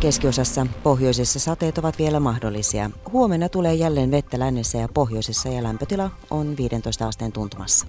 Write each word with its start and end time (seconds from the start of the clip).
Keskiosassa 0.00 0.66
pohjoisessa 0.82 1.38
sateet 1.38 1.78
ovat 1.78 1.98
vielä 1.98 2.20
mahdollisia. 2.20 2.90
Huomenna 3.12 3.48
tulee 3.48 3.74
jälleen 3.74 4.10
vettä 4.10 4.38
lännessä 4.38 4.78
ja 4.78 4.88
pohjoisessa 4.94 5.48
ja 5.48 5.62
lämpötila 5.62 6.10
on 6.30 6.56
15 6.56 7.08
asteen 7.08 7.32
tuntumassa. 7.32 7.86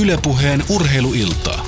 Ylepuheen 0.00 0.62
urheiluiltaa. 0.70 1.59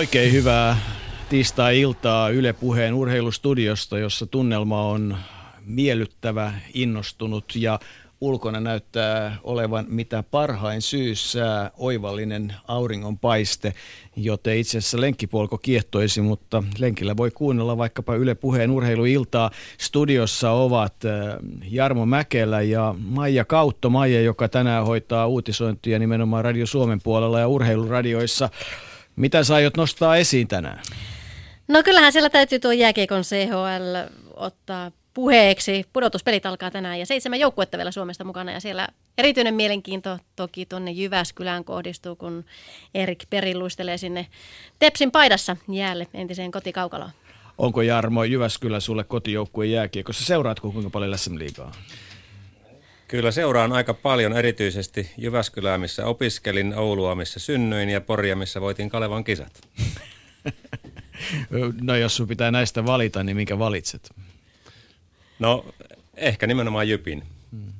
Oikein 0.00 0.32
hyvää 0.32 0.76
tiistai-iltaa 1.28 2.28
Yle 2.28 2.52
Puheen 2.52 2.94
urheilustudiosta, 2.94 3.98
jossa 3.98 4.26
tunnelma 4.26 4.82
on 4.82 5.16
miellyttävä, 5.66 6.52
innostunut 6.74 7.44
ja 7.54 7.78
ulkona 8.20 8.60
näyttää 8.60 9.36
olevan 9.44 9.86
mitä 9.88 10.24
parhain 10.30 10.82
syyssä 10.82 11.70
oivallinen 11.76 12.54
auringonpaiste, 12.68 13.74
joten 14.16 14.58
itse 14.58 14.78
asiassa 14.78 15.00
lenkkipolko 15.00 15.58
kiehtoisi, 15.58 16.20
mutta 16.20 16.62
lenkillä 16.78 17.16
voi 17.16 17.30
kuunnella 17.30 17.78
vaikkapa 17.78 18.14
Yle 18.14 18.34
Puheen 18.34 18.70
urheiluiltaa. 18.70 19.50
Studiossa 19.78 20.50
ovat 20.50 20.94
äh, 21.04 21.36
Jarmo 21.70 22.06
Mäkelä 22.06 22.60
ja 22.60 22.94
Maija 22.98 23.44
Kautto. 23.44 23.90
Maija, 23.90 24.20
joka 24.20 24.48
tänään 24.48 24.86
hoitaa 24.86 25.26
uutisointia 25.26 25.98
nimenomaan 25.98 26.44
Radio 26.44 26.66
Suomen 26.66 27.00
puolella 27.02 27.40
ja 27.40 27.48
urheiluradioissa. 27.48 28.50
Mitä 29.20 29.44
sä 29.44 29.54
aiot 29.54 29.76
nostaa 29.76 30.16
esiin 30.16 30.48
tänään? 30.48 30.82
No 31.68 31.82
kyllähän 31.82 32.12
siellä 32.12 32.30
täytyy 32.30 32.58
tuo 32.58 32.72
jääkiekon 32.72 33.22
CHL 33.22 34.16
ottaa 34.34 34.90
puheeksi. 35.14 35.84
Pudotuspelit 35.92 36.46
alkaa 36.46 36.70
tänään 36.70 36.98
ja 36.98 37.06
seitsemän 37.06 37.40
joukkuetta 37.40 37.76
vielä 37.78 37.90
Suomesta 37.90 38.24
mukana 38.24 38.52
ja 38.52 38.60
siellä 38.60 38.88
erityinen 39.18 39.54
mielenkiinto 39.54 40.18
toki 40.36 40.66
tuonne 40.66 40.90
Jyväskylään 40.90 41.64
kohdistuu, 41.64 42.16
kun 42.16 42.44
Erik 42.94 43.24
Peri 43.30 43.54
luistelee 43.54 43.96
sinne 43.96 44.26
Tepsin 44.78 45.10
paidassa 45.10 45.56
jäälle 45.68 46.06
entiseen 46.14 46.50
kotikaukaloon. 46.50 47.10
Onko 47.58 47.82
Jarmo 47.82 48.24
Jyväskylä 48.24 48.80
sulle 48.80 49.04
kotijoukkueen 49.04 49.70
jääkiekossa? 49.70 50.24
Seuraatko 50.24 50.72
kuinka 50.72 50.90
paljon 50.90 51.18
SM 51.18 51.38
Liigaa? 51.38 51.72
Kyllä 53.10 53.30
seuraan 53.30 53.72
aika 53.72 53.94
paljon, 53.94 54.32
erityisesti 54.32 55.10
Jyväskylää, 55.18 55.78
missä 55.78 56.06
opiskelin, 56.06 56.74
Oulua, 56.74 57.14
missä 57.14 57.40
synnyin 57.40 57.88
ja 57.88 58.00
Poria, 58.00 58.36
missä 58.36 58.60
voitin 58.60 58.90
Kalevan 58.90 59.24
kisat. 59.24 59.68
no 61.80 61.96
jos 61.96 62.16
sun 62.16 62.28
pitää 62.28 62.50
näistä 62.50 62.86
valita, 62.86 63.24
niin 63.24 63.36
minkä 63.36 63.58
valitset? 63.58 64.10
No 65.38 65.64
ehkä 66.16 66.46
nimenomaan 66.46 66.88
Jypin. 66.88 67.22
Hmm. 67.50 67.72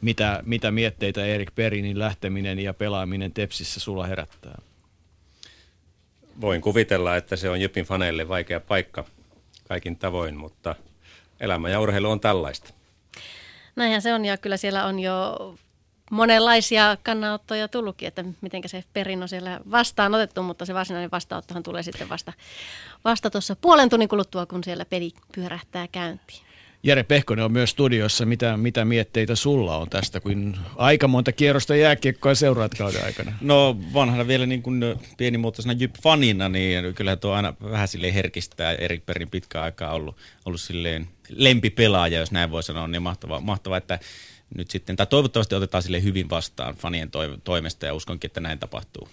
Mitä, 0.00 0.42
mitä 0.46 0.70
mietteitä 0.70 1.26
Erik 1.26 1.54
Perinin 1.54 1.98
lähteminen 1.98 2.58
ja 2.58 2.74
pelaaminen 2.74 3.32
Tepsissä 3.32 3.80
sulla 3.80 4.06
herättää? 4.06 4.58
Voin 6.40 6.60
kuvitella, 6.60 7.16
että 7.16 7.36
se 7.36 7.50
on 7.50 7.60
Jypin 7.60 7.84
faneille 7.84 8.28
vaikea 8.28 8.60
paikka 8.60 9.04
kaikin 9.68 9.96
tavoin, 9.96 10.36
mutta 10.36 10.74
elämä 11.40 11.68
ja 11.68 11.80
urheilu 11.80 12.10
on 12.10 12.20
tällaista. 12.20 12.77
Näinhän 13.78 14.02
se 14.02 14.14
on 14.14 14.24
ja 14.24 14.36
kyllä 14.36 14.56
siellä 14.56 14.84
on 14.84 15.00
jo 15.00 15.36
monenlaisia 16.10 16.96
kannanottoja 17.02 17.68
tullutkin, 17.68 18.08
että 18.08 18.24
miten 18.40 18.62
se 18.66 18.84
perin 18.92 19.22
on 19.22 19.28
siellä 19.28 19.60
vastaanotettu, 19.70 20.42
mutta 20.42 20.66
se 20.66 20.74
varsinainen 20.74 21.10
vastaanottohan 21.10 21.62
tulee 21.62 21.82
sitten 21.82 22.08
vasta, 22.08 22.32
vasta 23.04 23.30
tuossa 23.30 23.56
puolen 23.56 23.88
tunnin 23.88 24.08
kuluttua, 24.08 24.46
kun 24.46 24.64
siellä 24.64 24.84
peli 24.84 25.12
pyörähtää 25.34 25.88
käyntiin. 25.88 26.47
Jere 26.82 27.02
Pehkonen 27.02 27.44
on 27.44 27.52
myös 27.52 27.70
studiossa. 27.70 28.26
Mitä, 28.26 28.56
mitä 28.56 28.84
mietteitä 28.84 29.34
sulla 29.34 29.76
on 29.76 29.90
tästä, 29.90 30.20
kun 30.20 30.56
aika 30.76 31.08
monta 31.08 31.32
kierrosta 31.32 31.76
jääkiekkoa 31.76 32.34
seuraat 32.34 32.74
kauden 32.74 33.04
aikana? 33.04 33.32
No 33.40 33.76
vanhana 33.94 34.26
vielä 34.26 34.46
niin 34.46 34.62
kuin 34.62 34.84
pienimuotoisena 35.16 35.74
Jyp-fanina, 35.74 36.48
niin 36.48 36.94
kyllä 36.94 37.16
tuo 37.16 37.32
aina 37.32 37.54
vähän 37.62 37.88
silleen 37.88 38.14
herkistää. 38.14 38.72
Erik 38.72 39.06
Perin 39.06 39.30
pitkä 39.30 39.62
aikaa 39.62 39.92
ollut, 39.92 40.16
ollut 40.44 40.60
silleen 40.60 41.08
lempipelaaja, 41.28 42.18
jos 42.18 42.32
näin 42.32 42.50
voi 42.50 42.62
sanoa, 42.62 42.88
niin 42.88 43.02
mahtava, 43.02 43.40
mahtava 43.40 43.76
että 43.76 43.98
nyt 44.54 44.70
sitten, 44.70 44.96
tai 44.96 45.06
toivottavasti 45.06 45.54
otetaan 45.54 45.82
sille 45.82 46.02
hyvin 46.02 46.30
vastaan 46.30 46.74
fanien 46.74 47.10
toimesta 47.44 47.86
ja 47.86 47.94
uskonkin, 47.94 48.28
että 48.28 48.40
näin 48.40 48.58
tapahtuu. 48.58 49.08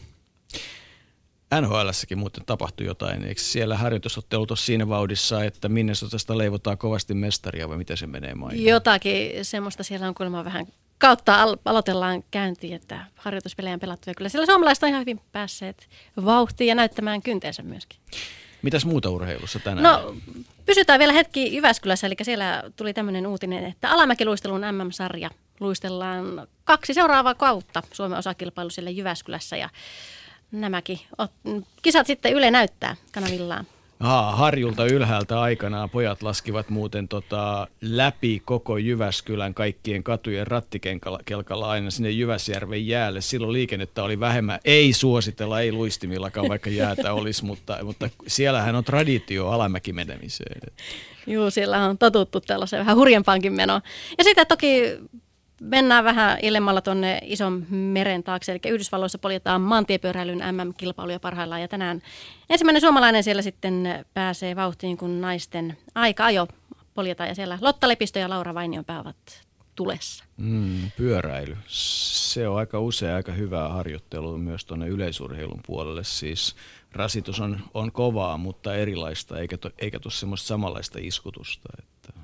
NHLssäkin 1.61 2.17
muuten 2.17 2.43
tapahtui 2.45 2.85
jotain. 2.85 3.23
Eikö 3.23 3.41
siellä 3.41 3.77
harjoitusottelut 3.77 4.51
ole 4.51 4.57
siinä 4.57 4.89
vauhdissa, 4.89 5.43
että 5.43 5.69
Minnesotasta 5.69 6.37
leivotaan 6.37 6.77
kovasti 6.77 7.13
mestaria 7.13 7.69
vai 7.69 7.77
miten 7.77 7.97
se 7.97 8.07
menee 8.07 8.35
maihin? 8.35 8.65
Jotakin 8.65 9.45
semmoista 9.45 9.83
siellä 9.83 10.07
on 10.07 10.15
kuulemma 10.15 10.45
vähän 10.45 10.65
kautta 10.97 11.41
al- 11.41 11.57
aloitellaan 11.65 12.23
käyntiin, 12.31 12.73
että 12.73 13.05
harjoituspelejä 13.15 13.73
on 13.73 13.79
pelattu. 13.79 14.09
Ja 14.09 14.13
kyllä 14.13 14.29
siellä 14.29 14.45
suomalaiset 14.45 14.83
on 14.83 14.89
ihan 14.89 15.01
hyvin 15.01 15.21
päässeet 15.31 15.89
vauhtiin 16.25 16.67
ja 16.67 16.75
näyttämään 16.75 17.21
kynteensä 17.21 17.63
myöskin. 17.63 17.99
Mitäs 18.61 18.85
muuta 18.85 19.09
urheilussa 19.09 19.59
tänään? 19.59 19.83
No, 19.83 20.15
pysytään 20.65 20.99
vielä 20.99 21.13
hetki 21.13 21.55
Jyväskylässä, 21.55 22.07
eli 22.07 22.15
siellä 22.21 22.63
tuli 22.75 22.93
tämmöinen 22.93 23.27
uutinen, 23.27 23.65
että 23.65 23.89
Alamäkiluistelun 23.89 24.61
MM-sarja 24.61 25.29
luistellaan 25.59 26.47
kaksi 26.63 26.93
seuraavaa 26.93 27.35
kautta 27.35 27.83
Suomen 27.91 28.19
osakilpailu 28.19 28.69
siellä 28.69 28.89
Jyväskylässä 28.89 29.57
ja 29.57 29.69
nämäkin 30.61 30.99
kisat 31.81 32.07
sitten 32.07 32.33
Yle 32.33 32.51
näyttää 32.51 32.95
kanavillaan. 33.11 33.65
Aha, 33.99 34.31
harjulta 34.31 34.85
ylhäältä 34.85 35.41
aikanaan 35.41 35.89
pojat 35.89 36.23
laskivat 36.23 36.69
muuten 36.69 37.07
tota, 37.07 37.67
läpi 37.81 38.41
koko 38.45 38.77
Jyväskylän 38.77 39.53
kaikkien 39.53 40.03
katujen 40.03 40.47
rattikelkalla 40.47 41.69
aina 41.69 41.91
sinne 41.91 42.09
Jyväsjärven 42.09 42.87
jäälle. 42.87 43.21
Silloin 43.21 43.53
liikennettä 43.53 44.03
oli 44.03 44.19
vähemmän. 44.19 44.59
Ei 44.65 44.93
suositella, 44.93 45.61
ei 45.61 45.71
luistimillakaan, 45.71 46.49
vaikka 46.49 46.69
jäätä 46.69 47.13
olisi, 47.13 47.45
mutta, 47.45 47.77
mutta 47.83 48.09
siellähän 48.27 48.75
on 48.75 48.83
traditio 48.83 49.47
alamäki 49.47 49.93
menemiseen. 49.93 50.61
Joo, 51.27 51.49
siellä 51.49 51.85
on 51.85 51.97
totuttu 51.97 52.41
tällaiseen 52.41 52.79
vähän 52.79 52.97
hurjempaankin 52.97 53.53
menoon. 53.53 53.81
Ja 54.17 54.23
sitten 54.23 54.47
toki 54.47 54.81
mennään 55.61 56.03
vähän 56.03 56.37
ilmalla 56.41 56.81
tuonne 56.81 57.19
ison 57.23 57.65
meren 57.69 58.23
taakse, 58.23 58.51
eli 58.51 58.59
Yhdysvalloissa 58.73 59.17
poljetaan 59.17 59.61
maantiepyöräilyn 59.61 60.43
MM-kilpailuja 60.51 61.19
parhaillaan, 61.19 61.61
ja 61.61 61.67
tänään 61.67 62.01
ensimmäinen 62.49 62.81
suomalainen 62.81 63.23
siellä 63.23 63.41
sitten 63.41 64.05
pääsee 64.13 64.55
vauhtiin, 64.55 64.97
kun 64.97 65.21
naisten 65.21 65.77
aika-ajo 65.95 66.47
poljetaan, 66.93 67.29
ja 67.29 67.35
siellä 67.35 67.57
Lotta 67.61 67.87
Lepistö 67.87 68.19
ja 68.19 68.29
Laura 68.29 68.53
Vainionpää 68.53 68.99
ovat 68.99 69.45
tulessa. 69.75 70.23
Mm, 70.37 70.91
pyöräily. 70.97 71.57
Se 71.67 72.47
on 72.47 72.57
aika 72.57 72.79
usein 72.79 73.15
aika 73.15 73.31
hyvää 73.31 73.69
harjoittelua 73.69 74.37
myös 74.37 74.65
tuonne 74.65 74.87
yleisurheilun 74.87 75.59
puolelle. 75.65 76.03
Siis 76.03 76.55
rasitus 76.91 77.39
on, 77.39 77.59
on 77.73 77.91
kovaa, 77.91 78.37
mutta 78.37 78.75
erilaista, 78.75 79.39
eikä, 79.39 79.57
to, 79.57 79.69
eikä 79.77 79.99
tule 79.99 80.13
semmoista 80.13 80.47
samanlaista 80.47 80.99
iskutusta. 81.01 81.69
Että 81.79 82.19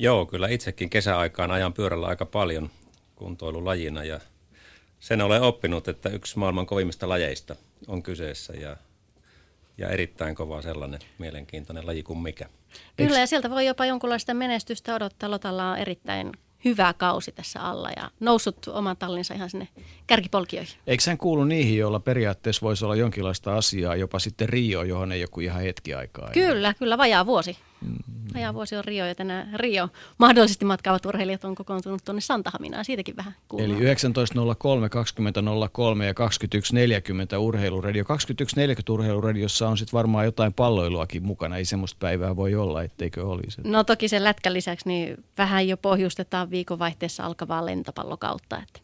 Joo, 0.00 0.26
kyllä 0.26 0.48
itsekin 0.48 0.90
kesäaikaan 0.90 1.50
ajan 1.50 1.72
pyörällä 1.72 2.06
aika 2.06 2.26
paljon 2.26 2.70
kuntoilulajina 3.16 4.04
ja 4.04 4.20
sen 5.00 5.20
olen 5.20 5.42
oppinut, 5.42 5.88
että 5.88 6.08
yksi 6.08 6.38
maailman 6.38 6.66
kovimmista 6.66 7.08
lajeista 7.08 7.56
on 7.86 8.02
kyseessä 8.02 8.52
ja, 8.52 8.76
ja 9.78 9.88
erittäin 9.88 10.34
kova 10.34 10.62
sellainen 10.62 11.00
mielenkiintoinen 11.18 11.86
laji 11.86 12.02
kuin 12.02 12.18
mikä. 12.18 12.48
Kyllä 12.96 13.18
ja 13.20 13.26
sieltä 13.26 13.50
voi 13.50 13.66
jopa 13.66 13.86
jonkunlaista 13.86 14.34
menestystä 14.34 14.94
odottaa. 14.94 15.30
Lotalla 15.30 15.70
on 15.70 15.78
erittäin 15.78 16.32
hyvä 16.64 16.94
kausi 16.98 17.32
tässä 17.32 17.60
alla 17.60 17.90
ja 17.96 18.10
noussut 18.20 18.68
oman 18.68 18.96
tallinsa 18.96 19.34
ihan 19.34 19.50
sinne 19.50 19.68
kärkipolkioihin. 20.06 20.78
Eikö 20.86 21.02
sen 21.02 21.18
kuulu 21.18 21.44
niihin, 21.44 21.78
joilla 21.78 22.00
periaatteessa 22.00 22.62
voisi 22.62 22.84
olla 22.84 22.96
jonkinlaista 22.96 23.56
asiaa, 23.56 23.96
jopa 23.96 24.18
sitten 24.18 24.48
Rio, 24.48 24.82
johon 24.82 25.12
ei 25.12 25.20
joku 25.20 25.40
ihan 25.40 25.62
hetki 25.62 25.94
aikaa? 25.94 26.30
Kyllä, 26.32 26.74
kyllä, 26.74 26.98
vajaa 26.98 27.26
vuosi. 27.26 27.56
Mm. 27.80 27.96
Vajaa 28.34 28.54
vuosi 28.54 28.76
on 28.76 28.84
Rio 28.84 29.06
ja 29.06 29.14
tänään 29.14 29.48
Rio 29.54 29.88
mahdollisesti 30.18 30.64
matkaavat 30.64 31.06
urheilijat 31.06 31.44
on 31.44 31.54
kokoontunut 31.54 32.04
tuonne 32.04 32.20
Santahaminaan, 32.20 32.84
siitäkin 32.84 33.16
vähän 33.16 33.34
kuuluu. 33.48 33.66
Eli 33.66 33.74
19.03, 33.74 33.80
20.03 33.84 33.88
ja 36.02 36.12
21.40 37.34 37.38
urheiluradio. 37.38 38.04
21.40 38.04 38.10
urheiluradiossa 38.90 39.68
on 39.68 39.78
sitten 39.78 39.98
varmaan 39.98 40.24
jotain 40.24 40.52
palloiluakin 40.52 41.26
mukana, 41.26 41.56
ei 41.56 41.64
semmoista 41.64 41.96
päivää 42.00 42.36
voi 42.36 42.54
olla, 42.54 42.82
etteikö 42.82 43.26
olisi. 43.26 43.60
No 43.64 43.84
toki 43.84 44.08
sen 44.08 44.24
lätkän 44.24 44.52
lisäksi 44.52 44.88
niin 44.88 45.24
vähän 45.38 45.68
jo 45.68 45.76
pohjustetaan 45.76 46.50
viikonvaihteessa 46.50 47.24
alkavaa 47.24 47.66
lentopallokautta, 47.66 48.62
että 48.62 48.80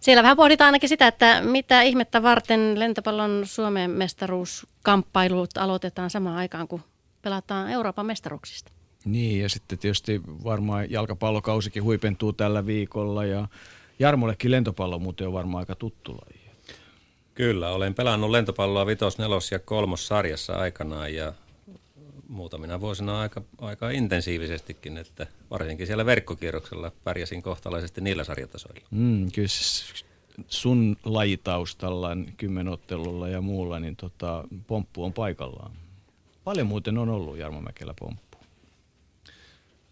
siellä 0.00 0.22
vähän 0.22 0.36
pohditaan 0.36 0.66
ainakin 0.66 0.88
sitä, 0.88 1.06
että 1.06 1.42
mitä 1.42 1.82
ihmettä 1.82 2.22
varten 2.22 2.78
lentopallon 2.78 3.42
Suomen 3.44 3.90
mestaruuskamppailut 3.90 5.58
aloitetaan 5.58 6.10
samaan 6.10 6.36
aikaan, 6.36 6.68
kun 6.68 6.82
pelataan 7.22 7.70
Euroopan 7.70 8.06
mestaruuksista. 8.06 8.72
Niin, 9.04 9.42
ja 9.42 9.48
sitten 9.48 9.78
tietysti 9.78 10.22
varmaan 10.44 10.90
jalkapallokausikin 10.90 11.82
huipentuu 11.82 12.32
tällä 12.32 12.66
viikolla, 12.66 13.24
ja 13.24 13.48
Jarmollekin 13.98 14.50
lentopallo 14.50 14.98
muuten 14.98 15.26
on 15.26 15.32
varmaan 15.32 15.62
aika 15.62 15.74
tuttu 15.74 16.12
laji. 16.12 16.40
Kyllä, 17.34 17.70
olen 17.70 17.94
pelannut 17.94 18.30
lentopalloa 18.30 18.86
vitos, 18.86 19.18
nelos 19.18 19.52
ja 19.52 19.58
kolmos 19.58 20.06
sarjassa 20.06 20.52
aikanaan 20.52 21.14
ja 21.14 21.32
muutamina 22.28 22.80
vuosina 22.80 23.20
aika, 23.20 23.42
aika 23.58 23.90
intensiivisestikin, 23.90 24.98
että 24.98 25.26
varsinkin 25.50 25.86
siellä 25.86 26.06
verkkokierroksella 26.06 26.92
pärjäsin 27.04 27.42
kohtalaisesti 27.42 28.00
niillä 28.00 28.24
sarjatasoilla. 28.24 28.86
Mm, 28.90 29.30
kyllä 29.32 29.48
sun 30.48 30.96
lajitaustalla, 31.04 32.10
kymmenottelulla 32.36 33.28
ja 33.28 33.40
muulla, 33.40 33.80
niin 33.80 33.96
tota, 33.96 34.44
pomppu 34.66 35.04
on 35.04 35.12
paikallaan. 35.12 35.72
Paljon 36.44 36.66
muuten 36.66 36.98
on 36.98 37.08
ollut 37.08 37.38
Jarmo 37.38 37.60
Mäkelä 37.60 37.94
pomppu. 38.00 38.38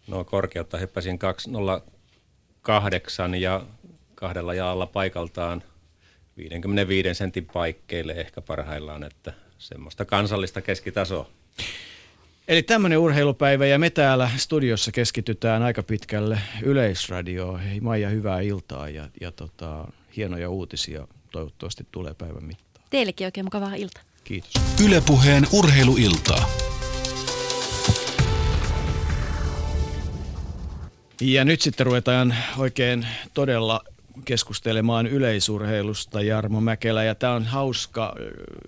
No 0.07 0.23
korkeutta 0.23 0.77
hyppäsin 0.77 1.19
208 1.19 3.35
ja 3.35 3.61
kahdella 4.15 4.53
jaalla 4.53 4.85
paikaltaan 4.85 5.63
55 6.37 7.13
sentin 7.13 7.47
paikkeille 7.53 8.13
ehkä 8.13 8.41
parhaillaan, 8.41 9.03
että 9.03 9.33
semmoista 9.57 10.05
kansallista 10.05 10.61
keskitasoa. 10.61 11.29
Eli 12.47 12.63
tämmöinen 12.63 12.99
urheilupäivä 12.99 13.65
ja 13.65 13.79
me 13.79 13.89
täällä 13.89 14.29
studiossa 14.37 14.91
keskitytään 14.91 15.63
aika 15.63 15.83
pitkälle 15.83 16.39
yleisradioon. 16.63 17.59
Hei 17.59 17.79
Maija, 17.79 18.09
hyvää 18.09 18.41
iltaa 18.41 18.89
ja, 18.89 19.09
ja 19.21 19.31
tota, 19.31 19.87
hienoja 20.15 20.49
uutisia 20.49 21.07
toivottavasti 21.31 21.87
tulee 21.91 22.13
päivän 22.13 22.43
mittaan. 22.43 22.85
Teillekin 22.89 23.27
oikein 23.27 23.45
mukavaa 23.45 23.75
iltaa. 23.75 24.08
Kiitos. 24.29 24.51
Ylepuheen 24.85 25.47
urheiluiltaa. 25.53 26.49
Ja 31.21 31.45
nyt 31.45 31.61
sitten 31.61 31.85
ruvetaan 31.85 32.35
oikein 32.57 33.07
todella 33.33 33.81
keskustelemaan 34.25 35.07
yleisurheilusta 35.07 36.21
Jarmo 36.21 36.61
Mäkelä. 36.61 37.03
Ja 37.03 37.15
tämä 37.15 37.33
on 37.33 37.45
hauska 37.45 38.15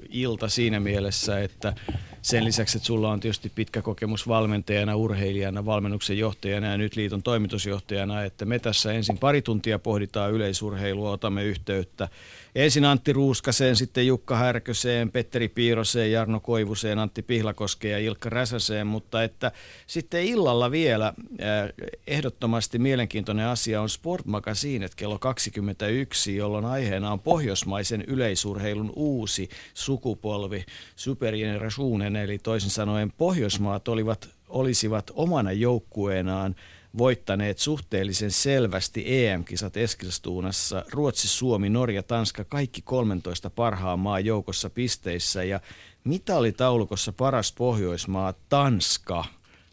ilta 0.09 0.49
siinä 0.49 0.79
mielessä, 0.79 1.41
että 1.41 1.73
sen 2.21 2.45
lisäksi, 2.45 2.77
että 2.77 2.87
sulla 2.87 3.11
on 3.11 3.19
tietysti 3.19 3.51
pitkä 3.55 3.81
kokemus 3.81 4.27
valmentajana, 4.27 4.95
urheilijana, 4.95 5.65
valmennuksen 5.65 6.17
johtajana 6.17 6.67
ja 6.67 6.77
nyt 6.77 6.95
liiton 6.95 7.23
toimitusjohtajana, 7.23 8.23
että 8.23 8.45
me 8.45 8.59
tässä 8.59 8.93
ensin 8.93 9.17
pari 9.17 9.41
tuntia 9.41 9.79
pohditaan 9.79 10.31
yleisurheilua, 10.31 11.11
otamme 11.11 11.43
yhteyttä 11.43 12.09
ensin 12.55 12.85
Antti 12.85 13.13
Ruuskaseen, 13.13 13.75
sitten 13.75 14.07
Jukka 14.07 14.35
Härköseen, 14.35 15.11
Petteri 15.11 15.47
Piiroseen, 15.47 16.11
Jarno 16.11 16.39
Koivuseen, 16.39 16.99
Antti 16.99 17.21
Pihlakoskeen 17.21 17.91
ja 17.91 17.99
Ilkka 17.99 18.29
Räsäseen, 18.29 18.87
mutta 18.87 19.23
että 19.23 19.51
sitten 19.87 20.23
illalla 20.23 20.71
vielä 20.71 21.07
äh, 21.07 21.93
ehdottomasti 22.07 22.79
mielenkiintoinen 22.79 23.47
asia 23.47 23.81
on 23.81 23.89
Sport 23.89 24.25
Magazine 24.25 24.89
kello 24.95 25.19
21, 25.19 26.35
jolloin 26.35 26.65
aiheena 26.65 27.11
on 27.11 27.19
pohjoismaisen 27.19 28.03
yleisurheilun 28.07 28.93
uusi 28.95 29.49
sukupolvi, 29.73 30.65
supergenerationen, 30.95 32.15
eli 32.15 32.39
toisin 32.39 32.69
sanoen 32.69 33.13
Pohjoismaat 33.17 33.87
olivat, 33.87 34.29
olisivat 34.49 35.11
omana 35.15 35.51
joukkueenaan– 35.51 36.55
voittaneet 36.97 37.57
suhteellisen 37.57 38.31
selvästi 38.31 39.25
EM-kisat 39.25 39.77
Eskilstuunassa. 39.77 40.85
Ruotsi, 40.91 41.27
Suomi, 41.27 41.69
Norja, 41.69 42.03
Tanska, 42.03 42.43
kaikki 42.43 42.81
13 42.81 43.49
parhaan 43.49 43.99
maa 43.99 44.19
joukossa 44.19 44.69
pisteissä 44.69 45.43
ja 45.43 45.59
mitalitaulukossa 46.03 47.13
paras 47.13 47.53
Pohjoismaa 47.57 48.33
Tanska. 48.49 49.25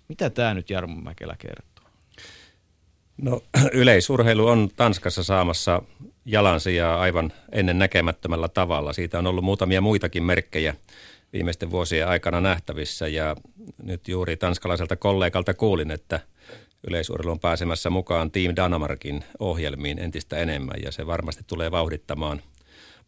Mitä 0.09 0.31
tämä 0.31 0.55
nyt 0.55 0.71
Jarmo 0.71 1.01
Mäkelä 1.01 1.37
kertoo? 1.39 1.85
No 3.17 3.43
yleisurheilu 3.73 4.47
on 4.47 4.69
Tanskassa 4.77 5.25
saamassa 5.25 5.83
jalansijaa 6.25 7.01
aivan 7.01 7.33
ennen 7.53 7.79
näkemättömällä 7.79 8.49
tavalla. 8.49 8.93
Siitä 8.93 9.19
on 9.19 9.27
ollut 9.27 9.45
muutamia 9.45 9.81
muitakin 9.81 10.23
merkkejä 10.23 10.75
viimeisten 11.33 11.71
vuosien 11.71 12.09
aikana 12.09 12.41
nähtävissä 12.41 13.09
ja 13.09 13.37
nyt 13.83 14.09
juuri 14.09 14.37
tanskalaiselta 14.37 14.97
kollegalta 14.97 15.55
kuulin, 15.55 15.91
että– 15.91 16.21
yleisurheilu 16.87 17.31
on 17.31 17.41
pääsemässä 17.41 17.91
mukaan 17.91 18.31
Team 18.31 18.53
Danamarkin 18.57 19.25
ohjelmiin 19.39 19.99
entistä 19.99 20.37
enemmän 20.37 20.77
ja 20.83 20.93
se 20.93 21.07
varmasti 21.07 21.45
tulee 21.47 21.71
vauhdittamaan, 21.71 22.43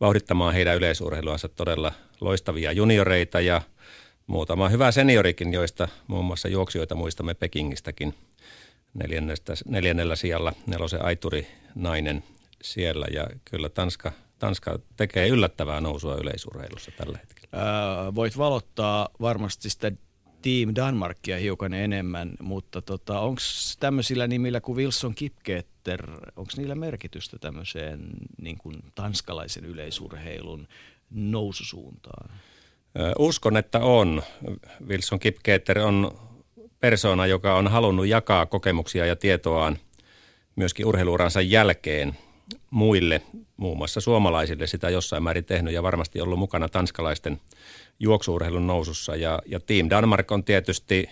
vauhdittamaan 0.01 0.55
heidän 0.55 0.77
yleisurheiluansa 0.77 1.49
todella 1.49 1.93
loistavia 2.21 2.73
junioreita 2.73 3.41
ja 3.41 3.63
muutama 4.27 4.69
hyvä 4.69 4.91
seniorikin, 4.91 5.53
joista 5.53 5.89
muun 6.07 6.25
muassa 6.25 6.49
juoksijoita 6.49 6.95
muistamme 6.95 7.35
Pekingistäkin 7.35 8.15
neljännellä 9.65 10.17
sijalla 10.17 10.53
nelosen 10.67 11.05
aituri 11.05 11.47
nainen 11.75 12.25
siellä 12.63 13.07
ja 13.13 13.27
kyllä 13.45 13.69
Tanska, 13.69 14.13
Tanska 14.39 14.79
tekee 14.97 15.29
yllättävää 15.29 15.81
nousua 15.81 16.15
yleisurheilussa 16.15 16.91
tällä 16.97 17.19
hetkellä. 17.19 17.65
Ää, 17.65 18.15
voit 18.15 18.39
valottaa 18.39 19.09
varmasti 19.21 19.71
sitä 19.71 19.93
Team 20.43 20.75
Danmarkia 20.77 21.39
hiukan 21.39 21.75
enemmän, 21.75 22.33
mutta 22.41 22.83
tota, 22.83 23.21
onko 23.21 23.41
tämmöisillä 23.81 24.27
nimillä 24.27 24.61
kuin 24.61 24.77
Wilson 24.77 25.15
Kipkeetter, 25.15 26.11
onko 26.37 26.53
niillä 26.57 26.75
merkitystä 26.75 27.39
tämmöiseen 27.39 28.01
niin 28.43 28.59
kuin 28.59 28.77
tanskalaisen 28.95 29.65
yleisurheilun 29.65 30.69
noususuuntaan? 31.11 32.31
Uskon, 33.19 33.57
että 33.57 33.79
on. 33.79 34.23
Wilson 34.89 35.21
Kipkeetter 35.21 35.79
on 35.79 36.19
persona, 36.81 37.27
joka 37.27 37.57
on 37.57 37.69
halunnut 37.69 38.07
jakaa 38.07 38.47
kokemuksia 38.47 39.07
ja 39.07 39.17
tietoaan 39.17 39.79
myöskin 40.57 40.87
urheiluuransa 40.87 41.41
jälkeen 41.41 42.17
muille, 42.71 43.23
muun 43.57 43.79
muassa 43.79 44.01
suomalaisille 44.01 44.67
sitä 44.67 44.91
jossain 44.91 45.23
määrin 45.23 45.45
tehnyt 45.45 45.75
ja 45.75 45.83
varmasti 45.83 46.21
ollut 46.21 46.39
mukana 46.39 46.69
tanskalaisten– 46.69 47.41
juoksuurheilun 48.01 48.67
nousussa. 48.67 49.17
Ja, 49.17 49.39
ja 49.47 49.61
Team 49.61 49.91
Danmark 49.91 50.33
on 50.33 50.45
tietysti 50.45 51.11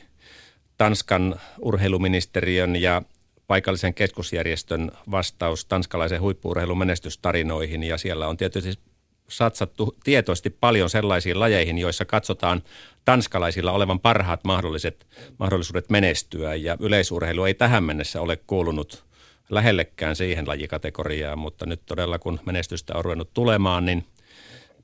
Tanskan 0.78 1.40
urheiluministeriön 1.60 2.76
ja 2.76 3.02
paikallisen 3.46 3.94
keskusjärjestön 3.94 4.92
vastaus 5.10 5.64
tanskalaisen 5.64 6.20
huippuurheilun 6.20 6.78
menestystarinoihin. 6.78 7.82
Ja 7.82 7.98
siellä 7.98 8.28
on 8.28 8.36
tietysti 8.36 8.82
satsattu 9.28 9.96
tietoisesti 10.04 10.50
paljon 10.50 10.90
sellaisiin 10.90 11.40
lajeihin, 11.40 11.78
joissa 11.78 12.04
katsotaan 12.04 12.62
tanskalaisilla 13.04 13.72
olevan 13.72 14.00
parhaat 14.00 14.44
mahdolliset, 14.44 15.06
mahdollisuudet 15.38 15.90
menestyä. 15.90 16.54
Ja 16.54 16.76
yleisurheilu 16.80 17.44
ei 17.44 17.54
tähän 17.54 17.84
mennessä 17.84 18.20
ole 18.20 18.36
kuulunut 18.36 19.04
lähellekään 19.50 20.16
siihen 20.16 20.48
lajikategoriaan, 20.48 21.38
mutta 21.38 21.66
nyt 21.66 21.80
todella 21.86 22.18
kun 22.18 22.40
menestystä 22.46 22.94
on 22.94 23.04
ruvennut 23.04 23.34
tulemaan, 23.34 23.84
niin 23.84 24.04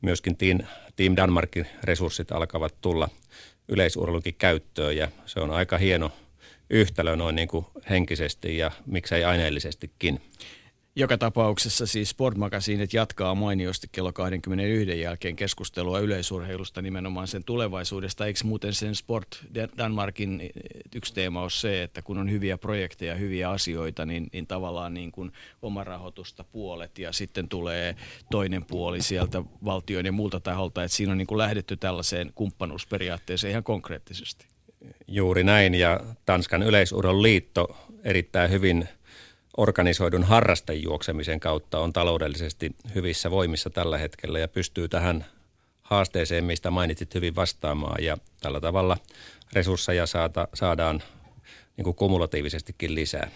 myöskin 0.04 0.36
Team, 0.36 0.58
Team 0.96 1.16
Danmarkin 1.16 1.66
resurssit 1.82 2.32
alkavat 2.32 2.74
tulla 2.80 3.08
yleisurheilunkin 3.68 4.34
käyttöön 4.38 4.96
ja 4.96 5.08
se 5.26 5.40
on 5.40 5.50
aika 5.50 5.78
hieno 5.78 6.12
yhtälö 6.70 7.16
noin 7.16 7.36
niin 7.36 7.48
kuin 7.48 7.66
henkisesti 7.90 8.58
ja 8.58 8.70
miksei 8.86 9.24
aineellisestikin. 9.24 10.20
Joka 10.96 11.18
tapauksessa 11.18 11.86
siis 11.86 12.10
Sportmagasiinit 12.10 12.92
jatkaa 12.92 13.34
mainiosti 13.34 13.88
kello 13.92 14.12
21 14.12 15.00
jälkeen 15.00 15.36
keskustelua 15.36 15.98
yleisurheilusta 15.98 16.82
nimenomaan 16.82 17.28
sen 17.28 17.44
tulevaisuudesta. 17.44 18.26
Eikö 18.26 18.40
muuten 18.44 18.72
sen 18.72 18.94
Sport 18.94 19.44
Danmarkin 19.78 20.40
eh, 20.40 20.50
yksi 20.94 21.14
teema 21.14 21.42
ole 21.42 21.50
se, 21.50 21.82
että 21.82 22.02
kun 22.02 22.18
on 22.18 22.30
hyviä 22.30 22.58
projekteja, 22.58 23.14
hyviä 23.14 23.50
asioita, 23.50 24.06
niin, 24.06 24.26
niin 24.32 24.46
tavallaan 24.46 24.94
niin 24.94 25.12
kuin 25.12 25.32
oma 25.62 25.84
rahoitusta 25.84 26.44
puolet 26.44 26.98
ja 26.98 27.12
sitten 27.12 27.48
tulee 27.48 27.96
toinen 28.30 28.64
puoli 28.64 29.02
sieltä 29.02 29.42
valtioiden 29.64 30.08
ja 30.08 30.12
muulta 30.12 30.40
taholta, 30.40 30.84
että 30.84 30.96
siinä 30.96 31.12
on 31.12 31.18
niin 31.18 31.26
kuin 31.26 31.38
lähdetty 31.38 31.76
tällaiseen 31.76 32.32
kumppanuusperiaatteeseen 32.34 33.50
ihan 33.50 33.64
konkreettisesti. 33.64 34.46
Juuri 35.08 35.44
näin 35.44 35.74
ja 35.74 36.00
Tanskan 36.26 36.62
yleisurheilun 36.62 37.22
liitto 37.22 37.76
erittäin 38.04 38.50
hyvin– 38.50 38.88
organisoidun 39.56 40.24
harrastejuoksemisen 40.24 41.40
kautta 41.40 41.78
on 41.78 41.92
taloudellisesti 41.92 42.76
hyvissä 42.94 43.30
voimissa 43.30 43.70
tällä 43.70 43.98
hetkellä 43.98 44.38
ja 44.38 44.48
pystyy 44.48 44.88
tähän 44.88 45.24
haasteeseen, 45.82 46.44
mistä 46.44 46.70
mainitsit 46.70 47.14
hyvin 47.14 47.36
vastaamaan 47.36 48.04
ja 48.04 48.18
tällä 48.40 48.60
tavalla 48.60 48.96
resursseja 49.52 50.06
saada, 50.06 50.48
saadaan 50.54 51.02
niin 51.76 51.84
kuin 51.84 51.96
kumulatiivisestikin 51.96 52.94
lisää. 52.94 53.30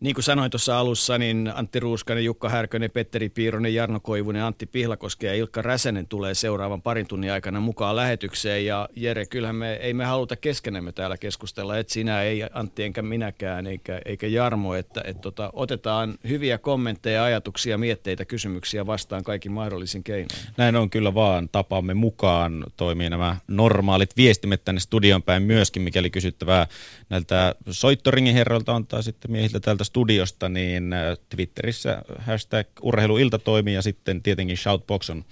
Niin 0.00 0.14
kuin 0.14 0.24
sanoin 0.24 0.50
tuossa 0.50 0.78
alussa, 0.78 1.18
niin 1.18 1.52
Antti 1.54 1.80
Ruuskanen, 1.80 2.24
Jukka 2.24 2.48
Härkönen, 2.48 2.90
Petteri 2.90 3.28
Piironen, 3.28 3.74
Jarno 3.74 4.00
Koivunen, 4.00 4.42
Antti 4.42 4.66
Pihlakoski 4.66 5.26
ja 5.26 5.34
Ilkka 5.34 5.62
Räsänen 5.62 6.08
tulee 6.08 6.34
seuraavan 6.34 6.82
parin 6.82 7.06
tunnin 7.06 7.32
aikana 7.32 7.60
mukaan 7.60 7.96
lähetykseen. 7.96 8.66
Ja 8.66 8.88
Jere, 8.96 9.26
kyllähän 9.26 9.56
me 9.56 9.72
ei 9.72 9.94
me 9.94 10.04
haluta 10.04 10.36
keskenämme 10.36 10.92
täällä 10.92 11.16
keskustella, 11.16 11.78
että 11.78 11.92
sinä 11.92 12.22
ei 12.22 12.42
Antti 12.52 12.82
enkä 12.82 13.02
minäkään 13.02 13.66
eikä, 13.66 14.00
eikä 14.04 14.26
Jarmo, 14.26 14.74
että 14.74 15.02
et 15.04 15.20
tota, 15.20 15.50
otetaan 15.52 16.14
hyviä 16.28 16.58
kommentteja, 16.58 17.24
ajatuksia, 17.24 17.78
mietteitä, 17.78 18.24
kysymyksiä 18.24 18.86
vastaan 18.86 19.24
kaikin 19.24 19.52
mahdollisin 19.52 20.04
keinoin. 20.04 20.28
Näin 20.56 20.76
on 20.76 20.90
kyllä 20.90 21.14
vaan 21.14 21.48
tapamme 21.48 21.94
mukaan 21.94 22.64
toimii 22.76 23.10
nämä 23.10 23.36
normaalit 23.48 24.16
viestimet 24.16 24.64
tänne 24.64 24.80
studion 24.80 25.22
päin 25.22 25.42
myöskin, 25.42 25.82
mikäli 25.82 26.10
kysyttävää 26.10 26.66
näiltä 27.10 27.54
soittoringin 27.70 28.34
herroilta 28.34 28.74
on 28.74 28.86
tai 28.86 29.02
sitten 29.02 29.30
miehiltä 29.30 29.60
täältä 29.60 29.84
studiosta, 29.84 30.48
niin 30.48 30.92
äh, 30.92 31.18
Twitterissä 31.28 32.02
hashtag 32.18 32.66
urheiluilta 32.82 33.38
toimii 33.38 33.74
ja 33.74 33.82
sitten 33.82 34.22
tietenkin 34.22 34.56
Shoutbox 34.56 35.10
on 35.10 35.24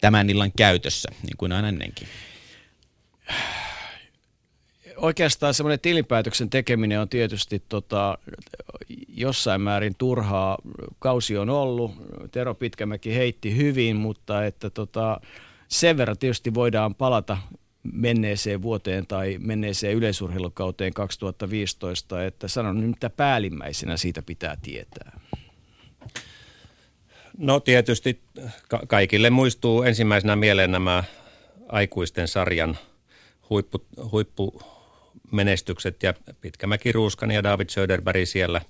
tämän 0.00 0.30
illan 0.30 0.52
käytössä, 0.52 1.08
niin 1.22 1.36
kuin 1.36 1.52
aina 1.52 1.68
ennenkin? 1.68 2.08
Oikeastaan 4.96 5.54
semmoinen 5.54 5.80
tilinpäätöksen 5.80 6.50
tekeminen 6.50 7.00
on 7.00 7.08
tietysti 7.08 7.62
tota, 7.68 8.18
jossain 9.08 9.60
määrin 9.60 9.94
turhaa. 9.98 10.58
Kausi 10.98 11.36
on 11.36 11.50
ollut, 11.50 11.92
Tero 12.30 12.54
Pitkämäki 12.54 13.14
heitti 13.14 13.56
hyvin, 13.56 13.96
mutta 13.96 14.44
että 14.44 14.70
tota, 14.70 15.20
sen 15.68 15.96
verran 15.96 16.18
tietysti 16.18 16.54
voidaan 16.54 16.94
palata 16.94 17.38
menneeseen 17.82 18.62
vuoteen 18.62 19.06
tai 19.06 19.36
menneeseen 19.40 19.96
yleisurheilukauteen 19.96 20.94
2015, 20.94 22.24
että 22.24 22.48
sanon 22.48 22.80
nyt 22.80 22.90
mitä 22.90 23.10
päällimmäisenä 23.10 23.96
siitä 23.96 24.22
pitää 24.22 24.56
tietää. 24.62 25.20
No 27.38 27.60
tietysti 27.60 28.20
ka- 28.68 28.82
kaikille 28.88 29.30
muistuu 29.30 29.82
ensimmäisenä 29.82 30.36
mieleen 30.36 30.72
nämä 30.72 31.04
aikuisten 31.68 32.28
sarjan 32.28 32.78
huippu, 33.50 33.84
huippumenestykset 34.12 36.02
ja 36.02 36.14
Pitkämäki 36.40 36.92
Ruuskan 36.92 37.30
ja 37.30 37.42
David 37.42 37.68
Söderberg 37.68 38.26
siellä 38.26 38.60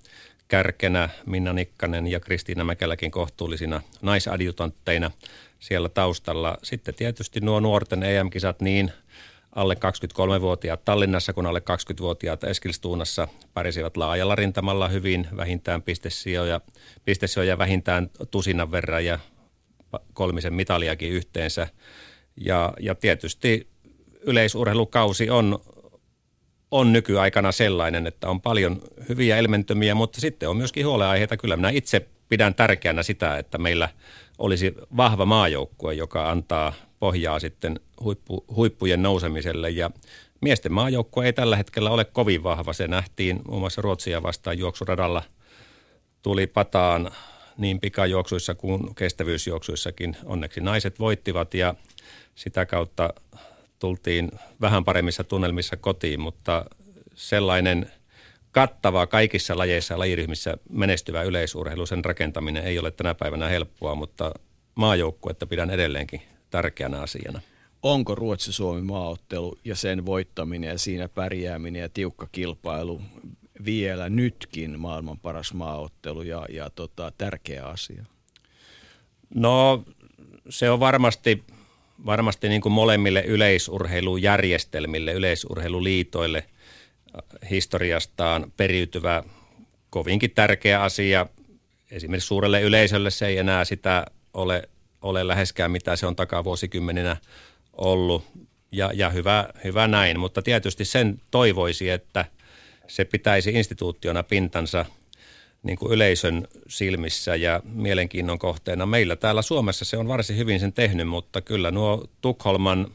kärkenä, 0.48 1.08
Minna 1.26 1.52
Nikkanen 1.52 2.06
ja 2.06 2.20
Kristiina 2.20 2.64
Mäkeläkin 2.64 3.10
kohtuullisina 3.10 3.80
naisadjutantteina 4.02 5.10
siellä 5.60 5.88
taustalla. 5.88 6.58
Sitten 6.62 6.94
tietysti 6.94 7.40
nuo 7.40 7.60
nuorten 7.60 8.02
EM-kisat 8.02 8.60
niin 8.60 8.92
alle 9.54 9.74
23-vuotiaat 9.74 10.84
Tallinnassa 10.84 11.32
kuin 11.32 11.46
alle 11.46 11.62
20-vuotiaat 11.70 12.44
Eskilstuunassa 12.44 13.28
pärjäsivät 13.54 13.96
laajalla 13.96 14.34
rintamalla 14.34 14.88
hyvin, 14.88 15.28
vähintään 15.36 15.82
pistesijoja, 15.82 16.60
pistesijoja 17.04 17.58
vähintään 17.58 18.10
tusinan 18.30 18.72
verran 18.72 19.04
ja 19.04 19.18
kolmisen 20.12 20.54
mitaliakin 20.54 21.12
yhteensä. 21.12 21.68
Ja, 22.36 22.72
ja 22.80 22.94
tietysti 22.94 23.68
yleisurheilukausi 24.20 25.30
on, 25.30 25.58
on 26.70 26.92
nykyaikana 26.92 27.52
sellainen, 27.52 28.06
että 28.06 28.28
on 28.28 28.40
paljon 28.40 28.82
hyviä 29.08 29.36
elementömiä, 29.36 29.94
mutta 29.94 30.20
sitten 30.20 30.48
on 30.48 30.56
myöskin 30.56 30.86
huoleaiheita. 30.86 31.36
Kyllä 31.36 31.56
minä 31.56 31.70
itse 31.70 32.08
pidän 32.28 32.54
tärkeänä 32.54 33.02
sitä, 33.02 33.38
että 33.38 33.58
meillä 33.58 33.88
olisi 34.38 34.74
vahva 34.96 35.26
maajoukkue, 35.26 35.94
joka 35.94 36.30
antaa 36.30 36.72
pohjaa 37.02 37.40
sitten 37.40 37.80
huippu, 38.00 38.44
huippujen 38.56 39.02
nousemiselle 39.02 39.70
ja 39.70 39.90
miesten 40.40 40.72
maajoukkue 40.72 41.26
ei 41.26 41.32
tällä 41.32 41.56
hetkellä 41.56 41.90
ole 41.90 42.04
kovin 42.04 42.42
vahva. 42.42 42.72
Se 42.72 42.88
nähtiin 42.88 43.40
muun 43.48 43.60
muassa 43.60 43.82
Ruotsia 43.82 44.22
vastaan 44.22 44.58
juoksuradalla. 44.58 45.22
Tuli 46.22 46.46
pataan 46.46 47.10
niin 47.58 47.80
pikajuoksuissa 47.80 48.54
kuin 48.54 48.94
kestävyysjuoksuissakin. 48.94 50.16
Onneksi 50.24 50.60
naiset 50.60 50.98
voittivat 50.98 51.54
ja 51.54 51.74
sitä 52.34 52.66
kautta 52.66 53.14
tultiin 53.78 54.30
vähän 54.60 54.84
paremmissa 54.84 55.24
tunnelmissa 55.24 55.76
kotiin, 55.76 56.20
mutta 56.20 56.64
sellainen 57.14 57.92
kattava 58.52 59.06
kaikissa 59.06 59.58
lajeissa 59.58 59.94
ja 59.94 59.98
lajiryhmissä 59.98 60.56
menestyvä 60.70 61.22
yleisurheilu, 61.22 61.86
sen 61.86 62.04
rakentaminen 62.04 62.64
ei 62.64 62.78
ole 62.78 62.90
tänä 62.90 63.14
päivänä 63.14 63.48
helppoa, 63.48 63.94
mutta 63.94 64.34
maajoukkuetta 64.74 65.46
pidän 65.46 65.70
edelleenkin 65.70 66.31
tärkeänä 66.52 67.00
asiana. 67.00 67.40
Onko 67.82 68.14
Ruotsi-Suomi 68.14 68.82
maaottelu 68.82 69.58
ja 69.64 69.76
sen 69.76 70.06
voittaminen 70.06 70.70
ja 70.70 70.78
siinä 70.78 71.08
pärjääminen 71.08 71.82
ja 71.82 71.88
tiukka 71.88 72.28
kilpailu 72.32 73.02
vielä 73.64 74.08
nytkin 74.08 74.80
maailman 74.80 75.18
paras 75.18 75.54
maaottelu 75.54 76.22
ja, 76.22 76.46
ja 76.50 76.70
tota, 76.70 77.12
tärkeä 77.18 77.64
asia? 77.66 78.04
No 79.34 79.84
se 80.48 80.70
on 80.70 80.80
varmasti, 80.80 81.44
varmasti 82.06 82.48
niin 82.48 82.60
kuin 82.60 82.72
molemmille 82.72 83.22
yleisurheilujärjestelmille, 83.26 85.12
yleisurheiluliitoille 85.12 86.38
äh, 86.38 87.50
historiastaan 87.50 88.52
periytyvä 88.56 89.22
kovinkin 89.90 90.30
tärkeä 90.30 90.82
asia. 90.82 91.26
Esimerkiksi 91.90 92.26
suurelle 92.26 92.60
yleisölle 92.60 93.10
se 93.10 93.26
ei 93.26 93.38
enää 93.38 93.64
sitä 93.64 94.06
ole 94.34 94.68
ole 95.02 95.28
läheskään 95.28 95.70
mitä 95.70 95.96
se 95.96 96.06
on 96.06 96.16
takavuosikymmeninä 96.16 97.16
ollut. 97.72 98.24
Ja, 98.72 98.90
ja 98.94 99.10
hyvä, 99.10 99.48
hyvä 99.64 99.88
näin, 99.88 100.20
mutta 100.20 100.42
tietysti 100.42 100.84
sen 100.84 101.20
toivoisi, 101.30 101.90
että 101.90 102.24
se 102.86 103.04
pitäisi 103.04 103.50
instituutiona 103.50 104.22
pintansa 104.22 104.84
niin 105.62 105.78
kuin 105.78 105.92
yleisön 105.92 106.48
silmissä 106.68 107.36
ja 107.36 107.60
mielenkiinnon 107.64 108.38
kohteena. 108.38 108.86
Meillä 108.86 109.16
täällä 109.16 109.42
Suomessa 109.42 109.84
se 109.84 109.96
on 109.96 110.08
varsin 110.08 110.36
hyvin 110.36 110.60
sen 110.60 110.72
tehnyt, 110.72 111.08
mutta 111.08 111.40
kyllä 111.40 111.70
nuo 111.70 112.04
Tukholman 112.20 112.86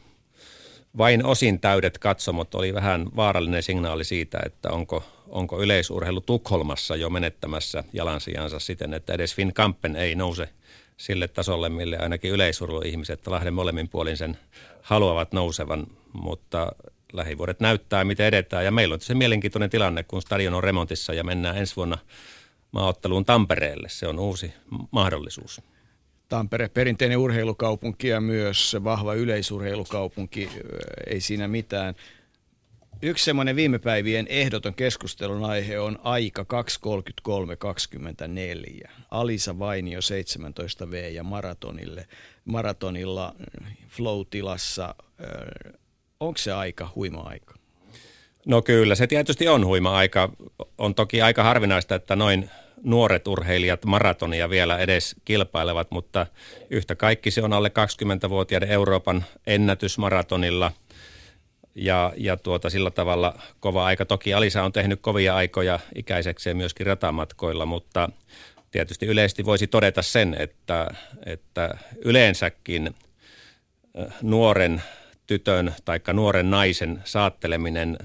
vain 0.98 1.24
osin 1.24 1.60
täydet 1.60 1.98
katsomot 1.98 2.54
oli 2.54 2.74
vähän 2.74 3.06
vaarallinen 3.16 3.62
signaali 3.62 4.04
siitä, 4.04 4.38
että 4.46 4.70
onko, 4.70 5.04
onko 5.28 5.62
yleisurheilu 5.62 6.20
Tukholmassa 6.20 6.96
jo 6.96 7.10
menettämässä 7.10 7.84
jalansijansa 7.92 8.58
siten, 8.58 8.94
että 8.94 9.12
edes 9.12 9.34
Finn 9.34 9.54
Kampen 9.54 9.96
ei 9.96 10.14
nouse 10.14 10.48
sille 10.98 11.28
tasolle, 11.28 11.68
mille 11.68 11.98
ainakin 11.98 12.30
yleisurheiluihmiset 12.30 13.26
Lahden 13.26 13.54
molemmin 13.54 13.88
puolin 13.88 14.16
sen 14.16 14.38
haluavat 14.82 15.32
nousevan, 15.32 15.86
mutta 16.12 16.72
lähivuodet 17.12 17.60
näyttää, 17.60 18.04
miten 18.04 18.26
edetään. 18.26 18.64
Ja 18.64 18.70
meillä 18.70 18.94
on 18.94 19.00
se 19.00 19.14
mielenkiintoinen 19.14 19.70
tilanne, 19.70 20.02
kun 20.02 20.22
stadion 20.22 20.54
on 20.54 20.64
remontissa 20.64 21.14
ja 21.14 21.24
mennään 21.24 21.56
ensi 21.56 21.76
vuonna 21.76 21.98
maaotteluun 22.72 23.24
Tampereelle. 23.24 23.88
Se 23.88 24.06
on 24.08 24.18
uusi 24.18 24.52
mahdollisuus. 24.90 25.60
Tampere 26.28 26.68
perinteinen 26.68 27.18
urheilukaupunki 27.18 28.08
ja 28.08 28.20
myös 28.20 28.76
vahva 28.84 29.14
yleisurheilukaupunki, 29.14 30.48
ei 31.06 31.20
siinä 31.20 31.48
mitään. 31.48 31.94
Yksi 33.02 33.24
semmoinen 33.24 33.56
viime 33.56 33.78
päivien 33.78 34.26
ehdoton 34.28 34.74
keskustelun 34.74 35.44
aihe 35.44 35.78
on 35.80 35.98
aika 36.02 36.46
2.33.24. 38.82 38.88
Alisa 39.10 39.58
Vainio 39.58 40.00
17V 40.00 40.96
ja 41.12 41.22
maratonille, 41.22 42.06
maratonilla 42.44 43.34
flow-tilassa. 43.88 44.94
Onko 46.20 46.38
se 46.38 46.52
aika 46.52 46.92
huima 46.94 47.20
aika? 47.20 47.54
No 48.46 48.62
kyllä, 48.62 48.94
se 48.94 49.06
tietysti 49.06 49.48
on 49.48 49.66
huima 49.66 49.96
aika. 49.96 50.32
On 50.78 50.94
toki 50.94 51.22
aika 51.22 51.42
harvinaista, 51.42 51.94
että 51.94 52.16
noin 52.16 52.50
nuoret 52.82 53.28
urheilijat 53.28 53.84
maratonia 53.84 54.50
vielä 54.50 54.78
edes 54.78 55.16
kilpailevat, 55.24 55.90
mutta 55.90 56.26
yhtä 56.70 56.94
kaikki 56.94 57.30
se 57.30 57.42
on 57.42 57.52
alle 57.52 57.70
20-vuotiaiden 58.26 58.68
Euroopan 58.68 59.24
ennätys 59.46 59.98
maratonilla– 59.98 60.72
ja, 61.78 62.12
ja 62.16 62.36
tuota, 62.36 62.70
sillä 62.70 62.90
tavalla 62.90 63.34
kova 63.60 63.84
aika. 63.84 64.04
Toki 64.04 64.34
Alisa 64.34 64.62
on 64.62 64.72
tehnyt 64.72 65.00
kovia 65.00 65.36
aikoja 65.36 65.78
ikäisekseen 65.94 66.56
myöskin 66.56 66.86
ratamatkoilla, 66.86 67.66
mutta 67.66 68.08
tietysti 68.70 69.06
yleisesti 69.06 69.44
voisi 69.44 69.66
todeta 69.66 70.02
sen, 70.02 70.36
että, 70.38 70.86
että 71.26 71.78
yleensäkin 72.04 72.94
nuoren 74.22 74.82
tytön 75.26 75.74
tai 75.84 76.00
nuoren 76.12 76.50
naisen 76.50 77.02
saatteleminen 77.04 77.98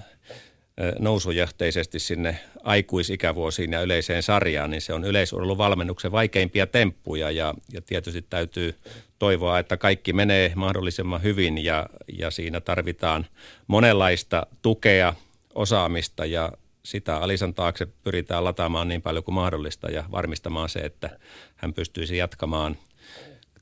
nousujohteisesti 0.99 1.99
sinne 1.99 2.39
aikuisikävuosiin 2.63 3.71
ja 3.71 3.81
yleiseen 3.81 4.23
sarjaan, 4.23 4.71
niin 4.71 4.81
se 4.81 4.93
on 4.93 5.05
yleisurheiluvalmennuksen 5.05 6.11
vaikeimpia 6.11 6.67
temppuja 6.67 7.31
ja, 7.31 7.53
ja 7.73 7.81
tietysti 7.81 8.25
täytyy 8.29 8.75
toivoa, 9.23 9.59
että 9.59 9.77
kaikki 9.77 10.13
menee 10.13 10.51
mahdollisimman 10.55 11.23
hyvin 11.23 11.65
ja, 11.65 11.85
ja 12.17 12.31
siinä 12.31 12.61
tarvitaan 12.61 13.25
monenlaista 13.67 14.47
tukea, 14.61 15.13
osaamista 15.55 16.25
ja 16.25 16.51
sitä 16.83 17.17
Alisan 17.17 17.53
taakse 17.53 17.87
pyritään 18.03 18.43
lataamaan 18.43 18.87
niin 18.87 19.01
paljon 19.01 19.23
kuin 19.23 19.35
mahdollista 19.35 19.91
ja 19.91 20.03
varmistamaan 20.11 20.69
se, 20.69 20.79
että 20.79 21.19
hän 21.55 21.73
pystyisi 21.73 22.17
jatkamaan 22.17 22.77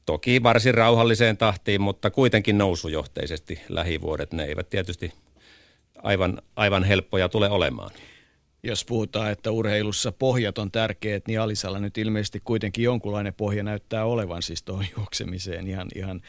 toki 0.06 0.44
varsin 0.44 0.74
rauhalliseen 0.74 1.38
tahtiin, 1.38 1.82
mutta 1.82 2.12
kuitenkin 2.12 2.58
nousujohteisesti 2.58 3.60
lähivuodet. 3.70 4.34
Ne 4.34 4.44
eivät 4.44 4.70
tietysti 4.70 5.14
aivan, 6.04 6.42
aivan 6.56 6.84
helppoja 6.84 7.30
tule 7.30 7.50
olemaan 7.50 7.92
jos 8.64 8.86
puhutaan, 8.86 9.32
että 9.32 9.52
urheilussa 9.52 10.12
pohjat 10.12 10.58
on 10.58 10.72
tärkeät, 10.72 11.28
niin 11.28 11.42
Alisalla 11.42 11.80
nyt 11.80 11.98
ilmeisesti 11.98 12.42
kuitenkin 12.44 12.84
jonkunlainen 12.84 13.34
pohja 13.34 13.64
näyttää 13.64 14.06
olevan 14.06 14.42
siis 14.42 14.64
tuohon 14.64 14.86
juoksemiseen 14.98 15.68
ihan, 15.68 15.88
ihan 15.96 16.22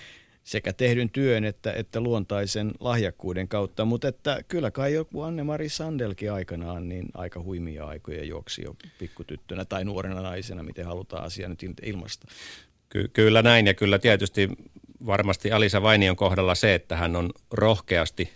sekä 0.45 0.73
tehdyn 0.73 1.11
työn 1.11 1.45
että, 1.45 1.73
että 1.73 2.01
luontaisen 2.01 2.73
lahjakkuuden 2.81 3.49
kautta, 3.49 3.85
mutta 3.85 4.09
että 4.09 4.45
kyllä 4.49 4.71
kai 4.71 4.95
joku 4.95 5.23
Anne-Mari 5.23 5.69
Sandelkin 5.69 6.33
aikanaan 6.33 6.89
niin 6.89 7.07
aika 7.15 7.43
huimia 7.43 7.87
aikoja 7.87 8.25
juoksi 8.25 8.63
jo 8.65 8.77
pikkutyttönä 8.99 9.65
tai 9.65 9.85
nuorena 9.85 10.23
naisena, 10.23 10.63
miten 10.63 10.87
halutaan 10.87 11.25
asia 11.25 11.49
nyt 11.49 11.63
ilmasta. 11.83 12.27
Ky- 12.89 13.09
kyllä 13.13 13.43
näin 13.43 13.67
ja 13.67 13.75
kyllä 13.75 13.99
tietysti 13.99 14.49
varmasti 15.07 15.53
Alisa 15.53 15.83
Vainion 15.83 16.17
kohdalla 16.17 16.55
se, 16.55 16.75
että 16.75 16.97
hän 16.97 17.17
on 17.17 17.31
rohkeasti 17.51 18.31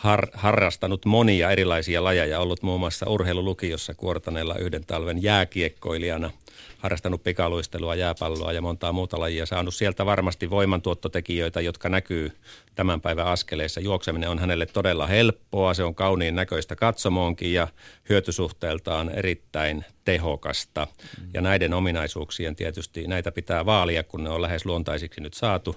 har, 0.00 0.26
harrastanut 0.34 1.04
monia 1.04 1.50
erilaisia 1.50 2.04
lajeja, 2.04 2.40
ollut 2.40 2.62
muun 2.62 2.80
muassa 2.80 3.06
urheilulukiossa 3.08 3.94
Kuortaneella 3.94 4.54
yhden 4.54 4.86
talven 4.86 5.22
jääkiekkoilijana, 5.22 6.30
harrastanut 6.78 7.22
pikaluistelua, 7.22 7.94
jääpalloa 7.94 8.52
ja 8.52 8.62
montaa 8.62 8.92
muuta 8.92 9.20
lajia, 9.20 9.46
saanut 9.46 9.74
sieltä 9.74 10.06
varmasti 10.06 10.50
voimantuottotekijöitä, 10.50 11.60
jotka 11.60 11.88
näkyy 11.88 12.32
tämän 12.74 13.00
päivän 13.00 13.26
askeleissa. 13.26 13.80
Juokseminen 13.80 14.30
on 14.30 14.38
hänelle 14.38 14.66
todella 14.66 15.06
helppoa, 15.06 15.74
se 15.74 15.84
on 15.84 15.94
kauniin 15.94 16.34
näköistä 16.34 16.76
katsomoonkin 16.76 17.52
ja 17.52 17.68
hyötysuhteeltaan 18.08 19.08
erittäin 19.08 19.84
tehokasta. 20.04 20.86
Ja 21.34 21.40
näiden 21.40 21.74
ominaisuuksien 21.74 22.56
tietysti 22.56 23.06
näitä 23.06 23.32
pitää 23.32 23.66
vaalia, 23.66 24.02
kun 24.02 24.24
ne 24.24 24.30
on 24.30 24.42
lähes 24.42 24.66
luontaisiksi 24.66 25.20
nyt 25.20 25.34
saatu 25.34 25.76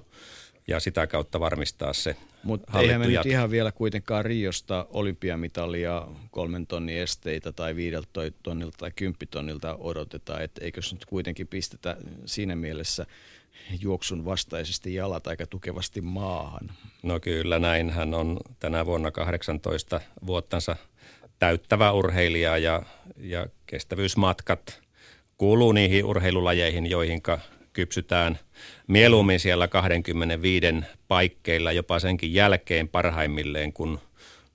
ja 0.68 0.80
sitä 0.80 1.08
kautta 1.08 1.40
varmistaa 1.40 1.94
se 1.94 2.16
Mutta 2.44 2.80
eihän 2.80 3.02
me 3.02 3.08
nyt 3.08 3.26
ihan 3.26 3.52
vielä 3.52 3.72
kuitenkaan 3.72 4.26
Riosta 4.26 4.88
olympiamitalia 4.90 6.08
kolmen 6.32 6.68
tonnin 6.68 6.98
esteitä 6.98 7.52
tai 7.52 7.76
viideltä 7.76 8.10
tonnilta 8.44 8.78
tai 8.78 8.92
kymppitonnilta 8.96 9.76
odoteta, 9.80 10.40
että 10.40 10.66
eikö 10.66 10.82
nyt 10.92 11.06
kuitenkin 11.06 11.48
pistetä 11.48 11.98
siinä 12.26 12.56
mielessä 12.56 13.06
juoksun 13.82 14.26
vastaisesti 14.26 14.94
jalat 14.94 15.28
aika 15.28 15.48
tukevasti 15.48 16.02
maahan. 16.02 16.72
No 17.04 17.20
kyllä, 17.20 17.60
näin 17.60 17.90
hän 17.90 18.14
on 18.14 18.40
tänä 18.60 18.86
vuonna 18.86 19.12
18 19.12 20.02
vuottansa 20.26 20.76
täyttävä 21.40 21.92
urheilija 21.92 22.58
ja, 22.58 22.84
ja 23.18 23.48
kestävyysmatkat 23.66 24.82
kuuluu 25.38 25.72
niihin 25.72 26.06
urheilulajeihin, 26.06 26.90
joihinka 26.90 27.40
kypsytään 27.74 28.40
mieluummin 28.88 29.40
siellä 29.40 29.68
25 29.68 30.66
paikkeilla 31.08 31.72
jopa 31.72 32.00
senkin 32.00 32.34
jälkeen 32.34 32.88
parhaimmilleen, 32.88 33.74
kun, 33.74 34.00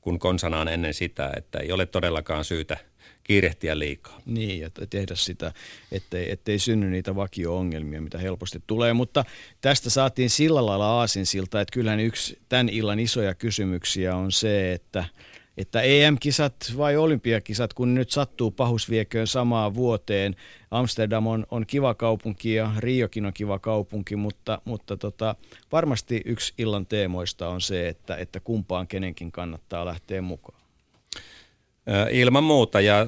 kun 0.00 0.18
konsanaan 0.18 0.68
ennen 0.68 0.94
sitä, 0.94 1.30
että 1.37 1.58
ei 1.58 1.72
ole 1.72 1.87
todellakaan 1.87 2.44
syytä 2.44 2.76
kiirehtiä 3.25 3.78
liikaa. 3.78 4.20
Niin, 4.26 4.66
että 4.66 4.87
tehdä 4.87 5.14
sitä, 5.14 5.52
ettei, 5.92 6.32
ettei 6.32 6.58
synny 6.58 6.90
niitä 6.90 7.16
vakio-ongelmia, 7.16 8.00
mitä 8.00 8.18
helposti 8.18 8.62
tulee. 8.66 8.92
Mutta 8.92 9.25
tästä 9.60 9.90
saatiin 9.90 10.30
sillä 10.30 10.66
lailla 10.66 10.87
aasinsilta, 10.87 11.60
että 11.60 11.72
kyllähän 11.72 12.00
yksi 12.00 12.38
tämän 12.48 12.68
illan 12.68 13.00
isoja 13.00 13.34
kysymyksiä 13.34 14.16
on 14.16 14.32
se, 14.32 14.72
että– 14.72 15.04
että 15.58 15.82
EM-kisat 15.82 16.54
vai 16.76 16.96
olympiakisat, 16.96 17.74
kun 17.74 17.94
nyt 17.94 18.10
sattuu 18.10 18.50
pahusvieköön 18.50 19.26
samaan 19.26 19.74
vuoteen. 19.74 20.36
Amsterdam 20.70 21.26
on, 21.26 21.46
on 21.50 21.66
kiva 21.66 21.94
kaupunki 21.94 22.54
ja 22.54 22.72
Riokin 22.78 23.26
on 23.26 23.32
kiva 23.32 23.58
kaupunki, 23.58 24.16
mutta, 24.16 24.60
mutta 24.64 24.96
tota, 24.96 25.34
varmasti 25.72 26.22
yksi 26.24 26.54
illan 26.58 26.86
teemoista 26.86 27.48
on 27.48 27.60
se, 27.60 27.88
että, 27.88 28.16
että 28.16 28.40
kumpaan 28.40 28.86
kenenkin 28.86 29.32
kannattaa 29.32 29.86
lähteä 29.86 30.22
mukaan. 30.22 30.58
Ilman 32.10 32.44
muuta 32.44 32.80
ja 32.80 33.06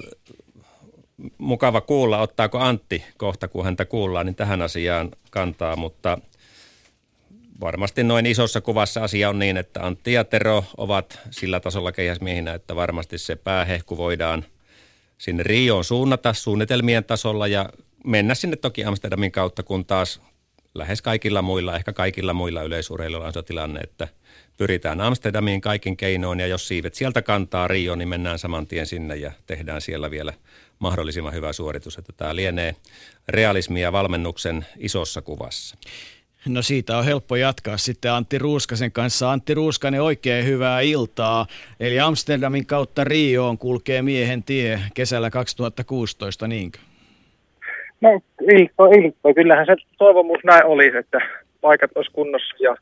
mukava 1.38 1.80
kuulla, 1.80 2.20
ottaako 2.20 2.58
Antti 2.58 3.04
kohta, 3.16 3.48
kun 3.48 3.64
häntä 3.64 3.84
kuullaan, 3.84 4.26
niin 4.26 4.36
tähän 4.36 4.62
asiaan 4.62 5.10
kantaa, 5.30 5.76
mutta– 5.76 6.18
varmasti 7.60 8.04
noin 8.04 8.26
isossa 8.26 8.60
kuvassa 8.60 9.04
asia 9.04 9.28
on 9.30 9.38
niin, 9.38 9.56
että 9.56 9.86
Antti 9.86 10.12
ja 10.12 10.24
Tero 10.24 10.64
ovat 10.76 11.18
sillä 11.30 11.60
tasolla 11.60 11.92
keihäsmiehinä, 11.92 12.54
että 12.54 12.76
varmasti 12.76 13.18
se 13.18 13.36
päähehku 13.36 13.96
voidaan 13.96 14.44
sinne 15.18 15.42
Rioon 15.42 15.84
suunnata 15.84 16.32
suunnitelmien 16.32 17.04
tasolla 17.04 17.46
ja 17.46 17.70
mennä 18.04 18.34
sinne 18.34 18.56
toki 18.56 18.84
Amsterdamin 18.84 19.32
kautta, 19.32 19.62
kun 19.62 19.84
taas 19.84 20.20
lähes 20.74 21.02
kaikilla 21.02 21.42
muilla, 21.42 21.76
ehkä 21.76 21.92
kaikilla 21.92 22.34
muilla 22.34 22.62
yleisurheiluilla 22.62 23.26
on 23.26 23.32
se 23.32 23.42
tilanne, 23.42 23.80
että 23.80 24.08
pyritään 24.56 25.00
Amsterdamiin 25.00 25.60
kaikin 25.60 25.96
keinoin 25.96 26.40
ja 26.40 26.46
jos 26.46 26.68
siivet 26.68 26.94
sieltä 26.94 27.22
kantaa 27.22 27.68
Rioon, 27.68 27.98
niin 27.98 28.08
mennään 28.08 28.38
saman 28.38 28.66
tien 28.66 28.86
sinne 28.86 29.16
ja 29.16 29.32
tehdään 29.46 29.80
siellä 29.80 30.10
vielä 30.10 30.32
mahdollisimman 30.78 31.34
hyvä 31.34 31.52
suoritus, 31.52 31.98
että 31.98 32.12
tämä 32.16 32.36
lienee 32.36 32.76
realismia 33.28 33.92
valmennuksen 33.92 34.66
isossa 34.78 35.22
kuvassa. 35.22 35.76
No 36.48 36.62
siitä 36.62 36.96
on 36.96 37.04
helppo 37.04 37.36
jatkaa 37.36 37.76
sitten 37.76 38.12
Antti 38.12 38.38
Ruuskasen 38.38 38.92
kanssa. 38.92 39.32
Antti 39.32 39.54
Ruuskanen, 39.54 40.02
oikein 40.02 40.46
hyvää 40.46 40.80
iltaa. 40.80 41.46
Eli 41.80 42.00
Amsterdamin 42.00 42.66
kautta 42.66 43.04
Rioon 43.04 43.58
kulkee 43.58 44.02
miehen 44.02 44.42
tie 44.42 44.80
kesällä 44.94 45.30
2016, 45.30 46.46
niinkö? 46.46 46.78
No 48.00 48.20
ilppo, 48.52 48.86
ilppo. 48.86 49.34
Kyllähän 49.34 49.66
se 49.66 49.76
toivomus 49.98 50.38
näin 50.44 50.64
olisi, 50.64 50.96
että 50.96 51.18
paikat 51.60 51.90
olisi 51.94 52.10
kunnossa 52.10 52.56
ja, 52.60 52.76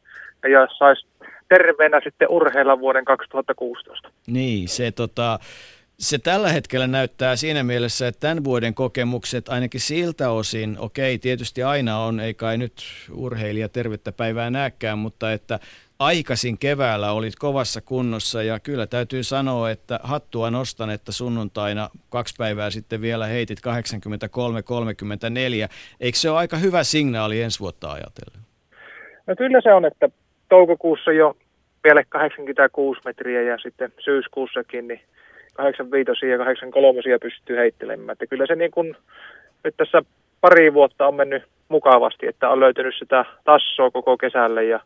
ja 0.50 0.68
saisi 0.78 1.06
terveenä 1.48 2.00
sitten 2.04 2.28
urheilla 2.30 2.80
vuoden 2.80 3.04
2016. 3.04 4.10
Niin, 4.26 4.68
se 4.68 4.90
tota, 4.90 5.38
se 5.98 6.18
tällä 6.18 6.48
hetkellä 6.48 6.86
näyttää 6.86 7.36
siinä 7.36 7.62
mielessä, 7.62 8.08
että 8.08 8.20
tämän 8.20 8.44
vuoden 8.44 8.74
kokemukset 8.74 9.48
ainakin 9.48 9.80
siltä 9.80 10.30
osin, 10.30 10.76
okei, 10.78 11.18
tietysti 11.18 11.62
aina 11.62 11.98
on, 11.98 12.20
ei 12.20 12.34
kai 12.34 12.58
nyt 12.58 12.72
urheilija 13.14 13.68
tervettä 13.68 14.12
päivää 14.12 14.50
näkään, 14.50 14.98
mutta 14.98 15.32
että 15.32 15.58
aikaisin 15.98 16.58
keväällä 16.58 17.12
olit 17.12 17.36
kovassa 17.38 17.80
kunnossa 17.80 18.42
ja 18.42 18.60
kyllä 18.60 18.86
täytyy 18.86 19.22
sanoa, 19.22 19.70
että 19.70 20.00
hattua 20.02 20.50
nostan, 20.50 20.90
että 20.90 21.12
sunnuntaina 21.12 21.88
kaksi 22.10 22.34
päivää 22.38 22.70
sitten 22.70 23.00
vielä 23.00 23.26
heitit 23.26 23.58
83-34. 23.58 23.62
Eikö 26.00 26.18
se 26.18 26.30
ole 26.30 26.38
aika 26.38 26.56
hyvä 26.56 26.84
signaali 26.84 27.42
ensi 27.42 27.60
vuotta 27.60 27.92
ajatellen? 27.92 28.40
No 29.26 29.36
kyllä 29.36 29.60
se 29.60 29.72
on, 29.74 29.84
että 29.84 30.08
toukokuussa 30.48 31.12
jo 31.12 31.36
vielä 31.84 32.04
86 32.08 33.00
metriä 33.04 33.42
ja 33.42 33.58
sitten 33.58 33.92
syyskuussakin 34.04 34.88
niin 34.88 35.00
85 35.58 36.26
ja 36.26 36.38
83 36.38 37.00
pystyy 37.22 37.56
heittelemään. 37.56 38.12
Että 38.12 38.26
kyllä 38.26 38.46
se 38.46 38.54
niin 38.54 38.70
kuin 38.70 38.96
nyt 39.64 39.76
tässä 39.76 40.02
pari 40.40 40.74
vuotta 40.74 41.06
on 41.06 41.14
mennyt 41.14 41.42
mukavasti, 41.68 42.26
että 42.26 42.48
on 42.48 42.60
löytynyt 42.60 42.94
sitä 42.98 43.24
tassoa 43.44 43.90
koko 43.90 44.16
kesälle 44.16 44.64
ja, 44.64 44.80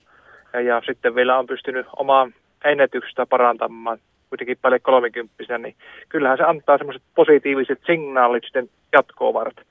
ja, 0.53 0.61
ja 0.61 0.83
sitten 0.87 1.15
vielä 1.15 1.39
on 1.39 1.47
pystynyt 1.47 1.87
omaa 1.97 2.29
ennätyksestä 2.65 3.27
parantamaan 3.27 3.99
kuitenkin 4.29 4.59
paljon 4.63 4.81
30 4.81 5.59
niin 5.59 5.77
kyllähän 6.09 6.39
se 6.39 6.45
antaa 6.45 6.79
semmoiset 6.79 7.03
positiiviset 7.15 7.81
signaalit 7.87 8.45
sitten 8.45 8.71
jatkoa 8.93 9.35
varten. 9.35 9.65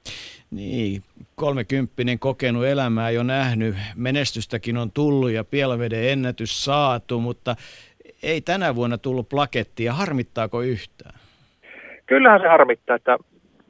Niin, 0.51 1.03
kolmekymppinen 1.35 2.19
kokenut 2.19 2.65
elämää 2.65 3.09
jo 3.09 3.23
nähnyt, 3.23 3.75
menestystäkin 3.95 4.77
on 4.77 4.91
tullut 4.91 5.31
ja 5.31 5.43
Pielveden 5.43 6.09
ennätys 6.09 6.65
saatu, 6.65 7.19
mutta 7.19 7.55
ei 8.23 8.41
tänä 8.41 8.75
vuonna 8.75 8.97
tullut 8.97 9.29
plakettia. 9.29 9.93
Harmittaako 9.93 10.61
yhtään? 10.61 11.15
Kyllähän 12.05 12.41
se 12.41 12.47
harmittaa, 12.47 12.95
että 12.95 13.17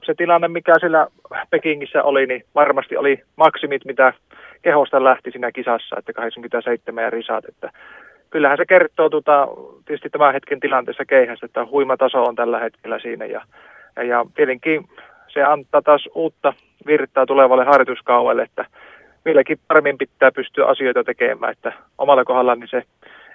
se 0.05 0.13
tilanne, 0.13 0.47
mikä 0.47 0.73
siellä 0.79 1.07
Pekingissä 1.49 2.03
oli, 2.03 2.25
niin 2.25 2.43
varmasti 2.55 2.97
oli 2.97 3.23
maksimit, 3.35 3.85
mitä 3.85 4.13
kehosta 4.61 5.03
lähti 5.03 5.31
siinä 5.31 5.51
kisassa, 5.51 5.95
että 5.99 6.13
87 6.13 7.03
ja 7.03 7.09
risat, 7.09 7.45
että 7.45 7.71
kyllähän 8.29 8.57
se 8.57 8.65
kertoo 8.65 9.09
tuota, 9.09 9.47
tietysti 9.85 10.09
tämän 10.09 10.33
hetken 10.33 10.59
tilanteessa 10.59 11.05
keihässä, 11.05 11.45
että 11.45 11.65
huima 11.65 11.97
taso 11.97 12.23
on 12.23 12.35
tällä 12.35 12.59
hetkellä 12.59 12.99
siinä 12.99 13.25
ja, 13.25 13.41
ja, 14.07 14.25
tietenkin 14.35 14.89
se 15.27 15.43
antaa 15.43 15.81
taas 15.81 16.09
uutta 16.15 16.53
virtaa 16.85 17.25
tulevalle 17.25 17.65
harjoituskaudelle, 17.65 18.43
että 18.43 18.65
vieläkin 19.25 19.59
paremmin 19.67 19.97
pitää 19.97 20.31
pystyä 20.31 20.65
asioita 20.65 21.03
tekemään, 21.03 21.51
että 21.51 21.73
omalla 21.97 22.25
kohdalla 22.25 22.55
niin 22.55 22.67
se 22.67 22.83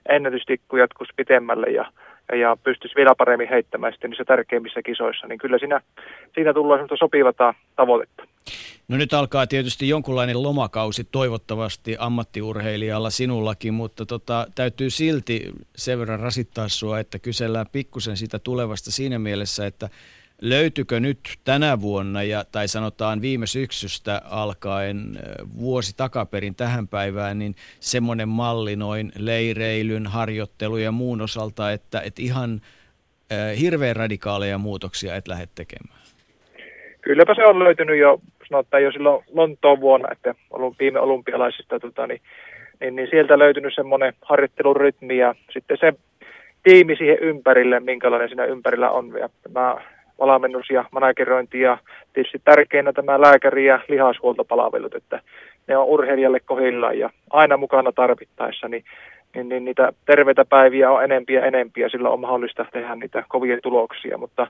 ennätystikku 0.09 0.77
jatkuisi 0.77 1.13
pitemmälle 1.17 1.67
ja, 1.67 1.93
ja 2.39 2.57
pystyisi 2.65 2.97
vielä 2.97 3.15
paremmin 3.15 3.49
heittämään 3.49 3.93
sitten 3.93 4.11
niissä 4.11 4.25
tärkeimmissä 4.25 4.83
kisoissa, 4.83 5.27
niin 5.27 5.39
kyllä 5.39 5.59
siinä, 5.59 5.81
siinä 6.35 6.53
tullaan 6.53 6.79
semmoista 6.79 7.05
sopivata 7.05 7.55
tavoitetta. 7.77 8.23
No 8.89 8.97
nyt 8.97 9.13
alkaa 9.13 9.47
tietysti 9.47 9.89
jonkunlainen 9.89 10.43
lomakausi 10.43 11.05
toivottavasti 11.05 11.97
ammattiurheilijalla 11.99 13.11
sinullakin, 13.11 13.75
mutta 13.75 14.07
tota, 14.07 14.47
täytyy 14.55 14.91
silti 14.91 15.51
sen 15.77 15.99
verran 15.99 16.21
rasittaa 16.21 16.69
sinua, 16.69 16.99
että 16.99 17.19
kysellään 17.19 17.67
pikkusen 17.73 18.17
sitä 18.17 18.39
tulevasta 18.39 18.91
siinä 18.91 19.19
mielessä, 19.19 19.67
että 19.67 19.89
Löytyykö 20.43 21.01
nyt 21.01 21.19
tänä 21.45 21.81
vuonna 21.81 22.23
ja, 22.23 22.45
tai 22.53 22.69
sanotaan 22.69 23.23
viime 23.23 23.47
syksystä 23.47 24.23
alkaen 24.31 24.99
vuosi 25.59 25.97
takaperin 25.97 26.55
tähän 26.55 26.89
päivään, 26.89 27.39
niin 27.39 27.55
semmoinen 27.81 28.29
malli 28.29 28.77
noin 28.77 29.13
leireilyn, 29.19 30.07
harjoittelu 30.07 30.77
ja 30.77 30.93
muun 30.93 31.21
osalta, 31.21 31.73
että, 31.73 32.01
että 32.01 32.23
ihan 32.23 32.61
äh, 33.33 33.61
hirveän 33.61 33.97
radikaaleja 33.97 34.59
muutoksia 34.59 35.17
et 35.17 35.29
lähde 35.29 35.47
tekemään? 35.55 36.01
Kylläpä 37.03 37.35
se 37.35 37.47
on 37.47 37.59
löytynyt 37.59 37.99
jo, 37.99 38.21
sanotaan 38.49 38.83
jo 38.83 38.93
silloin 38.93 39.25
Lontoon 39.33 39.81
vuonna, 39.81 40.09
että 40.13 40.35
viime 40.79 41.01
olympialaisista, 41.01 41.81
tota, 41.81 42.07
niin, 42.07 42.21
niin, 42.81 42.97
niin, 42.97 43.09
sieltä 43.11 43.39
löytynyt 43.39 43.75
semmoinen 43.75 44.13
harjoittelurytmi 44.23 45.19
ja 45.19 45.35
sitten 45.53 45.77
se 45.81 45.93
tiimi 46.63 46.97
siihen 46.97 47.19
ympärille, 47.19 47.81
minkälainen 47.81 48.29
siinä 48.29 48.45
ympärillä 48.45 48.91
on. 48.91 49.13
Ja 49.21 49.29
mä 49.55 49.77
valmennus 50.19 50.71
ja 50.71 50.85
managerointi 50.91 51.61
ja 51.61 51.79
tietysti 52.13 52.41
tärkeinä 52.45 52.93
tämä 52.93 53.21
lääkäri- 53.21 53.67
ja 53.67 53.81
lihashuoltopalvelut, 53.89 54.95
että 54.95 55.21
ne 55.67 55.77
on 55.77 55.87
urheilijalle 55.87 56.41
kohillaan 56.41 56.99
ja 56.99 57.11
aina 57.31 57.57
mukana 57.57 57.93
tarvittaessa, 57.93 58.69
niin 58.69 58.85
niin, 59.35 59.49
niin 59.49 59.65
niitä 59.65 59.93
terveitä 60.07 60.45
päiviä 60.45 60.91
on 60.91 61.05
enempiä 61.05 61.41
ja 61.41 61.47
enempiä, 61.47 61.89
sillä 61.89 62.11
on 62.11 62.21
mahdollista 62.21 62.67
tehdä 62.73 62.95
niitä 62.95 63.25
kovia 63.29 63.59
tuloksia, 63.63 64.19
mutta 64.19 64.47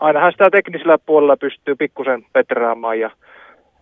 ainahan 0.00 0.32
sitä 0.32 0.50
teknisellä 0.50 0.98
puolella 1.06 1.36
pystyy 1.36 1.74
pikkusen 1.76 2.26
petraamaan 2.32 3.00
ja 3.00 3.10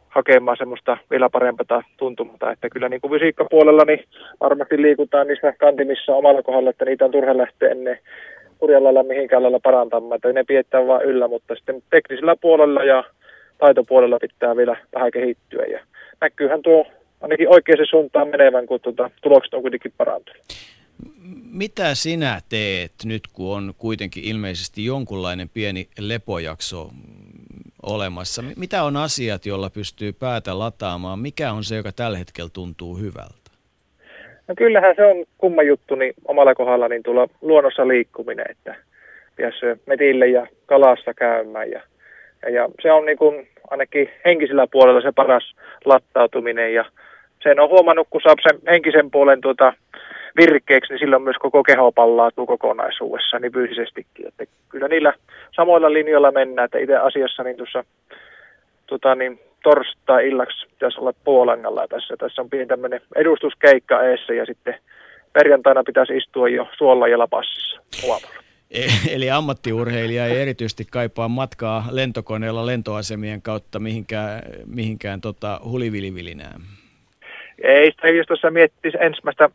hakemaan 0.09 0.57
semmoista 0.57 0.97
vielä 1.11 1.31
parempaa 1.31 1.83
tuntumata, 1.97 2.51
että 2.53 2.71
kyllä 2.71 2.89
niin 2.89 3.01
kuin 3.01 3.13
fysiikkapuolella 3.13 3.85
niin 3.85 4.05
varmasti 4.41 4.83
liikutaan 4.83 5.27
niissä 5.27 5.53
kantimissa 5.53 6.15
omalla 6.15 6.43
kohdalla, 6.43 6.71
että 6.71 6.85
niitä 6.85 7.05
on 7.05 7.11
turha 7.11 7.37
lähteä 7.37 7.71
ennen 7.71 7.99
hurjalla 8.61 8.95
lailla 8.95 9.03
mihinkään 9.03 9.43
lailla 9.43 9.61
parantamaan, 9.61 10.17
että 10.17 10.33
ne 10.33 10.45
pidetään 10.45 10.87
vaan 10.87 11.05
yllä, 11.05 11.29
mutta 11.29 11.55
sitten 11.55 11.83
teknisellä 11.91 12.37
puolella 12.37 12.85
ja 12.85 13.05
taitopuolella 13.59 14.19
pitää 14.21 14.57
vielä 14.57 14.77
vähän 14.95 15.11
kehittyä 15.11 15.65
ja 15.65 15.81
näkyyhän 16.21 16.63
tuo 16.63 16.87
ainakin 17.21 17.49
oikeaan 17.49 17.87
suuntaan 17.91 18.29
menevän, 18.29 18.67
kun 18.67 18.81
tuota, 18.81 19.11
tulokset 19.23 19.55
on 19.55 19.63
kuitenkin 19.63 19.93
parantunut. 19.97 20.43
Mitä 21.53 21.95
sinä 21.95 22.41
teet 22.49 22.93
nyt, 23.05 23.23
kun 23.33 23.57
on 23.57 23.75
kuitenkin 23.79 24.25
ilmeisesti 24.25 24.85
jonkunlainen 24.85 25.49
pieni 25.49 25.89
lepojakso 25.99 26.91
olemassa? 27.83 28.45
Mitä 28.57 28.83
on 28.83 28.97
asiat, 28.97 29.47
joilla 29.47 29.71
pystyy 29.71 30.13
päätä 30.13 30.59
lataamaan? 30.59 31.19
Mikä 31.19 31.53
on 31.53 31.65
se, 31.65 31.77
joka 31.77 31.93
tällä 31.93 32.19
hetkellä 32.19 32.51
tuntuu 32.53 32.97
hyvältä? 32.97 33.48
No 34.49 34.55
kyllähän 34.57 34.97
se 34.97 35.07
on 35.07 35.25
kumma 35.39 35.63
juttu 35.63 35.95
niin 35.95 36.15
omalla 36.25 36.55
kohdalla 36.55 36.89
niin 36.89 37.03
tulla 37.03 37.29
luonnossa 37.41 37.89
liikkuminen, 37.89 38.47
että 38.51 38.75
pääsee 39.37 39.77
metille 39.87 40.27
ja 40.27 40.47
kalassa 40.67 41.15
käymään. 41.15 41.71
Ja, 41.71 41.81
ja, 42.43 42.51
ja 42.51 42.69
se 42.83 42.93
on 42.93 43.07
niin 43.07 43.19
kuin 43.19 43.49
ainakin 43.71 44.11
henkisellä 44.25 44.67
puolella 44.73 45.01
se 45.01 45.13
paras 45.13 45.55
lattautuminen 45.85 46.75
ja 46.75 46.85
sen 47.43 47.61
on 47.61 47.69
huomannut, 47.69 48.07
kun 48.11 48.21
saa 48.21 48.35
sen 48.43 48.61
henkisen 48.67 49.11
puolen 49.11 49.41
tuota 49.41 49.73
virkkeeksi, 50.37 50.93
niin 50.93 50.99
silloin 50.99 51.23
myös 51.23 51.37
koko 51.37 51.63
keho 51.63 51.93
pallautuu 51.93 52.47
kokonaisuudessa 52.47 53.39
niin 53.39 53.53
fyysisestikin. 53.53 54.29
Että 54.29 54.45
kyllä 54.69 54.89
niillä 54.89 55.13
samoilla 55.57 55.93
linjoilla 55.93 56.33
mennään, 56.33 56.65
että 56.65 56.79
itse 56.79 56.97
asiassa 56.97 57.43
niin 57.43 57.57
tuossa 57.57 57.85
tuota, 58.87 59.15
niin 59.15 59.41
torstai-illaksi 59.63 60.67
pitäisi 60.67 61.01
olla 61.01 61.13
Puolangalla 61.25 61.89
tässä. 61.89 62.17
Tässä 62.17 62.43
on 62.43 62.51
pieni 62.51 62.67
tämmöinen 62.67 63.01
edustuskeikka 63.17 64.03
eessä 64.03 64.35
ja 64.35 64.47
sitten 64.47 64.75
perjantaina 65.33 65.85
pitäisi 65.85 66.17
istua 66.17 66.49
jo 66.49 66.69
suolla 66.79 67.09
ja 67.09 67.19
lapassissa 67.19 67.81
aamulla. 68.11 68.49
E- 68.71 69.15
eli 69.15 69.31
ammattiurheilija 69.31 70.27
ei 70.27 70.41
erityisesti 70.41 70.85
kaipaa 70.91 71.29
matkaa 71.29 71.85
lentokoneella 71.91 72.67
lentoasemien 72.67 73.43
kautta 73.43 73.79
mihinkään, 73.79 74.43
mihinkään 74.67 75.21
tota 75.21 75.61
hulivilivilinään. 75.65 76.61
Ei 77.63 77.91
sitä 77.91 78.09
jos 78.09 78.27
tuossa 78.27 78.51
miettisi 78.51 78.99
ensimmäistä 79.01 79.45
äh, 79.45 79.51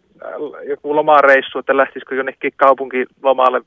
joku 0.69 0.95
lomareissu, 0.95 1.59
että 1.59 1.77
lähtisikö 1.77 2.15
jonnekin 2.15 2.53
kaupunkilomalle 2.55 3.61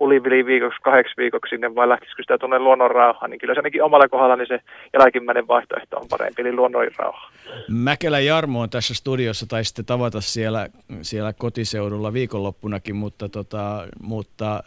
hulivili 0.00 0.46
viikoksi, 0.46 0.80
kahdeksi 0.82 1.14
viikoksi 1.16 1.50
sinne 1.50 1.74
vai 1.74 1.88
lähtisikö 1.88 2.22
sitä 2.22 2.38
tuonne 2.38 2.58
luonnonrauhaan, 2.58 3.30
niin 3.30 3.38
kyllä 3.38 3.54
se 3.54 3.58
ainakin 3.58 3.82
omalla 3.82 4.08
kohdalla 4.08 4.36
niin 4.36 4.48
se 4.48 4.60
jälkimmäinen 4.98 5.48
vaihtoehto 5.48 5.96
on 5.96 6.06
parempi, 6.10 6.42
eli 6.42 6.52
luonnonrauha. 6.52 7.30
Mäkelä 7.68 8.20
Jarmo 8.20 8.60
on 8.60 8.70
tässä 8.70 8.94
studiossa, 8.94 9.46
tai 9.46 9.64
sitten 9.64 9.84
tavata 9.84 10.20
siellä, 10.20 10.68
siellä 11.02 11.32
kotiseudulla 11.32 12.12
viikonloppunakin, 12.12 12.96
mutta, 12.96 13.28
tota, 13.28 13.88
mutta 14.02 14.62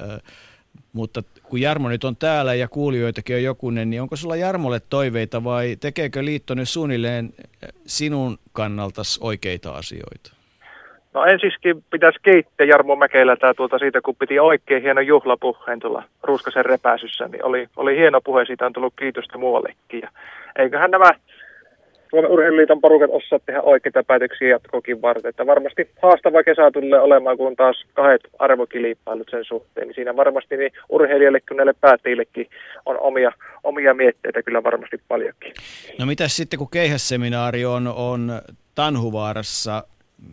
mutta 0.94 1.24
kun 1.44 1.62
Jarmo 1.62 1.89
nyt 1.89 2.04
on 2.04 2.15
täällä 2.15 2.56
ja 2.56 2.68
kuulijoitakin 2.68 3.36
on 3.36 3.44
jokunen, 3.44 3.89
niin 3.89 4.02
onko 4.02 4.15
sulla 4.15 4.36
Jarmolle 4.36 4.80
toiveita 4.80 5.44
vai 5.44 5.76
tekeekö 5.80 6.26
liitto 6.26 6.54
nyt 6.54 6.70
suunnilleen 6.70 7.34
sinun 7.86 8.38
kannaltas 8.54 9.20
oikeita 9.22 9.72
asioita? 9.72 10.38
No 11.19 11.25
ensiskin 11.25 11.84
pitäisi 11.89 12.19
kiittää 12.23 12.65
Jarmo 12.65 12.95
Mäkelältä 12.95 13.53
tuota 13.53 13.79
siitä, 13.79 14.01
kun 14.01 14.15
piti 14.15 14.39
oikein 14.39 14.84
hieno 14.84 15.01
juhlapuheen 15.01 15.79
tuolla 15.79 16.03
Ruuskasen 16.23 16.65
repäisyssä, 16.65 17.27
niin 17.27 17.45
oli, 17.45 17.67
oli 17.77 17.97
hieno 17.97 18.21
puhe, 18.21 18.45
siitä 18.45 18.65
on 18.65 18.73
tullut 18.73 18.93
kiitosta 18.99 19.38
muuallekin. 19.38 20.01
Ja 20.01 20.10
eiköhän 20.55 20.91
nämä 20.91 21.12
Suomen 22.10 22.32
Urheiluliiton 22.32 22.82
porukat 22.82 23.10
osaa 23.13 23.39
tehdä 23.45 23.62
oikeita 23.62 24.03
päätöksiä 24.03 24.47
jatkokin 24.47 25.01
varten. 25.01 25.29
Että 25.29 25.45
varmasti 25.45 25.89
haastava 26.01 26.43
kesä 26.43 26.71
tulee 26.71 26.99
olemaan, 26.99 27.38
kun 27.38 27.55
taas 27.55 27.86
kahdet 27.93 28.21
arvokilpailut 28.39 29.27
sen 29.32 29.45
suhteen. 29.45 29.88
Niin 29.88 29.95
siinä 29.95 30.15
varmasti 30.15 30.58
niin 30.58 30.71
urheilijoille 30.89 31.39
kuin 31.47 31.58
näille 31.58 31.73
päättäjillekin 31.82 32.47
on 32.86 32.99
omia, 32.99 33.32
omia 33.63 33.93
mietteitä 33.93 34.43
kyllä 34.43 34.63
varmasti 34.63 35.01
paljonkin. 35.08 35.53
No 35.99 36.05
mitä 36.05 36.27
sitten, 36.27 36.60
kun 36.60 36.71
keihässeminaari 36.71 37.65
on, 37.65 37.88
on 37.88 38.41
Tanhuvaarassa 38.75 39.84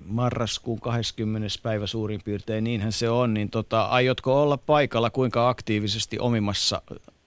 marraskuun 0.07 0.81
20. 0.81 1.49
päivä 1.63 1.87
suurin 1.87 2.21
piirtein, 2.25 2.65
niinhän 2.65 2.93
se 2.93 3.11
on, 3.11 3.35
niin 3.35 3.51
tota, 3.51 3.83
aiotko 3.83 4.43
olla 4.43 4.59
paikalla 4.67 5.11
kuinka 5.11 5.49
aktiivisesti 5.49 6.19
omimassa 6.19 6.83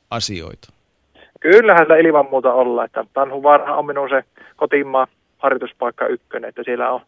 asioita? 0.09 0.73
Kyllähän 1.39 1.83
sitä 1.83 1.95
ilman 1.95 2.27
muuta 2.31 2.53
olla, 2.53 2.85
että 2.85 3.05
Tanhuvaara 3.13 3.75
on 3.75 3.85
minun 3.85 4.09
se 4.09 4.23
kotimaa 4.55 5.07
harjoituspaikka 5.37 6.07
ykkönen, 6.07 6.49
että 6.49 6.63
siellä 6.63 6.91
on 6.91 7.01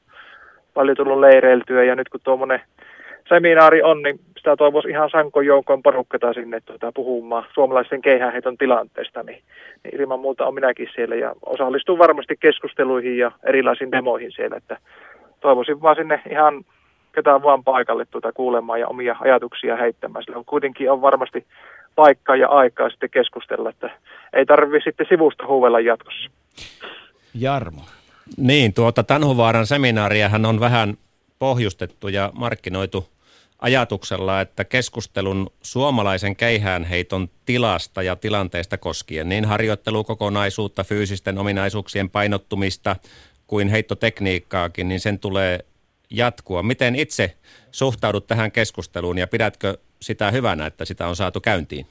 paljon 0.73 0.97
tullut 0.97 1.19
leireiltyä 1.19 1.83
ja 1.83 1.95
nyt 1.95 2.09
kun 2.09 2.19
tuommoinen 2.23 2.61
seminaari 3.29 3.81
on, 3.81 4.01
niin 4.01 4.19
sitä 4.37 4.55
toivoisi 4.57 4.89
ihan 4.89 5.09
sankon 5.09 5.45
joukkoon 5.45 5.83
porukkata 5.83 6.33
sinne 6.33 6.59
tuota, 6.65 6.91
puhumaan 6.91 7.45
suomalaisen 7.53 8.01
keihäänheiton 8.01 8.57
tilanteesta, 8.57 9.23
niin, 9.23 9.41
niin 9.83 10.01
ilman 10.01 10.19
muuta 10.19 10.45
on 10.45 10.53
minäkin 10.53 10.87
siellä 10.95 11.15
ja 11.15 11.35
osallistun 11.45 11.99
varmasti 11.99 12.35
keskusteluihin 12.39 13.17
ja 13.17 13.31
erilaisiin 13.43 13.91
demoihin 13.91 14.31
siellä, 14.31 14.57
että 14.57 14.77
toivoisin 15.41 15.81
vaan 15.81 15.95
sinne 15.95 16.21
ihan 16.31 16.65
ketään 17.15 17.43
vaan 17.43 17.63
paikalle 17.63 18.05
tuota 18.05 18.33
kuulemaan 18.33 18.79
ja 18.79 18.87
omia 18.87 19.15
ajatuksia 19.19 19.75
heittämään. 19.75 20.23
Sillä 20.23 20.37
on 20.37 20.45
kuitenkin 20.45 20.91
on 20.91 21.01
varmasti 21.01 21.45
paikkaa 21.95 22.35
ja 22.35 22.47
aikaa 22.47 22.89
sitten 22.89 23.09
keskustella, 23.09 23.69
että 23.69 23.89
ei 24.33 24.45
tarvitse 24.45 24.89
sitten 24.89 25.05
sivusta 25.09 25.47
huuvella 25.47 25.79
jatkossa. 25.79 26.31
Jarmo. 27.33 27.81
Niin, 28.37 28.73
tuota 28.73 29.03
Tanhuvaaran 29.03 29.67
seminaariahan 29.67 30.45
on 30.45 30.59
vähän 30.59 30.97
pohjustettu 31.39 32.07
ja 32.07 32.31
markkinoitu 32.33 33.07
ajatuksella, 33.59 34.41
että 34.41 34.63
keskustelun 34.63 35.49
suomalaisen 35.61 36.35
keihäänheiton 36.35 37.27
tilasta 37.45 38.03
ja 38.03 38.15
tilanteesta 38.15 38.77
koskien 38.77 39.29
niin 39.29 39.45
harjoittelukokonaisuutta, 39.45 40.83
fyysisten 40.83 41.37
ominaisuuksien 41.37 42.09
painottumista 42.09 42.95
kuin 43.51 43.67
heittotekniikkaakin, 43.67 44.87
niin 44.87 44.99
sen 44.99 45.19
tulee 45.19 45.59
jatkua. 46.11 46.63
Miten 46.63 46.95
itse 46.95 47.25
suhtaudut 47.71 48.27
tähän 48.27 48.51
keskusteluun 48.51 49.17
ja 49.17 49.27
pidätkö 49.27 49.73
sitä 50.01 50.31
hyvänä, 50.31 50.65
että 50.65 50.85
sitä 50.85 51.07
on 51.07 51.15
saatu 51.15 51.39
käyntiin? 51.39 51.85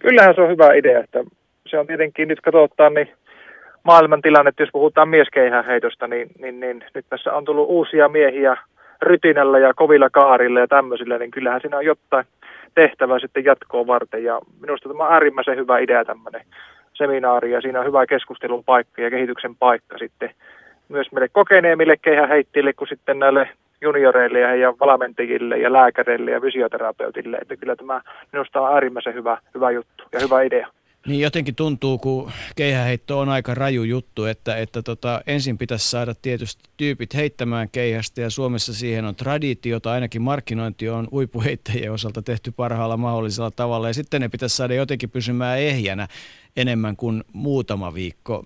Kyllähän 0.00 0.34
se 0.34 0.40
on 0.40 0.50
hyvä 0.50 0.74
idea, 0.74 1.00
että 1.00 1.24
se 1.70 1.78
on 1.78 1.86
tietenkin 1.86 2.28
nyt 2.28 2.40
katsotaan 2.40 2.94
niin 2.94 3.08
maailman 3.84 4.22
tilanne, 4.22 4.52
jos 4.58 4.68
puhutaan 4.72 5.08
heitosta, 5.66 6.06
niin, 6.06 6.30
niin, 6.38 6.60
niin 6.60 6.84
nyt 6.94 7.06
tässä 7.10 7.32
on 7.32 7.44
tullut 7.44 7.68
uusia 7.68 8.08
miehiä 8.08 8.56
rytinällä 9.02 9.58
ja 9.58 9.74
kovilla 9.74 10.10
kaarilla 10.10 10.60
ja 10.60 10.68
tämmöisillä, 10.68 11.18
niin 11.18 11.30
kyllähän 11.30 11.60
siinä 11.60 11.76
on 11.76 11.84
jotain 11.84 12.26
tehtävää 12.74 13.18
sitten 13.18 13.44
jatkoa 13.44 13.86
varten. 13.86 14.24
Ja 14.24 14.40
minusta 14.60 14.88
tämä 14.88 15.06
on 15.06 15.12
äärimmäisen 15.12 15.56
hyvä 15.56 15.78
idea 15.78 16.04
tämmöinen 16.04 16.42
seminaari 16.98 17.52
ja 17.52 17.60
siinä 17.60 17.80
on 17.80 17.86
hyvä 17.86 18.06
keskustelun 18.06 18.64
paikka 18.64 19.02
ja 19.02 19.10
kehityksen 19.10 19.56
paikka 19.56 19.98
sitten 19.98 20.30
myös 20.88 21.12
meille 21.12 21.28
kokeneemmille 21.28 21.96
keihäheittiille 21.96 22.72
kuin 22.72 22.88
sitten 22.88 23.18
näille 23.18 23.48
junioreille 23.80 24.40
ja 24.40 24.48
heidän 24.48 24.78
valmentajille 24.80 25.58
ja 25.58 25.72
lääkäreille 25.72 26.30
ja 26.30 26.40
fysioterapeutille. 26.40 27.36
Että 27.36 27.56
kyllä 27.56 27.76
tämä 27.76 28.00
minusta 28.32 28.60
on 28.60 28.74
äärimmäisen 28.74 29.14
hyvä, 29.14 29.38
hyvä 29.54 29.70
juttu 29.70 30.04
ja 30.12 30.20
hyvä 30.20 30.42
idea. 30.42 30.68
Niin 31.08 31.20
jotenkin 31.20 31.54
tuntuu, 31.54 31.98
kun 31.98 32.30
keihäheitto 32.56 33.18
on 33.18 33.28
aika 33.28 33.54
raju 33.54 33.82
juttu, 33.82 34.24
että, 34.24 34.56
että 34.56 34.82
tota, 34.82 35.20
ensin 35.26 35.58
pitäisi 35.58 35.90
saada 35.90 36.14
tietysti 36.22 36.70
tyypit 36.76 37.14
heittämään 37.14 37.70
keihästä 37.70 38.20
ja 38.20 38.30
Suomessa 38.30 38.74
siihen 38.74 39.04
on 39.04 39.14
traditiota, 39.14 39.92
ainakin 39.92 40.22
markkinointi 40.22 40.88
on 40.88 41.08
uipuheittäjien 41.12 41.92
osalta 41.92 42.22
tehty 42.22 42.52
parhaalla 42.52 42.96
mahdollisella 42.96 43.50
tavalla 43.50 43.88
ja 43.88 43.94
sitten 43.94 44.20
ne 44.20 44.28
pitäisi 44.28 44.56
saada 44.56 44.74
jotenkin 44.74 45.10
pysymään 45.10 45.58
ehjänä 45.58 46.08
enemmän 46.56 46.96
kuin 46.96 47.24
muutama 47.32 47.94
viikko. 47.94 48.44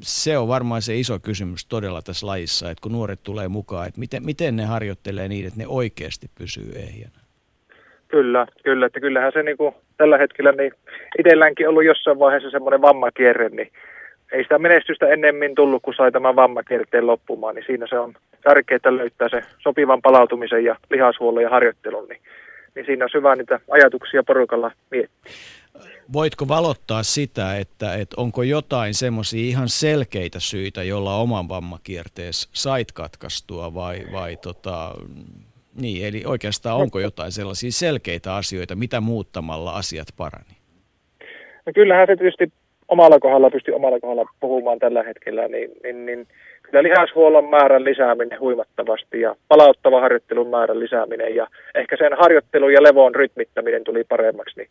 Se 0.00 0.38
on 0.38 0.48
varmaan 0.48 0.82
se 0.82 0.98
iso 0.98 1.18
kysymys 1.18 1.66
todella 1.66 2.02
tässä 2.02 2.26
lajissa, 2.26 2.70
että 2.70 2.82
kun 2.82 2.92
nuoret 2.92 3.22
tulee 3.22 3.48
mukaan, 3.48 3.88
että 3.88 4.00
miten, 4.00 4.24
miten 4.24 4.56
ne 4.56 4.64
harjoittelee 4.64 5.28
niin, 5.28 5.46
että 5.46 5.58
ne 5.58 5.66
oikeasti 5.66 6.30
pysyy 6.34 6.72
ehjänä. 6.74 7.18
Kyllä, 8.08 8.46
kyllä, 8.64 8.86
että 8.86 9.00
kyllähän 9.00 9.32
se 9.32 9.42
niin 9.42 9.56
kuin 9.56 9.74
tällä 9.98 10.18
hetkellä 10.18 10.52
niin 10.52 10.72
itselläänkin 11.18 11.68
ollut 11.68 11.84
jossain 11.84 12.18
vaiheessa 12.18 12.50
semmoinen 12.50 12.82
vammakierre, 12.82 13.48
niin 13.48 13.70
ei 14.32 14.42
sitä 14.42 14.58
menestystä 14.58 15.08
ennemmin 15.08 15.54
tullut, 15.54 15.82
kun 15.82 15.94
sai 15.94 16.12
tämän 16.12 16.36
vammakierteen 16.36 17.06
loppumaan, 17.06 17.54
niin 17.54 17.64
siinä 17.66 17.86
se 17.86 17.98
on 17.98 18.14
tärkeää 18.42 18.96
löytää 18.96 19.28
se 19.28 19.42
sopivan 19.58 20.02
palautumisen 20.02 20.64
ja 20.64 20.76
lihashuollon 20.90 21.42
ja 21.42 21.50
harjoittelun, 21.50 22.08
niin, 22.08 22.20
niin 22.74 22.86
siinä 22.86 23.04
on 23.04 23.10
hyvä 23.14 23.36
niitä 23.36 23.60
ajatuksia 23.70 24.22
porukalla 24.22 24.70
miettiä. 24.90 25.32
voitko 26.12 26.48
valottaa 26.48 27.02
sitä, 27.02 27.56
että, 27.56 27.94
että 27.94 28.14
onko 28.16 28.42
jotain 28.42 28.94
semmoisia 28.94 29.48
ihan 29.48 29.68
selkeitä 29.68 30.40
syitä, 30.40 30.82
jolla 30.82 31.16
oman 31.16 31.48
vammakierteessä 31.48 32.48
sait 32.52 32.92
katkaistua 32.92 33.74
vai, 33.74 34.00
vai 34.12 34.36
tota, 34.36 34.94
niin, 35.80 36.06
eli 36.06 36.22
oikeastaan 36.26 36.76
onko 36.76 37.00
jotain 37.00 37.32
sellaisia 37.32 37.70
selkeitä 37.72 38.34
asioita, 38.34 38.76
mitä 38.76 39.00
muuttamalla 39.00 39.72
asiat 39.72 40.08
parani? 40.16 40.54
No 41.66 41.72
kyllähän 41.74 42.06
se 42.06 42.16
tietysti 42.16 42.52
omalla 42.88 43.18
kohdalla 43.20 43.50
pystyy 43.50 43.74
omalla 43.74 44.00
kohdalla 44.00 44.30
puhumaan 44.40 44.78
tällä 44.78 45.02
hetkellä, 45.02 45.48
niin, 45.48 45.70
niin, 45.82 46.06
niin 46.06 46.26
kyllä 46.62 46.82
lihashuollon 46.82 47.48
määrän 47.48 47.84
lisääminen 47.84 48.40
huimattavasti 48.40 49.20
ja 49.20 49.36
palauttava 49.48 50.00
harjoittelun 50.00 50.50
määrän 50.50 50.80
lisääminen 50.80 51.34
ja 51.34 51.46
ehkä 51.74 51.96
sen 51.96 52.12
harjoittelun 52.18 52.72
ja 52.72 52.82
levon 52.82 53.14
rytmittäminen 53.14 53.84
tuli 53.84 54.04
paremmaksi, 54.04 54.54
niin, 54.56 54.68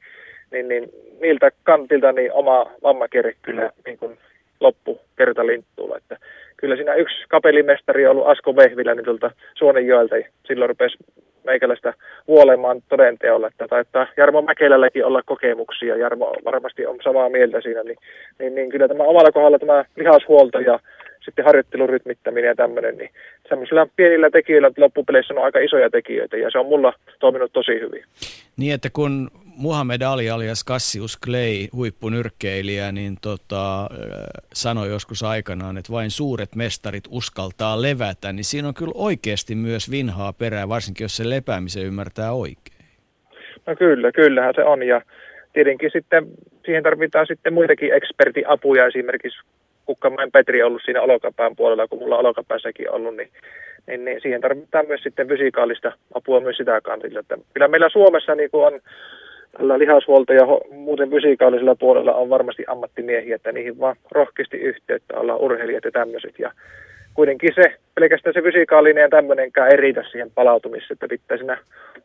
niin, 0.51 0.67
niin 0.67 0.89
niiltä 1.21 1.51
kantilta 1.63 2.11
niin 2.11 2.33
oma 2.33 2.65
vammakierre 2.83 3.33
kyllä 3.41 3.69
niin 3.85 3.97
kuin 3.97 4.17
loppu 4.59 4.99
kertalinttuulla. 5.17 5.97
Että 5.97 6.17
kyllä 6.57 6.75
siinä 6.75 6.93
yksi 6.95 7.15
kapelimestari 7.29 8.05
on 8.05 8.11
ollut 8.11 8.27
Asko 8.27 8.55
Vehviläinen 8.55 9.05
tuolta 9.05 9.31
Suonenjoelta. 9.57 10.15
Silloin 10.47 10.69
rupesi 10.69 10.97
meikäläistä 11.43 11.93
huolemaan 12.27 12.81
todenteolla, 12.89 13.47
että 13.47 13.67
taitaa 13.67 14.07
Jarmo 14.17 14.41
Mäkelälläkin 14.41 15.05
olla 15.05 15.21
kokemuksia. 15.25 15.97
Jarmo 15.97 16.33
varmasti 16.45 16.85
on 16.85 16.97
samaa 17.03 17.29
mieltä 17.29 17.61
siinä, 17.61 17.83
niin, 17.83 17.97
niin, 18.39 18.55
niin 18.55 18.69
kyllä 18.69 18.87
tämä 18.87 19.03
omalla 19.03 19.31
kohdalla 19.31 19.59
tämä 19.59 19.85
lihashuolto 19.95 20.59
ja 20.59 20.79
sitten 21.25 21.45
harjoittelun 21.45 21.89
rytmittäminen 21.89 22.47
ja 22.47 22.55
tämmöinen, 22.55 22.97
niin 22.97 23.09
semmoisilla 23.49 23.87
pienillä 23.95 24.29
tekijöillä 24.29 24.71
loppupeleissä 24.77 25.33
on 25.33 25.43
aika 25.43 25.59
isoja 25.59 25.89
tekijöitä 25.89 26.37
ja 26.37 26.51
se 26.51 26.59
on 26.59 26.65
mulla 26.65 26.93
toiminut 27.19 27.53
tosi 27.53 27.79
hyvin. 27.79 28.03
Niin, 28.57 28.73
että 28.73 28.89
kun 28.93 29.29
Muhammed 29.57 30.01
Ali 30.01 30.29
alias 30.29 30.65
Cassius 30.65 31.19
Clay, 31.25 31.67
huippunyrkkeilijä, 31.73 32.91
niin 32.91 33.15
tota, 33.21 33.87
sanoi 34.53 34.89
joskus 34.89 35.23
aikanaan, 35.23 35.77
että 35.77 35.91
vain 35.91 36.11
suuret 36.11 36.55
mestarit 36.55 37.03
uskaltaa 37.09 37.81
levätä, 37.81 38.33
niin 38.33 38.43
siinä 38.43 38.67
on 38.67 38.73
kyllä 38.73 38.91
oikeasti 38.95 39.55
myös 39.55 39.91
vinhaa 39.91 40.33
perää, 40.33 40.69
varsinkin 40.69 41.05
jos 41.05 41.17
se 41.17 41.29
lepäämisen 41.29 41.85
ymmärtää 41.85 42.31
oikein. 42.33 42.85
No 43.65 43.75
kyllä, 43.75 44.11
kyllähän 44.11 44.53
se 44.55 44.63
on 44.63 44.83
ja 44.83 45.01
tietenkin 45.53 45.91
sitten 45.93 46.27
siihen 46.65 46.83
tarvitaan 46.83 47.27
sitten 47.27 47.53
muitakin 47.53 47.93
ekspertiapuja, 47.93 48.87
esimerkiksi 48.87 49.39
Kukkamäen 49.85 50.31
Petri 50.31 50.63
ollut 50.63 50.81
siinä 50.85 51.01
olokapään 51.01 51.55
puolella, 51.55 51.87
kun 51.87 51.99
mulla 51.99 52.17
olokapäässäkin 52.17 52.91
ollut, 52.91 53.15
niin, 53.15 53.29
niin, 53.87 54.05
niin 54.05 54.21
siihen 54.21 54.41
tarvitaan 54.41 54.87
myös 54.87 55.01
sitten 55.03 55.27
fysikaalista 55.27 55.91
apua 56.13 56.39
myös 56.39 56.57
sitä 56.57 56.81
kantilta. 56.81 57.19
Että 57.19 57.37
kyllä 57.53 57.67
meillä 57.67 57.89
Suomessa 57.89 58.35
niin 58.35 58.51
kuin 58.51 58.65
on 58.65 58.79
tällä 59.57 59.79
lihashuolto 59.79 60.33
ja 60.33 60.45
muuten 60.71 61.09
fysikaalisella 61.09 61.75
puolella 61.75 62.13
on 62.13 62.29
varmasti 62.29 62.63
ammattimiehiä, 62.67 63.35
että 63.35 63.51
niihin 63.51 63.79
vaan 63.79 63.95
rohkeasti 64.11 64.57
yhteyttä 64.57 65.19
ollaan 65.19 65.39
urheilijat 65.39 65.85
ja 65.85 65.91
tämmöiset. 65.91 66.39
Ja 66.39 66.51
kuitenkin 67.13 67.51
se, 67.55 67.75
pelkästään 67.95 68.33
se 68.33 68.41
fysikaalinen 68.41 69.01
ja 69.01 69.09
tämmöinenkään 69.09 69.71
ei 69.71 69.77
riitä 69.77 70.03
siihen 70.11 70.31
palautumiseen, 70.35 70.91
että 70.91 71.07
pitää 71.07 71.37
siinä 71.37 71.57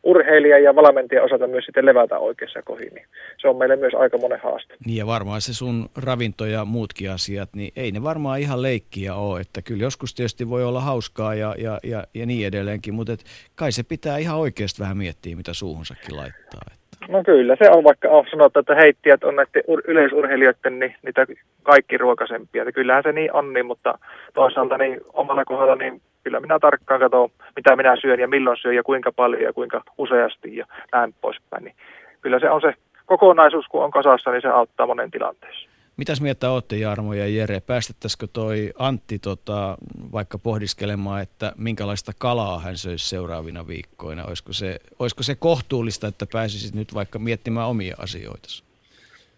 urheilija 0.02 0.58
ja 0.58 0.74
valmentaja 0.74 1.22
osata 1.22 1.46
myös 1.46 1.64
sitten 1.64 1.86
levätä 1.86 2.18
oikeassa 2.18 2.62
kohin, 2.64 2.94
niin 2.94 3.06
se 3.38 3.48
on 3.48 3.56
meille 3.56 3.76
myös 3.76 3.94
aika 3.94 4.18
monen 4.18 4.40
haaste. 4.42 4.74
Niin 4.86 4.96
ja 4.96 5.06
varmaan 5.06 5.40
se 5.40 5.54
sun 5.54 5.88
ravinto 5.96 6.46
ja 6.46 6.64
muutkin 6.64 7.10
asiat, 7.10 7.48
niin 7.54 7.72
ei 7.76 7.92
ne 7.92 8.02
varmaan 8.02 8.40
ihan 8.40 8.62
leikkiä 8.62 9.14
ole, 9.14 9.40
että 9.40 9.62
kyllä 9.62 9.82
joskus 9.82 10.14
tietysti 10.14 10.48
voi 10.48 10.64
olla 10.64 10.80
hauskaa 10.80 11.34
ja, 11.34 11.54
ja, 11.58 11.80
ja, 11.84 12.04
ja 12.14 12.26
niin 12.26 12.46
edelleenkin, 12.46 12.94
mutta 12.94 13.12
et 13.12 13.24
kai 13.54 13.72
se 13.72 13.82
pitää 13.82 14.18
ihan 14.18 14.38
oikeasti 14.38 14.82
vähän 14.82 14.96
miettiä, 14.96 15.36
mitä 15.36 15.54
suuhunsakin 15.54 16.16
laittaa. 16.16 16.81
No 17.08 17.24
kyllä, 17.24 17.56
se 17.56 17.70
on 17.70 17.84
vaikka 17.84 18.08
on 18.08 18.24
sanottu, 18.30 18.58
että 18.58 18.74
heittijät 18.74 19.24
on 19.24 19.36
näiden 19.36 19.62
yleisurheilijoiden 19.86 20.78
niin, 20.78 20.94
niitä 21.02 21.26
kaikki 21.62 21.98
ruokasempia. 21.98 22.62
Että 22.62 22.72
kyllähän 22.72 23.02
se 23.02 23.12
niin 23.12 23.32
on, 23.32 23.52
niin, 23.52 23.66
mutta 23.66 23.98
toisaalta 24.34 24.78
niin 24.78 25.00
omalla 25.12 25.44
kohdalla 25.44 25.76
niin 25.76 26.00
kyllä 26.24 26.40
minä 26.40 26.58
tarkkaan 26.58 27.00
katson, 27.00 27.30
mitä 27.56 27.76
minä 27.76 27.96
syön 27.96 28.20
ja 28.20 28.28
milloin 28.28 28.56
syön 28.56 28.76
ja 28.76 28.82
kuinka 28.82 29.12
paljon 29.12 29.42
ja 29.42 29.52
kuinka 29.52 29.82
useasti 29.98 30.56
ja 30.56 30.66
näin 30.92 31.14
poispäin. 31.20 31.64
Niin 31.64 31.74
kyllä 32.20 32.38
se 32.38 32.50
on 32.50 32.60
se 32.60 32.74
kokonaisuus, 33.06 33.66
kun 33.68 33.84
on 33.84 33.90
kasassa, 33.90 34.30
niin 34.30 34.42
se 34.42 34.48
auttaa 34.48 34.86
monen 34.86 35.10
tilanteessa. 35.10 35.71
Mitäs 35.96 36.20
mieltä 36.20 36.50
olette 36.50 36.76
Jarmo 36.76 37.14
ja 37.14 37.26
Jere? 37.26 37.60
Päästettäisikö 37.60 38.26
toi 38.32 38.72
Antti 38.78 39.18
tota, 39.18 39.78
vaikka 40.12 40.38
pohdiskelemaan, 40.38 41.22
että 41.22 41.52
minkälaista 41.56 42.12
kalaa 42.18 42.60
hän 42.60 42.76
söisi 42.76 43.08
seuraavina 43.08 43.66
viikkoina? 43.66 44.24
Olisiko 44.24 44.52
se, 44.52 44.78
olisiko 44.98 45.22
se 45.22 45.34
kohtuullista, 45.34 46.06
että 46.06 46.26
pääsisit 46.32 46.74
nyt 46.74 46.94
vaikka 46.94 47.18
miettimään 47.18 47.68
omia 47.68 47.96
asioita? 47.98 48.48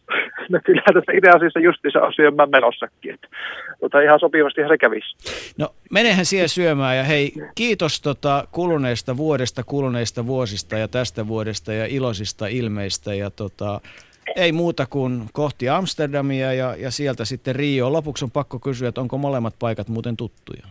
No 0.49 0.61
kyllä 0.65 0.83
tässä 0.95 1.13
itse 1.13 1.31
asiassa 1.31 1.61
justiinsa 1.61 2.01
on 2.01 2.13
syömään 2.13 2.51
menossakin. 2.51 3.15
Että, 3.15 3.29
tota, 3.81 4.01
ihan 4.01 4.21
sopivasti 4.21 4.61
se 4.69 4.79
kävisi. 4.79 5.17
No 5.59 5.69
menehän 5.91 6.27
siellä 6.27 6.49
syömään 6.49 6.97
ja 6.97 7.05
hei 7.05 7.33
kiitos 7.55 8.01
tota, 8.01 8.49
kuluneesta 8.53 9.17
vuodesta, 9.17 9.63
kuluneista 9.65 10.27
vuosista 10.27 10.79
ja 10.79 10.89
tästä 10.89 11.29
vuodesta 11.29 11.73
ja 11.73 11.87
iloisista 11.87 12.47
ilmeistä 12.47 13.15
ja 13.15 13.31
tota, 13.31 13.81
ei 14.37 14.53
muuta 14.53 14.87
kuin 14.87 15.23
kohti 15.33 15.69
Amsterdamia 15.69 16.53
ja, 16.53 16.75
ja 16.79 16.91
sieltä 16.91 17.25
sitten 17.25 17.57
Rio. 17.57 17.93
Lopuksi 17.93 18.25
on 18.25 18.31
pakko 18.31 18.59
kysyä, 18.59 18.89
että 18.89 19.01
onko 19.01 19.19
molemmat 19.19 19.55
paikat 19.59 19.89
muuten 19.89 20.17
tuttuja? 20.17 20.63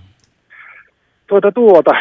Tuota 1.27 1.51
tuota. 1.51 1.91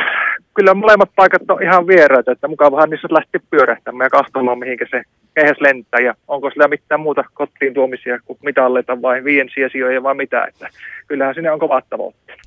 Kyllä 0.55 0.75
molemmat 0.75 1.11
paikat 1.17 1.51
on 1.51 1.63
ihan 1.63 1.87
vieraita, 1.87 2.33
että 2.33 2.49
mukavahan 2.49 2.91
niissä 2.91 3.09
lähti 3.11 3.39
pyörähtämään 3.51 4.07
ja 4.07 4.11
kahtomaan, 4.11 4.59
mihinkä 4.59 4.87
se 4.91 5.03
kehäs 5.35 5.61
lentää 5.61 6.01
ja 6.01 6.15
onko 6.29 6.51
sillä 6.51 6.69
mitään 6.69 7.01
muuta 7.01 7.25
kotiin 7.35 7.75
tuomisia 7.75 8.19
kuin 8.25 8.39
mitalleta 8.43 9.03
vai 9.03 9.25
viiensiä 9.25 9.69
sijoja 9.69 10.03
vai 10.03 10.15
mitä, 10.15 10.45
että 10.45 10.69
kyllähän 11.07 11.35
sinne 11.35 11.51
on 11.51 11.59
kovat 11.59 11.85
tavoitteet. 11.91 12.39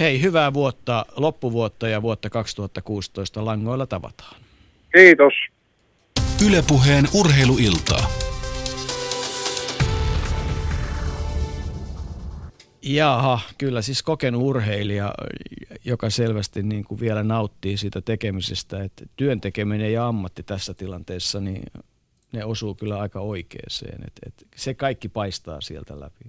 Hei, 0.00 0.22
hyvää 0.22 0.52
vuotta, 0.54 1.06
loppuvuotta 1.16 1.88
ja 1.88 2.02
vuotta 2.02 2.30
2016 2.30 3.44
langoilla 3.44 3.86
tavataan. 3.86 4.36
Kiitos. 4.94 5.32
Ylepuheen 6.46 7.08
urheiluiltaa. 7.14 8.10
Jaha, 12.82 13.40
kyllä 13.58 13.82
siis 13.82 14.02
kokenut 14.02 14.42
urheilija, 14.42 15.14
joka 15.84 16.10
selvästi 16.10 16.62
niin 16.62 16.84
kuin 16.84 17.00
vielä 17.00 17.22
nauttii 17.22 17.76
siitä 17.76 18.00
tekemisestä, 18.00 18.82
että 18.82 19.04
työn 19.16 19.40
tekeminen 19.40 19.92
ja 19.92 20.08
ammatti 20.08 20.42
tässä 20.42 20.74
tilanteessa, 20.74 21.40
niin 21.40 21.62
ne 22.32 22.44
osuu 22.44 22.74
kyllä 22.74 22.98
aika 22.98 23.20
oikeeseen. 23.20 24.04
Että, 24.06 24.20
että 24.26 24.44
se 24.56 24.74
kaikki 24.74 25.08
paistaa 25.08 25.60
sieltä 25.60 26.00
läpi. 26.00 26.24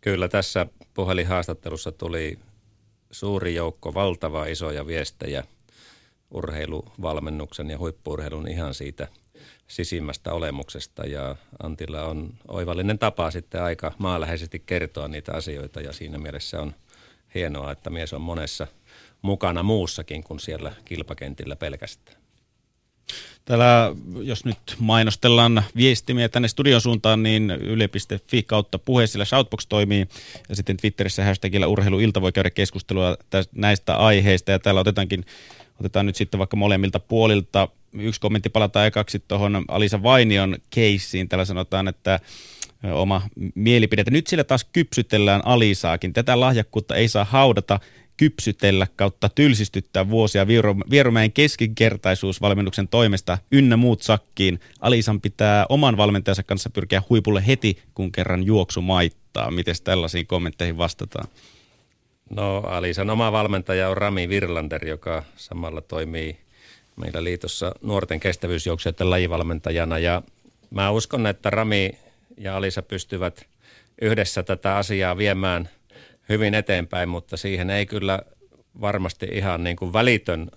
Kyllä 0.00 0.28
tässä 0.28 0.66
puhelinhaastattelussa 0.94 1.92
tuli 1.92 2.38
suuri 3.10 3.54
joukko 3.54 3.94
valtava 3.94 4.46
isoja 4.46 4.86
viestejä 4.86 5.44
urheiluvalmennuksen 6.30 7.70
ja 7.70 7.78
huippuurheilun 7.78 8.48
ihan 8.48 8.74
siitä– 8.74 9.08
sisimmästä 9.66 10.32
olemuksesta 10.32 11.06
ja 11.06 11.36
Antilla 11.62 12.02
on 12.02 12.34
oivallinen 12.48 12.98
tapa 12.98 13.30
sitten 13.30 13.62
aika 13.62 13.92
maaläheisesti 13.98 14.62
kertoa 14.66 15.08
niitä 15.08 15.32
asioita 15.32 15.80
ja 15.80 15.92
siinä 15.92 16.18
mielessä 16.18 16.60
on 16.60 16.74
hienoa, 17.34 17.72
että 17.72 17.90
mies 17.90 18.12
on 18.12 18.20
monessa 18.20 18.66
mukana 19.22 19.62
muussakin 19.62 20.24
kuin 20.24 20.40
siellä 20.40 20.72
kilpakentillä 20.84 21.56
pelkästään. 21.56 22.22
Täällä, 23.44 23.94
jos 24.22 24.44
nyt 24.44 24.58
mainostellaan 24.78 25.62
viestimiä 25.76 26.28
tänne 26.28 26.48
studion 26.48 26.80
suuntaan, 26.80 27.22
niin 27.22 27.50
yle.fi 27.50 28.42
kautta 28.42 28.78
puhe, 28.78 29.06
sillä 29.06 29.24
Shoutbox 29.24 29.66
toimii. 29.68 30.08
Ja 30.48 30.56
sitten 30.56 30.76
Twitterissä 30.76 31.24
hashtagillä 31.24 31.66
urheiluilta 31.66 32.20
voi 32.20 32.32
käydä 32.32 32.50
keskustelua 32.50 33.16
näistä 33.52 33.96
aiheista. 33.96 34.50
Ja 34.50 34.58
täällä 34.58 34.80
otetaankin, 34.80 35.24
otetaan 35.80 36.06
nyt 36.06 36.16
sitten 36.16 36.38
vaikka 36.38 36.56
molemmilta 36.56 37.00
puolilta 37.00 37.68
yksi 37.98 38.20
kommentti 38.20 38.48
palataan 38.48 38.86
ekaksi 38.86 39.18
tuohon 39.28 39.64
Alisa 39.68 40.02
Vainion 40.02 40.56
keissiin. 40.70 41.28
Täällä 41.28 41.44
sanotaan, 41.44 41.88
että 41.88 42.20
oma 42.92 43.22
mielipide. 43.54 44.04
Nyt 44.10 44.26
sillä 44.26 44.44
taas 44.44 44.64
kypsytellään 44.64 45.42
Alisaakin. 45.44 46.12
Tätä 46.12 46.40
lahjakkuutta 46.40 46.96
ei 46.96 47.08
saa 47.08 47.24
haudata, 47.24 47.80
kypsytellä 48.16 48.86
kautta 48.96 49.28
tylsistyttää 49.28 50.10
vuosia 50.10 50.46
Vierumäen 50.90 51.32
keskinkertaisuusvalmennuksen 51.32 52.88
toimesta 52.88 53.38
ynnä 53.52 53.76
muut 53.76 54.02
sakkiin. 54.02 54.60
Alisan 54.80 55.20
pitää 55.20 55.66
oman 55.68 55.96
valmentajansa 55.96 56.42
kanssa 56.42 56.70
pyrkiä 56.70 57.02
huipulle 57.10 57.46
heti, 57.46 57.82
kun 57.94 58.12
kerran 58.12 58.42
juoksu 58.42 58.82
maittaa. 58.82 59.50
Miten 59.50 59.74
tällaisiin 59.84 60.26
kommentteihin 60.26 60.78
vastataan? 60.78 61.28
No 62.30 62.56
Alisan 62.58 63.10
oma 63.10 63.32
valmentaja 63.32 63.88
on 63.88 63.96
Rami 63.96 64.28
Virlander, 64.28 64.86
joka 64.88 65.22
samalla 65.36 65.80
toimii 65.80 66.41
meillä 66.96 67.24
liitossa 67.24 67.74
nuorten 67.82 68.20
kestävyysjuoksijoiden 68.20 69.10
lajivalmentajana 69.10 69.98
ja 69.98 70.22
mä 70.70 70.90
uskon, 70.90 71.26
että 71.26 71.50
Rami 71.50 71.98
ja 72.36 72.56
Alisa 72.56 72.82
pystyvät 72.82 73.46
yhdessä 74.02 74.42
tätä 74.42 74.76
asiaa 74.76 75.16
viemään 75.16 75.68
hyvin 76.28 76.54
eteenpäin, 76.54 77.08
mutta 77.08 77.36
siihen 77.36 77.70
ei 77.70 77.86
kyllä 77.86 78.22
varmasti 78.80 79.28
ihan 79.32 79.64
niin 79.64 79.76
kuin 79.76 79.92
välitön 79.92 80.50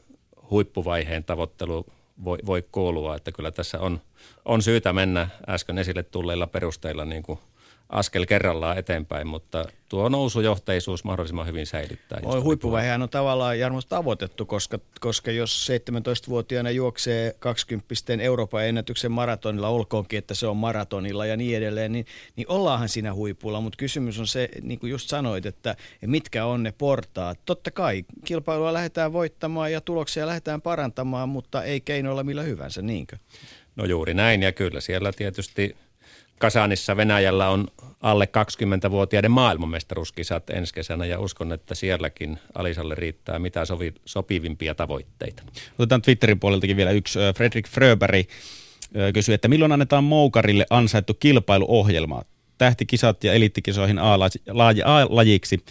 huippuvaiheen 0.50 1.24
tavoittelu 1.24 1.86
voi, 2.24 2.38
voi 2.45 2.63
kuulua. 2.71 3.15
Että 3.15 3.32
kyllä 3.32 3.52
tässä 3.52 3.80
on, 3.80 4.02
on 4.45 4.62
syytä 4.62 4.93
mennä 4.93 5.28
äsken 5.50 5.78
esille 5.78 6.04
tulleilla 6.04 6.48
perusteilla 6.48 7.06
niin 7.06 7.24
kuin– 7.24 7.39
askel 7.89 8.26
kerrallaan 8.26 8.78
eteenpäin, 8.78 9.28
mutta 9.28 9.65
tuo 9.89 10.10
nousujohteisuus 10.10 11.04
mahdollisimman 11.04 11.48
hyvin 11.48 11.65
säilyttää. 11.65 12.19
Oi, 12.24 12.39
huippuvaihehan 12.39 13.02
on 13.02 13.10
tavallaan 13.10 13.60
Jarmo 13.60 13.82
tavoitettu, 13.82 14.45
koska, 14.45 14.80
koska 15.00 15.32
jos 15.32 15.67
17-vuotiaana 15.71 16.71
juoksee 16.71 17.36
20 17.39 17.95
Euroopan 18.21 18.65
ennätyksen 18.65 19.12
maratonilla, 19.12 19.67
olkoonkin, 19.67 20.19
että 20.19 20.34
se 20.34 20.48
on 20.48 20.58
maratonilla 20.58 21.26
ja 21.26 21.38
niin 21.38 21.58
edelleen, 21.58 21.91
niin, 21.91 22.06
niin 22.36 22.45
ollaanhan 22.50 22.89
siinä 22.89 23.13
huipulla, 23.13 23.62
mutta 23.62 23.78
kysymys 23.78 24.19
on 24.19 24.28
se, 24.28 24.50
niin 24.62 24.80
kuin 24.80 24.91
just 24.91 25.10
sanoit, 25.10 25.45
että 25.45 25.76
mitkä 26.06 26.45
on 26.45 26.63
ne 26.63 26.74
portaat. 26.78 27.39
Totta 27.45 27.71
kai 27.71 28.06
kilpailua 28.26 28.74
lähdetään 28.74 29.13
voittamaan 29.13 29.71
ja 29.71 29.82
tuloksia 29.82 30.28
lähdetään 30.28 30.62
parantamaan, 30.62 31.30
mutta 31.30 31.63
ei 31.63 31.82
keinoilla 31.82 32.24
millä 32.24 32.43
hyvänsä, 32.43 32.82
niinkö? 32.82 33.17
No 33.76 33.86
juuri 33.86 34.13
näin 34.13 34.43
ja 34.43 34.52
kyllä 34.52 34.82
siellä 34.82 35.12
tietysti 35.12 35.76
Kasanissa 36.39 36.98
Venäjällä 36.98 37.50
on 37.50 37.67
alle 38.02 38.30
20-vuotiaiden 38.88 39.32
maailmanmestaruuskisat 39.32 40.50
ensi 40.50 40.74
kesänä 40.74 41.06
ja 41.06 41.19
uskon, 41.19 41.54
että 41.54 41.76
sielläkin 41.76 42.39
Alisalle 42.56 42.95
riittää 42.95 43.39
mitä 43.39 43.65
sovi, 43.65 43.93
sopivimpia 44.06 44.76
tavoitteita. 44.76 45.43
Otetaan 45.80 46.02
Twitterin 46.02 46.39
puoleltakin 46.39 46.78
vielä 46.78 46.91
yksi. 46.91 47.19
Fredrik 47.36 47.67
Fröberg 47.67 48.28
kysyy, 49.13 49.36
että 49.36 49.48
milloin 49.48 49.71
annetaan 49.71 50.04
Moukarille 50.04 50.65
ansaittu 50.69 51.13
kilpailuohjelma? 51.13 52.21
Tähtikisat 52.58 53.24
ja 53.24 53.34
eliittikisoihin 53.34 54.00
A-lajiksi 54.00 55.63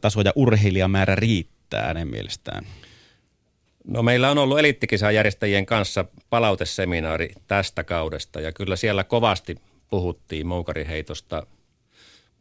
taso 0.00 0.20
ja 0.20 0.32
urheilijamäärä 0.34 1.14
riittää 1.14 1.86
hänen 1.86 2.08
mielestään. 2.08 2.66
No 3.86 4.02
meillä 4.02 4.30
on 4.30 4.38
ollut 4.38 4.58
eliittikisajärjestäjien 4.58 5.66
kanssa 5.66 6.04
palauteseminaari 6.30 7.32
tästä 7.46 7.84
kaudesta 7.84 8.40
ja 8.40 8.52
kyllä 8.52 8.76
siellä 8.76 9.04
kovasti 9.04 9.56
puhuttiin 9.90 10.46
moukariheitosta 10.46 11.46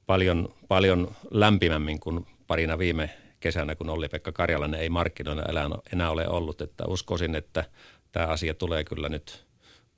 paljon, 0.06 0.54
paljon 0.68 1.16
lämpimämmin 1.32 2.00
kuin 2.00 2.26
parina 2.48 2.78
viime 2.78 3.10
kesänä, 3.40 3.76
kun 3.76 3.90
Olli-Pekka 3.90 4.32
Karjalainen 4.32 4.80
ei 4.80 4.90
markkinoilla 4.90 5.82
enää 5.94 6.12
ole 6.12 6.28
ollut. 6.28 6.62
Että 6.62 6.86
uskoisin, 6.88 7.36
että 7.36 7.66
tämä 8.12 8.26
asia 8.28 8.54
tulee 8.54 8.84
kyllä 8.84 9.10
nyt 9.10 9.46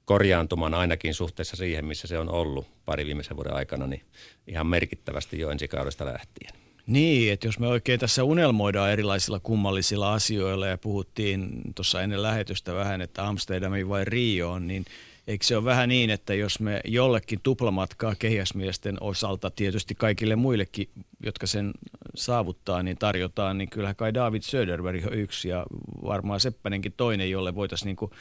korjaantumaan 0.06 0.74
ainakin 0.74 1.14
suhteessa 1.14 1.56
siihen, 1.56 1.86
missä 1.86 2.08
se 2.08 2.20
on 2.20 2.30
ollut 2.30 2.68
pari 2.86 3.06
viimeisen 3.06 3.38
vuoden 3.38 3.54
aikana, 3.54 3.88
niin 3.88 4.02
ihan 4.48 4.68
merkittävästi 4.68 5.40
jo 5.40 5.50
ensi 5.50 5.68
kaudesta 5.68 6.06
lähtien. 6.06 6.54
Niin, 6.88 7.34
että 7.34 7.48
jos 7.48 7.60
me 7.60 7.68
oikein 7.68 8.00
tässä 8.00 8.24
unelmoidaan 8.24 8.92
erilaisilla 8.92 9.40
kummallisilla 9.40 10.14
asioilla 10.14 10.68
ja 10.68 10.78
puhuttiin 10.78 11.62
tuossa 11.76 12.02
ennen 12.02 12.22
lähetystä 12.22 12.74
vähän, 12.74 13.02
että 13.02 13.28
Amsterdamiin 13.28 13.90
vai 13.90 14.06
Rioon, 14.06 14.68
niin– 14.68 14.86
Eikö 15.28 15.46
se 15.46 15.58
ole 15.58 15.66
vähän 15.66 15.90
niin, 15.90 16.10
että 16.10 16.34
jos 16.34 16.60
me 16.60 16.82
jollekin 16.86 17.40
tuplamatkaa 17.44 18.16
kehäsmiesten 18.16 18.98
osalta, 19.02 19.52
tietysti 19.52 19.96
kaikille 19.96 20.36
muillekin, 20.36 20.90
jotka 21.24 21.48
sen 21.48 21.72
saavuttaa, 22.16 22.84
niin 22.84 22.98
tarjotaan, 22.98 23.58
niin 23.58 23.70
kyllähän 23.70 23.96
kai 23.96 24.14
David 24.14 24.42
Söderberg 24.42 25.06
on 25.06 25.14
yksi 25.14 25.50
ja 25.50 25.66
varmaan 26.04 26.40
Seppänenkin 26.40 26.94
toinen, 26.98 27.32
jolle 27.32 27.56
voitaisiin 27.56 27.98
niin 28.02 28.12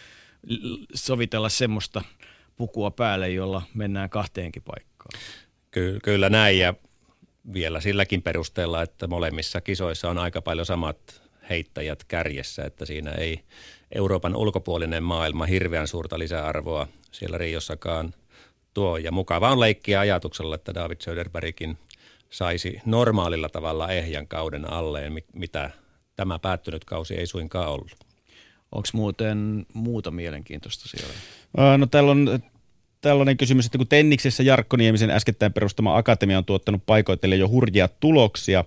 sovitella 0.95 1.49
semmoista 1.49 2.03
pukua 2.57 2.91
päälle, 2.91 3.31
jolla 3.31 3.63
mennään 3.75 4.11
kahteenkin 4.11 4.63
paikkaan. 4.63 5.21
Ky- 5.71 5.99
kyllä 6.03 6.29
näin 6.29 6.59
ja 6.59 6.75
vielä 7.53 7.81
silläkin 7.81 8.23
perusteella, 8.23 8.83
että 8.83 9.07
molemmissa 9.07 9.61
kisoissa 9.61 10.11
on 10.11 10.19
aika 10.19 10.43
paljon 10.43 10.67
samat 10.67 11.23
heittäjät 11.51 12.05
kärjessä, 12.05 12.65
että 12.65 12.85
siinä 12.85 13.11
ei 13.11 13.41
Euroopan 13.95 14.37
ulkopuolinen 14.37 15.03
maailma 15.03 15.47
hirveän 15.47 15.89
suurta 15.89 16.19
lisäarvoa 16.19 16.89
siellä 17.13 17.39
Riossakaan 17.39 18.15
tuo. 18.75 18.97
Ja 18.97 19.13
mukava 19.13 19.51
on 19.51 19.61
leikkiä 19.61 20.01
ajatuksella, 20.01 20.55
että 20.55 20.75
David 20.75 20.97
Söderbergin 21.01 21.79
saisi 22.31 22.81
normaalilla 22.85 23.49
tavalla 23.49 23.89
ehjän 23.89 24.29
kauden 24.29 24.73
alleen, 24.73 25.23
mitä 25.33 25.71
tämä 26.17 26.39
päättynyt 26.39 26.85
kausi 26.85 27.15
ei 27.15 27.27
suinkaan 27.27 27.69
ollut. 27.69 27.97
Onko 28.73 28.89
muuten 28.93 29.67
muuta 29.75 30.11
mielenkiintoista 30.11 30.89
siellä? 30.89 31.15
No 31.79 31.87
täällä 31.87 32.11
on 32.11 32.41
tällainen 33.01 33.37
kysymys, 33.37 33.67
että 33.67 33.79
kun 33.79 33.89
Tenniksessä 33.89 34.43
Jarkko 34.43 34.77
Niemisen 34.77 35.11
äskettäin 35.11 35.53
perustama 35.53 35.97
akatemia 35.97 36.39
on 36.39 36.45
tuottanut 36.45 36.87
paikoitelle 36.87 37.37
jo 37.37 37.49
hurjia 37.49 37.89
tuloksia, 37.89 38.65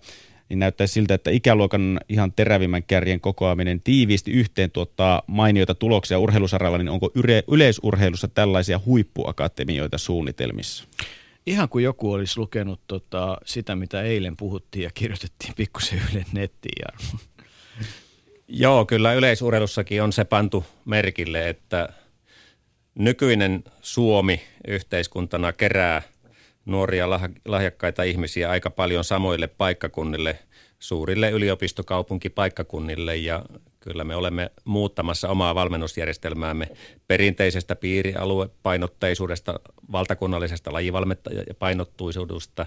niin 0.49 0.59
näyttää 0.59 0.87
siltä, 0.87 1.13
että 1.13 1.31
ikäluokan 1.31 1.99
ihan 2.09 2.31
terävimmän 2.31 2.83
kärjen 2.83 3.19
kokoaminen 3.19 3.81
tiiviisti 3.81 4.31
yhteen 4.31 4.71
tuottaa 4.71 5.21
mainioita 5.27 5.75
tuloksia 5.75 6.19
urheilusaralla, 6.19 6.77
niin 6.77 6.89
onko 6.89 7.11
yle- 7.15 7.43
yleisurheilussa 7.51 8.27
tällaisia 8.27 8.79
huippuakatemioita 8.85 9.97
suunnitelmissa? 9.97 10.83
Ihan 11.45 11.69
kuin 11.69 11.83
joku 11.83 12.11
olisi 12.11 12.39
lukenut 12.39 12.81
tota, 12.87 13.37
sitä, 13.45 13.75
mitä 13.75 14.01
eilen 14.01 14.37
puhuttiin 14.37 14.83
ja 14.83 14.91
kirjoitettiin 14.93 15.53
pikkusen 15.55 16.01
Ylen 16.11 16.25
nettiin, 16.31 16.81
Jarmo. 16.85 17.19
Joo, 18.47 18.85
kyllä 18.85 19.13
yleisurheilussakin 19.13 20.03
on 20.03 20.13
se 20.13 20.25
pantu 20.25 20.65
merkille, 20.85 21.49
että 21.49 21.89
nykyinen 22.95 23.63
Suomi 23.81 24.41
yhteiskuntana 24.67 25.53
kerää– 25.53 26.01
nuoria 26.65 27.09
lahjakkaita 27.45 28.03
ihmisiä 28.03 28.49
aika 28.49 28.69
paljon 28.69 29.03
samoille 29.03 29.47
paikkakunnille, 29.47 30.39
suurille 30.79 31.31
yliopistokaupunkipaikkakunnille. 31.31 33.15
Ja 33.15 33.45
kyllä 33.79 34.03
me 34.03 34.15
olemme 34.15 34.51
muuttamassa 34.63 35.29
omaa 35.29 35.55
valmennusjärjestelmäämme 35.55 36.67
perinteisestä 37.07 37.75
piirialuepainotteisuudesta, 37.75 39.59
valtakunnallisesta 39.91 40.73
lajipainottuisuudesta 40.73 42.65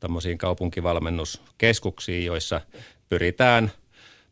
tämmöisiin 0.00 0.38
kaupunkivalmennuskeskuksiin, 0.38 2.24
joissa 2.24 2.60
pyritään 3.08 3.72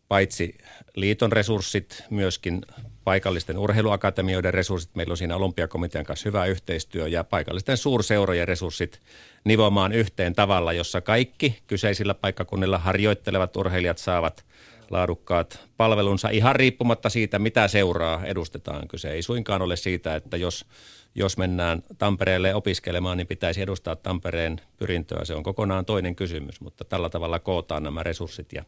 paitsi 0.09 0.59
liiton 0.96 1.33
resurssit, 1.33 2.02
myöskin 2.11 2.62
paikallisten 3.07 3.59
urheiluakatemioiden 3.59 4.55
resurssit. 4.55 4.95
Meillä 4.95 5.12
on 5.12 5.16
siinä 5.16 5.37
olympiakomitean 5.37 6.05
kanssa 6.05 6.29
hyvä 6.29 6.45
yhteistyö 6.45 7.09
ja 7.09 7.25
paikallisten 7.25 7.77
suurseurojen 7.77 8.49
resurssit 8.49 9.01
nivomaan 9.47 9.93
yhteen 9.93 10.35
tavalla, 10.35 10.73
jossa 10.73 11.01
kaikki 11.01 11.59
kyseisillä 11.67 12.15
paikkakunnilla 12.15 12.79
harjoittelevat 12.79 13.57
urheilijat 13.57 13.99
saavat 13.99 14.45
laadukkaat 14.91 15.61
palvelunsa 15.77 16.29
ihan 16.29 16.57
riippumatta 16.57 17.11
siitä, 17.11 17.39
mitä 17.39 17.69
seuraa 17.69 18.25
edustetaan. 18.25 18.89
Kyse 18.89 19.11
ei 19.11 19.23
suinkaan 19.23 19.63
ole 19.63 19.77
siitä, 19.77 20.17
että 20.17 20.37
jos, 20.37 20.67
jos 21.15 21.39
mennään 21.39 21.83
Tampereelle 21.99 22.55
opiskelemaan, 22.55 23.17
niin 23.17 23.27
pitäisi 23.27 23.63
edustaa 23.63 23.97
Tampereen 23.97 24.61
pyrintöä. 24.77 25.25
Se 25.25 25.35
on 25.35 25.43
kokonaan 25.43 25.85
toinen 25.85 26.17
kysymys, 26.17 26.61
mutta 26.61 26.85
tällä 26.85 27.11
tavalla 27.11 27.39
kootaan 27.39 27.83
nämä 27.83 28.03
resurssit 28.03 28.53
ja 28.53 28.65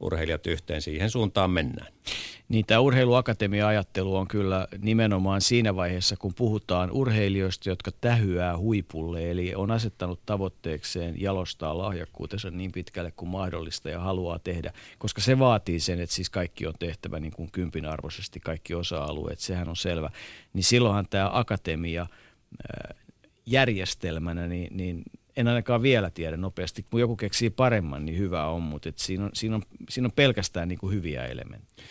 urheilijat 0.00 0.46
yhteen, 0.46 0.82
siihen 0.82 1.10
suuntaan 1.10 1.50
mennään. 1.50 1.92
Niin 2.48 2.66
tämä 2.66 2.80
urheiluakatemia-ajattelu 2.80 4.16
on 4.16 4.28
kyllä 4.28 4.68
nimenomaan 4.78 5.40
siinä 5.40 5.76
vaiheessa, 5.76 6.16
kun 6.16 6.34
puhutaan 6.34 6.90
urheilijoista, 6.90 7.68
jotka 7.68 7.90
tähyää 8.00 8.58
huipulle, 8.58 9.30
eli 9.30 9.54
on 9.54 9.70
asettanut 9.70 10.20
tavoitteekseen 10.26 11.20
jalostaa 11.20 11.78
lahjakkuutensa 11.78 12.50
niin 12.50 12.72
pitkälle 12.72 13.10
kuin 13.10 13.28
mahdollista 13.28 13.90
ja 13.90 14.00
haluaa 14.00 14.38
tehdä, 14.38 14.72
koska 14.98 15.20
se 15.20 15.38
vaatii 15.38 15.80
sen, 15.80 16.00
että 16.00 16.14
siis 16.14 16.30
kaikki 16.30 16.66
on 16.66 16.74
tehtävä 16.78 17.20
niin 17.20 17.32
kuin 17.32 17.50
kympin 17.52 17.86
arvoisesti, 17.86 18.40
kaikki 18.40 18.74
osa-alueet, 18.74 19.38
sehän 19.38 19.68
on 19.68 19.76
selvä. 19.76 20.10
Niin 20.52 20.64
silloinhan 20.64 21.06
tämä 21.10 21.30
akatemia 21.32 22.06
järjestelmänä, 23.46 24.46
niin, 24.46 24.76
niin 24.76 25.02
en 25.36 25.48
ainakaan 25.48 25.82
vielä 25.82 26.10
tiedä 26.10 26.36
nopeasti. 26.36 26.86
Kun 26.90 27.00
joku 27.00 27.16
keksii 27.16 27.50
paremman, 27.50 28.04
niin 28.04 28.18
hyvä 28.18 28.46
on, 28.46 28.62
mutta 28.62 28.88
et 28.88 28.98
siinä, 28.98 29.24
on, 29.24 29.30
siinä, 29.34 29.56
on, 29.56 29.62
siinä 29.88 30.06
on 30.06 30.12
pelkästään 30.12 30.68
niin 30.68 30.78
kuin 30.78 30.94
hyviä 30.94 31.24
elementtejä. 31.26 31.88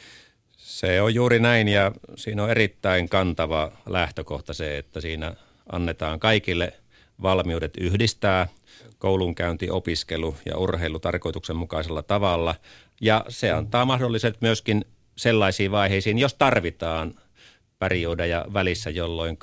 Se 0.57 1.01
on 1.01 1.13
juuri 1.13 1.39
näin 1.39 1.67
ja 1.67 1.91
siinä 2.15 2.43
on 2.43 2.49
erittäin 2.49 3.09
kantava 3.09 3.71
lähtökohta 3.85 4.53
se, 4.53 4.77
että 4.77 5.01
siinä 5.01 5.35
annetaan 5.71 6.19
kaikille 6.19 6.73
valmiudet 7.21 7.77
yhdistää 7.77 8.47
koulunkäynti, 8.97 9.69
opiskelu 9.69 10.35
ja 10.45 10.57
urheilu 10.57 10.99
tarkoituksenmukaisella 10.99 12.03
tavalla. 12.03 12.55
Ja 13.01 13.25
se 13.29 13.51
antaa 13.51 13.85
mahdolliset 13.85 14.41
myöskin 14.41 14.85
sellaisiin 15.15 15.71
vaiheisiin, 15.71 16.19
jos 16.19 16.33
tarvitaan 16.33 17.13
periodeja 17.79 18.45
välissä, 18.53 18.89
jolloin 18.89 19.37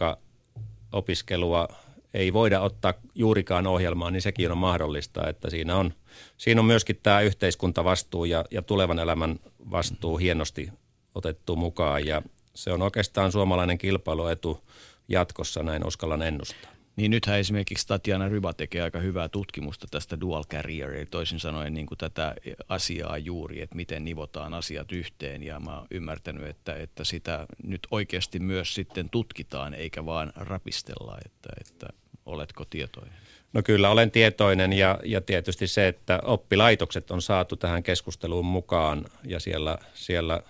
opiskelua 0.93 1.69
ei 2.14 2.33
voida 2.33 2.61
ottaa 2.61 2.95
juurikaan 3.14 3.67
ohjelmaan, 3.67 4.12
niin 4.12 4.23
sekin 4.23 4.53
on 4.53 4.59
mahdollista, 4.59 5.29
että 5.29 5.51
siinä 5.51 5.77
on, 5.77 5.94
siinä 6.37 6.61
on 6.61 6.65
myöskin 6.65 7.00
tämä 7.02 7.21
yhteiskuntavastuu 7.21 8.25
ja, 8.25 8.44
ja 8.50 8.63
tulevan 8.63 8.98
elämän 8.98 9.38
vastuu 9.71 10.17
hienosti 10.17 10.71
otettu 11.15 11.57
mukaan 11.57 12.07
ja 12.07 12.23
se 12.55 12.73
on 12.73 12.83
oikeastaan 12.83 13.33
suomalainen 13.33 13.79
kilpailuetu 13.79 14.65
jatkossa, 15.09 15.63
näin 15.63 15.87
uskallan 15.87 16.23
ennustaa. 16.23 16.77
Niin 16.99 17.11
nythän 17.11 17.38
esimerkiksi 17.38 17.87
Tatjana 17.87 18.29
Ryba 18.29 18.53
tekee 18.53 18.83
aika 18.83 18.99
hyvää 18.99 19.29
tutkimusta 19.29 19.87
tästä 19.90 20.21
dual 20.21 20.44
carrier, 20.44 20.94
eli 20.94 21.07
toisin 21.07 21.40
sanoen 21.40 21.75
niin 21.75 21.87
kuin 21.87 21.99
tätä 21.99 22.35
asiaa 22.69 23.19
juuri, 23.19 23.63
että 23.63 23.77
miten 23.77 24.05
nivotaan 24.05 24.55
asiat 24.55 24.92
yhteen. 24.92 25.42
Ja 25.42 25.61
mä 25.61 25.77
oon 25.79 25.87
ymmärtänyt, 25.90 26.46
että, 26.46 26.75
että 26.75 27.05
sitä 27.05 27.46
nyt 27.65 27.87
oikeasti 27.90 28.38
myös 28.38 28.75
sitten 28.75 29.11
tutkitaan, 29.11 29.75
eikä 29.75 30.07
vaan 30.07 30.33
rapistella, 30.37 31.19
että, 31.25 31.49
että 31.61 31.87
oletko 32.27 32.65
tietoinen? 32.65 33.15
No 33.53 33.63
kyllä 33.63 33.90
olen 33.90 34.11
tietoinen 34.11 34.73
ja, 34.73 34.99
ja 35.05 35.21
tietysti 35.21 35.67
se, 35.67 35.88
että 35.88 36.21
oppilaitokset 36.23 37.11
on 37.11 37.23
saatu 37.23 37.57
tähän 37.57 37.83
keskusteluun 37.83 38.46
mukaan 38.46 39.05
ja 39.25 39.40
siellä, 39.40 39.79
siellä 39.94 40.42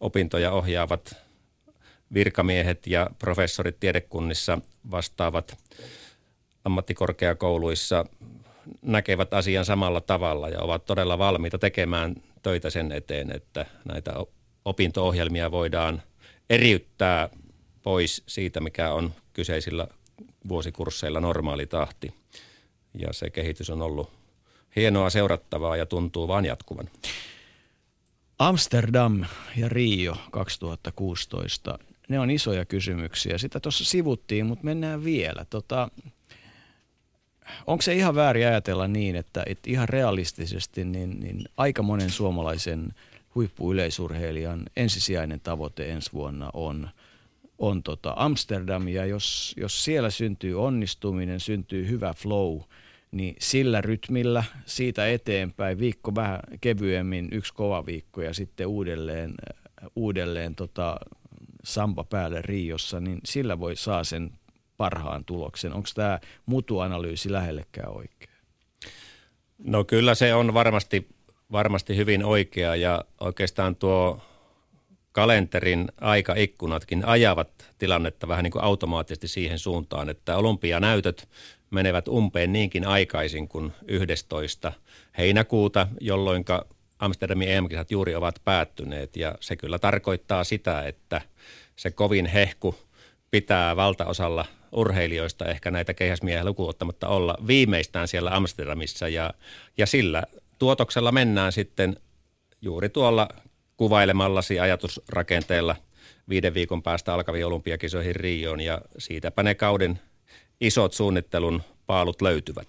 opintoja 0.00 0.52
ohjaavat 0.52 1.27
virkamiehet 2.14 2.86
ja 2.86 3.10
professorit 3.18 3.80
tiedekunnissa 3.80 4.58
vastaavat 4.90 5.58
ammattikorkeakouluissa 6.64 8.04
näkevät 8.82 9.34
asian 9.34 9.64
samalla 9.64 10.00
tavalla 10.00 10.48
ja 10.48 10.60
ovat 10.60 10.84
todella 10.84 11.18
valmiita 11.18 11.58
tekemään 11.58 12.14
töitä 12.42 12.70
sen 12.70 12.92
eteen, 12.92 13.32
että 13.32 13.66
näitä 13.84 14.12
opinto-ohjelmia 14.64 15.50
voidaan 15.50 16.02
eriyttää 16.50 17.28
pois 17.82 18.22
siitä, 18.26 18.60
mikä 18.60 18.92
on 18.92 19.14
kyseisillä 19.32 19.88
vuosikursseilla 20.48 21.20
normaali 21.20 21.66
tahti. 21.66 22.14
Ja 22.94 23.12
se 23.12 23.30
kehitys 23.30 23.70
on 23.70 23.82
ollut 23.82 24.10
hienoa 24.76 25.10
seurattavaa 25.10 25.76
ja 25.76 25.86
tuntuu 25.86 26.28
vaan 26.28 26.44
jatkuvan. 26.44 26.90
Amsterdam 28.38 29.24
ja 29.56 29.68
Rio 29.68 30.16
2016, 30.30 31.78
ne 32.08 32.20
on 32.20 32.30
isoja 32.30 32.64
kysymyksiä. 32.64 33.38
Sitä 33.38 33.60
tuossa 33.60 33.84
sivuttiin, 33.84 34.46
mutta 34.46 34.64
mennään 34.64 35.04
vielä. 35.04 35.44
Tota, 35.50 35.88
onko 37.66 37.82
se 37.82 37.94
ihan 37.94 38.14
väärin 38.14 38.46
ajatella 38.46 38.88
niin, 38.88 39.16
että, 39.16 39.42
että 39.46 39.70
ihan 39.70 39.88
realistisesti 39.88 40.84
niin, 40.84 41.20
niin 41.20 41.44
aika 41.56 41.82
monen 41.82 42.10
suomalaisen 42.10 42.92
huippuyleisurheilijan 43.34 44.62
ensisijainen 44.76 45.40
tavoite 45.40 45.92
ensi 45.92 46.12
vuonna 46.12 46.50
on, 46.54 46.88
on 47.58 47.82
tota 47.82 48.14
Amsterdam. 48.16 48.88
Ja 48.88 49.06
jos, 49.06 49.54
jos 49.56 49.84
siellä 49.84 50.10
syntyy 50.10 50.62
onnistuminen, 50.64 51.40
syntyy 51.40 51.88
hyvä 51.88 52.14
flow, 52.14 52.60
niin 53.10 53.36
sillä 53.38 53.80
rytmillä 53.80 54.44
siitä 54.66 55.08
eteenpäin 55.08 55.78
viikko 55.78 56.14
vähän 56.14 56.40
kevyemmin, 56.60 57.28
yksi 57.32 57.54
kova 57.54 57.86
viikko 57.86 58.22
ja 58.22 58.34
sitten 58.34 58.66
uudelleen, 58.66 59.34
uudelleen 59.96 60.54
tota, 60.54 60.96
samba 61.68 62.04
päälle 62.04 62.42
Riossa, 62.42 63.00
niin 63.00 63.20
sillä 63.24 63.60
voi 63.60 63.76
saa 63.76 64.04
sen 64.04 64.30
parhaan 64.76 65.24
tuloksen. 65.24 65.72
Onko 65.72 65.88
tämä 65.94 66.18
mutuanalyysi 66.46 67.32
lähellekään 67.32 67.96
oikea? 67.96 68.28
No 69.58 69.84
kyllä 69.84 70.14
se 70.14 70.34
on 70.34 70.54
varmasti, 70.54 71.08
varmasti 71.52 71.96
hyvin 71.96 72.24
oikea 72.24 72.76
ja 72.76 73.04
oikeastaan 73.20 73.76
tuo 73.76 74.20
kalenterin 75.12 75.88
aikaikkunatkin 76.00 77.04
ajavat 77.04 77.72
tilannetta 77.78 78.28
vähän 78.28 78.44
niin 78.44 78.52
kuin 78.52 78.64
automaattisesti 78.64 79.28
siihen 79.28 79.58
suuntaan, 79.58 80.08
että 80.08 80.36
olympianäytöt 80.36 81.28
menevät 81.70 82.08
umpeen 82.08 82.52
niinkin 82.52 82.86
aikaisin 82.86 83.48
kuin 83.48 83.72
11. 83.88 84.72
heinäkuuta, 85.18 85.88
jolloin 86.00 86.44
Amsterdamin 86.98 87.48
em 87.48 87.64
juuri 87.90 88.14
ovat 88.14 88.40
päättyneet 88.44 89.16
ja 89.16 89.34
se 89.40 89.56
kyllä 89.56 89.78
tarkoittaa 89.78 90.44
sitä, 90.44 90.82
että 90.82 91.20
se 91.76 91.90
kovin 91.90 92.26
hehku 92.26 92.74
pitää 93.30 93.76
valtaosalla 93.76 94.44
urheilijoista, 94.72 95.44
ehkä 95.44 95.70
näitä 95.70 95.94
keihäsmiehiä 95.94 96.44
lukuottamatta 96.44 97.08
olla 97.08 97.36
viimeistään 97.46 98.08
siellä 98.08 98.36
Amsterdamissa 98.36 99.08
ja, 99.08 99.34
ja 99.78 99.86
sillä 99.86 100.22
tuotoksella 100.58 101.12
mennään 101.12 101.52
sitten 101.52 101.96
juuri 102.62 102.88
tuolla 102.88 103.28
kuvailemallasi 103.76 104.60
ajatusrakenteella 104.60 105.76
viiden 106.28 106.54
viikon 106.54 106.82
päästä 106.82 107.14
alkaviin 107.14 107.46
olympiakisoihin 107.46 108.16
Rioon 108.16 108.60
ja 108.60 108.80
siitäpä 108.98 109.42
ne 109.42 109.54
kauden 109.54 110.00
isot 110.60 110.92
suunnittelun 110.92 111.62
paalut 111.88 112.22
löytyvät. 112.22 112.68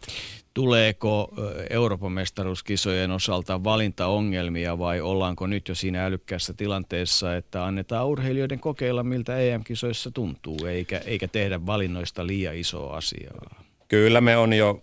Tuleeko 0.53 1.34
Euroopan 1.70 2.11
mestaruuskisojen 2.11 3.11
osalta 3.11 3.63
valintaongelmia 3.63 4.80
vai 4.80 5.01
ollaanko 5.01 5.47
nyt 5.47 5.67
jo 5.67 5.76
siinä 5.76 6.05
älykkäässä 6.05 6.53
tilanteessa, 6.53 7.36
että 7.36 7.65
annetaan 7.65 8.07
urheilijoiden 8.07 8.59
kokeilla, 8.59 9.03
miltä 9.03 9.38
EM-kisoissa 9.39 10.11
tuntuu, 10.11 10.65
eikä, 10.65 11.01
eikä 11.05 11.28
tehdä 11.28 11.65
valinnoista 11.65 12.28
liian 12.28 12.55
isoa 12.55 12.97
asiaa? 12.97 13.63
Kyllä 13.88 14.22
me 14.22 14.38
on 14.38 14.53
jo 14.53 14.82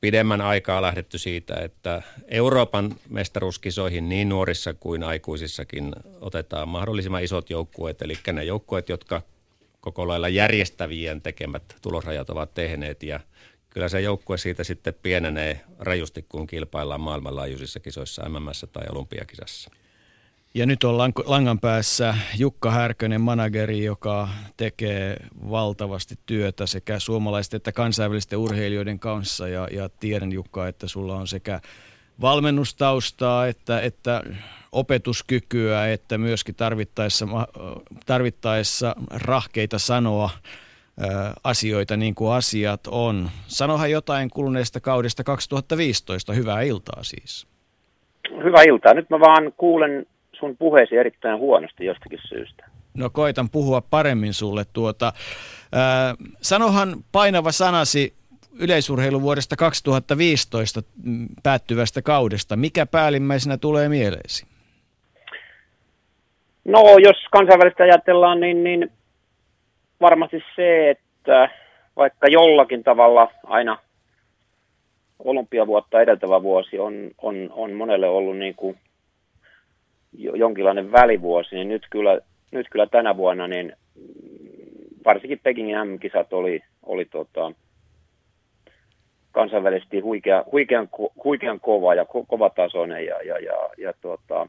pidemmän 0.00 0.40
aikaa 0.40 0.82
lähdetty 0.82 1.18
siitä, 1.18 1.54
että 1.54 2.02
Euroopan 2.28 2.94
mestaruuskisoihin 3.08 4.08
niin 4.08 4.28
nuorissa 4.28 4.74
kuin 4.74 5.02
aikuisissakin 5.02 5.92
otetaan 6.20 6.68
mahdollisimman 6.68 7.24
isot 7.24 7.50
joukkueet, 7.50 8.02
eli 8.02 8.14
ne 8.32 8.44
joukkueet, 8.44 8.88
jotka 8.88 9.22
koko 9.80 10.08
lailla 10.08 10.28
järjestävien 10.28 11.22
tekemät 11.22 11.62
tulosrajat 11.82 12.30
ovat 12.30 12.54
tehneet 12.54 13.02
ja 13.02 13.20
kyllä 13.70 13.88
se 13.88 14.00
joukkue 14.00 14.38
siitä 14.38 14.64
sitten 14.64 14.94
pienenee 15.02 15.60
rajusti, 15.78 16.26
kun 16.28 16.46
kilpaillaan 16.46 17.00
maailmanlaajuisissa 17.00 17.80
kisoissa, 17.80 18.28
MMS 18.28 18.66
tai 18.72 18.86
olympiakisassa. 18.92 19.70
Ja 20.54 20.66
nyt 20.66 20.84
on 20.84 20.98
langan 21.24 21.60
päässä 21.60 22.14
Jukka 22.38 22.70
Härkönen, 22.70 23.20
manageri, 23.20 23.84
joka 23.84 24.28
tekee 24.56 25.16
valtavasti 25.50 26.18
työtä 26.26 26.66
sekä 26.66 26.98
suomalaisten 26.98 27.56
että 27.56 27.72
kansainvälisten 27.72 28.38
urheilijoiden 28.38 28.98
kanssa. 28.98 29.48
Ja, 29.48 29.68
ja 29.72 29.88
tiedän 29.88 30.32
Jukka, 30.32 30.68
että 30.68 30.88
sulla 30.88 31.16
on 31.16 31.28
sekä 31.28 31.60
valmennustaustaa 32.20 33.46
että, 33.46 33.80
että 33.80 34.22
opetuskykyä, 34.72 35.92
että 35.92 36.18
myöskin 36.18 36.54
tarvittaessa, 36.54 37.26
tarvittaessa 38.06 38.96
rahkeita 39.10 39.78
sanoa 39.78 40.30
asioita 41.44 41.96
niin 41.96 42.14
kuin 42.14 42.32
asiat 42.32 42.80
on. 42.86 43.28
Sanohan 43.46 43.90
jotain 43.90 44.30
kuluneesta 44.30 44.80
kaudesta 44.80 45.24
2015. 45.24 46.32
Hyvää 46.32 46.62
iltaa 46.62 47.02
siis. 47.02 47.46
Hyvää 48.44 48.62
iltaa. 48.62 48.94
Nyt 48.94 49.10
mä 49.10 49.20
vaan 49.20 49.52
kuulen 49.56 50.06
sun 50.32 50.56
puheesi 50.56 50.96
erittäin 50.96 51.38
huonosti 51.38 51.84
jostakin 51.84 52.18
syystä. 52.28 52.64
No 52.94 53.10
koitan 53.10 53.50
puhua 53.50 53.80
paremmin 53.80 54.34
sulle 54.34 54.64
tuota. 54.72 55.12
Ää, 55.72 56.14
sanohan 56.40 56.96
painava 57.12 57.52
sanasi 57.52 58.14
yleisurheilun 58.60 59.22
vuodesta 59.22 59.56
2015 59.56 60.82
päättyvästä 61.42 62.02
kaudesta. 62.02 62.56
Mikä 62.56 62.86
päällimmäisenä 62.86 63.56
tulee 63.56 63.88
mieleesi? 63.88 64.46
No, 66.64 66.80
jos 66.98 67.16
kansainvälistä 67.32 67.82
ajatellaan, 67.82 68.40
niin, 68.40 68.64
niin 68.64 68.90
varmasti 70.00 70.42
se, 70.56 70.90
että 70.90 71.48
vaikka 71.96 72.26
jollakin 72.26 72.84
tavalla 72.84 73.30
aina 73.44 73.78
olympiavuotta 75.18 76.00
edeltävä 76.00 76.42
vuosi 76.42 76.78
on, 76.78 77.10
on, 77.22 77.48
on 77.52 77.72
monelle 77.72 78.08
ollut 78.08 78.38
niin 78.38 78.54
kuin 78.54 78.78
jonkinlainen 80.12 80.92
välivuosi, 80.92 81.54
niin 81.54 81.68
nyt 81.68 81.86
kyllä, 81.90 82.20
nyt 82.52 82.66
kyllä 82.70 82.86
tänä 82.86 83.16
vuonna 83.16 83.48
niin 83.48 83.72
varsinkin 85.04 85.40
Pekingin 85.42 85.88
M-kisat 85.88 86.32
oli, 86.32 86.62
oli 86.82 87.04
tota, 87.04 87.52
kansainvälisesti 89.32 90.00
huikea, 90.00 90.44
huikean, 90.52 90.88
huikean 91.24 91.60
kova 91.60 91.94
ja 91.94 92.04
ko, 92.04 92.24
kovatasoinen 92.24 93.06
ja, 93.06 93.22
ja, 93.22 93.38
ja, 93.38 93.68
ja 93.78 93.92
tota, 94.00 94.48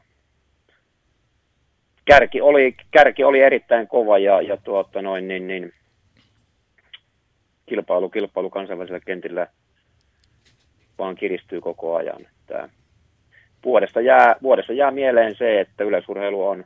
kärki, 2.10 2.40
oli, 2.40 2.74
kärki 2.90 3.24
oli 3.24 3.40
erittäin 3.40 3.88
kova 3.88 4.18
ja, 4.18 4.42
ja 4.42 4.56
tuota, 4.56 5.02
noin, 5.02 5.28
niin, 5.28 5.46
niin, 5.46 5.72
kilpailu, 7.66 8.08
kilpailu 8.08 8.50
kansainvälisellä 8.50 9.00
kentillä 9.00 9.46
vaan 10.98 11.14
kiristyy 11.14 11.60
koko 11.60 11.96
ajan. 11.96 12.20
Että 12.20 12.68
vuodesta, 13.64 14.00
jää, 14.00 14.36
vuodesta 14.42 14.72
jää 14.72 14.90
mieleen 14.90 15.36
se, 15.36 15.60
että 15.60 15.84
yleisurheilu 15.84 16.48
on 16.48 16.64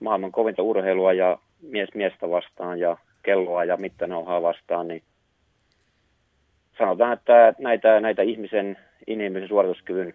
maailman 0.00 0.32
kovinta 0.32 0.62
urheilua 0.62 1.12
ja 1.12 1.38
mies 1.62 1.88
miestä 1.94 2.30
vastaan 2.30 2.80
ja 2.80 2.96
kelloa 3.22 3.64
ja 3.64 3.76
mittanauhaa 3.76 4.42
vastaan, 4.42 4.88
niin 4.88 5.02
sanotaan, 6.78 7.12
että 7.12 7.54
näitä, 7.58 8.00
näitä 8.00 8.22
ihmisen 8.22 8.78
inhimillisen 9.06 9.48
suorituskyvyn 9.48 10.14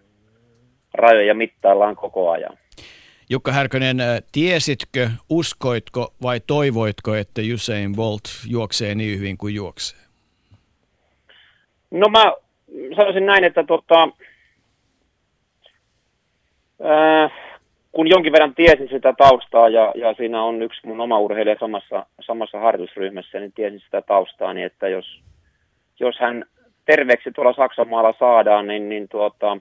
rajoja 0.94 1.34
mittaillaan 1.34 1.96
koko 1.96 2.30
ajan. 2.30 2.58
Jukka 3.30 3.52
Härkönen, 3.52 4.00
äh, 4.00 4.22
tiesitkö, 4.32 5.08
uskoitko 5.30 6.14
vai 6.22 6.40
toivoitko, 6.46 7.14
että 7.14 7.42
Usain 7.54 7.96
Bolt 7.96 8.22
juoksee 8.50 8.94
niin 8.94 9.18
hyvin 9.18 9.38
kuin 9.38 9.54
juoksee? 9.54 9.98
No 11.90 12.08
mä 12.08 12.32
sanoisin 12.96 13.26
näin, 13.26 13.44
että 13.44 13.64
tota, 13.64 14.02
äh, 16.84 17.32
kun 17.92 18.08
jonkin 18.08 18.32
verran 18.32 18.54
tiesin 18.54 18.88
sitä 18.88 19.14
taustaa 19.18 19.68
ja, 19.68 19.92
ja 19.94 20.14
siinä 20.14 20.42
on 20.42 20.62
yksi 20.62 20.86
mun 20.86 21.00
oma 21.00 21.18
urheilija 21.18 21.56
samassa, 21.60 22.06
samassa 22.20 22.58
harjoitusryhmässä, 22.58 23.40
niin 23.40 23.52
tiesin 23.52 23.80
sitä 23.80 24.02
taustaa, 24.02 24.54
niin 24.54 24.66
että 24.66 24.88
jos 24.88 25.20
jos 26.00 26.18
hän 26.20 26.44
terveeksi 26.84 27.30
tuolla 27.32 27.52
Saksan 27.52 27.88
maalla 27.88 28.14
saadaan, 28.18 28.66
niin, 28.66 28.88
niin 28.88 29.08
tuota, 29.08 29.58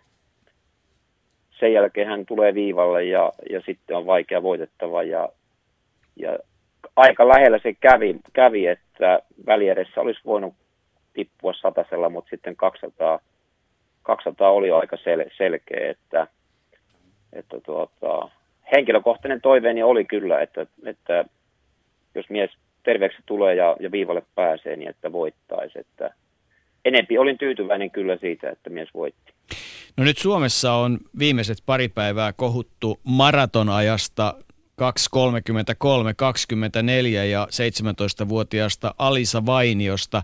sen 1.60 1.74
jälkeen 1.74 2.08
hän 2.08 2.26
tulee 2.26 2.53
viivalle 2.53 3.03
ja, 3.03 3.32
ja 3.49 3.62
sitten 3.66 3.97
on 3.97 4.05
vaikea 4.05 4.43
voitettava 4.43 5.03
ja, 5.03 5.30
ja 6.16 6.38
aika 6.95 7.28
lähellä 7.28 7.60
se 7.64 7.74
kävi, 7.74 8.16
kävi 8.34 8.68
että 8.68 9.20
väliedessä 9.45 10.01
olisi 10.01 10.22
voinut 10.26 10.53
tippua 11.14 11.53
satasella, 11.53 12.10
mutta 12.10 12.30
sitten 12.30 12.55
200, 12.55 13.20
200 14.03 14.51
oli 14.51 14.72
aika 14.72 14.97
sel, 14.97 15.26
selkeä, 15.38 15.91
että, 15.91 16.28
että 17.34 17.60
tuota, 17.66 18.30
henkilökohtainen 18.76 19.41
toiveeni 19.41 19.84
oli 19.84 20.05
kyllä, 20.05 20.41
että, 20.41 20.66
että 20.86 21.26
jos 22.16 22.30
mies 22.30 22.51
terveeksi 22.84 23.18
tulee 23.26 23.55
ja, 23.55 23.78
ja 23.80 23.91
viivalle 23.91 24.24
pääsee, 24.36 24.76
niin 24.76 24.89
että 24.89 25.12
voittaisi. 25.12 25.80
Että 25.80 26.14
enempi 26.86 27.18
olin 27.18 27.38
tyytyväinen 27.38 27.91
kyllä 27.91 28.18
siitä, 28.18 28.49
että 28.49 28.70
mies 28.70 28.93
voitti. 28.93 29.34
No 29.98 30.04
nyt 30.04 30.18
Suomessa 30.18 30.74
on 30.74 30.98
viimeiset 31.20 31.58
pari 31.66 31.89
päivää 31.89 32.34
kohuttu 32.34 33.00
maratonajasta 33.04 34.34
2.33, 34.82 36.14
24 36.18 37.26
ja 37.26 37.45
17-vuotiaasta 37.45 38.93
Alisa 38.98 39.45
Vainiosta. 39.45 40.22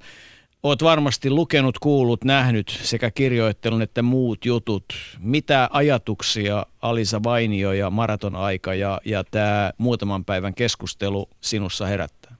Oot 0.63 0.83
varmasti 0.83 1.29
lukenut, 1.29 1.79
kuullut, 1.79 2.23
nähnyt 2.23 2.69
sekä 2.69 3.11
kirjoittelun 3.11 3.81
että 3.81 4.01
muut 4.01 4.45
jutut. 4.45 4.85
Mitä 5.19 5.69
ajatuksia 5.71 6.65
Alisa 6.81 7.21
Vainio 7.23 7.71
ja 7.71 7.89
maraton 7.89 8.35
aika 8.35 8.73
ja, 8.73 9.01
ja 9.05 9.23
tämä 9.31 9.71
muutaman 9.77 10.25
päivän 10.25 10.53
keskustelu 10.53 11.29
sinussa 11.41 11.85
herättää? 11.85 12.35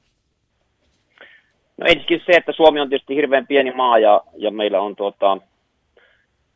No 1.77 1.85
ensinnäkin 1.85 2.21
se, 2.25 2.31
että 2.31 2.51
Suomi 2.51 2.79
on 2.79 2.89
tietysti 2.89 3.15
hirveän 3.15 3.47
pieni 3.47 3.71
maa 3.71 3.99
ja, 3.99 4.21
ja 4.37 4.51
meillä 4.51 4.81
on 4.81 4.95
tuota, 4.95 5.37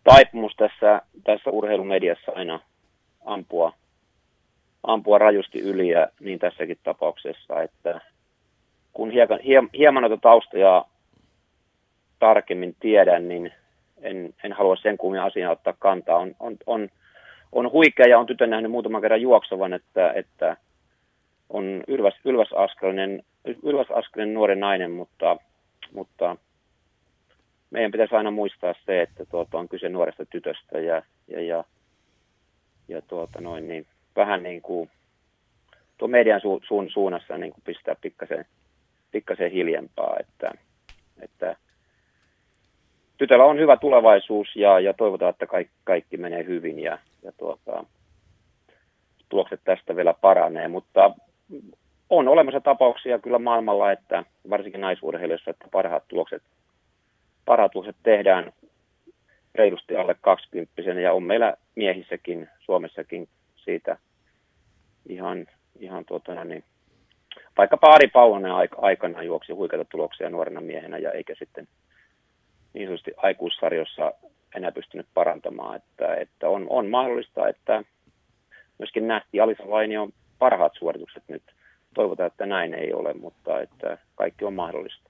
taipumus 0.08 0.56
tässä, 0.58 1.02
tässä 1.24 1.50
urheilumediassa 1.50 2.32
aina 2.36 2.60
ampua, 3.26 3.74
ampua 4.84 5.18
rajusti 5.18 5.60
yli 5.60 5.90
ja 5.90 6.08
niin 6.20 6.40
tässäkin 6.40 6.78
tapauksessa, 6.84 7.62
että 7.62 8.02
kun 8.94 9.12
hieman, 9.12 9.40
hieman 9.78 10.02
noita 10.02 10.18
taustoja 10.18 10.86
tarkemmin 12.20 12.76
tiedän, 12.80 13.28
niin 13.28 13.54
en, 14.02 14.34
en 14.44 14.54
halua 14.54 14.76
sen 14.76 14.98
kummia 14.98 15.24
asiaa 15.24 15.52
ottaa 15.52 15.74
kantaa. 15.80 16.18
On, 16.18 16.36
on, 16.40 16.58
on, 16.66 16.90
on 17.52 17.72
huikea 17.72 18.08
ja 18.08 18.20
on 18.20 18.26
tytön 18.26 18.50
nähnyt 18.50 18.72
muutaman 18.72 19.02
kerran 19.02 19.22
juoksevan, 19.22 19.74
että, 19.74 20.12
että 20.12 20.58
on 21.50 21.84
ylväs, 21.88 22.16
ylväsaskelinen, 22.26 23.24
ylväsaskelinen 23.64 24.34
nuori 24.34 24.56
nainen, 24.56 24.92
mutta, 24.92 25.38
mutta 25.94 26.38
meidän 27.70 27.92
pitäisi 27.92 28.16
aina 28.16 28.32
muistaa 28.32 28.74
se, 28.86 29.02
että 29.02 29.26
tuota, 29.26 29.58
on 29.58 29.70
kyse 29.70 29.90
nuoresta 29.90 30.26
tytöstä 30.26 30.80
ja, 30.80 31.02
ja, 31.28 31.42
ja, 31.42 31.64
ja 32.88 33.02
tuota, 33.02 33.42
noin, 33.42 33.68
niin, 33.68 33.88
vähän 34.16 34.44
niin 34.44 34.62
kuin 34.62 34.90
tuo 35.98 36.08
median 36.08 36.42
su, 36.42 36.62
suun, 36.68 36.90
suunnassa 36.90 37.38
niin 37.38 37.52
kuin 37.52 37.64
pistää 37.66 37.96
pikkasen, 38.02 38.46
pikkasen 39.12 39.52
hiljempaa, 39.52 40.18
että, 40.20 40.52
että 41.22 41.56
tytöllä 43.18 43.46
on 43.46 43.60
hyvä 43.60 43.78
tulevaisuus 43.78 44.56
ja, 44.56 44.80
ja 44.80 44.94
toivotaan, 44.94 45.30
että 45.30 45.46
kaikki, 45.46 45.74
kaikki 45.84 46.18
menee 46.18 46.46
hyvin 46.46 46.80
ja, 46.80 46.98
ja 47.24 47.32
tuota, 47.32 47.86
tulokset 49.30 49.62
tästä 49.64 49.96
vielä 49.96 50.14
paranee, 50.14 50.68
mutta 50.68 51.12
on 52.10 52.28
olemassa 52.28 52.62
tapauksia 52.62 53.20
kyllä 53.20 53.40
maailmalla, 53.40 53.92
että 53.92 54.24
varsinkin 54.50 54.82
naisurheilijoissa, 54.82 55.52
että 55.52 55.66
parhaat 55.72 56.04
tulokset, 56.08 56.44
parhaat 57.48 57.72
tulokset 57.72 57.96
tehdään 58.04 58.54
reilusti 59.56 59.96
alle 59.96 60.16
20 60.22 60.82
ja 61.02 61.14
on 61.14 61.24
meillä 61.24 61.58
miehissäkin, 61.76 62.50
Suomessakin 62.60 63.28
siitä 63.56 63.98
ihan, 65.10 65.48
ihan 65.80 66.06
tuota, 66.06 66.36
no 66.36 66.44
niin, 66.44 66.64
vaikkapa 67.58 67.94
Ari 67.94 68.08
Paulonen 68.08 68.52
aikana 68.78 69.24
juoksi 69.24 69.54
huikeita 69.54 69.86
tuloksia 69.86 70.30
nuorena 70.30 70.62
miehenä 70.62 70.98
ja 70.98 71.12
eikä 71.12 71.36
sitten 71.40 71.68
niin 72.74 72.88
sanotusti 72.88 73.12
aikuissarjossa 73.18 74.14
enää 74.56 74.72
pystynyt 74.72 75.08
parantamaan. 75.14 75.76
Että, 75.76 76.16
että 76.16 76.50
on, 76.50 76.68
on 76.70 76.88
mahdollista, 76.88 77.48
että 77.48 77.84
myöskin 78.80 79.08
nähtiin 79.08 79.44
Alisa 79.44 79.70
Vainion 79.70 80.14
parhaat 80.40 80.74
suoritukset 80.80 81.24
nyt. 81.28 81.44
Toivotaan, 81.94 82.28
että 82.28 82.46
näin 82.46 82.74
ei 82.74 82.94
ole, 82.94 83.14
mutta 83.14 83.62
että 83.62 83.98
kaikki 84.16 84.46
on 84.46 84.54
mahdollista. 84.54 85.07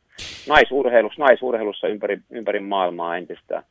Naisurheilussa, 0.48 1.22
naisurheilussa 1.22 1.88
ympäri, 1.88 2.20
ympäri 2.30 2.60
maailmaa 2.60 3.18
entistä, 3.18 3.64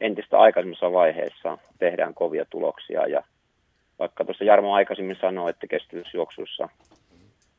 entistä 0.00 0.38
aikaisemmassa 0.38 0.92
vaiheessa 0.92 1.58
tehdään 1.78 2.14
kovia 2.14 2.44
tuloksia. 2.50 3.06
Ja 3.06 3.22
vaikka 3.98 4.24
tuossa 4.24 4.44
Jarmo 4.44 4.74
aikaisemmin 4.74 5.16
sanoi, 5.20 5.50
että 5.50 5.66
kestävyysjuoksussa 5.66 6.68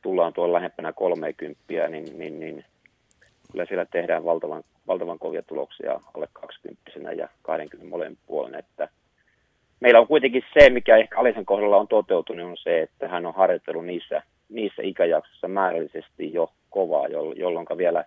tullaan 0.02 0.32
tuolla 0.32 0.52
lähempänä 0.52 0.92
30, 0.92 1.88
niin, 1.88 2.18
niin, 2.18 2.40
niin 2.40 2.64
kyllä 3.52 3.66
siellä 3.66 3.86
tehdään 3.86 4.24
valtavan, 4.24 4.62
valtavan 4.86 5.18
kovia 5.18 5.42
tuloksia 5.42 6.00
alle 6.14 6.28
20 6.32 7.12
ja 7.16 7.28
20 7.42 7.90
molemmin 7.90 8.18
puolen, 8.26 8.54
että 8.54 8.88
meillä 9.80 10.00
on 10.00 10.06
kuitenkin 10.06 10.42
se, 10.54 10.70
mikä 10.70 10.96
ehkä 10.96 11.18
Alisen 11.18 11.46
kohdalla 11.46 11.76
on 11.76 11.88
toteutunut, 11.88 12.46
on 12.46 12.56
se, 12.56 12.82
että 12.82 13.08
hän 13.08 13.26
on 13.26 13.34
harjoitellut 13.34 13.86
niissä, 13.86 14.22
niissä 14.48 14.82
ikäjaksoissa 14.82 15.48
määrällisesti 15.48 16.32
jo 16.32 16.52
kovaa, 16.76 17.08
jolloin 17.36 17.66
vielä, 17.76 18.04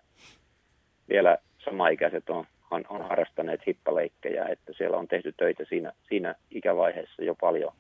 vielä 1.10 1.38
samaikäiset 1.66 2.30
on, 2.30 2.46
on, 2.72 2.86
on 2.90 3.02
harrastaneet 3.02 3.62
hippaleikkejä, 3.68 4.46
että 4.46 4.74
siellä 4.78 4.98
on 4.98 5.08
tehty 5.08 5.34
töitä 5.38 5.64
siinä, 5.70 5.94
siinä 6.10 6.36
ikävaiheessa 6.52 7.24
jo 7.24 7.36
paljon, 7.36 7.74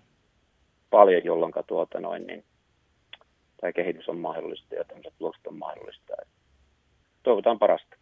paljon 0.89 1.21
jolloin 1.25 1.53
tuota 1.67 1.99
noin, 1.99 2.27
niin 2.27 2.43
tämä 3.61 3.73
kehitys 3.73 4.09
on 4.09 4.19
mahdollista 4.19 4.75
ja 4.75 4.83
tämmöiset 4.83 5.13
tulokset 5.17 5.47
on 5.47 5.57
mahdollista. 5.57 6.13
Toivotaan 7.23 7.59
parasta. 7.59 7.95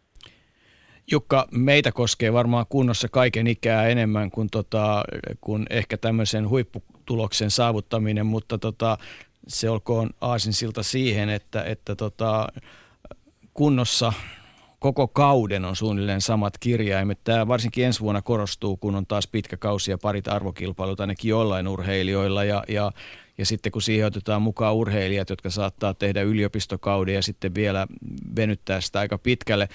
Jukka, 1.10 1.48
meitä 1.50 1.92
koskee 1.92 2.32
varmaan 2.32 2.66
kunnossa 2.68 3.08
kaiken 3.08 3.46
ikää 3.46 3.88
enemmän 3.88 4.30
kuin, 4.30 4.48
tota, 4.50 5.04
kuin 5.40 5.66
ehkä 5.70 5.96
tämmöisen 5.96 6.48
huipputuloksen 6.48 7.50
saavuttaminen, 7.50 8.26
mutta 8.26 8.58
tota, 8.58 8.98
se 9.48 9.70
olkoon 9.70 10.10
aasinsilta 10.20 10.82
siihen, 10.82 11.28
että, 11.28 11.64
että 11.64 11.96
tota, 11.96 12.48
kunnossa 13.54 14.12
koko 14.78 15.08
kauden 15.08 15.64
on 15.64 15.76
suunnilleen 15.76 16.20
samat 16.20 16.58
kirjaimet. 16.58 17.18
Tämä 17.24 17.48
varsinkin 17.48 17.84
ensi 17.84 18.00
vuonna 18.00 18.22
korostuu, 18.22 18.76
kun 18.76 18.94
on 18.94 19.06
taas 19.06 19.26
pitkä 19.26 19.56
kausi 19.56 19.90
ja 19.90 19.98
parit 19.98 20.28
arvokilpailut 20.28 21.00
ainakin 21.00 21.28
jollain 21.28 21.68
urheilijoilla. 21.68 22.44
Ja, 22.44 22.64
ja, 22.68 22.92
ja 23.38 23.46
sitten 23.46 23.72
kun 23.72 23.82
siihen 23.82 24.06
otetaan 24.06 24.42
mukaan 24.42 24.74
urheilijat, 24.74 25.30
jotka 25.30 25.50
saattaa 25.50 25.94
tehdä 25.94 26.22
yliopistokauden 26.22 27.14
ja 27.14 27.22
sitten 27.22 27.54
vielä 27.54 27.86
venyttää 28.36 28.80
sitä 28.80 28.98
aika 29.00 29.18
pitkälle, 29.18 29.68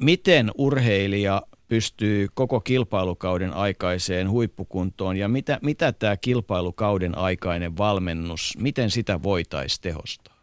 miten 0.00 0.50
urheilija 0.58 1.42
pystyy 1.68 2.26
koko 2.34 2.60
kilpailukauden 2.60 3.52
aikaiseen 3.52 4.30
huippukuntoon 4.30 5.16
ja 5.16 5.28
mitä, 5.28 5.58
mitä 5.62 5.92
tämä 5.92 6.16
kilpailukauden 6.16 7.18
aikainen 7.18 7.78
valmennus, 7.78 8.58
miten 8.58 8.90
sitä 8.90 9.22
voitaisiin 9.22 9.82
tehostaa? 9.82 10.36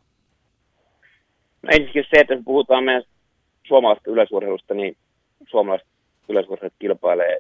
No 1.62 1.70
ensinnäkin 1.72 2.06
se, 2.10 2.20
että 2.20 2.34
jos 2.34 2.44
puhutaan 2.46 2.84
meidän 2.84 3.04
suomalaisesta 3.68 4.12
yleisurheilusta, 4.12 4.74
niin 4.74 4.98
suomalaiset 5.50 5.88
yleisurheilut 6.30 6.74
kilpailee 6.80 7.40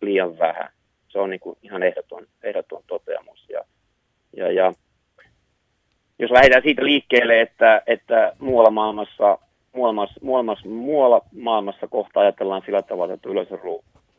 liian 0.00 0.38
vähän. 0.38 0.70
Se 1.08 1.18
on 1.18 1.30
niin 1.30 1.40
kuin 1.40 1.58
ihan 1.62 1.82
ehdoton, 1.82 2.26
ehdoton 2.42 2.82
toteamus. 2.86 3.46
Ja, 3.48 3.64
ja, 4.36 4.52
ja 4.52 4.72
jos 6.18 6.30
lähdetään 6.30 6.62
siitä 6.62 6.84
liikkeelle, 6.84 7.40
että, 7.40 7.82
että 7.86 8.32
muualla 8.38 8.70
maailmassa 8.70 9.38
muualla, 9.72 10.08
muualla, 10.22 10.56
muualla 10.64 11.22
maailmassa 11.32 11.88
kohta 11.88 12.20
ajatellaan 12.20 12.62
sillä 12.66 12.82
tavalla, 12.82 13.14
että 13.14 13.28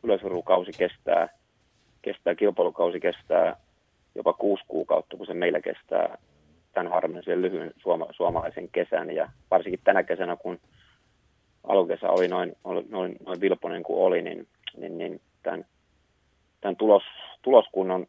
yleisurheilukausi 0.02 0.72
kestää, 0.78 1.28
kestää, 2.02 2.34
kilpailukausi 2.34 3.00
kestää 3.00 3.56
jopa 4.14 4.32
kuusi 4.32 4.64
kuukautta, 4.68 5.16
kun 5.16 5.26
se 5.26 5.34
meillä 5.34 5.60
kestää 5.60 6.18
tämän 6.72 6.92
harmillisen 6.92 7.42
lyhyen 7.42 7.72
suoma, 7.76 8.06
suomalaisen 8.10 8.68
kesän. 8.68 9.10
Ja 9.10 9.28
varsinkin 9.50 9.80
tänä 9.84 10.02
kesänä, 10.02 10.36
kun 10.36 10.58
alukesä 11.64 12.10
oli 12.10 12.28
noin, 12.28 12.56
noin, 12.88 13.16
noin 13.26 13.40
vilponen 13.40 13.82
kuin 13.82 13.98
oli, 13.98 14.22
niin, 14.22 14.48
niin, 14.76 14.98
niin 14.98 15.20
tämän, 15.42 15.64
tämän 16.60 16.76
tulos, 16.76 17.02
tuloskunnon 17.42 18.06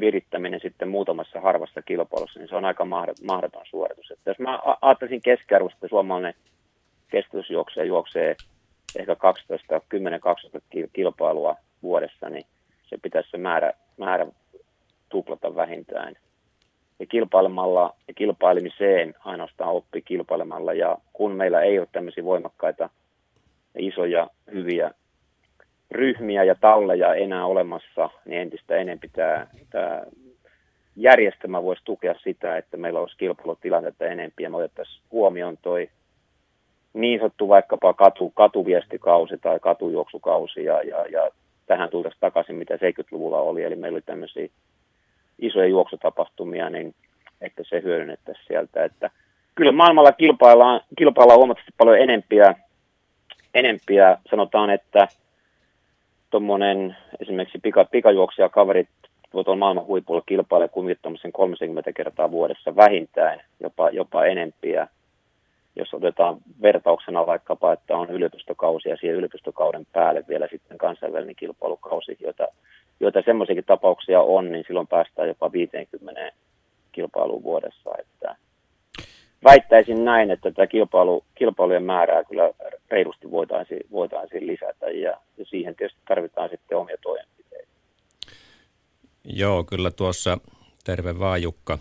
virittäminen 0.00 0.60
sitten 0.60 0.88
muutamassa 0.88 1.40
harvassa 1.40 1.82
kilpailussa, 1.82 2.38
niin 2.38 2.48
se 2.48 2.56
on 2.56 2.64
aika 2.64 2.84
mahdoton 3.24 3.66
suoritus. 3.70 4.10
Että 4.10 4.30
jos 4.30 4.38
mä 4.38 4.60
ajattelisin 4.82 5.22
keskiarvosta, 5.22 5.76
että 5.76 5.88
suomalainen 5.88 6.34
kestävyysjuoksija 7.10 7.84
juoksee 7.84 8.36
ehkä 8.96 9.16
12, 9.16 9.80
10-12 9.94 10.88
kilpailua 10.92 11.56
vuodessa, 11.82 12.28
niin 12.28 12.46
se 12.86 12.98
pitäisi 13.02 13.30
se 13.30 13.38
määrä, 13.38 13.72
määrä 13.96 14.26
tuplata 15.08 15.54
vähintään. 15.54 16.14
Ja 16.98 17.06
kilpailemalla 17.06 17.94
ja 18.08 18.14
kilpailemiseen 18.14 19.14
ainoastaan 19.24 19.70
oppi 19.70 20.02
kilpailemalla. 20.02 20.72
Ja 20.72 20.98
kun 21.12 21.32
meillä 21.32 21.60
ei 21.60 21.78
ole 21.78 21.88
tämmöisiä 21.92 22.24
voimakkaita 22.24 22.90
isoja, 23.78 24.30
hyviä 24.52 24.90
ryhmiä 25.90 26.44
ja 26.44 26.54
talleja 26.54 27.14
enää 27.14 27.46
olemassa, 27.46 28.10
niin 28.24 28.40
entistä 28.40 28.76
enemmän 28.76 29.10
tämä, 29.12 29.46
tämä 29.70 30.02
järjestelmä 30.96 31.62
voisi 31.62 31.82
tukea 31.84 32.14
sitä, 32.22 32.56
että 32.56 32.76
meillä 32.76 33.00
olisi 33.00 33.16
kilpailutilanteita 33.16 34.04
enemmän 34.04 34.32
ja 34.40 34.50
me 34.50 34.56
otettaisiin 34.56 35.02
huomioon 35.10 35.58
toi 35.62 35.90
niin 36.94 37.18
sanottu 37.18 37.48
vaikkapa 37.48 37.94
katu, 37.94 38.30
katuviestikausi 38.30 39.38
tai 39.38 39.60
katujuoksukausi 39.60 40.64
ja, 40.64 40.82
ja, 40.82 41.06
ja 41.06 41.30
tähän 41.66 41.90
tultaisiin 41.90 42.20
takaisin, 42.20 42.56
mitä 42.56 42.74
70-luvulla 42.74 43.38
oli, 43.38 43.62
eli 43.62 43.76
meillä 43.76 43.96
oli 43.96 44.02
tämmöisiä 44.02 44.48
isoja 45.38 45.68
juoksutapahtumia, 45.68 46.70
niin 46.70 46.94
että 47.40 47.62
se 47.68 47.82
hyödynnettäisiin 47.82 48.46
sieltä. 48.46 48.84
Että 48.84 49.10
kyllä 49.54 49.72
maailmalla 49.72 50.12
kilpaillaan, 50.12 50.80
kilpaillaan 50.98 51.38
huomattavasti 51.38 51.74
paljon 51.78 51.98
enempiä, 51.98 52.54
enempiä 53.54 54.18
sanotaan, 54.30 54.70
että 54.70 55.08
tuommoinen 56.30 56.96
esimerkiksi 57.20 57.58
pika, 57.58 57.84
pikajuoksija 57.84 58.48
kaverit 58.48 58.88
voi 59.34 59.44
tuolla 59.44 59.58
maailman 59.58 59.86
huipulla 59.86 60.22
kilpailla 60.26 60.68
kummittamisen 60.68 61.32
30 61.32 61.92
kertaa 61.92 62.30
vuodessa 62.30 62.76
vähintään, 62.76 63.40
jopa, 63.60 63.90
jopa 63.90 64.24
enempiä. 64.24 64.88
Jos 65.76 65.94
otetaan 65.94 66.36
vertauksena 66.62 67.26
vaikkapa, 67.26 67.72
että 67.72 67.96
on 67.96 68.10
yliopistokausi 68.10 68.88
ja 68.88 68.96
siihen 68.96 69.16
yliopistokauden 69.16 69.86
päälle 69.92 70.24
vielä 70.28 70.48
sitten 70.50 70.78
kansainvälinen 70.78 71.36
kilpailukausi, 71.36 72.16
joita, 72.20 72.48
joita 73.00 73.22
semmoisiakin 73.24 73.64
tapauksia 73.64 74.20
on, 74.20 74.52
niin 74.52 74.64
silloin 74.66 74.86
päästään 74.86 75.28
jopa 75.28 75.52
50 75.52 76.32
kilpailuun 76.92 77.42
vuodessa. 77.42 77.90
Että 77.98 78.36
väittäisin 79.44 80.04
näin, 80.04 80.30
että 80.30 80.50
tätä 80.50 80.66
kilpailu, 80.66 81.24
kilpailujen 81.34 81.82
määrää 81.82 82.24
kyllä 82.24 82.50
reilusti 82.90 83.30
voitaisiin, 83.30 83.80
voitaisiin 83.90 84.46
lisätä 84.46 84.86
ja, 84.86 85.16
ja 85.36 85.44
siihen 85.44 85.76
tietysti 85.76 86.00
tarvitaan 86.08 86.50
sitten 86.50 86.78
omia 86.78 86.96
toimenpiteitä. 87.02 87.68
Joo, 89.24 89.64
kyllä 89.64 89.90
tuossa 89.90 90.38
terve 90.84 91.18
vaan 91.18 91.42
Jukka. 91.42 91.78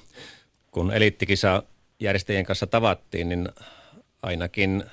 Kun 0.72 0.94
eliittikisa 0.94 1.64
järjestäjien 2.00 2.46
kanssa 2.46 2.68
tavattiin, 2.68 3.30
niin 3.30 3.48
ainakin 4.22 4.84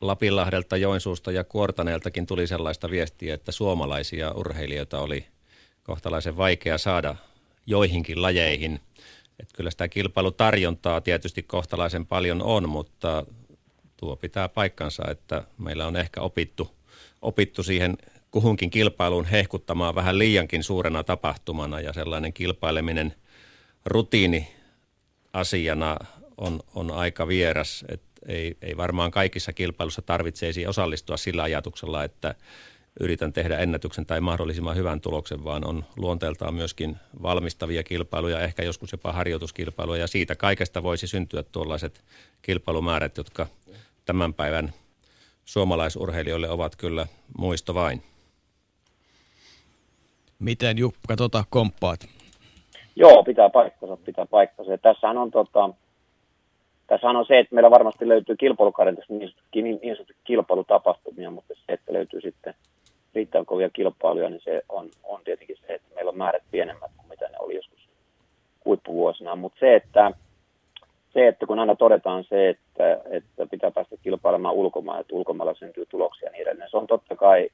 Lapinlahdelta, 0.00 0.76
Joensuusta 0.76 1.32
ja 1.32 1.44
Kuortaneeltakin 1.44 2.26
tuli 2.26 2.46
sellaista 2.46 2.90
viestiä, 2.90 3.34
että 3.34 3.52
suomalaisia 3.52 4.32
urheilijoita 4.32 5.00
oli 5.00 5.26
kohtalaisen 5.82 6.36
vaikea 6.36 6.78
saada 6.78 7.16
joihinkin 7.66 8.22
lajeihin. 8.22 8.80
Että 9.40 9.56
kyllä 9.56 9.70
sitä 9.70 9.88
kilpailutarjontaa 9.88 11.00
tietysti 11.00 11.42
kohtalaisen 11.42 12.06
paljon 12.06 12.42
on, 12.42 12.68
mutta 12.68 13.26
tuo 13.96 14.16
pitää 14.16 14.48
paikkansa, 14.48 15.02
että 15.10 15.44
meillä 15.58 15.86
on 15.86 15.96
ehkä 15.96 16.20
opittu, 16.20 16.70
opittu 17.22 17.62
siihen 17.62 17.98
kuhunkin 18.30 18.70
kilpailuun 18.70 19.24
hehkuttamaan 19.24 19.94
vähän 19.94 20.18
liiankin 20.18 20.62
suurena 20.62 21.04
tapahtumana 21.04 21.80
ja 21.80 21.92
sellainen 21.92 22.32
kilpaileminen 22.32 23.14
rutiini 23.84 24.48
asiana 25.32 25.96
on, 26.36 26.60
on 26.74 26.90
aika 26.90 27.28
vieras, 27.28 27.84
että 27.88 28.11
ei, 28.26 28.56
ei 28.62 28.76
varmaan 28.76 29.10
kaikissa 29.10 29.52
kilpailussa 29.52 30.02
tarvitseisi 30.02 30.66
osallistua 30.66 31.16
sillä 31.16 31.42
ajatuksella, 31.42 32.04
että 32.04 32.34
yritän 33.00 33.32
tehdä 33.32 33.58
ennätyksen 33.58 34.06
tai 34.06 34.20
mahdollisimman 34.20 34.76
hyvän 34.76 35.00
tuloksen, 35.00 35.44
vaan 35.44 35.64
on 35.64 35.84
luonteeltaan 35.96 36.54
myöskin 36.54 36.96
valmistavia 37.22 37.82
kilpailuja, 37.82 38.40
ehkä 38.40 38.62
joskus 38.62 38.92
jopa 38.92 39.12
harjoituskilpailuja, 39.12 40.00
ja 40.00 40.06
siitä 40.06 40.36
kaikesta 40.36 40.82
voisi 40.82 41.06
syntyä 41.06 41.42
tuollaiset 41.42 42.04
kilpailumäärät, 42.42 43.16
jotka 43.16 43.46
tämän 44.04 44.34
päivän 44.34 44.72
suomalaisurheilijoille 45.44 46.50
ovat 46.50 46.76
kyllä 46.76 47.06
muisto 47.38 47.74
vain. 47.74 48.02
Miten 50.38 50.78
Jukka 50.78 51.16
tota 51.16 51.44
komppaat? 51.50 52.08
Joo, 52.96 53.24
pitää 53.24 53.50
paikkansa, 53.50 53.96
pitää 53.96 54.26
paikkansa. 54.26 54.78
Tässähän 54.78 55.18
on, 55.18 55.30
tota, 55.30 55.70
tässähän 56.92 57.16
on 57.16 57.26
se, 57.26 57.38
että 57.38 57.54
meillä 57.54 57.70
varmasti 57.70 58.08
löytyy 58.08 58.36
kilpailukarintassa 58.36 59.14
niin, 59.14 59.34
niin, 59.54 59.78
niin 59.82 59.96
sanottu 59.96 60.12
kilpailutapahtumia, 60.24 61.30
mutta 61.30 61.54
se, 61.54 61.72
että 61.72 61.92
löytyy 61.92 62.20
sitten 62.20 62.54
riittävän 63.14 63.46
kovia 63.46 63.70
kilpailuja, 63.70 64.30
niin 64.30 64.40
se 64.44 64.62
on, 64.68 64.88
on 65.02 65.20
tietenkin 65.24 65.56
se, 65.56 65.74
että 65.74 65.94
meillä 65.94 66.08
on 66.08 66.18
määrät 66.18 66.42
pienemmät 66.50 66.90
kuin 66.96 67.08
mitä 67.08 67.28
ne 67.28 67.36
oli 67.38 67.54
joskus 67.54 67.88
huippuvuosina. 68.64 69.36
Mutta 69.36 69.60
se, 69.60 69.74
että 69.74 70.12
se, 71.12 71.28
että 71.28 71.46
kun 71.46 71.58
aina 71.58 71.76
todetaan 71.76 72.24
se, 72.24 72.48
että, 72.48 73.00
että 73.10 73.46
pitää 73.46 73.70
päästä 73.70 73.96
kilpailemaan 74.02 74.54
ulkomaan, 74.54 75.00
että 75.00 75.14
ulkomailla 75.14 75.54
syntyy 75.54 75.86
tuloksia 75.86 76.26
ja 76.26 76.32
niin 76.32 76.42
edelleen, 76.42 76.70
se 76.70 76.76
on 76.76 76.86
totta 76.86 77.16
kai 77.16 77.48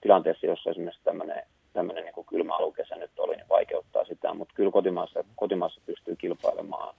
tilanteessa, 0.00 0.46
jossa 0.46 0.70
esimerkiksi 0.70 1.04
tämmöinen, 1.04 1.42
tämmöinen 1.72 2.04
niin 2.04 2.26
kylmä 2.26 2.56
alukesä 2.56 2.96
nyt 2.96 3.10
oli, 3.18 3.36
niin 3.36 3.48
vaikeuttaa 3.48 4.04
sitä, 4.04 4.34
mutta 4.34 4.54
kyllä 4.56 4.70
kotimaassa, 4.70 5.24
kotimaassa 5.36 5.80
pystyy 5.86 6.16
kilpailemaan. 6.16 6.94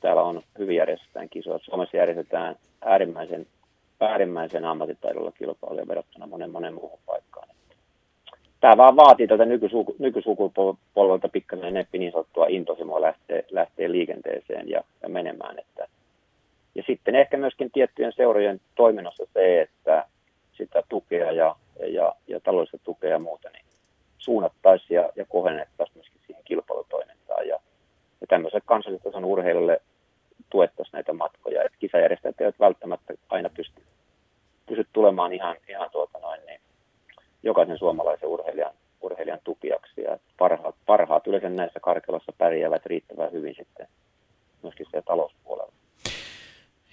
Täällä 0.00 0.22
on 0.22 0.42
hyvin 0.58 0.76
järjestetään 0.76 1.28
kisoja. 1.28 1.58
Suomessa 1.62 1.96
järjestetään 1.96 2.56
äärimmäisen, 2.80 3.46
äärimmäisen 4.00 4.64
ammattitaidolla 4.64 5.32
kilpailuja 5.32 5.88
verrattuna 5.88 6.26
monen 6.26 6.50
monen 6.50 6.74
muuhun 6.74 6.98
paikkaan 7.06 7.48
tämä 8.60 8.76
vaan 8.76 8.96
vaatii 8.96 9.26
tätä 9.26 9.44
nykysuku, 9.44 9.96
nykysukupolvelta 9.98 11.28
pikkasen 11.28 11.68
enemmän 11.68 11.86
niin 11.92 12.12
sanottua 12.12 12.46
intohimoa 12.48 13.00
lähteä, 13.00 13.42
lähteä 13.50 13.92
liikenteeseen 13.92 14.68
ja, 14.68 14.84
ja 15.02 15.08
menemään. 15.08 15.58
Että. 15.58 15.88
Ja 16.74 16.82
sitten 16.86 17.14
ehkä 17.14 17.36
myöskin 17.36 17.70
tiettyjen 17.70 18.12
seurojen 18.12 18.60
toiminnassa 18.74 19.24
se, 19.32 19.60
että 19.60 20.04
sitä 20.52 20.82
tukea 20.88 21.32
ja, 21.32 21.56
ja, 21.86 22.14
ja 22.28 22.40
taloudellista 22.40 22.78
tukea 22.84 23.10
ja 23.10 23.18
muuta 23.18 23.50
niin 23.50 23.64
suunnattaisiin 24.18 24.96
ja, 24.96 25.10
ja 25.16 25.24
kohennettaisiin 25.28 25.96
myöskin 25.96 26.20
siihen 26.26 26.44
kilpailutoimintaan. 26.44 27.48
Ja, 27.48 27.58
ja 28.20 28.26
tämmöiselle 28.26 28.62
kansallisen 28.66 29.24
urheilulle 29.24 29.80
tuettaisiin 30.50 30.92
näitä 30.92 31.12
matkoja. 31.12 31.62
Et 31.62 31.72
kisajärjestäjät 31.78 32.40
eivät 32.40 32.60
välttämättä 32.60 33.14
aina 33.28 33.48
pysty, 33.48 33.82
pysty 34.66 34.86
tulemaan 34.92 35.32
ihan, 35.32 35.56
ihan 35.68 35.90
tuota 35.90 36.18
noin, 36.18 36.40
niin 36.46 36.60
jokaisen 37.42 37.78
suomalaisen 37.78 38.28
urheilijan, 38.28 38.72
urheilijan 39.02 39.40
tukiaksi. 39.44 40.02
Ja 40.02 40.18
parhaat, 40.38 40.74
parhaat 40.86 41.26
yleensä 41.26 41.48
näissä 41.48 41.80
karkelassa 41.80 42.32
pärjäävät 42.38 42.86
riittävän 42.86 43.32
hyvin 43.32 43.54
sitten 43.54 43.88
myöskin 44.62 44.86
siellä 44.90 45.04
talouspuolella. 45.06 45.72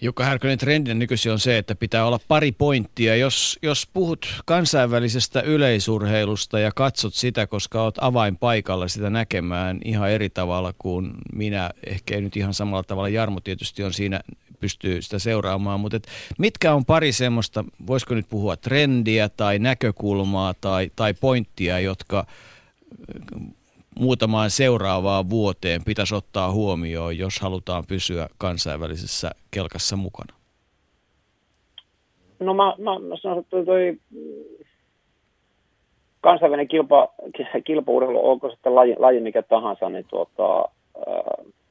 Jukka 0.01 0.23
Härkönen, 0.23 0.57
trendin 0.57 0.99
nykyisin 0.99 1.31
on 1.31 1.39
se, 1.39 1.57
että 1.57 1.75
pitää 1.75 2.05
olla 2.05 2.19
pari 2.27 2.51
pointtia. 2.51 3.15
Jos, 3.15 3.59
jos 3.61 3.87
puhut 3.93 4.41
kansainvälisestä 4.45 5.41
yleisurheilusta 5.41 6.59
ja 6.59 6.71
katsot 6.71 7.13
sitä, 7.13 7.47
koska 7.47 7.83
olet 7.83 7.95
avainpaikalla 8.01 8.87
sitä 8.87 9.09
näkemään 9.09 9.79
ihan 9.85 10.11
eri 10.11 10.29
tavalla 10.29 10.73
kuin 10.77 11.11
minä, 11.33 11.71
ehkä 11.87 12.15
ei 12.15 12.21
nyt 12.21 12.37
ihan 12.37 12.53
samalla 12.53 12.83
tavalla, 12.83 13.09
Jarmo 13.09 13.39
tietysti 13.39 13.83
on 13.83 13.93
siinä 13.93 14.21
pystyy 14.59 15.01
sitä 15.01 15.19
seuraamaan, 15.19 15.79
mutta 15.79 15.97
et 15.97 16.07
mitkä 16.37 16.73
on 16.73 16.85
pari 16.85 17.11
semmoista, 17.11 17.65
voisiko 17.87 18.15
nyt 18.15 18.29
puhua 18.29 18.57
trendiä 18.57 19.29
tai 19.29 19.59
näkökulmaa 19.59 20.53
tai, 20.61 20.91
tai 20.95 21.13
pointtia, 21.13 21.79
jotka 21.79 22.25
muutamaan 23.99 24.49
seuraavaan 24.49 25.29
vuoteen 25.29 25.81
pitäisi 25.85 26.15
ottaa 26.15 26.51
huomioon, 26.51 27.17
jos 27.17 27.39
halutaan 27.39 27.83
pysyä 27.87 28.27
kansainvälisessä 28.37 29.31
kelkassa 29.51 29.95
mukana? 29.95 30.35
No 32.39 32.53
mä, 32.53 32.75
mä, 32.77 32.99
mä 32.99 33.17
sanon, 33.21 33.39
että 33.39 33.65
toi 33.65 33.97
kansainvälinen 36.21 36.67
kilpa, 36.67 37.13
kilpaurheilu, 37.63 38.29
onko 38.29 38.49
sitten 38.49 38.75
laji, 38.75 38.95
laji 38.97 39.19
mikä 39.19 39.41
tahansa, 39.41 39.89
niin 39.89 40.05
tuota, 40.09 40.69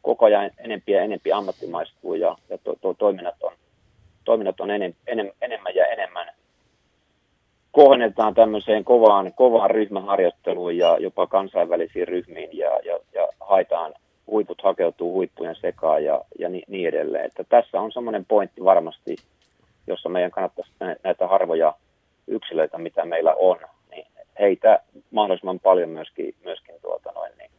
koko 0.02 0.24
ajan 0.24 0.50
enempi 0.58 0.92
ja 0.92 1.02
enempi 1.02 1.32
ammattimaistuu 1.32 2.14
ja, 2.14 2.36
ja 2.48 2.58
to, 2.58 2.76
to, 2.80 2.94
toiminnat 2.94 3.34
on, 3.42 3.52
toiminnat 4.24 4.60
on 4.60 4.70
enem, 4.70 4.94
enem, 5.06 5.30
enemmän 5.42 5.74
ja 5.74 5.86
enemmän 5.86 6.26
kohdennetaan 7.74 8.34
tämmöiseen 8.34 8.84
kovaan, 8.84 9.32
kovaan 9.32 9.70
ryhmäharjoitteluun 9.70 10.76
ja 10.76 10.96
jopa 11.00 11.26
kansainvälisiin 11.26 12.08
ryhmiin 12.08 12.58
ja, 12.58 12.70
ja, 12.84 12.98
ja 13.14 13.28
haetaan, 13.40 13.94
huiput 14.26 14.62
hakeutuu 14.62 15.12
huippujen 15.12 15.56
sekaan 15.60 16.04
ja, 16.04 16.20
ja 16.38 16.48
niin, 16.48 16.64
niin 16.68 16.88
edelleen. 16.88 17.24
Että 17.24 17.44
tässä 17.44 17.80
on 17.80 17.92
semmoinen 17.92 18.24
pointti 18.24 18.64
varmasti, 18.64 19.16
jossa 19.86 20.08
meidän 20.08 20.30
kannattaisi 20.30 20.70
näitä 21.04 21.26
harvoja 21.26 21.74
yksilöitä, 22.26 22.78
mitä 22.78 23.04
meillä 23.04 23.34
on, 23.34 23.56
niin 23.90 24.06
heitä 24.40 24.80
mahdollisimman 25.10 25.60
paljon 25.60 25.88
myöskin, 25.88 26.34
myöskin 26.44 26.74
tuota 26.82 27.12
noin, 27.12 27.32
niin 27.38 27.50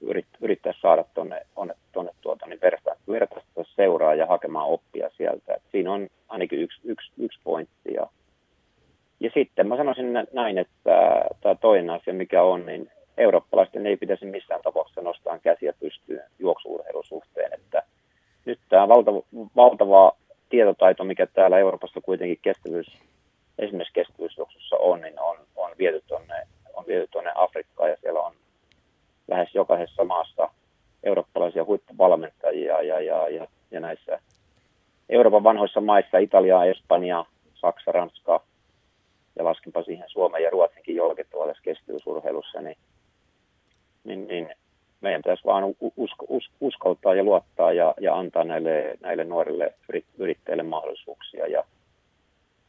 yrit, 0.00 0.26
yrittää 0.40 0.74
saada 0.82 1.04
tuonne 1.14 1.46
tonne 1.92 2.12
tuota, 2.20 2.46
niin 2.46 2.60
vertaista 3.08 3.64
seuraa 3.76 4.14
ja 4.14 4.26
hakemaan 4.26 4.68
oppia 4.68 5.10
sieltä. 5.16 5.54
Et 5.54 5.62
siinä 5.72 5.92
on 5.92 6.08
ainakin 6.28 6.60
yksi, 6.60 6.80
yksi, 6.84 7.12
yksi 7.18 7.38
pointti. 7.44 7.94
Ja, 7.94 8.06
ja 9.20 9.30
sitten 9.34 9.68
mä 9.68 9.76
sanoisin 9.76 10.12
näin, 10.32 10.58
että 10.58 11.24
tämä 11.40 11.54
toinen 11.54 11.90
asia, 11.90 12.14
mikä 12.14 12.42
on, 12.42 12.66
niin 12.66 12.90
eurooppalaisten 13.18 13.86
ei 13.86 13.96
pitäisi 13.96 14.26
missään 14.26 14.62
tapauksessa 14.62 15.00
nostaa 15.00 15.38
käsiä 15.38 15.72
pystyyn 15.80 16.22
juoksuurheilun 16.38 17.04
suhteen. 17.04 17.52
Että 17.52 17.82
nyt 18.44 18.60
tämä 18.68 18.88
valtava, 18.88 19.22
valtava 19.56 20.12
tietotaito, 20.48 21.04
mikä 21.04 21.26
täällä 21.26 21.58
Euroopassa 21.58 22.00
kuitenkin 22.00 22.38
kestävyys, 22.42 22.86
esimerkiksi 23.58 23.94
kestävyysjuoksussa 23.94 24.76
on, 24.76 25.00
niin 25.00 25.20
on, 25.20 25.36
on 25.56 25.70
viety 25.78 26.02
tuonne 26.08 26.46
on 26.76 26.84
viety 26.86 27.08
tuonne 27.10 27.32
Afrikkaan 27.34 27.90
ja 27.90 27.96
siellä 28.00 28.20
on 28.20 28.32
lähes 29.28 29.54
jokaisessa 29.54 30.04
maassa 30.04 30.50
eurooppalaisia 31.02 31.64
huippuvalmentajia 31.64 32.82
ja, 32.82 33.00
ja, 33.00 33.28
ja, 33.28 33.46
ja 33.70 33.80
näissä 33.80 34.20
Euroopan 35.08 35.44
vanhoissa 35.44 35.80
maissa, 35.80 36.18
Italia, 36.18 36.64
Espanja, 36.64 37.24
Saksa, 37.54 37.92
Ranska 37.92 38.40
ja 39.36 39.44
laskenpa 39.44 39.82
siihen 39.82 40.08
Suomen 40.08 40.42
ja 40.42 40.50
Ruotsinkin 40.50 40.96
jollakin 40.96 41.26
tavalla 41.30 41.48
tässä 41.52 41.62
kestävyysurheilussa, 41.62 42.60
niin, 42.60 42.76
niin, 44.04 44.28
niin 44.28 44.54
meidän 45.00 45.22
pitäisi 45.22 45.44
vaan 45.44 45.64
usko, 45.96 46.26
us, 46.28 46.50
uskaltaa 46.60 47.14
ja 47.14 47.24
luottaa 47.24 47.72
ja, 47.72 47.94
ja 48.00 48.18
antaa 48.18 48.44
näille, 48.44 48.94
näille 49.00 49.24
nuorille 49.24 49.74
yrittäjille 50.18 50.62
mahdollisuuksia 50.62 51.46
ja 51.46 51.64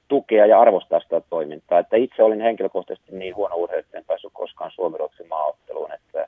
tukea 0.08 0.46
ja 0.46 0.62
arvostaa 0.62 1.00
sitä 1.00 1.22
toimintaa. 1.30 1.80
Että 1.80 1.98
itse 1.98 2.24
olin 2.24 2.42
henkilökohtaisesti 2.42 3.16
niin 3.16 3.36
huono 3.36 3.56
urheilija, 3.56 3.86
että 3.86 3.98
en 3.98 4.06
päässyt 4.06 4.34
koskaan 4.34 4.72
Suomi-Ruotsin 4.72 5.28
maaotteluun, 5.28 5.94
että 5.94 6.28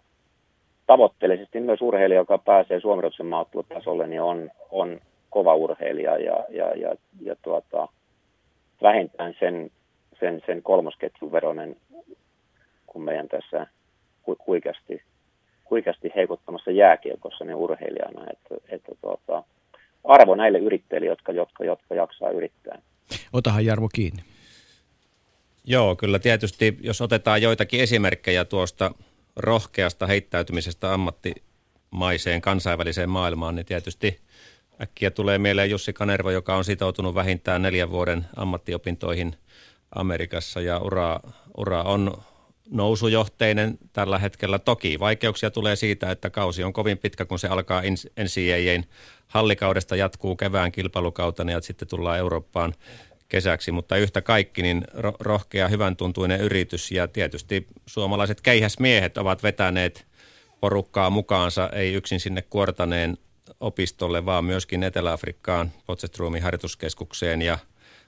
tavoitteellisesti 0.87 1.59
myös 1.59 1.81
urheilija, 1.81 2.19
joka 2.19 2.37
pääsee 2.37 2.79
Suomi-Ruotsin 2.79 3.25
maaottelutasolle, 3.25 4.07
niin 4.07 4.21
on, 4.21 4.51
on 4.69 4.99
kova 5.29 5.55
urheilija 5.55 6.17
ja, 6.17 6.45
ja, 6.49 6.75
ja, 6.75 6.95
ja 7.21 7.35
tuota, 7.41 7.87
vähintään 8.81 9.35
sen, 9.39 9.71
sen, 10.19 10.41
sen 10.45 10.63
kolmosketjun 10.63 11.31
veronen, 11.31 11.75
kun 12.87 13.03
meidän 13.03 13.27
tässä 13.27 13.67
huikeasti, 14.47 15.01
huikeasti 15.69 16.11
heikottamassa 16.15 16.71
jääkiekossa 16.71 17.45
niin 17.45 17.55
urheilijana, 17.55 18.25
että, 18.33 18.75
että 18.75 18.91
tuota, 19.01 19.43
arvo 20.03 20.35
näille 20.35 20.59
yrittäjille, 20.59 21.07
jotka, 21.07 21.31
jotka, 21.31 21.63
jotka 21.63 21.95
jaksaa 21.95 22.29
yrittää. 22.29 22.81
Otahan 23.33 23.65
Jarmo 23.65 23.89
kiinni. 23.93 24.23
Joo, 25.65 25.95
kyllä 25.95 26.19
tietysti, 26.19 26.77
jos 26.81 27.01
otetaan 27.01 27.41
joitakin 27.41 27.81
esimerkkejä 27.81 28.45
tuosta 28.45 28.91
rohkeasta 29.35 30.07
heittäytymisestä 30.07 30.93
ammattimaiseen 30.93 32.41
kansainväliseen 32.41 33.09
maailmaan, 33.09 33.55
niin 33.55 33.65
tietysti 33.65 34.19
äkkiä 34.81 35.11
tulee 35.11 35.37
mieleen 35.37 35.69
Jussi 35.69 35.93
Kanerva, 35.93 36.31
joka 36.31 36.55
on 36.55 36.63
sitoutunut 36.63 37.15
vähintään 37.15 37.61
neljän 37.61 37.91
vuoden 37.91 38.25
ammattiopintoihin 38.35 39.35
Amerikassa 39.95 40.61
ja 40.61 40.79
ura, 40.79 41.19
ura 41.57 41.83
on 41.83 42.23
nousujohteinen 42.69 43.77
tällä 43.93 44.19
hetkellä. 44.19 44.59
Toki 44.59 44.99
vaikeuksia 44.99 45.51
tulee 45.51 45.75
siitä, 45.75 46.11
että 46.11 46.29
kausi 46.29 46.63
on 46.63 46.73
kovin 46.73 46.97
pitkä, 46.97 47.25
kun 47.25 47.39
se 47.39 47.47
alkaa 47.47 47.81
NCAAn 48.19 48.83
hallikaudesta, 49.27 49.95
jatkuu 49.95 50.35
kevään 50.35 50.71
kilpailukautena 50.71 51.51
ja 51.51 51.61
sitten 51.61 51.87
tullaan 51.87 52.17
Eurooppaan 52.17 52.73
kesäksi, 53.29 53.71
mutta 53.71 53.97
yhtä 53.97 54.21
kaikki 54.21 54.61
niin 54.61 54.83
rohkea, 55.19 55.67
hyvän 55.67 55.95
tuntuinen 55.95 56.41
yritys 56.41 56.91
ja 56.91 57.07
tietysti 57.07 57.67
suomalaiset 57.85 58.41
keihäsmiehet 58.41 59.17
ovat 59.17 59.43
vetäneet 59.43 60.05
porukkaa 60.59 61.09
mukaansa, 61.09 61.69
ei 61.73 61.93
yksin 61.93 62.19
sinne 62.19 62.41
kuortaneen 62.41 63.17
opistolle, 63.59 64.25
vaan 64.25 64.45
myöskin 64.45 64.83
Etelä-Afrikkaan 64.83 65.71
Potsestruumin 65.85 66.43
harjoituskeskukseen 66.43 67.41
ja 67.41 67.57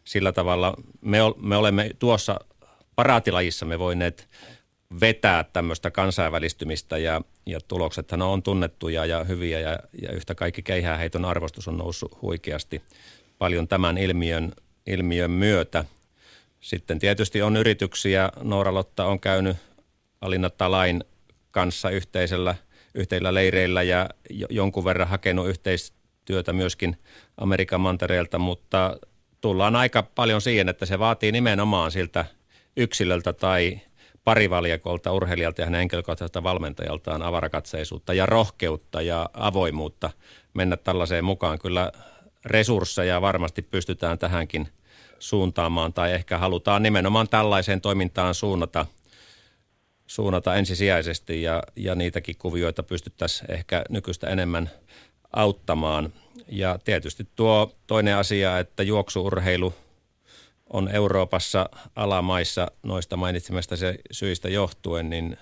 sillä 0.03 0.31
tavalla 0.31 0.73
me, 1.01 1.17
me 1.41 1.55
olemme 1.57 1.91
tuossa 1.99 2.39
paraatilajissa 2.95 3.65
me 3.65 3.79
voineet 3.79 4.29
vetää 5.01 5.43
tämmöistä 5.43 5.91
kansainvälistymistä 5.91 6.97
ja, 6.97 7.21
ja 7.45 7.59
tuloksethan 7.67 8.21
on 8.21 8.43
tunnettuja 8.43 9.05
ja 9.05 9.23
hyviä 9.23 9.59
ja, 9.59 9.79
ja 10.01 10.11
yhtä 10.11 10.35
kaikki 10.35 10.61
keihääheiton 10.63 11.25
arvostus 11.25 11.67
on 11.67 11.77
noussut 11.77 12.21
huikeasti 12.21 12.81
paljon 13.37 13.67
tämän 13.67 13.97
ilmiön, 13.97 14.51
ilmiön 14.87 15.31
myötä. 15.31 15.85
Sitten 16.59 16.99
tietysti 16.99 17.41
on 17.41 17.57
yrityksiä, 17.57 18.29
Noora 18.43 18.73
Lotta 18.73 19.05
on 19.05 19.19
käynyt 19.19 19.57
Alina 20.21 20.49
Talain 20.49 21.03
kanssa 21.51 21.89
yhteisellä, 21.89 22.55
yhteillä 22.95 23.33
leireillä 23.33 23.83
ja 23.83 24.09
jonkun 24.49 24.85
verran 24.85 25.07
hakenut 25.07 25.47
yhteistyötä 25.47 26.53
myöskin 26.53 26.97
Amerikan 27.37 27.81
mantereelta, 27.81 28.39
mutta 28.39 28.97
tullaan 29.41 29.75
aika 29.75 30.03
paljon 30.03 30.41
siihen, 30.41 30.69
että 30.69 30.85
se 30.85 30.99
vaatii 30.99 31.31
nimenomaan 31.31 31.91
siltä 31.91 32.25
yksilöltä 32.77 33.33
tai 33.33 33.79
parivaljakolta, 34.23 35.11
urheilijalta 35.11 35.61
ja 35.61 35.65
hänen 35.65 35.79
henkilökohtaiselta 35.79 36.43
valmentajaltaan 36.43 37.21
avarakatseisuutta 37.21 38.13
ja 38.13 38.25
rohkeutta 38.25 39.01
ja 39.01 39.29
avoimuutta 39.33 40.09
mennä 40.53 40.77
tällaiseen 40.77 41.25
mukaan. 41.25 41.59
Kyllä 41.59 41.91
resursseja 42.45 43.21
varmasti 43.21 43.61
pystytään 43.61 44.19
tähänkin 44.19 44.67
suuntaamaan 45.19 45.93
tai 45.93 46.11
ehkä 46.13 46.37
halutaan 46.37 46.83
nimenomaan 46.83 47.29
tällaiseen 47.29 47.81
toimintaan 47.81 48.35
suunnata, 48.35 48.85
suunnata 50.07 50.55
ensisijaisesti 50.55 51.43
ja, 51.43 51.63
ja 51.75 51.95
niitäkin 51.95 52.35
kuvioita 52.37 52.83
pystyttäisiin 52.83 53.51
ehkä 53.51 53.83
nykyistä 53.89 54.27
enemmän 54.27 54.69
auttamaan. 55.33 56.13
Ja 56.47 56.79
tietysti 56.83 57.27
tuo 57.35 57.75
toinen 57.87 58.15
asia, 58.15 58.59
että 58.59 58.83
juoksuurheilu– 58.83 59.73
on 60.73 60.89
Euroopassa 60.95 61.69
alamaissa 61.95 62.71
noista 62.83 63.17
mainitsemasta 63.17 63.75
se 63.75 63.99
syistä 64.11 64.49
johtuen, 64.49 65.09
niin 65.09 65.37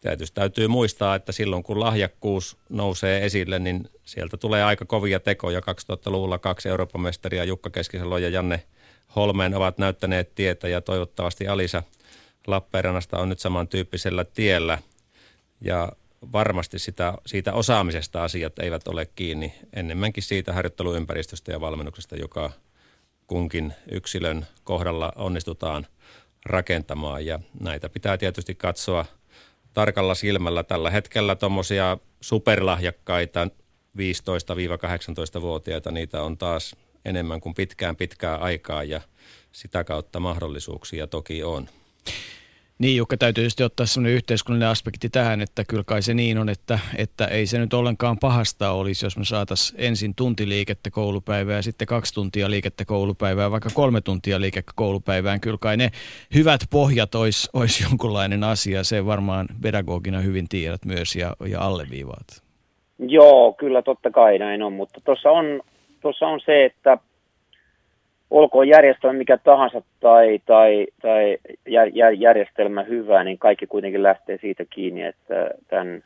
tietysti 0.00 0.34
täytyy 0.34 0.68
muistaa, 0.68 1.14
että 1.14 1.32
silloin 1.32 1.62
kun 1.62 1.80
lahjakkuus 1.80 2.56
nousee 2.68 3.24
esille, 3.24 3.58
niin 3.58 3.88
sieltä 4.04 4.36
tulee 4.36 4.64
aika 4.64 4.84
kovia 4.84 5.20
tekoja. 5.20 5.60
2000-luvulla 5.60 6.38
kaksi 6.38 6.68
Euroopan 6.68 7.00
mestaria, 7.00 7.44
Jukka 7.44 7.70
Keskisalo 7.70 8.18
ja 8.18 8.28
Janne 8.28 8.62
Holmeen 9.16 9.54
ovat 9.54 9.78
näyttäneet 9.78 10.34
tietä 10.34 10.68
ja 10.68 10.80
toivottavasti 10.80 11.48
Alisa 11.48 11.82
Lappeenrannasta 12.46 13.18
on 13.18 13.28
nyt 13.28 13.38
samantyyppisellä 13.38 14.24
tiellä. 14.24 14.78
Ja 15.60 15.92
varmasti 16.32 16.78
sitä, 16.78 17.14
siitä 17.26 17.52
osaamisesta 17.52 18.24
asiat 18.24 18.58
eivät 18.58 18.88
ole 18.88 19.06
kiinni, 19.06 19.54
enemmänkin 19.72 20.22
siitä 20.22 20.52
harjoitteluympäristöstä 20.52 21.52
ja 21.52 21.60
valmennuksesta, 21.60 22.16
joka 22.16 22.50
kunkin 23.26 23.74
yksilön 23.90 24.46
kohdalla 24.64 25.12
onnistutaan 25.16 25.86
rakentamaan. 26.46 27.26
Ja 27.26 27.40
näitä 27.60 27.88
pitää 27.88 28.18
tietysti 28.18 28.54
katsoa 28.54 29.04
tarkalla 29.72 30.14
silmällä. 30.14 30.62
Tällä 30.62 30.90
hetkellä 30.90 31.36
tuommoisia 31.36 31.98
superlahjakkaita 32.20 33.48
15-18-vuotiaita, 33.98 35.90
niitä 35.90 36.22
on 36.22 36.38
taas 36.38 36.76
enemmän 37.04 37.40
kuin 37.40 37.54
pitkään 37.54 37.96
pitkään 37.96 38.40
aikaa 38.40 38.84
ja 38.84 39.00
sitä 39.52 39.84
kautta 39.84 40.20
mahdollisuuksia 40.20 41.06
toki 41.06 41.42
on. 41.42 41.68
Niin, 42.82 42.96
Jukka, 42.96 43.16
täytyy 43.16 43.42
tietysti 43.42 43.62
ottaa 43.62 43.86
sellainen 43.86 44.16
yhteiskunnallinen 44.16 44.68
aspekti 44.68 45.08
tähän, 45.08 45.40
että 45.40 45.64
kyllä 45.68 45.84
kai 45.86 46.02
se 46.02 46.14
niin 46.14 46.38
on, 46.38 46.48
että, 46.48 46.78
että 46.98 47.26
ei 47.26 47.46
se 47.46 47.58
nyt 47.58 47.74
ollenkaan 47.74 48.16
pahasta 48.20 48.70
olisi, 48.70 49.06
jos 49.06 49.16
me 49.18 49.24
saataisiin 49.24 49.80
ensin 49.80 50.14
tunti 50.14 50.48
liikettä 50.48 50.90
koulupäivää 50.90 51.56
ja 51.56 51.62
sitten 51.62 51.86
kaksi 51.86 52.14
tuntia 52.14 52.50
liikettä 52.50 52.84
koulupäivää, 52.84 53.50
vaikka 53.50 53.70
kolme 53.74 54.00
tuntia 54.00 54.40
liikettä 54.40 54.72
koulupäivään. 54.74 55.40
Kyllä 55.40 55.58
kai 55.60 55.76
ne 55.76 55.90
hyvät 56.34 56.60
pohjat 56.70 57.14
olisi, 57.14 57.50
olisi 57.52 57.84
jonkunlainen 57.84 58.44
asia, 58.44 58.84
se 58.84 59.06
varmaan 59.06 59.46
pedagogina 59.62 60.20
hyvin 60.20 60.48
tiedät 60.48 60.84
myös 60.84 61.16
ja, 61.16 61.36
ja 61.46 61.60
alleviivaat. 61.60 62.42
Joo, 62.98 63.52
kyllä 63.52 63.82
totta 63.82 64.10
kai 64.10 64.38
näin 64.38 64.62
on, 64.62 64.72
mutta 64.72 65.00
tuossa 65.04 65.30
on, 65.30 65.60
tuossa 66.00 66.26
on 66.26 66.40
se, 66.44 66.64
että 66.64 66.98
olkoon 68.32 68.68
järjestelmä 68.68 69.18
mikä 69.18 69.38
tahansa 69.38 69.82
tai, 70.00 70.38
tai, 70.46 70.86
tai 71.02 71.38
jär, 71.66 71.88
jär, 71.94 72.12
järjestelmä 72.12 72.82
hyvä, 72.82 73.24
niin 73.24 73.38
kaikki 73.38 73.66
kuitenkin 73.66 74.02
lähtee 74.02 74.38
siitä 74.40 74.64
kiinni, 74.70 75.02
että 75.02 75.50
tämän, 75.68 76.04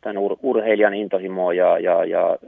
tämän 0.00 0.18
ur, 0.18 0.36
urheilijan 0.42 0.94
intohimo 0.94 1.52
ja, 1.52 1.78
ja, 1.78 2.04
ja 2.04 2.38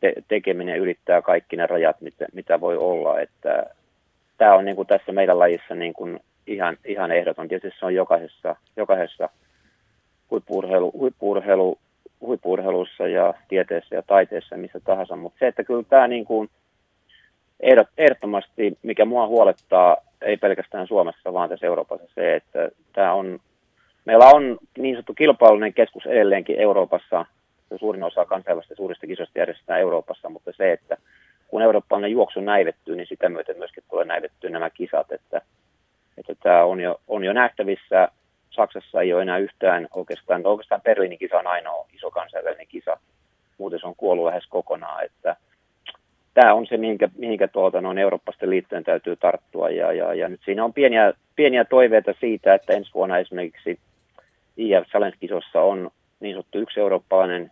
te, 0.00 0.12
tekeminen 0.28 0.78
ylittää 0.78 1.22
kaikki 1.22 1.56
ne 1.56 1.66
rajat, 1.66 2.00
mitä, 2.00 2.26
mitä 2.32 2.60
voi 2.60 2.76
olla. 2.76 3.20
Että 3.20 3.66
tämä 4.38 4.54
on 4.54 4.64
niin 4.64 4.76
kuin 4.76 4.88
tässä 4.88 5.12
meidän 5.12 5.38
lajissa 5.38 5.74
niin 5.74 5.92
kuin 5.92 6.20
ihan, 6.46 6.76
ihan 6.84 7.12
ehdoton. 7.12 7.48
Tietysti 7.48 7.78
se 7.78 7.86
on 7.86 7.94
jokaisessa, 7.94 8.56
jokaisessa 8.76 9.28
huippuurheilu, 10.30 10.92
huippuurheilu, 10.92 11.78
huippuurheilussa 12.20 13.06
ja 13.06 13.34
tieteessä 13.48 13.96
ja 13.96 14.02
taiteessa 14.02 14.56
missä 14.56 14.80
tahansa, 14.80 15.16
mutta 15.16 15.38
se, 15.38 15.46
että 15.46 15.64
kyllä 15.64 15.84
tämä 15.88 16.08
niin 16.08 16.24
kuin– 16.24 16.48
ehdot, 17.60 17.88
ehdottomasti, 17.98 18.78
mikä 18.82 19.04
mua 19.04 19.26
huolettaa, 19.26 19.96
ei 20.22 20.36
pelkästään 20.36 20.86
Suomessa, 20.86 21.32
vaan 21.32 21.48
tässä 21.48 21.66
Euroopassa 21.66 22.06
se, 22.14 22.34
että 22.34 22.68
tämä 22.92 23.12
on, 23.12 23.40
meillä 24.04 24.24
on 24.24 24.58
niin 24.78 24.94
sanottu 24.94 25.14
kilpailullinen 25.14 25.74
keskus 25.74 26.06
edelleenkin 26.06 26.60
Euroopassa, 26.60 27.26
suurin 27.76 28.02
osa 28.02 28.24
kansainvälistä 28.24 28.74
suurista 28.74 29.06
kisoista 29.06 29.38
järjestetään 29.38 29.80
Euroopassa, 29.80 30.28
mutta 30.28 30.52
se, 30.56 30.72
että 30.72 30.96
kun 31.48 31.62
eurooppalainen 31.62 32.10
juoksu 32.10 32.40
näivettyy, 32.40 32.96
niin 32.96 33.06
sitä 33.06 33.28
myöten 33.28 33.58
myöskin 33.58 33.84
tulee 33.90 34.04
näivettyä 34.04 34.50
nämä 34.50 34.70
kisat, 34.70 35.12
että, 35.12 35.42
että 36.18 36.34
tämä 36.42 36.64
on 36.64 36.80
jo, 36.80 37.00
on 37.08 37.24
jo 37.24 37.32
nähtävissä. 37.32 38.08
Saksassa 38.50 39.00
ei 39.00 39.12
ole 39.12 39.22
enää 39.22 39.38
yhtään 39.38 39.88
oikeastaan, 39.94 40.46
oikeastaan 40.46 40.82
Berliinin 40.82 41.18
kisa 41.18 41.38
on 41.38 41.46
ainoa 41.46 41.86
iso 41.94 42.10
kansainvälinen 42.10 42.66
kisa, 42.66 42.96
muuten 43.58 43.80
se 43.80 43.86
on 43.86 43.96
kuollut 43.96 44.26
lähes 44.26 44.46
kokonaan, 44.46 45.04
että 45.04 45.36
tämä 46.40 46.54
on 46.54 46.66
se, 46.66 46.76
mihinkä, 46.76 47.08
mihinkä 47.18 47.48
tuota, 47.48 47.80
noin 47.80 47.98
Eurooppaisten 47.98 48.50
liittojen 48.50 48.84
täytyy 48.84 49.16
tarttua. 49.16 49.70
Ja, 49.70 49.92
ja, 49.92 50.14
ja 50.14 50.28
nyt 50.28 50.40
siinä 50.44 50.64
on 50.64 50.72
pieniä, 50.72 51.12
pieniä 51.36 51.64
toiveita 51.64 52.14
siitä, 52.20 52.54
että 52.54 52.72
ensi 52.72 52.90
vuonna 52.94 53.18
esimerkiksi 53.18 53.78
IF 54.56 54.86
Challenge-kisossa 54.86 55.60
on 55.60 55.90
niin 56.20 56.34
sanottu 56.34 56.58
yksi 56.58 56.80
eurooppalainen, 56.80 57.50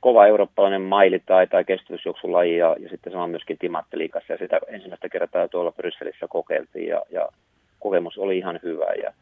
kova 0.00 0.26
eurooppalainen 0.26 0.82
maili 0.82 1.22
tai, 1.26 1.46
tai 1.46 1.64
kestävyysjuoksulaji. 1.64 2.56
Ja, 2.56 2.76
ja 2.78 2.88
sitten 2.88 3.12
sama 3.12 3.26
myöskin 3.26 3.58
Timatteliikassa 3.58 4.32
ja 4.32 4.38
sitä 4.38 4.60
ensimmäistä 4.68 5.08
kertaa 5.08 5.48
tuolla 5.48 5.72
Brysselissä 5.72 6.26
kokeiltiin. 6.28 6.88
Ja, 6.88 7.02
ja 7.10 7.28
kokemus 7.78 8.18
oli 8.18 8.38
ihan 8.38 8.60
hyvä. 8.62 8.92
Ja, 9.02 9.12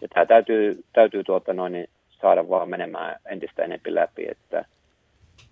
ja 0.00 0.08
tämä 0.08 0.26
täytyy, 0.26 0.84
täytyy 0.92 1.24
tuota 1.24 1.52
noin, 1.52 1.88
saada 2.10 2.48
vaan 2.48 2.68
menemään 2.68 3.20
entistä 3.26 3.62
enemmän 3.62 3.94
läpi, 3.94 4.26
että 4.30 4.64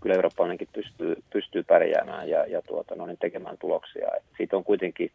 kyllä 0.00 0.14
eurooppalainenkin 0.14 0.68
pystyy, 0.72 1.16
pystyy 1.32 1.62
pärjäämään 1.62 2.28
ja, 2.28 2.46
ja 2.46 2.62
tuota, 2.62 2.94
no 2.94 3.06
niin 3.06 3.18
tekemään 3.20 3.58
tuloksia. 3.58 4.08
Et 4.16 4.22
siitä 4.36 4.56
on 4.56 4.64
kuitenkin, 4.64 5.10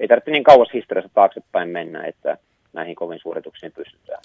ei 0.00 0.08
tarvitse 0.08 0.30
niin 0.30 0.44
kauas 0.44 0.68
historiassa 0.74 1.10
taaksepäin 1.14 1.68
mennä, 1.68 2.04
että 2.04 2.38
näihin 2.72 2.94
kovin 2.94 3.20
suorituksiin 3.22 3.72
pystytään. 3.72 4.22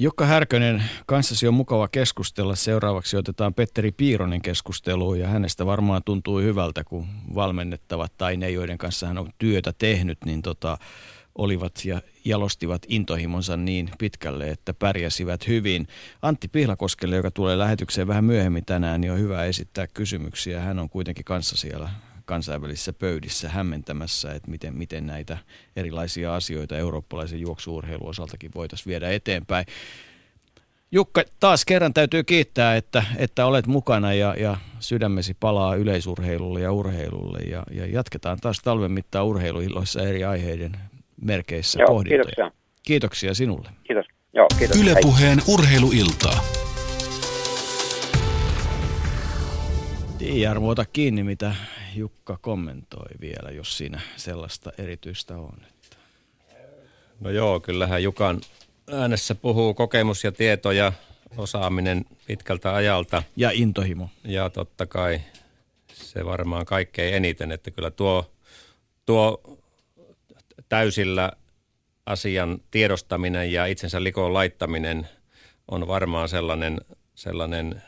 Jukka 0.00 0.26
Härkönen, 0.26 0.82
kanssasi 1.06 1.48
on 1.48 1.54
mukava 1.54 1.88
keskustella. 1.88 2.54
Seuraavaksi 2.54 3.16
otetaan 3.16 3.54
Petteri 3.54 3.92
Piironen 3.92 4.42
keskusteluun 4.42 5.20
ja 5.20 5.28
hänestä 5.28 5.66
varmaan 5.66 6.02
tuntuu 6.04 6.38
hyvältä, 6.38 6.84
kun 6.84 7.06
valmennettavat 7.34 8.12
tai 8.18 8.36
ne, 8.36 8.50
joiden 8.50 8.78
kanssa 8.78 9.06
hän 9.06 9.18
on 9.18 9.28
työtä 9.38 9.72
tehnyt, 9.78 10.18
niin 10.24 10.42
tota, 10.42 10.78
olivat 11.38 11.72
ja 11.84 12.00
jalostivat 12.28 12.82
intohimonsa 12.88 13.56
niin 13.56 13.90
pitkälle, 13.98 14.48
että 14.48 14.74
pärjäsivät 14.74 15.46
hyvin. 15.46 15.88
Antti 16.22 16.48
Pihlakoskelle, 16.48 17.16
joka 17.16 17.30
tulee 17.30 17.58
lähetykseen 17.58 18.08
vähän 18.08 18.24
myöhemmin 18.24 18.64
tänään, 18.64 19.00
niin 19.00 19.12
on 19.12 19.18
hyvä 19.18 19.44
esittää 19.44 19.86
kysymyksiä. 19.86 20.60
Hän 20.60 20.78
on 20.78 20.90
kuitenkin 20.90 21.24
kanssa 21.24 21.56
siellä 21.56 21.90
kansainvälisissä 22.24 22.92
pöydissä 22.92 23.48
hämmentämässä, 23.48 24.34
että 24.34 24.50
miten, 24.50 24.76
miten 24.76 25.06
näitä 25.06 25.38
erilaisia 25.76 26.34
asioita 26.34 26.76
eurooppalaisen 26.76 27.40
juoksuurheilun 27.40 28.08
osaltakin 28.08 28.50
voitaisiin 28.54 28.90
viedä 28.90 29.10
eteenpäin. 29.10 29.66
Jukka, 30.92 31.22
taas 31.40 31.64
kerran 31.64 31.94
täytyy 31.94 32.24
kiittää, 32.24 32.76
että, 32.76 33.04
että 33.16 33.46
olet 33.46 33.66
mukana 33.66 34.14
ja, 34.14 34.34
ja 34.38 34.56
sydämesi 34.80 35.36
palaa 35.40 35.74
yleisurheilulle 35.74 36.60
ja 36.60 36.72
urheilulle. 36.72 37.38
Ja, 37.38 37.62
ja 37.70 37.86
jatketaan 37.86 38.40
taas 38.40 38.60
talven 38.64 38.92
mittaan 38.92 39.26
urheiluilloissa 39.26 40.02
eri 40.02 40.24
aiheiden 40.24 40.72
merkeissä 41.20 41.80
Joo, 41.80 41.88
pohdintoja. 41.88 42.24
kiitoksia. 42.24 42.50
Kiitoksia 42.82 43.34
sinulle. 43.34 43.70
Kiitos. 43.84 44.06
Joo, 44.32 44.46
kiitos. 44.58 44.76
Hei. 44.76 44.84
Ylepuheen 44.84 45.38
urheiluiltaa. 45.48 46.44
Niin, 50.20 50.40
Jarmo, 50.40 50.68
ota 50.68 50.84
kiinni, 50.84 51.22
mitä 51.22 51.54
Jukka 51.94 52.38
kommentoi 52.40 53.08
vielä, 53.20 53.50
jos 53.50 53.78
siinä 53.78 54.00
sellaista 54.16 54.72
erityistä 54.78 55.36
on. 55.36 55.58
No 57.20 57.30
joo, 57.30 57.60
kyllähän 57.60 58.02
Jukan 58.02 58.40
äänessä 58.92 59.34
puhuu 59.34 59.74
kokemus 59.74 60.24
ja 60.24 60.32
tieto 60.32 60.70
ja 60.72 60.92
osaaminen 61.36 62.04
pitkältä 62.26 62.74
ajalta. 62.74 63.22
Ja 63.36 63.50
intohimo. 63.54 64.08
Ja 64.24 64.50
totta 64.50 64.86
kai 64.86 65.20
se 65.92 66.24
varmaan 66.24 66.66
kaikkein 66.66 67.14
eniten, 67.14 67.52
että 67.52 67.70
kyllä 67.70 67.90
tuo, 67.90 68.30
tuo 69.06 69.40
täysillä 70.68 71.32
asian 72.06 72.60
tiedostaminen 72.70 73.52
ja 73.52 73.66
itsensä 73.66 74.02
likoon 74.02 74.34
laittaminen 74.34 75.08
on 75.68 75.88
varmaan 75.88 76.28
sellainen, 76.28 76.80
sellainen 77.14 77.82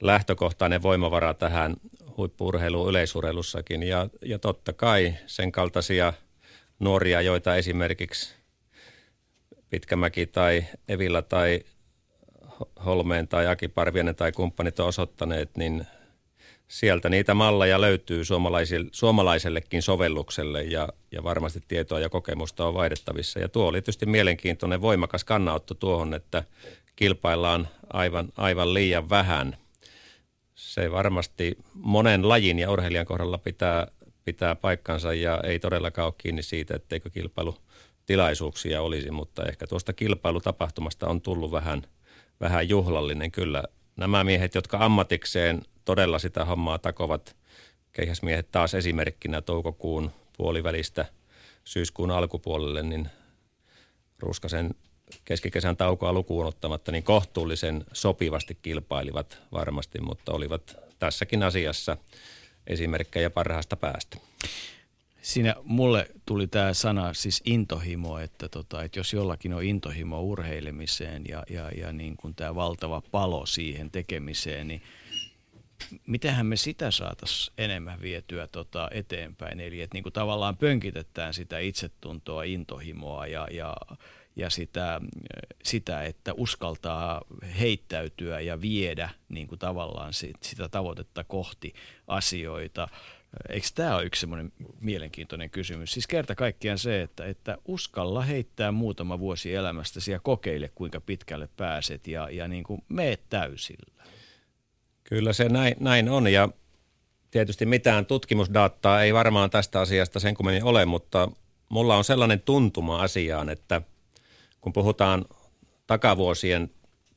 lähtökohtainen 0.00 0.82
voimavara 0.82 1.34
tähän 1.34 1.76
huippuurheiluun 2.16 2.90
yleisurheilussakin. 2.90 3.82
Ja, 3.82 4.08
ja 4.24 4.38
totta 4.38 4.72
kai 4.72 5.14
sen 5.26 5.52
kaltaisia 5.52 6.12
nuoria, 6.78 7.20
joita 7.20 7.56
esimerkiksi 7.56 8.34
Pitkämäki 9.70 10.26
tai 10.26 10.64
Evillä 10.88 11.22
tai 11.22 11.60
Holmeen 12.84 13.28
tai 13.28 13.46
Aki 13.46 13.70
tai 14.16 14.32
kumppanit 14.32 14.80
on 14.80 14.86
osoittaneet, 14.86 15.56
niin 15.56 15.86
sieltä 16.72 17.08
niitä 17.08 17.34
malleja 17.34 17.80
löytyy 17.80 18.22
suomalaisellekin 18.92 19.82
sovellukselle 19.82 20.62
ja, 20.62 20.88
ja 21.10 21.22
varmasti 21.22 21.60
tietoa 21.68 22.00
ja 22.00 22.08
kokemusta 22.08 22.66
on 22.66 22.74
vaihdettavissa. 22.74 23.38
Ja 23.40 23.48
tuo 23.48 23.66
oli 23.66 23.78
tietysti 23.78 24.06
mielenkiintoinen 24.06 24.80
voimakas 24.80 25.24
kannanotto 25.24 25.74
tuohon, 25.74 26.14
että 26.14 26.44
kilpaillaan 26.96 27.68
aivan, 27.92 28.28
aivan 28.36 28.74
liian 28.74 29.10
vähän. 29.10 29.56
Se 30.54 30.90
varmasti 30.90 31.58
monen 31.74 32.28
lajin 32.28 32.58
ja 32.58 32.70
urheilijan 32.70 33.06
kohdalla 33.06 33.38
pitää, 33.38 33.86
pitää 34.24 34.54
paikkansa 34.54 35.14
ja 35.14 35.40
ei 35.44 35.58
todellakaan 35.58 36.06
ole 36.06 36.14
kiinni 36.18 36.42
siitä, 36.42 36.76
etteikö 36.76 37.10
kilpailutilaisuuksia 37.10 38.82
olisi, 38.82 39.10
mutta 39.10 39.44
ehkä 39.44 39.66
tuosta 39.66 39.92
kilpailutapahtumasta 39.92 41.06
on 41.06 41.20
tullut 41.20 41.52
vähän, 41.52 41.82
vähän 42.40 42.68
juhlallinen 42.68 43.32
kyllä. 43.32 43.64
Nämä 43.96 44.24
miehet, 44.24 44.54
jotka 44.54 44.78
ammatikseen 44.80 45.62
todella 45.84 46.18
sitä 46.18 46.44
hommaa 46.44 46.78
takovat 46.78 47.36
keihäsmiehet 47.92 48.50
taas 48.50 48.74
esimerkkinä 48.74 49.40
toukokuun 49.40 50.10
puolivälistä 50.36 51.04
syyskuun 51.64 52.10
alkupuolelle, 52.10 52.82
niin 52.82 53.08
Ruskasen 54.18 54.74
keskikesän 55.24 55.76
taukoa 55.76 56.12
lukuun 56.12 56.46
ottamatta, 56.46 56.92
niin 56.92 57.02
kohtuullisen 57.02 57.84
sopivasti 57.92 58.58
kilpailivat 58.62 59.38
varmasti, 59.52 60.00
mutta 60.00 60.32
olivat 60.32 60.76
tässäkin 60.98 61.42
asiassa 61.42 61.96
esimerkkejä 62.66 63.30
parhaasta 63.30 63.76
päästä. 63.76 64.16
Siinä 65.22 65.54
mulle 65.62 66.06
tuli 66.26 66.46
tämä 66.46 66.74
sana 66.74 67.14
siis 67.14 67.42
intohimo, 67.44 68.18
että, 68.18 68.48
tota, 68.48 68.82
että 68.82 68.98
jos 68.98 69.12
jollakin 69.12 69.54
on 69.54 69.62
intohimo 69.62 70.20
urheilemiseen 70.20 71.24
ja, 71.28 71.42
ja, 71.50 71.70
ja 71.76 71.92
niin 71.92 72.16
kuin 72.16 72.34
tämä 72.34 72.54
valtava 72.54 73.02
palo 73.10 73.46
siihen 73.46 73.90
tekemiseen, 73.90 74.68
niin 74.68 74.82
mitenhän 76.06 76.46
me 76.46 76.56
sitä 76.56 76.90
saataisiin 76.90 77.54
enemmän 77.58 78.02
vietyä 78.02 78.46
tota 78.46 78.88
eteenpäin. 78.90 79.60
Eli 79.60 79.80
että 79.80 79.94
niin 79.94 80.12
tavallaan 80.12 80.56
pönkitetään 80.56 81.34
sitä 81.34 81.58
itsetuntoa, 81.58 82.42
intohimoa 82.42 83.26
ja, 83.26 83.48
ja, 83.50 83.76
ja 84.36 84.50
sitä, 84.50 85.00
sitä, 85.62 86.04
että 86.04 86.32
uskaltaa 86.34 87.22
heittäytyä 87.60 88.40
ja 88.40 88.60
viedä 88.60 89.10
niin 89.28 89.48
kuin 89.48 89.58
tavallaan 89.58 90.12
sit, 90.12 90.36
sitä 90.42 90.68
tavoitetta 90.68 91.24
kohti 91.24 91.72
asioita. 92.06 92.88
Eikö 93.48 93.66
tämä 93.74 93.96
ole 93.96 94.04
yksi 94.04 94.20
semmoinen 94.20 94.52
mielenkiintoinen 94.80 95.50
kysymys? 95.50 95.92
Siis 95.92 96.06
kerta 96.06 96.34
kaikkiaan 96.34 96.78
se, 96.78 97.02
että, 97.02 97.26
että 97.26 97.58
uskalla 97.64 98.22
heittää 98.22 98.72
muutama 98.72 99.18
vuosi 99.18 99.54
elämästäsi 99.54 100.12
ja 100.12 100.20
kokeile, 100.20 100.70
kuinka 100.74 101.00
pitkälle 101.00 101.48
pääset 101.56 102.06
ja, 102.08 102.30
ja 102.30 102.48
niin 102.48 102.64
kuin 102.64 102.84
meet 102.88 103.22
täysillä. 103.28 104.01
Kyllä 105.12 105.32
se 105.32 105.48
näin, 105.48 105.74
näin 105.80 106.08
on 106.08 106.32
ja 106.32 106.48
tietysti 107.30 107.66
mitään 107.66 108.06
tutkimusdataa 108.06 109.02
ei 109.02 109.14
varmaan 109.14 109.50
tästä 109.50 109.80
asiasta 109.80 110.20
sen 110.20 110.34
kummemmin 110.34 110.64
ole, 110.64 110.84
mutta 110.84 111.28
mulla 111.68 111.96
on 111.96 112.04
sellainen 112.04 112.40
tuntuma 112.40 113.02
asiaan, 113.02 113.48
että 113.48 113.82
kun 114.60 114.72
puhutaan 114.72 115.24
takavuosien 115.86 116.70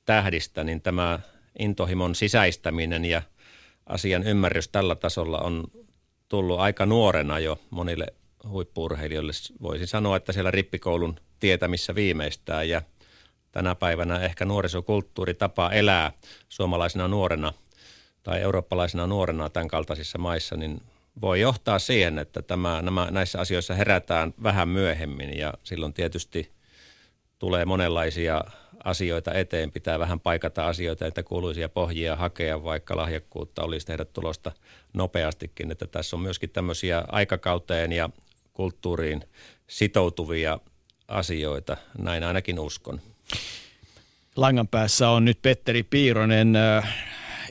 tähdistä, 0.06 0.64
niin 0.64 0.82
tämä 0.82 1.20
intohimon 1.60 2.16
sisäistäminen 2.16 3.06
ja 3.06 3.22
asian 3.86 4.24
ymmärrys 4.24 4.68
tällä 4.68 4.96
tasolla 4.96 5.40
on 5.40 5.64
tullut 6.30 6.60
aika 6.60 6.86
nuorena 6.86 7.40
jo 7.40 7.60
monille 7.70 8.06
huippuurheilijoille. 8.48 9.32
Voisin 9.62 9.88
sanoa, 9.88 10.18
että 10.18 10.34
siellä 10.34 10.52
rippikoulun 10.52 11.16
tietämissä 11.40 11.96
viimeistään 11.96 12.70
ja 12.70 12.82
tänä 13.52 13.76
päivänä 13.76 14.20
ehkä 14.20 14.46
nuorisokulttuuri 14.46 15.34
tapaa 15.34 15.72
elää 15.72 16.12
suomalaisena 16.50 17.08
nuorena– 17.08 17.54
tai 18.26 18.42
eurooppalaisena 18.42 19.08
nuorena 19.08 19.50
tämän 19.50 19.68
kaltaisissa 19.68 20.18
maissa, 20.18 20.58
niin 20.58 20.82
voi 21.22 21.42
johtaa 21.42 21.80
siihen, 21.80 22.20
että 22.20 22.42
tämä, 22.42 22.82
nämä, 22.82 23.08
näissä 23.12 23.40
asioissa 23.40 23.74
herätään 23.74 24.34
vähän 24.44 24.70
myöhemmin 24.70 25.38
ja 25.38 25.54
silloin 25.64 25.94
tietysti 25.94 26.52
tulee 27.40 27.66
monenlaisia 27.66 28.42
asioita 28.84 29.34
eteen, 29.34 29.72
pitää 29.72 30.00
vähän 30.00 30.20
paikata 30.20 30.68
asioita, 30.68 31.06
että 31.06 31.24
kuuluisia 31.24 31.70
pohjia 31.70 32.16
hakea, 32.16 32.64
vaikka 32.64 32.98
lahjakkuutta 32.98 33.64
olisi 33.64 33.86
tehdä 33.86 34.06
tulosta 34.06 34.52
nopeastikin, 34.94 35.72
että 35.72 35.88
tässä 35.88 36.16
on 36.16 36.22
myöskin 36.22 36.50
tämmöisiä 36.50 37.04
aikakauteen 37.08 37.92
ja 37.92 38.10
kulttuuriin 38.54 39.22
sitoutuvia 39.68 40.60
asioita, 41.08 41.78
näin 41.98 42.24
ainakin 42.24 42.60
uskon. 42.60 43.02
Langan 44.36 44.68
päässä 44.68 45.10
on 45.10 45.26
nyt 45.26 45.42
Petteri 45.42 45.84
Piironen, 45.84 46.54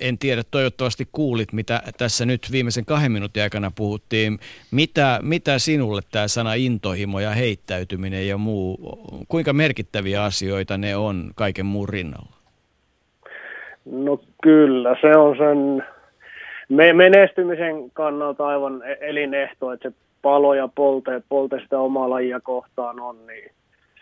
en 0.00 0.18
tiedä, 0.18 0.42
toivottavasti 0.50 1.08
kuulit, 1.12 1.52
mitä 1.52 1.82
tässä 1.98 2.26
nyt 2.26 2.40
viimeisen 2.52 2.84
kahden 2.84 3.12
minuutin 3.12 3.42
aikana 3.42 3.72
puhuttiin. 3.74 4.38
Mitä, 4.70 5.18
mitä 5.22 5.58
sinulle 5.58 6.00
tämä 6.12 6.28
sana 6.28 6.54
intohimo 6.54 7.20
ja 7.20 7.30
heittäytyminen 7.30 8.28
ja 8.28 8.38
muu, 8.38 8.78
kuinka 9.28 9.52
merkittäviä 9.52 10.22
asioita 10.22 10.78
ne 10.78 10.96
on 10.96 11.30
kaiken 11.34 11.66
muun 11.66 11.88
rinnalla? 11.88 12.36
No 13.84 14.20
kyllä, 14.42 14.96
se 15.00 15.16
on 15.16 15.36
sen 15.36 15.84
me, 16.68 16.92
menestymisen 16.92 17.90
kannalta 17.90 18.46
aivan 18.46 18.82
e- 18.82 18.98
elinehto, 19.00 19.72
että 19.72 19.90
se 19.90 19.96
palo 20.22 20.54
ja 20.54 20.68
polte, 20.74 21.22
polte 21.28 21.60
sitä 21.60 21.78
omaa 21.78 22.10
lajia 22.10 22.40
kohtaan 22.40 23.00
on, 23.00 23.26
niin 23.26 23.50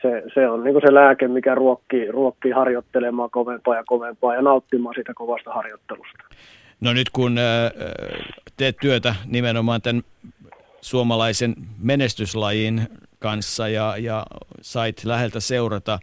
se, 0.03 0.23
se 0.35 0.49
on 0.49 0.65
niin 0.65 0.81
se 0.87 0.95
lääke, 0.95 1.29
mikä 1.29 1.55
ruokkii, 1.55 2.11
ruokkii 2.11 2.53
harjoittelemaan 2.53 3.31
kovempaa 3.31 3.75
ja 3.75 3.85
kovempaa 3.87 4.35
ja 4.35 4.43
nauttimaan 4.43 4.95
sitä 4.99 5.15
kovasta 5.15 5.53
harjoittelusta. 5.53 6.25
No 6.81 6.93
nyt 6.93 7.11
kun 7.11 7.37
teet 8.57 8.77
työtä 8.81 9.15
nimenomaan 9.27 9.83
tämän 9.83 10.03
suomalaisen 10.81 11.55
menestyslajin 11.83 12.83
kanssa 13.19 13.69
ja, 13.69 13.95
ja 13.99 14.27
sait 14.61 15.05
läheltä 15.05 15.41
seurata 15.41 15.99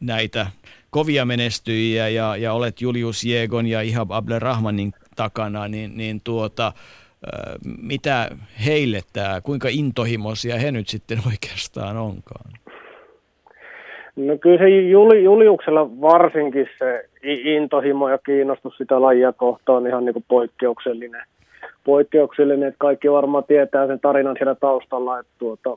näitä 0.00 0.46
kovia 0.90 1.24
menestyjiä 1.24 2.08
ja, 2.08 2.36
ja 2.36 2.52
olet 2.52 2.80
Julius 2.80 3.24
Jeegon 3.24 3.66
ja 3.66 3.80
Ihab 3.80 4.10
Ablerrahmanin 4.10 4.92
takana, 5.16 5.68
niin, 5.68 5.96
niin 5.96 6.20
tuota, 6.20 6.72
mitä 7.82 8.28
heille 8.66 9.00
tämä, 9.12 9.40
kuinka 9.40 9.68
intohimoisia 9.70 10.56
he 10.56 10.72
nyt 10.72 10.88
sitten 10.88 11.18
oikeastaan 11.30 11.96
onkaan? 11.96 12.50
No 14.16 14.38
kyllä 14.38 14.58
se 14.58 14.68
Juli, 14.68 15.24
Juliuksella 15.24 16.00
varsinkin 16.00 16.68
se 16.78 17.08
intohimo 17.22 18.08
ja 18.08 18.18
kiinnostus 18.18 18.76
sitä 18.76 19.02
lajia 19.02 19.32
kohtaan 19.32 19.82
on 19.82 19.86
ihan 19.86 20.04
niin 20.04 20.12
kuin 20.12 20.24
poikkeuksellinen. 20.28 21.22
Poikkeuksellinen, 21.84 22.68
että 22.68 22.78
kaikki 22.78 23.10
varmaan 23.10 23.44
tietää 23.44 23.86
sen 23.86 24.00
tarinan 24.00 24.36
siellä 24.38 24.54
taustalla, 24.54 25.18
että 25.18 25.32
tuota, 25.38 25.76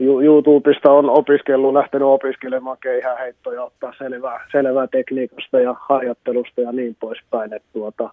YouTubesta 0.00 0.92
on 0.92 1.10
opiskellut, 1.10 1.72
lähtenyt 1.72 2.08
opiskelemaan 2.08 2.76
keihäheittoja, 2.80 3.62
ottaa 3.62 3.92
selvää, 3.98 4.46
selvää 4.52 4.86
tekniikasta 4.86 5.60
ja 5.60 5.74
harjoittelusta 5.80 6.60
ja 6.60 6.72
niin 6.72 6.96
poispäin. 7.00 7.52
Että 7.52 7.68
tuota, 7.72 8.10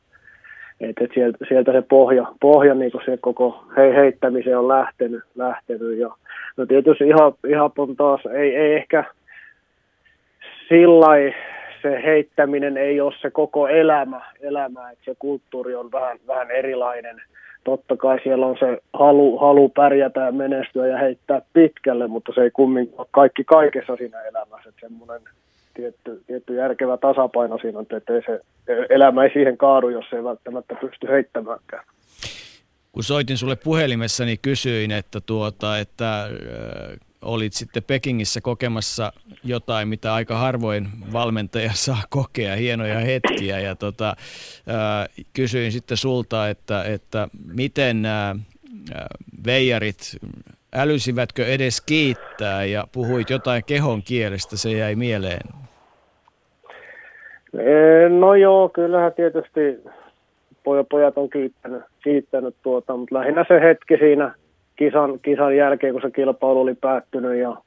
et, 0.80 1.02
et 1.02 1.12
sieltä, 1.14 1.38
sieltä, 1.48 1.72
se 1.72 1.82
pohja, 1.82 2.26
pohja 2.42 2.74
niin 2.74 2.92
se 3.06 3.18
koko 3.18 3.66
he, 3.78 3.96
heittämiseen 3.96 4.60
on 4.60 4.68
lähtenyt. 4.68 5.24
lähtenyt 5.36 5.98
ja, 5.98 6.10
no 6.58 6.66
tietysti 6.66 7.08
ihan, 7.08 7.34
ihan 7.48 7.72
on 7.78 7.96
taas, 7.96 8.22
ei, 8.26 8.56
ei 8.56 8.74
ehkä 8.76 9.04
sillä 10.70 11.08
se 11.82 12.02
heittäminen 12.04 12.78
ei 12.78 13.02
ole 13.02 13.14
se 13.22 13.32
koko 13.32 13.68
elämä, 13.68 14.22
elämä 14.42 14.92
että 14.92 15.06
se 15.06 15.16
kulttuuri 15.20 15.76
on 15.76 15.92
vähän, 15.92 16.18
vähän 16.28 16.52
erilainen. 16.52 17.22
Totta 17.64 17.98
kai 17.98 18.20
siellä 18.24 18.46
on 18.46 18.58
se 18.60 18.78
halu, 18.94 19.38
halu 19.38 19.70
pärjätä 19.70 20.20
ja 20.20 20.32
menestyä 20.32 20.88
ja 20.88 20.98
heittää 20.98 21.42
pitkälle, 21.54 22.08
mutta 22.08 22.32
se 22.36 22.42
ei 22.42 22.52
kumminkaan 22.52 23.08
kaikki 23.12 23.44
kaikessa 23.44 23.96
siinä 23.96 24.22
elämässä. 24.22 24.70
Että 24.70 24.82
semmoinen 24.82 25.22
tietty, 25.74 26.24
tietty 26.28 26.56
järkevä 26.56 26.98
tasapaino 26.98 27.58
siinä 27.58 27.80
on, 27.80 27.86
että 27.98 28.14
ei 28.14 28.22
se 28.26 28.42
elämä 28.90 29.24
ei 29.24 29.34
siihen 29.34 29.58
kaadu, 29.58 29.90
jos 29.90 30.06
ei 30.14 30.24
välttämättä 30.24 30.76
pysty 30.82 31.08
heittämäänkään. 31.08 31.86
Kun 32.92 33.04
soitin 33.04 33.38
sulle 33.38 33.56
puhelimessa, 33.56 34.26
niin 34.26 34.40
kysyin, 34.42 34.92
että, 34.92 35.22
tuota, 35.22 35.80
että 35.80 36.30
olit 37.22 37.54
sitten 37.54 37.84
Pekingissä 37.84 38.42
kokemassa 38.42 39.14
jotain, 39.44 39.88
mitä 39.88 40.14
aika 40.14 40.38
harvoin 40.38 40.88
valmentaja 41.14 41.72
saa 41.86 42.04
kokea, 42.10 42.56
hienoja 42.56 43.00
hetkiä. 43.00 43.60
Ja 43.60 43.76
tota, 43.76 44.16
kysyin 45.34 45.72
sitten 45.72 45.98
sulta, 45.98 46.50
että, 46.50 46.84
että 46.84 47.28
miten 47.46 48.02
nämä 48.02 48.36
veijarit, 49.46 50.18
älysivätkö 50.76 51.46
edes 51.46 51.82
kiittää 51.82 52.66
ja 52.66 52.88
puhuit 52.92 53.30
jotain 53.30 53.64
kehon 53.64 54.04
kielestä, 54.04 54.58
se 54.58 54.72
jäi 54.72 54.96
mieleen. 54.96 55.63
No 58.10 58.36
joo, 58.36 58.70
kyllähän 58.70 59.14
tietysti 59.14 59.80
pojat 60.90 61.18
on 61.18 61.30
kiittänyt, 61.30 61.84
kiittänyt 62.04 62.56
tuota, 62.64 62.98
mutta 62.98 63.16
lähinnä 63.16 63.46
se 63.48 63.62
hetki 63.62 63.98
siinä 63.98 64.34
kisan, 64.76 65.20
kisan 65.20 65.58
jälkeen, 65.58 65.94
kun 65.94 66.02
se 66.02 66.12
kilpailu 66.12 66.62
oli 66.62 66.76
päättynyt 66.76 67.36
ja 67.36 67.58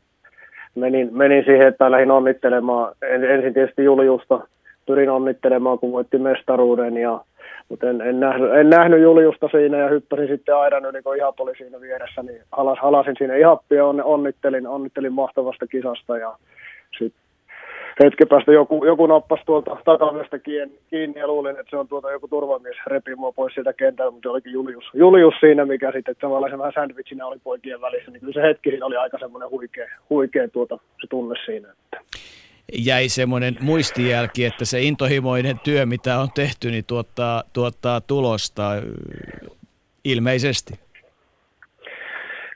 menin, 0.74 1.08
menin 1.12 1.44
siihen, 1.44 1.68
että 1.68 1.90
lähdin 1.90 2.10
onnittelemaan. 2.10 2.94
En, 3.02 3.24
ensin 3.24 3.54
tietysti 3.54 3.84
Juliusta 3.84 4.40
pyrin 4.86 5.10
onnittelemaan, 5.10 5.78
kun 5.78 5.92
voitti 5.92 6.18
mestaruuden, 6.18 6.96
ja, 6.96 7.20
mutta 7.68 7.90
en, 7.90 8.00
en, 8.00 8.20
nähnyt, 8.20 8.54
en 8.54 8.70
nähnyt 8.70 9.02
Juliusta 9.02 9.48
siinä 9.48 9.78
ja 9.78 9.88
hyppäsin 9.88 10.28
sitten 10.28 10.56
aidan 10.56 10.84
yli, 10.84 11.02
kun 11.02 11.16
Ihap 11.16 11.40
oli 11.40 11.56
siinä 11.56 11.80
vieressä, 11.80 12.22
niin 12.22 12.40
halas, 12.52 12.78
halasin 12.82 13.14
sinne 13.18 13.38
Ihappia 13.38 13.78
ja 13.78 14.04
onnittelin, 14.04 14.66
onnittelin 14.66 15.12
mahtavasta 15.12 15.66
kisasta 15.66 16.18
ja 16.18 16.36
sitten 16.98 17.25
hetken 18.04 18.28
päästä 18.28 18.52
joku, 18.52 18.84
joku 18.84 19.06
nappasi 19.06 19.42
tuolta 19.46 19.76
takavyöstä 19.84 20.38
kiinni, 20.38 21.20
ja 21.20 21.26
luulin, 21.26 21.60
että 21.60 21.70
se 21.70 21.76
on 21.76 21.88
tuota 21.88 22.10
joku 22.10 22.28
turvamies 22.28 22.76
repi 22.86 23.14
mua 23.14 23.32
pois 23.32 23.54
sieltä 23.54 23.72
kentältä, 23.72 24.10
mutta 24.10 24.30
olikin 24.30 24.52
Julius, 24.52 24.84
Julius 24.94 25.34
siinä, 25.40 25.64
mikä 25.64 25.92
sitten 25.92 26.16
tavallaan 26.20 26.58
vähän 26.58 26.72
sandwichinä 26.74 27.26
oli 27.26 27.38
poikien 27.44 27.80
välissä, 27.80 28.10
niin 28.10 28.20
kyllä 28.20 28.32
se 28.32 28.42
hetki 28.42 28.70
siinä 28.70 28.86
oli 28.86 28.96
aika 28.96 29.18
semmoinen 29.18 29.50
huikea, 29.50 29.86
huikea 30.10 30.48
tuota, 30.48 30.78
se 31.00 31.06
tunne 31.10 31.34
siinä. 31.44 31.68
Että. 31.68 32.00
Jäi 32.72 33.08
semmoinen 33.08 33.56
muistijälki, 33.60 34.44
että 34.44 34.64
se 34.64 34.80
intohimoinen 34.80 35.60
työ, 35.64 35.86
mitä 35.86 36.18
on 36.18 36.28
tehty, 36.34 36.70
niin 36.70 36.84
tuottaa, 36.86 37.42
tuottaa 37.52 38.00
tulosta 38.00 38.62
ilmeisesti. 40.04 40.74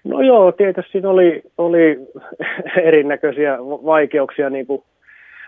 No 0.04 0.20
joo, 0.20 0.52
tietysti 0.52 0.92
siinä 0.92 1.10
oli, 1.10 1.42
oli 1.58 1.98
erinäköisiä 2.88 3.58
vaikeuksia, 3.60 4.50
niin 4.50 4.66
kuin 4.66 4.82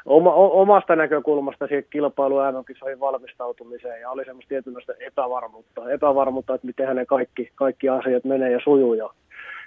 oma, 0.06 0.34
omasta 0.34 0.96
näkökulmasta 0.96 1.66
siihen 1.66 1.84
kilpailu 1.90 2.36
MM-kisoihin 2.36 3.00
valmistautumiseen 3.00 4.00
ja 4.00 4.10
oli 4.10 4.24
semmoista 4.24 4.48
tietynlaista 4.48 4.92
epävarmuutta, 5.00 5.90
epävarmuutta, 5.90 6.54
että 6.54 6.66
miten 6.66 6.96
ne 6.96 7.06
kaikki, 7.06 7.50
kaikki 7.54 7.88
asiat 7.88 8.24
menee 8.24 8.50
ja 8.50 8.60
sujuu 8.64 8.94
ja 8.94 9.10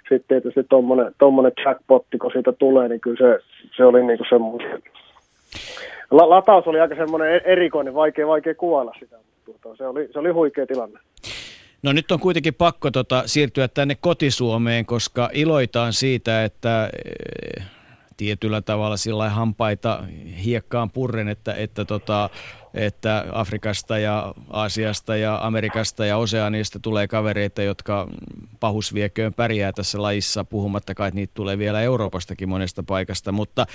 sitten 0.08 0.28
tietysti 0.28 0.60
tuommoinen 1.18 1.52
jackpotti, 1.64 2.18
kun 2.18 2.32
siitä 2.32 2.52
tulee, 2.52 2.88
niin 2.88 3.00
kyllä 3.00 3.16
se, 3.16 3.44
se 3.76 3.84
oli 3.84 4.04
niinku 4.04 4.24
semmoinen, 4.28 4.82
La, 6.10 6.30
lataus 6.30 6.66
oli 6.66 6.80
aika 6.80 6.94
semmoinen 6.94 7.34
e-, 7.34 7.42
erikoinen, 7.44 7.94
vaikea, 7.94 8.26
vaikea 8.26 8.54
kuvailla 8.54 8.92
sitä, 9.00 9.16
mutta 9.16 9.52
tuota, 9.62 9.76
se, 9.76 9.86
oli, 9.86 10.08
se 10.12 10.18
oli 10.18 10.30
huikea 10.30 10.66
tilanne. 10.66 11.00
No 11.82 11.92
nyt 11.92 12.10
on 12.10 12.20
kuitenkin 12.20 12.54
pakko 12.54 12.90
tota, 12.90 13.22
siirtyä 13.26 13.68
tänne 13.68 13.96
kotisuomeen, 14.00 14.86
koska 14.86 15.30
iloitaan 15.32 15.92
siitä, 15.92 16.44
että 16.44 16.90
tietyllä 18.16 18.62
tavalla 18.62 18.96
sillä 18.96 19.30
hampaita 19.30 20.04
hiekkaan 20.44 20.90
purren, 20.90 21.28
että, 21.28 21.54
että, 21.54 21.84
tota, 21.84 22.30
että 22.74 23.24
Afrikasta 23.32 23.98
ja 23.98 24.34
Aasiasta 24.50 25.16
ja 25.16 25.38
Amerikasta 25.42 26.06
ja 26.06 26.16
Oseanista 26.16 26.78
tulee 26.78 27.08
kavereita, 27.08 27.62
jotka 27.62 28.08
pahusvieköön 28.60 29.34
pärjää 29.34 29.72
tässä 29.72 30.02
lajissa, 30.02 30.44
puhumattakaan, 30.44 31.08
että 31.08 31.16
niitä 31.16 31.34
tulee 31.34 31.58
vielä 31.58 31.82
Euroopastakin 31.82 32.48
monesta 32.48 32.82
paikasta, 32.82 33.32
mutta 33.32 33.66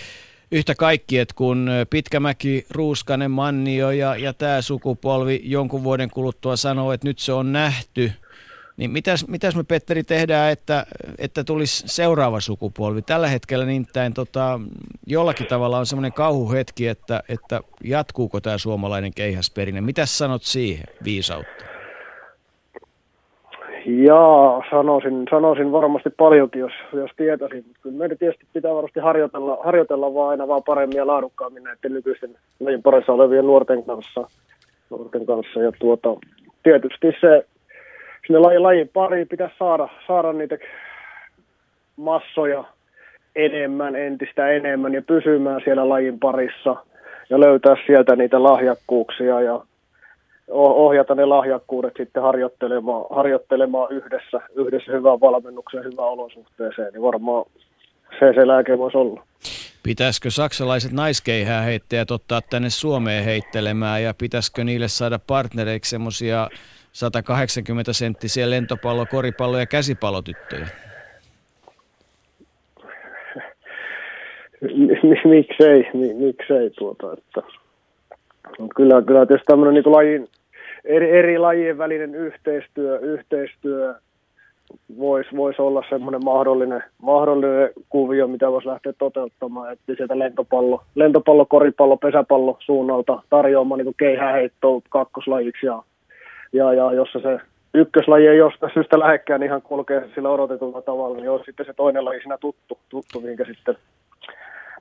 yhtä 0.51 0.75
kaikki, 0.75 1.19
että 1.19 1.35
kun 1.35 1.69
Pitkämäki, 1.89 2.65
Ruuskanen, 2.69 3.31
Mannio 3.31 3.91
ja, 3.91 4.15
ja 4.15 4.33
tämä 4.33 4.61
sukupolvi 4.61 5.41
jonkun 5.43 5.83
vuoden 5.83 6.09
kuluttua 6.09 6.55
sanoo, 6.55 6.91
että 6.91 7.07
nyt 7.07 7.19
se 7.19 7.33
on 7.33 7.51
nähty– 7.51 8.11
niin 8.77 8.91
mitäs, 8.91 9.27
mitäs 9.27 9.55
me 9.55 9.63
Petteri 9.63 10.03
tehdään, 10.03 10.51
että, 10.51 10.85
että 11.17 11.43
tulisi 11.43 11.87
seuraava 11.87 12.39
sukupolvi? 12.39 13.01
Tällä 13.01 13.27
hetkellä 13.27 13.65
nimittäin 13.65 14.13
tota, 14.13 14.59
jollakin 15.07 15.47
tavalla 15.47 15.77
on 15.77 15.85
semmoinen 15.85 16.13
kauhuhetki, 16.13 16.87
että, 16.87 17.23
että 17.29 17.61
jatkuuko 17.83 18.41
tämä 18.41 18.57
suomalainen 18.57 19.11
keihäsperinne. 19.15 19.81
Mitäs 19.81 20.17
sanot 20.17 20.43
siihen 20.43 20.85
viisautta? 21.03 21.65
Jaa, 23.85 24.63
sanoisin, 24.71 25.27
sanoisin 25.29 25.71
varmasti 25.71 26.09
paljonkin, 26.09 26.59
jos, 26.59 26.71
jos 26.93 27.11
tietäisin. 27.17 27.65
Kyllä 27.81 27.97
meidän 27.97 28.17
tietysti 28.17 28.45
pitää 28.53 28.73
varmasti 28.73 28.99
harjoitella, 28.99 29.57
harjoitella 29.63 30.13
vaan 30.13 30.29
aina 30.29 30.47
vaan 30.47 30.63
paremmin 30.63 30.97
ja 30.97 31.07
laadukkaammin 31.07 31.63
näiden 31.63 31.93
nykyisten 31.93 32.35
meidän 32.59 32.81
parissa 32.81 33.13
olevien 33.13 33.45
nuorten 33.45 33.83
kanssa. 33.83 34.27
Nuorten 34.89 35.25
kanssa. 35.25 35.59
Ja 35.59 35.71
tuota, 35.79 36.09
tietysti 36.63 37.07
se 37.21 37.45
sinne 38.31 38.39
lajin, 38.39 38.63
lajin 38.63 38.89
pariin 38.93 39.27
pitäisi 39.27 39.55
saada, 39.59 39.87
saada 40.07 40.33
niitä 40.33 40.57
massoja 41.97 42.63
enemmän, 43.35 43.95
entistä 43.95 44.49
enemmän 44.49 44.93
ja 44.93 45.01
pysymään 45.01 45.61
siellä 45.63 45.89
lajin 45.89 46.19
parissa 46.19 46.75
ja 47.29 47.39
löytää 47.39 47.75
sieltä 47.85 48.15
niitä 48.15 48.43
lahjakkuuksia 48.43 49.41
ja 49.41 49.61
ohjata 50.49 51.15
ne 51.15 51.25
lahjakkuudet 51.25 51.93
sitten 51.97 52.23
harjoittelemaan, 52.23 53.05
harjoittelemaan 53.09 53.91
yhdessä, 53.91 54.41
yhdessä 54.55 54.91
hyvään 54.91 55.21
valmennukseen, 55.21 55.83
hyvään 55.83 56.09
olosuhteeseen, 56.09 56.93
niin 56.93 57.01
varmaan 57.01 57.45
se 58.19 58.33
se 58.33 58.47
lääke 58.47 58.77
voisi 58.77 58.97
olla. 58.97 59.23
Pitäisikö 59.83 60.29
saksalaiset 60.29 60.91
naiskeihää 60.91 61.61
heittäjät 61.61 62.11
ottaa 62.11 62.41
tänne 62.49 62.69
Suomeen 62.69 63.23
heittelemään 63.23 64.03
ja 64.03 64.13
pitäisikö 64.17 64.63
niille 64.63 64.87
saada 64.87 65.19
partnereiksi 65.27 65.89
semmoisia 65.89 66.49
180 66.91 67.93
senttisiä 67.93 68.49
lentopallo, 68.49 69.05
koripallo 69.05 69.59
ja 69.59 69.65
käsipallotyttöjä? 69.65 70.67
miksei, 75.25 75.89
miksei 76.17 76.69
tuota, 76.69 77.13
että 77.13 77.41
kyllä, 78.75 79.01
kyllä 79.01 79.25
tietysti 79.25 79.45
tämmöinen 79.45 79.73
niin 79.73 79.91
lajin, 79.91 80.27
eri, 80.85 81.11
eri 81.11 81.37
lajien 81.37 81.77
välinen 81.77 82.15
yhteistyö, 82.15 82.99
yhteistyö 82.99 83.95
voisi 84.97 85.35
vois 85.35 85.59
olla 85.59 85.83
semmoinen 85.89 86.25
mahdollinen, 86.25 86.83
mahdollinen 87.01 87.69
kuvio, 87.89 88.27
mitä 88.27 88.51
voisi 88.51 88.67
lähteä 88.67 88.93
toteuttamaan, 88.93 89.73
että 89.73 89.95
sieltä 89.95 90.19
lentopallo, 90.19 90.83
lentopallo, 90.95 91.45
koripallo, 91.45 91.97
pesäpallo 91.97 92.57
suunnalta 92.59 93.23
tarjoamaan 93.29 93.79
niin 93.79 93.95
keihäheittoa 93.97 94.81
kakkoslajiksi 94.89 95.65
ja, 95.65 95.83
ja, 96.53 96.73
ja 96.73 96.93
jossa 96.93 97.19
se 97.19 97.39
ykköslaji 97.73 98.27
ei 98.27 98.37
jostain 98.37 98.73
syystä 98.73 98.99
lähekkään 98.99 99.39
niin 99.39 99.47
ihan 99.47 99.61
kulkee 99.61 100.09
sillä 100.15 100.29
odotetulla 100.29 100.81
tavalla, 100.81 101.17
niin 101.17 101.29
on 101.29 101.43
sitten 101.45 101.65
se 101.65 101.73
toinen 101.73 102.05
laji 102.05 102.19
siinä 102.19 102.37
tuttu, 102.37 102.77
tuttu 102.89 103.21
minkä 103.21 103.45
sitten 103.45 103.77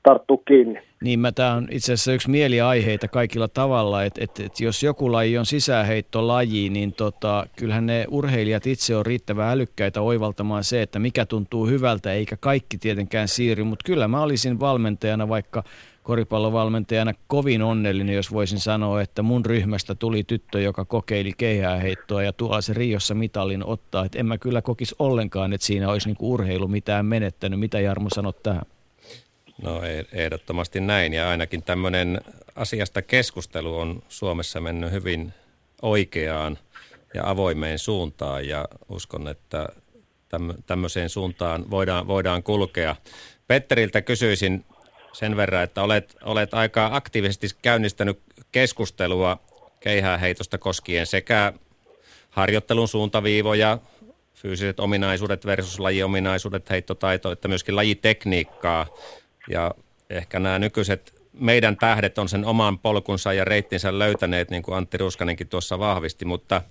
tarttuu 0.02 0.36
kiinni. 0.38 0.82
Niin, 1.02 1.20
tämä 1.34 1.54
on 1.54 1.68
itse 1.70 1.92
asiassa 1.92 2.12
yksi 2.12 2.30
mieliaiheita 2.30 3.08
kaikilla 3.08 3.48
tavalla, 3.48 4.04
että, 4.04 4.24
että, 4.24 4.42
että 4.46 4.64
jos 4.64 4.82
joku 4.82 5.12
laji 5.12 5.38
on 5.38 5.46
sisäänheittolaji, 5.46 6.68
niin 6.68 6.92
tota, 6.92 7.46
kyllähän 7.58 7.86
ne 7.86 8.04
urheilijat 8.10 8.66
itse 8.66 8.96
on 8.96 9.06
riittävän 9.06 9.48
älykkäitä 9.50 10.00
oivaltamaan 10.00 10.64
se, 10.64 10.82
että 10.82 10.98
mikä 10.98 11.26
tuntuu 11.26 11.66
hyvältä, 11.66 12.12
eikä 12.12 12.36
kaikki 12.40 12.78
tietenkään 12.78 13.28
siirry, 13.28 13.64
mutta 13.64 13.82
kyllä 13.86 14.08
mä 14.08 14.22
olisin 14.22 14.60
valmentajana 14.60 15.28
vaikka 15.28 15.62
koripallovalmentajana 16.02 17.12
kovin 17.26 17.62
onnellinen, 17.62 18.14
jos 18.14 18.32
voisin 18.32 18.60
sanoa, 18.60 19.02
että 19.02 19.22
mun 19.22 19.46
ryhmästä 19.46 19.94
tuli 19.94 20.24
tyttö, 20.24 20.60
joka 20.60 20.84
kokeili 20.84 21.32
keihääheittoa 21.32 22.22
ja 22.22 22.32
tuolla 22.32 22.60
se 22.60 22.72
Riossa 22.72 23.14
mitalin 23.14 23.64
ottaa. 23.64 24.04
Että 24.04 24.18
en 24.18 24.26
mä 24.26 24.38
kyllä 24.38 24.62
kokisi 24.62 24.94
ollenkaan, 24.98 25.52
että 25.52 25.66
siinä 25.66 25.90
olisi 25.90 26.08
niinku 26.08 26.32
urheilu 26.32 26.68
mitään 26.68 27.06
menettänyt. 27.06 27.60
Mitä 27.60 27.80
Jarmo 27.80 28.08
sanot 28.14 28.42
tähän? 28.42 28.62
No 29.62 29.80
ehdottomasti 30.12 30.80
näin 30.80 31.12
ja 31.12 31.30
ainakin 31.30 31.62
tämmöinen 31.62 32.20
asiasta 32.56 33.02
keskustelu 33.02 33.78
on 33.78 34.02
Suomessa 34.08 34.60
mennyt 34.60 34.92
hyvin 34.92 35.32
oikeaan 35.82 36.58
ja 37.14 37.30
avoimeen 37.30 37.78
suuntaan 37.78 38.48
ja 38.48 38.68
uskon, 38.88 39.28
että 39.28 39.68
tämmöiseen 40.66 41.08
suuntaan 41.08 41.70
voidaan, 41.70 42.06
voidaan 42.06 42.42
kulkea. 42.42 42.96
Petteriltä 43.46 44.02
kysyisin 44.02 44.64
sen 45.12 45.36
verran, 45.36 45.62
että 45.62 45.82
olet, 45.82 46.16
olet 46.22 46.54
aika 46.54 46.88
aktiivisesti 46.92 47.48
käynnistänyt 47.62 48.18
keskustelua 48.52 49.38
keihääheitosta 49.80 50.58
koskien 50.58 51.06
sekä 51.06 51.52
harjoittelun 52.30 52.88
suuntaviivoja, 52.88 53.78
fyysiset 54.34 54.80
ominaisuudet 54.80 55.46
versus 55.46 55.80
lajiominaisuudet, 55.80 56.70
heittotaito, 56.70 57.32
että 57.32 57.48
myöskin 57.48 57.76
lajitekniikkaa. 57.76 58.86
Ja 59.48 59.74
ehkä 60.10 60.40
nämä 60.40 60.58
nykyiset 60.58 61.20
meidän 61.32 61.76
tähdet 61.76 62.18
on 62.18 62.28
sen 62.28 62.44
oman 62.44 62.78
polkunsa 62.78 63.32
ja 63.32 63.44
reittinsä 63.44 63.98
löytäneet, 63.98 64.50
niin 64.50 64.62
kuin 64.62 64.76
Antti 64.76 64.98
Ruskanenkin 64.98 65.48
tuossa 65.48 65.78
vahvisti. 65.78 66.24
Mutta 66.24 66.62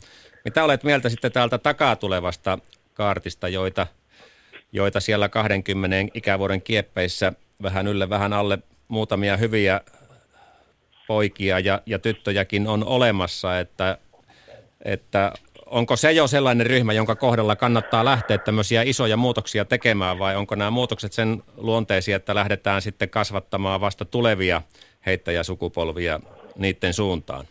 mitä 0.45 0.63
olet 0.63 0.83
mieltä 0.83 1.09
sitten 1.09 1.31
täältä 1.31 1.57
takaa 1.57 1.95
tulevasta 1.95 2.59
kaartista, 2.93 3.47
joita, 3.47 3.87
joita 4.71 4.99
siellä 4.99 5.29
20 5.29 5.97
ikävuoden 6.13 6.61
kieppeissä 6.61 7.33
vähän 7.63 7.87
ylle, 7.87 8.09
vähän 8.09 8.33
alle 8.33 8.59
muutamia 8.87 9.37
hyviä 9.37 9.81
poikia 11.07 11.59
ja, 11.59 11.81
ja 11.85 11.99
tyttöjäkin 11.99 12.67
on 12.67 12.83
olemassa, 12.83 13.59
että, 13.59 13.97
että 14.85 15.31
onko 15.65 15.95
se 15.95 16.11
jo 16.11 16.27
sellainen 16.27 16.67
ryhmä, 16.67 16.93
jonka 16.93 17.15
kohdalla 17.15 17.55
kannattaa 17.55 18.05
lähteä 18.05 18.37
tämmöisiä 18.37 18.81
isoja 18.81 19.17
muutoksia 19.17 19.65
tekemään 19.65 20.19
vai 20.19 20.35
onko 20.35 20.55
nämä 20.55 20.71
muutokset 20.71 21.13
sen 21.13 21.43
luonteisia, 21.57 22.15
että 22.15 22.35
lähdetään 22.35 22.81
sitten 22.81 23.09
kasvattamaan 23.09 23.81
vasta 23.81 24.05
tulevia 24.05 24.61
heittäjäsukupolvia 25.05 26.19
niiden 26.57 26.93
suuntaan? 26.93 27.45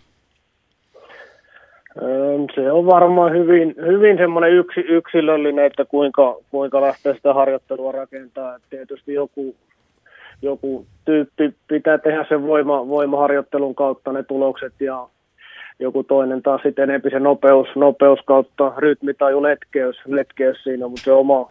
Se 2.55 2.73
on 2.73 2.87
varmaan 2.87 3.33
hyvin, 3.33 3.75
hyvin 3.87 4.17
semmoinen 4.17 4.53
yksi, 4.53 4.81
yksilöllinen, 4.81 5.65
että 5.65 5.85
kuinka, 5.85 6.37
kuinka 6.51 6.81
lähtee 6.81 7.15
sitä 7.15 7.35
harjoittelua 7.35 7.93
rakentaa. 7.93 8.57
Et 8.57 8.63
tietysti 8.71 9.15
joku, 9.15 9.57
joku 10.43 10.87
tyyppi 11.05 11.55
pitää 11.69 11.99
tehdä 11.99 12.25
sen 12.29 12.47
voima, 12.47 12.89
voimaharjoittelun 12.89 13.75
kautta 13.75 14.13
ne 14.13 14.23
tulokset 14.23 14.73
ja 14.81 15.09
joku 15.79 16.05
toinen 16.05 16.43
taas 16.43 16.61
sitten 16.63 16.91
enempi 16.91 17.11
se 17.11 17.19
nopeus, 17.21 17.69
nopeus 17.77 18.19
kautta 18.25 18.73
rytmitaju, 18.77 19.43
letkeys, 19.43 19.97
letkeys 20.07 20.65
siinä, 20.65 20.89
mutta 20.89 21.05
se 21.05 21.13
oma, 21.13 21.51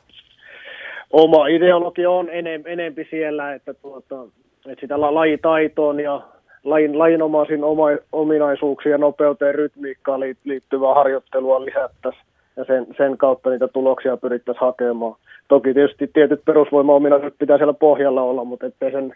oma 1.12 1.48
ideologia 1.48 2.12
on 2.12 2.30
enem, 2.30 2.64
enempi 2.66 3.08
siellä, 3.10 3.54
että, 3.54 3.74
tuota, 3.74 4.24
että 4.68 4.82
sitä 4.82 5.02
lajitaitoon 5.02 6.00
ja 6.00 6.22
lajin, 6.64 7.00
lajinomaisiin 7.00 7.64
oma, 7.64 7.86
ominaisuuksiin 8.12 8.92
ja 8.92 8.98
nopeuteen 8.98 9.56
rytmiikkaan 9.56 10.20
liittyvää 10.44 10.94
harjoittelua 10.94 11.66
lisättäisiin 11.66 12.27
ja 12.58 12.66
sen, 12.66 12.88
sen 12.98 13.18
kautta 13.18 13.50
niitä 13.50 13.68
tuloksia 13.68 14.18
pyrittäisiin 14.18 14.62
hakemaan. 14.62 15.16
Toki 15.48 15.74
tietysti 15.74 16.10
tietyt 16.14 16.46
perusvoimaominaisuudet 16.46 17.38
pitää 17.40 17.58
siellä 17.58 17.74
pohjalla 17.74 18.22
olla, 18.22 18.44
mutta 18.44 18.66
ettei 18.66 18.92
sen 18.92 19.14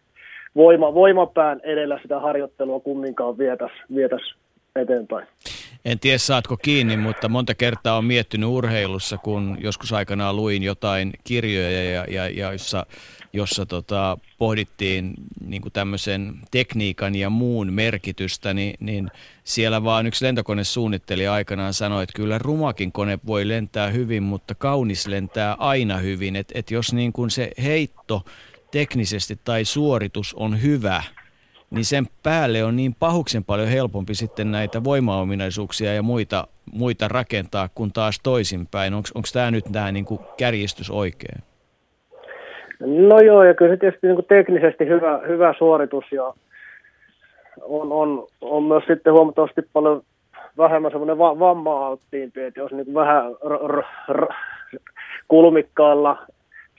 voima, 0.55 0.93
voimapään 0.93 1.59
edellä 1.63 1.99
sitä 2.01 2.19
harjoittelua 2.19 2.79
kumminkaan 2.79 3.37
vietäisi 3.37 3.75
vietäisi 3.95 4.35
eteenpäin. 4.75 5.27
En 5.85 5.99
tiedä 5.99 6.17
saatko 6.17 6.57
kiinni, 6.57 6.97
mutta 6.97 7.29
monta 7.29 7.55
kertaa 7.55 7.97
on 7.97 8.05
miettinyt 8.05 8.49
urheilussa, 8.49 9.17
kun 9.17 9.57
joskus 9.61 9.93
aikanaan 9.93 10.35
luin 10.35 10.63
jotain 10.63 11.13
kirjoja, 11.23 11.83
ja, 11.83 12.05
ja, 12.05 12.29
ja 12.29 12.51
jossa, 12.51 12.85
jossa 13.33 13.65
tota, 13.65 14.17
pohdittiin 14.37 15.13
niin 15.45 15.61
kuin 15.61 15.71
tämmöisen 15.71 16.33
tekniikan 16.51 17.15
ja 17.15 17.29
muun 17.29 17.73
merkitystä, 17.73 18.53
niin, 18.53 18.75
niin 18.79 19.11
siellä 19.43 19.83
vaan 19.83 20.07
yksi 20.07 20.25
lentokonesuunnittelija 20.25 21.33
aikanaan 21.33 21.73
sanoi, 21.73 22.03
että 22.03 22.15
kyllä 22.15 22.37
rumakin 22.37 22.91
kone 22.91 23.19
voi 23.27 23.47
lentää 23.47 23.89
hyvin, 23.89 24.23
mutta 24.23 24.55
kaunis 24.55 25.07
lentää 25.07 25.53
aina 25.53 25.97
hyvin. 25.97 26.35
Että 26.35 26.59
et 26.59 26.71
jos 26.71 26.93
niin 26.93 27.13
kuin 27.13 27.31
se 27.31 27.51
heitto 27.63 28.25
teknisesti 28.71 29.39
tai 29.43 29.65
suoritus 29.65 30.33
on 30.33 30.61
hyvä– 30.61 31.03
niin 31.71 31.85
sen 31.85 32.05
päälle 32.23 32.63
on 32.63 32.75
niin 32.75 32.95
pahuksen 32.99 33.43
paljon 33.43 33.67
helpompi 33.67 34.15
sitten 34.15 34.51
näitä 34.51 34.83
voimaominaisuuksia 34.83 35.93
ja 35.93 36.03
muita, 36.03 36.47
muita 36.73 37.07
rakentaa 37.07 37.69
kuin 37.75 37.93
taas 37.93 38.19
toisinpäin. 38.23 38.93
Onko 38.93 39.29
tämä 39.33 39.51
nyt 39.51 39.65
tämä 39.71 39.91
niin 39.91 40.05
kärjistys 40.37 40.89
oikein? 40.89 41.43
No 42.79 43.19
joo, 43.19 43.43
ja 43.43 43.53
kyllä 43.53 43.73
se 43.73 43.77
tietysti 43.77 44.07
niin 44.07 44.25
teknisesti 44.27 44.85
hyvä, 44.85 45.21
hyvä 45.27 45.53
suoritus 45.57 46.05
ja 46.11 46.33
on, 47.61 47.91
on, 47.91 48.27
on 48.41 48.63
myös 48.63 48.83
sitten 48.87 49.13
huomattavasti 49.13 49.61
paljon 49.73 50.01
vähemmän 50.57 50.91
semmoinen 50.91 51.17
va- 51.17 51.39
vamma-alttiimpi, 51.39 52.41
että 52.41 52.59
jos 52.59 52.71
niin 52.71 52.93
vähän 52.93 53.31
r- 53.31 53.77
r- 53.77 54.13
r- 54.13 54.33
kulmikkaalla 55.27 56.17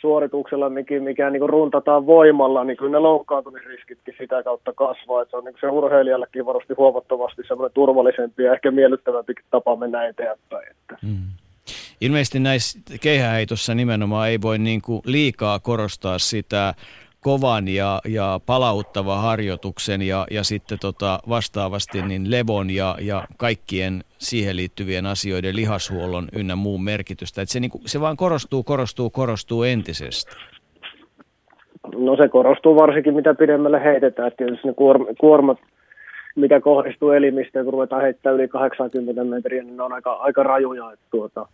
suorituksella, 0.03 0.71
mikä, 0.71 1.01
mikä 1.01 1.31
niin 1.31 1.49
runtataan 1.49 2.07
voimalla, 2.07 2.65
niin 2.65 2.77
kyllä 2.77 2.93
ne 2.93 2.99
loukkaantumisriskitkin 2.99 4.15
sitä 4.19 4.43
kautta 4.43 4.73
kasvaa. 4.73 5.23
Että 5.23 5.31
se 5.31 5.37
on 5.37 5.45
niin 5.45 5.55
se 5.61 5.69
urheilijallekin 5.69 6.47
varmasti 6.47 6.75
huomattavasti 6.77 7.43
semmoinen 7.49 7.75
turvallisempi 7.75 8.43
ja 8.43 8.53
ehkä 8.53 8.71
miellyttävämpi 8.71 9.33
tapa 9.51 9.77
mennä 9.77 10.07
eteenpäin. 10.09 10.71
Että. 10.71 10.97
Mm. 11.03 11.33
Ilmeisesti 12.01 12.41
näissä 12.41 12.79
keihäheitossa 13.01 13.75
nimenomaan 13.75 14.29
ei 14.29 14.43
voi 14.43 14.59
niin 14.59 14.83
kuin 14.83 15.03
liikaa 15.05 15.59
korostaa 15.59 16.19
sitä 16.19 16.75
kovan 17.23 17.69
ja, 17.69 18.01
ja 18.09 18.41
palauttava 18.47 19.17
harjoituksen 19.17 20.03
ja, 20.03 20.27
ja 20.31 20.45
sitten 20.45 20.79
tota 20.81 21.19
vastaavasti 21.29 22.03
niin 22.03 22.31
levon 22.31 22.71
ja, 22.71 22.97
ja 23.01 23.25
kaikkien 23.37 24.01
siihen 24.19 24.57
liittyvien 24.57 25.07
asioiden 25.07 25.57
lihashuollon 25.57 26.29
ynnä 26.37 26.57
muun 26.57 26.85
merkitystä. 26.85 27.43
Että 27.43 27.53
se, 27.53 27.61
niin 27.61 27.71
kuin, 27.71 27.83
se 27.87 28.01
vaan 28.01 28.17
korostuu, 28.17 28.63
korostuu, 28.63 29.11
korostuu 29.11 29.63
entisestä. 29.63 30.37
No 31.97 32.17
se 32.17 32.29
korostuu 32.29 32.77
varsinkin 32.77 33.15
mitä 33.15 33.35
pidemmälle 33.35 33.85
heitetään. 33.85 34.29
Että 34.29 34.45
jos 34.45 34.65
ne 34.65 34.75
kuormat, 35.21 35.59
mitä 36.37 36.61
kohdistuu 36.61 37.11
elimistöön, 37.11 37.65
kun 37.65 37.73
ruvetaan 37.73 38.03
heittämään 38.03 38.41
yli 38.41 38.49
80 38.49 39.25
metriä, 39.25 39.63
niin 39.63 39.77
ne 39.77 39.83
on 39.83 39.93
aika, 39.93 40.13
aika 40.13 40.43
rajuja. 40.43 40.93
Että 40.93 41.07
tuota, 41.11 41.47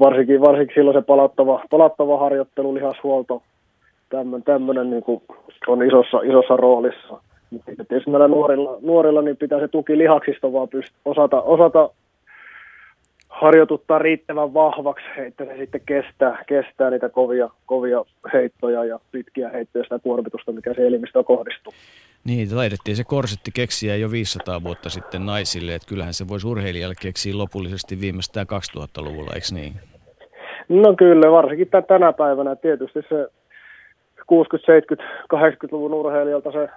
varsinkin, 0.00 0.40
varsinkin 0.40 0.74
silloin 0.74 0.96
se 0.96 1.02
palauttava, 1.02 1.64
palauttava 1.70 2.18
harjoittelu, 2.18 2.74
lihashuolto, 2.74 3.42
tämmöinen 4.44 4.90
niin 4.90 5.02
kuin 5.02 5.22
on 5.66 5.82
isossa, 5.82 6.20
isossa 6.24 6.56
roolissa. 6.56 7.20
Mutta 7.50 7.72
tietysti 7.88 8.10
näillä 8.10 8.28
nuorilla, 8.28 8.78
nuorilla 8.82 9.22
niin 9.22 9.36
pitää 9.36 9.60
se 9.60 9.68
tuki 9.68 9.98
lihaksista 9.98 10.52
vaan 10.52 10.68
pyst- 10.68 10.94
osata, 11.04 11.42
osata 11.42 11.90
harjoituttaa 13.28 13.98
riittävän 13.98 14.54
vahvaksi, 14.54 15.04
että 15.16 15.44
se 15.44 15.56
sitten 15.56 15.80
kestää, 15.86 16.44
kestää 16.46 16.90
niitä 16.90 17.08
kovia, 17.08 17.50
kovia 17.66 18.04
heittoja 18.32 18.84
ja 18.84 19.00
pitkiä 19.12 19.48
heittoja 19.48 19.84
sitä 19.84 19.98
kuormitusta, 19.98 20.52
mikä 20.52 20.74
se 20.74 20.86
elimistöön 20.86 21.24
kohdistuu. 21.24 21.72
Niin, 22.24 22.48
taidettiin 22.50 22.96
se 22.96 23.04
korsetti 23.04 23.50
keksiä 23.54 23.96
jo 23.96 24.10
500 24.10 24.62
vuotta 24.62 24.90
sitten 24.90 25.26
naisille, 25.26 25.74
että 25.74 25.88
kyllähän 25.88 26.14
se 26.14 26.28
voisi 26.28 26.46
urheilijalle 26.46 26.94
keksiä 27.02 27.38
lopullisesti 27.38 28.00
viimeistään 28.00 28.46
2000-luvulla, 28.46 29.32
eikö 29.34 29.46
niin? 29.52 29.72
No 30.68 30.94
kyllä, 30.98 31.30
varsinkin 31.30 31.68
tänä 31.88 32.12
päivänä 32.12 32.56
tietysti 32.56 33.00
se 33.08 33.28
60-, 34.32 34.36
70-, 34.96 35.04
80-luvun 35.34 35.94
urheilijalta 35.94 36.52
se 36.52 36.68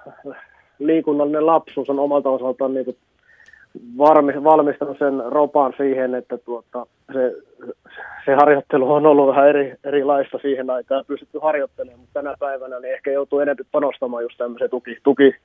liikunnallinen 0.80 1.46
lapsuus 1.46 1.90
on 1.90 2.00
omalta 2.00 2.30
osaltaan 2.30 2.74
niin 2.74 2.96
valmistanut 4.44 5.00
sen 5.00 5.24
ropan 5.26 5.74
siihen, 5.78 6.16
että 6.16 6.38
tuota, 6.38 6.86
se, 7.14 7.36
se 8.26 8.34
harjoittelu 8.34 8.94
on 8.94 9.06
ollut 9.06 9.28
vähän 9.28 9.50
eri, 9.50 9.76
erilaista 9.84 10.38
siihen 10.42 10.70
aikaan 10.70 11.06
pystytty 11.08 11.40
harjoittelemaan, 11.42 12.00
mutta 12.00 12.20
tänä 12.20 12.36
päivänä 12.40 12.80
niin 12.80 12.94
ehkä 12.94 13.12
joutuu 13.12 13.40
enemmän 13.40 13.66
panostamaan 13.72 14.24
just 14.24 14.38
tämmöiseen 14.38 14.70
tuki, 14.70 14.98
tuki, 15.04 15.36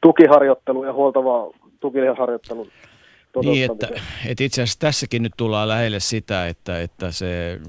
tukiharjoitteluun 0.00 0.86
ja 0.86 0.92
huoltavaa 0.92 1.50
tukilihasharjoittelun 1.80 2.68
niin, 3.42 3.72
että, 3.72 3.88
että 4.30 4.44
itse 4.44 4.62
asiassa 4.62 4.80
tässäkin 4.80 5.22
nyt 5.22 5.32
tullaan 5.36 5.68
lähelle 5.68 6.00
sitä, 6.00 6.46
että, 6.46 6.80
että 6.80 7.10
se 7.10 7.60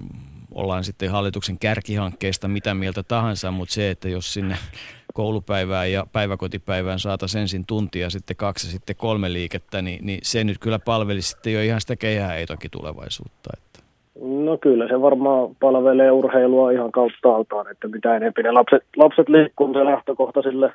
ollaan 0.56 0.84
sitten 0.84 1.12
hallituksen 1.12 1.60
kärkihankkeista 1.60 2.48
mitä 2.48 2.74
mieltä 2.74 3.04
tahansa, 3.04 3.52
mutta 3.52 3.74
se, 3.74 3.90
että 3.90 4.10
jos 4.10 4.34
sinne 4.34 4.56
koulupäivään 5.14 5.92
ja 5.92 6.06
päiväkotipäivään 6.14 7.00
saataisiin 7.00 7.42
ensin 7.42 7.64
tuntia, 7.68 8.10
sitten 8.10 8.38
kaksi 8.38 8.72
sitten 8.72 8.96
kolme 8.96 9.34
liikettä, 9.34 9.82
niin, 9.82 10.06
niin 10.06 10.20
se 10.24 10.44
nyt 10.44 10.58
kyllä 10.60 10.80
palvelisi 10.80 11.30
sitten 11.30 11.54
jo 11.54 11.62
ihan 11.62 11.82
sitä 11.82 11.96
keihääheitokin 11.96 12.72
tulevaisuutta. 12.72 13.50
Että. 13.58 13.80
No 14.22 14.58
kyllä 14.58 14.88
se 14.88 15.02
varmaan 15.02 15.56
palvelee 15.60 16.12
urheilua 16.12 16.72
ihan 16.72 16.92
kautta 16.92 17.36
altaan, 17.36 17.72
että 17.72 17.88
mitä 17.88 18.16
enemmän 18.16 18.44
ne 18.44 18.52
lapset, 18.52 18.84
lapset 18.96 19.30
liikkuu, 19.30 19.74
se 19.74 19.86
lähtökohta 19.86 20.42
sille 20.42 20.74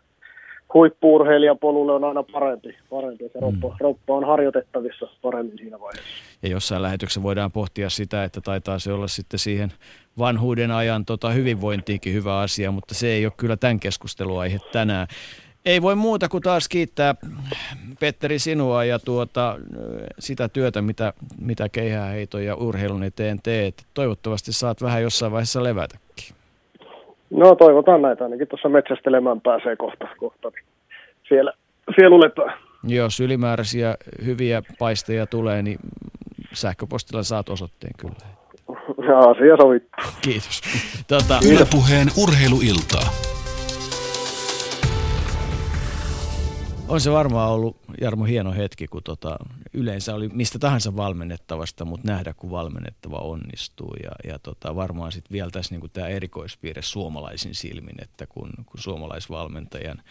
huippuurheilijapolulle 0.74 1.92
on 1.92 2.04
aina 2.04 2.22
parempi. 2.22 2.76
parempi. 2.90 3.24
Se 3.32 3.40
roppa, 3.40 3.68
mm. 3.68 3.74
roppa 3.80 4.14
on 4.14 4.26
harjoitettavissa 4.26 5.08
paremmin 5.22 5.58
siinä 5.58 5.80
vaiheessa. 5.80 6.10
Ja 6.42 6.48
jossain 6.48 6.82
lähetyksessä 6.82 7.22
voidaan 7.22 7.52
pohtia 7.52 7.90
sitä, 7.90 8.24
että 8.24 8.40
taitaa 8.40 8.78
se 8.78 8.92
olla 8.92 9.08
sitten 9.08 9.38
siihen 9.38 9.72
vanhuuden 10.18 10.70
ajan 10.70 11.04
tota, 11.04 11.30
hyvinvointiinkin 11.30 12.14
hyvä 12.14 12.38
asia, 12.38 12.70
mutta 12.70 12.94
se 12.94 13.06
ei 13.06 13.26
ole 13.26 13.32
kyllä 13.36 13.56
tämän 13.56 13.80
keskusteluaihe 13.80 14.58
tänään. 14.72 15.06
Ei 15.64 15.82
voi 15.82 15.94
muuta 15.94 16.28
kuin 16.28 16.42
taas 16.42 16.68
kiittää 16.68 17.14
Petteri 18.00 18.38
sinua 18.38 18.84
ja 18.84 18.98
tuota, 18.98 19.58
sitä 20.18 20.48
työtä, 20.48 20.82
mitä, 20.82 21.12
mitä 21.38 21.68
keihääheiton 21.68 22.44
ja 22.44 22.54
urheilun 22.54 23.02
eteen 23.02 23.40
teet. 23.42 23.86
Toivottavasti 23.94 24.52
saat 24.52 24.82
vähän 24.82 25.02
jossain 25.02 25.32
vaiheessa 25.32 25.62
levätäkin. 25.62 26.39
No 27.30 27.54
toivotaan 27.54 28.02
näitä, 28.02 28.24
ainakin 28.24 28.48
tuossa 28.48 28.68
metsästelemään 28.68 29.40
pääsee 29.40 29.76
kohta, 29.76 30.08
kohta 30.16 30.48
niin 30.48 30.64
siellä 31.28 31.52
sielu 31.94 32.20
lepää. 32.20 32.58
Jos 32.84 33.20
ylimääräisiä 33.20 33.94
hyviä 34.24 34.62
paisteja 34.78 35.26
tulee, 35.26 35.62
niin 35.62 35.78
sähköpostilla 36.52 37.22
saat 37.22 37.48
osoitteen 37.48 37.92
kyllä. 37.98 38.14
Asia 39.30 39.56
sovittu. 39.56 39.96
Kiitos. 40.22 40.60
Tota, 41.08 41.40
Yle 41.52 41.66
Puheen 41.70 42.08
urheiluiltaa. 42.22 43.39
On 46.90 47.00
se 47.00 47.12
varmaan 47.12 47.50
ollut, 47.50 47.76
Jarmo, 48.00 48.24
hieno 48.24 48.52
hetki, 48.52 48.86
kun 48.86 49.02
tota, 49.02 49.36
yleensä 49.72 50.14
oli 50.14 50.28
mistä 50.28 50.58
tahansa 50.58 50.96
valmennettavasta, 50.96 51.84
mutta 51.84 52.12
nähdä, 52.12 52.34
kun 52.34 52.50
valmennettava 52.50 53.18
onnistuu. 53.18 53.94
Ja, 54.02 54.10
ja 54.32 54.38
tota, 54.38 54.76
varmaan 54.76 55.12
sitten 55.12 55.32
vielä 55.32 55.50
tässä 55.50 55.74
niin 55.74 55.90
tämä 55.90 56.08
erikoispiirre 56.08 56.82
suomalaisin 56.82 57.54
silmin, 57.54 58.02
että 58.02 58.26
kun, 58.26 58.50
kun 58.66 58.80
suomalaisvalmentajan 58.80 60.02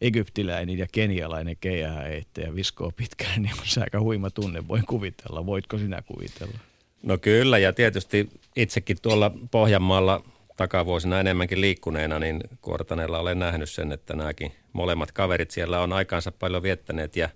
egyptiläinen 0.00 0.78
ja 0.78 0.86
kenialainen 0.92 1.56
keihääheittäjä 1.60 2.54
viskoo 2.54 2.92
pitkään, 2.96 3.42
niin 3.42 3.54
on 3.60 3.66
se 3.66 3.80
aika 3.80 4.00
huima 4.00 4.30
tunne, 4.30 4.68
voin 4.68 4.86
kuvitella. 4.86 5.46
Voitko 5.46 5.78
sinä 5.78 6.02
kuvitella? 6.02 6.58
No 7.02 7.18
kyllä, 7.18 7.58
ja 7.58 7.72
tietysti 7.72 8.30
itsekin 8.56 8.96
tuolla 9.02 9.32
Pohjanmaalla 9.50 10.22
takavuosina 10.56 11.20
enemmänkin 11.20 11.60
liikkuneena, 11.60 12.18
niin 12.18 12.40
Kuortaneella 12.60 13.18
olen 13.18 13.38
nähnyt 13.38 13.70
sen, 13.70 13.92
että 13.92 14.16
nämäkin 14.16 14.52
molemmat 14.76 15.12
kaverit 15.12 15.50
siellä 15.50 15.80
on 15.80 15.92
aikaansa 15.92 16.32
paljon 16.32 16.62
viettäneet 16.62 17.16
ja, 17.16 17.28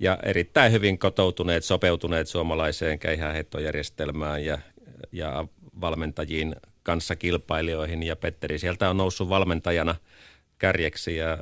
ja 0.00 0.18
erittäin 0.22 0.72
hyvin 0.72 0.98
kotoutuneet, 0.98 1.64
sopeutuneet 1.64 2.28
suomalaiseen 2.28 2.98
keihäänheittojärjestelmään 2.98 4.44
ja, 4.44 4.58
ja 5.12 5.46
valmentajiin 5.80 6.56
kanssa 6.82 7.16
kilpailijoihin. 7.16 8.02
Ja 8.02 8.16
Petteri 8.16 8.58
sieltä 8.58 8.90
on 8.90 8.96
noussut 8.96 9.28
valmentajana 9.28 9.94
kärjeksi 10.58 11.16
ja 11.16 11.38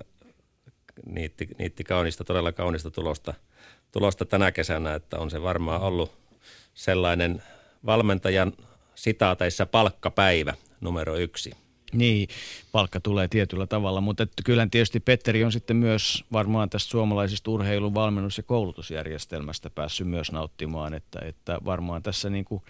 niitti, 1.06 1.48
niitti 1.58 1.84
kaunista, 1.84 2.24
todella 2.24 2.52
kaunista 2.52 2.90
tulosta, 2.90 3.34
tulosta 3.92 4.24
tänä 4.24 4.52
kesänä, 4.52 4.94
että 4.94 5.18
on 5.18 5.30
se 5.30 5.42
varmaan 5.42 5.80
ollut 5.80 6.12
sellainen 6.74 7.42
valmentajan 7.86 8.52
sitaateissa 8.94 9.66
palkkapäivä 9.66 10.54
numero 10.80 11.16
yksi. 11.16 11.63
Niin, 11.94 12.28
palkka 12.72 13.00
tulee 13.00 13.28
tietyllä 13.28 13.66
tavalla, 13.66 14.00
mutta 14.00 14.26
kyllä 14.44 14.66
tietysti 14.70 15.00
Petteri 15.00 15.44
on 15.44 15.52
sitten 15.52 15.76
myös 15.76 16.24
varmaan 16.32 16.70
tästä 16.70 16.90
suomalaisesta 16.90 17.50
urheilun 17.50 17.94
valmennus- 17.94 18.36
ja 18.36 18.42
koulutusjärjestelmästä 18.42 19.70
päässyt 19.70 20.08
myös 20.08 20.32
nauttimaan, 20.32 20.94
että, 20.94 21.18
että 21.24 21.58
varmaan 21.64 22.02
tässä 22.02 22.30
niin 22.30 22.44
kuin 22.44 22.62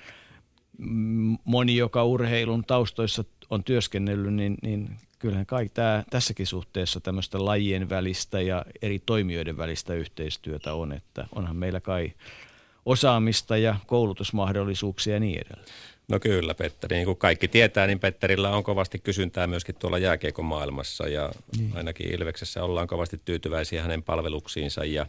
moni, 1.44 1.76
joka 1.76 2.04
urheilun 2.04 2.64
taustoissa 2.64 3.24
on 3.50 3.64
työskennellyt, 3.64 4.34
niin, 4.34 4.56
niin 4.62 4.96
kyllähän 5.18 5.46
kaikki 5.46 5.74
tämä, 5.74 6.04
tässäkin 6.10 6.46
suhteessa 6.46 7.00
tämmöistä 7.00 7.44
lajien 7.44 7.88
välistä 7.88 8.40
ja 8.40 8.64
eri 8.82 9.02
toimijoiden 9.06 9.56
välistä 9.56 9.94
yhteistyötä 9.94 10.74
on, 10.74 10.92
että 10.92 11.26
onhan 11.34 11.56
meillä 11.56 11.80
kai 11.80 12.12
osaamista 12.86 13.56
ja 13.56 13.76
koulutusmahdollisuuksia 13.86 15.14
ja 15.14 15.20
niin 15.20 15.40
edelleen. 15.46 15.68
No 16.08 16.20
kyllä, 16.20 16.54
Petteri. 16.54 16.96
Niin 16.96 17.06
kuin 17.06 17.16
kaikki 17.16 17.48
tietää, 17.48 17.86
niin 17.86 18.00
Petterillä 18.00 18.50
on 18.50 18.64
kovasti 18.64 18.98
kysyntää 18.98 19.46
myöskin 19.46 19.74
tuolla 19.78 19.98
jääkiekon 19.98 20.44
maailmassa 20.44 21.08
ja 21.08 21.32
niin. 21.58 21.76
ainakin 21.76 22.14
Ilveksessä 22.14 22.64
ollaan 22.64 22.86
kovasti 22.86 23.20
tyytyväisiä 23.24 23.82
hänen 23.82 24.02
palveluksiinsa 24.02 24.84
ja 24.84 25.06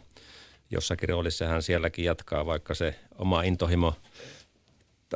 jossakin 0.70 1.08
roolissa 1.08 1.46
hän 1.46 1.62
sielläkin 1.62 2.04
jatkaa, 2.04 2.46
vaikka 2.46 2.74
se 2.74 2.94
oma 3.18 3.42
intohimo 3.42 3.94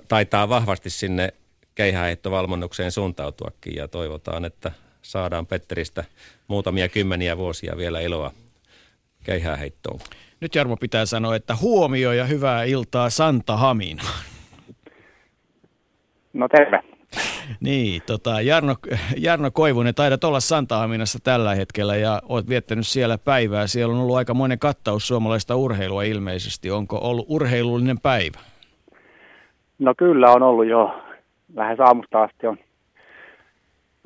taitaa 0.09 0.49
vahvasti 0.49 0.91
sinne 0.91 1.33
keihäheittovalmennukseen 1.75 2.93
suuntautuakin 2.93 3.75
ja 3.75 3.89
toivotaan, 3.89 4.45
että 4.45 4.73
saadaan 5.03 5.47
Petteristä 5.47 6.05
muutamia 6.49 6.89
kymmeniä 6.89 7.37
vuosia 7.37 7.77
vielä 7.77 8.01
iloa 8.01 8.33
keihäheittoon. 9.25 10.01
Nyt 10.41 10.55
Jarmo 10.55 10.77
pitää 10.77 11.07
sanoa, 11.07 11.37
että 11.37 11.57
huomio 11.57 12.13
ja 12.13 12.25
hyvää 12.25 12.65
iltaa 12.65 13.11
Santa 13.11 13.57
Haminaan. 13.57 14.25
No 16.33 16.49
terve. 16.49 16.81
Niin, 17.61 18.03
tota, 18.07 18.41
Jarno, 18.41 18.75
Jarno 19.17 19.51
Koivunen, 19.51 19.95
taidat 19.95 20.25
olla 20.25 20.41
Santahaminassa 20.41 21.19
tällä 21.25 21.55
hetkellä 21.55 21.97
ja 21.97 22.21
olet 22.29 22.49
viettänyt 22.49 22.87
siellä 22.87 23.19
päivää. 23.19 23.67
Siellä 23.67 23.95
on 23.95 24.01
ollut 24.01 24.17
aika 24.17 24.35
monen 24.35 24.59
kattaus 24.59 25.09
suomalaista 25.09 25.57
urheilua 25.57 26.03
ilmeisesti. 26.03 26.71
Onko 26.71 26.99
ollut 27.03 27.27
urheilullinen 27.29 28.01
päivä? 28.01 28.39
No 29.79 29.95
kyllä 29.97 30.31
on 30.31 30.43
ollut 30.43 30.67
jo. 30.67 31.03
Lähes 31.55 31.81
aamusta 31.81 32.23
asti 32.23 32.47
on 32.47 32.59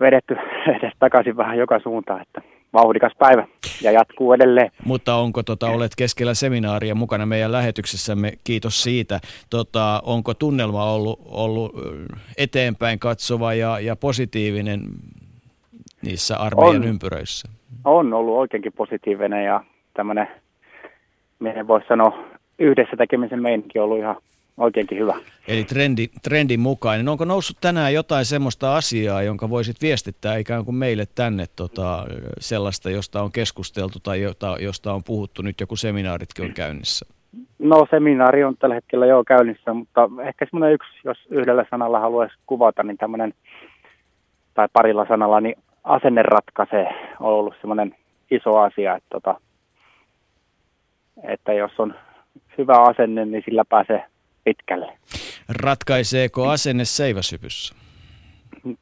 vedetty 0.01 0.37
edes 0.79 0.93
takaisin 0.99 1.37
vähän 1.37 1.59
joka 1.59 1.79
suuntaan, 1.79 2.23
että 2.23 2.54
vauhdikas 2.75 3.13
päivä 3.19 3.47
ja 3.83 3.91
jatkuu 3.91 4.33
edelleen. 4.33 4.71
Mutta 4.85 5.15
onko, 5.15 5.43
tota, 5.43 5.69
olet 5.69 5.93
keskellä 5.99 6.35
seminaaria 6.35 6.95
mukana 6.95 7.27
meidän 7.27 7.53
lähetyksessämme, 7.53 8.33
kiitos 8.45 8.83
siitä. 8.83 9.21
Tota, 9.51 10.03
onko 10.07 10.35
tunnelma 10.35 10.93
ollut, 10.93 11.21
ollut 11.25 11.73
eteenpäin 12.39 12.99
katsova 12.99 13.55
ja, 13.55 13.81
ja 13.81 13.97
positiivinen 13.97 14.81
niissä 16.03 16.37
armeijan 16.37 16.77
on, 16.77 16.85
ympyröissä? 16.85 17.49
On 17.85 18.15
ollut 18.15 18.37
oikeinkin 18.37 18.73
positiivinen 18.73 19.45
ja 19.45 19.65
tämmöinen, 19.95 20.27
minä 21.39 21.67
voisi 21.67 21.87
sanoa, 21.89 22.19
yhdessä 22.59 22.97
tekemisen 22.97 23.43
meininki 23.43 23.79
on 23.79 23.85
ollut 23.85 23.99
ihan 23.99 24.17
oikeinkin 24.57 24.99
hyvä. 24.99 25.15
Eli 25.49 25.65
trendi, 25.65 26.09
trendin 26.23 26.61
mukainen. 26.61 27.09
Onko 27.09 27.25
noussut 27.25 27.57
tänään 27.61 27.95
jotain 27.95 28.25
semmoista 28.25 28.77
asiaa, 28.77 29.23
jonka 29.23 29.51
voisit 29.51 29.77
viestittää 29.83 30.37
ikään 30.37 30.65
kuin 30.65 30.75
meille 30.75 31.05
tänne 31.15 31.45
tota, 31.57 32.07
sellaista, 32.39 32.91
josta 32.91 33.23
on 33.23 33.33
keskusteltu 33.33 33.99
tai 34.03 34.23
jota, 34.23 34.57
josta 34.61 34.93
on 34.93 35.05
puhuttu 35.07 35.43
nyt 35.43 35.61
joku 35.61 35.77
seminaaritkin 35.77 36.45
on 36.45 36.53
käynnissä? 36.53 37.07
No 37.59 37.87
seminaari 37.91 38.45
on 38.45 38.57
tällä 38.57 38.75
hetkellä 38.75 39.07
jo 39.07 39.25
käynnissä, 39.25 39.75
mutta 39.75 40.11
ehkä 40.27 40.47
semmoinen 40.51 40.75
yksi, 40.75 40.91
jos 41.05 41.19
yhdellä 41.31 41.65
sanalla 41.71 42.01
haluaisi 42.01 42.35
kuvata, 42.47 42.83
niin 42.83 42.97
tämmöinen, 42.97 43.35
tai 44.55 44.69
parilla 44.73 45.07
sanalla, 45.09 45.41
niin 45.41 45.57
asenne 45.85 46.23
ratkaisee 46.23 46.87
on 47.21 47.33
ollut 47.33 47.55
semmoinen 47.61 47.97
iso 48.31 48.59
asia, 48.59 48.97
että, 48.97 49.09
tota, 49.13 49.41
että 51.23 51.53
jos 51.53 51.73
on 51.79 51.95
hyvä 52.59 52.83
asenne, 52.83 53.25
niin 53.25 53.43
sillä 53.45 53.65
pääsee 53.69 54.05
pitkälle. 54.45 54.99
Ratkaiseeko 55.49 56.49
asenne 56.49 56.85
seiväsypyssä? 56.85 57.75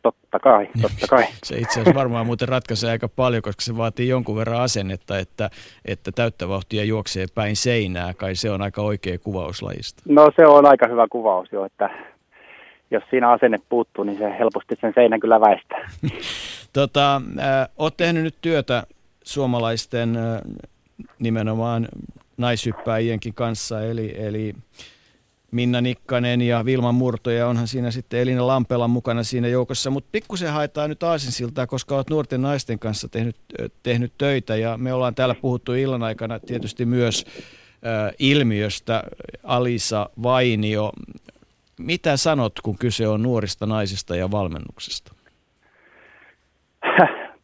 Totta 0.02 0.38
kai, 0.38 0.68
totta 0.82 1.06
kai. 1.10 1.24
se 1.44 1.58
itse 1.58 1.80
asiassa 1.80 1.94
varmaan 1.94 2.26
muuten 2.26 2.48
ratkaisee 2.48 2.90
aika 2.90 3.08
paljon, 3.08 3.42
koska 3.42 3.62
se 3.62 3.76
vaatii 3.76 4.08
jonkun 4.08 4.36
verran 4.36 4.60
asennetta, 4.60 5.18
että, 5.18 5.50
että 5.84 6.12
täyttä 6.12 6.48
vauhtia 6.48 6.84
juoksee 6.84 7.26
päin 7.34 7.56
seinää. 7.56 8.14
Kai 8.14 8.34
se 8.34 8.50
on 8.50 8.62
aika 8.62 8.82
oikea 8.82 9.18
kuvaus 9.18 9.62
lajista. 9.62 10.02
No 10.08 10.30
se 10.36 10.46
on 10.46 10.66
aika 10.66 10.88
hyvä 10.88 11.06
kuvaus 11.10 11.52
jo, 11.52 11.64
että 11.64 11.90
jos 12.90 13.02
siinä 13.10 13.30
asenne 13.30 13.58
puuttuu, 13.68 14.04
niin 14.04 14.18
se 14.18 14.38
helposti 14.38 14.74
sen 14.80 14.92
seinän 14.94 15.20
kyllä 15.20 15.40
väistää. 15.40 15.90
tota, 16.72 17.16
äh, 17.16 17.68
olet 17.78 17.96
tehnyt 17.96 18.22
nyt 18.22 18.36
työtä 18.40 18.82
suomalaisten 19.22 20.16
äh, 20.16 20.40
nimenomaan 21.18 21.88
naishyppääjienkin 22.36 23.34
kanssa, 23.34 23.82
eli, 23.82 24.14
eli 24.18 24.54
Minna 25.52 25.80
Nikkanen 25.80 26.42
ja 26.42 26.64
Vilma 26.64 26.92
Murto 26.92 27.30
ja 27.30 27.48
onhan 27.48 27.68
siinä 27.68 27.90
sitten 27.90 28.20
Elina 28.20 28.46
Lampela 28.46 28.88
mukana 28.88 29.22
siinä 29.22 29.48
joukossa, 29.48 29.90
mutta 29.90 30.08
pikkusen 30.12 30.52
haetaan 30.52 30.90
nyt 30.90 31.02
aasinsiltaa, 31.02 31.66
koska 31.66 31.96
olet 31.96 32.10
nuorten 32.10 32.42
naisten 32.42 32.78
kanssa 32.78 33.08
tehnyt, 33.08 33.36
tehnyt 33.82 34.12
töitä 34.18 34.56
ja 34.56 34.76
me 34.76 34.92
ollaan 34.92 35.14
täällä 35.14 35.34
puhuttu 35.34 35.72
illan 35.72 36.02
aikana 36.02 36.38
tietysti 36.38 36.84
myös 36.84 37.24
äh, 37.86 38.14
ilmiöstä 38.18 39.02
Alisa 39.44 40.10
Vainio. 40.22 40.92
Mitä 41.78 42.16
sanot, 42.16 42.52
kun 42.62 42.78
kyse 42.78 43.08
on 43.08 43.22
nuorista 43.22 43.66
naisista 43.66 44.16
ja 44.16 44.30
valmennuksesta? 44.30 45.12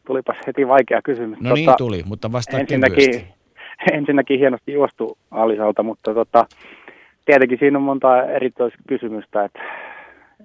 Tulipas 0.07 0.37
heti 0.47 0.67
vaikea 0.67 1.01
kysymys. 1.01 1.39
No 1.39 1.53
niin 1.53 1.65
tota, 1.65 1.77
tuli, 1.77 2.03
mutta 2.05 2.31
vastaa 2.31 2.59
ensinnäkin, 2.59 3.27
ensinnäkin 3.93 4.39
hienosti 4.39 4.73
juostu 4.73 5.17
Alisalta, 5.31 5.83
mutta 5.83 6.13
tota, 6.13 6.45
tietenkin 7.29 7.59
siinä 7.59 7.77
on 7.77 7.83
monta 7.83 8.23
erityiskysymystä, 8.23 9.43
että 9.43 9.59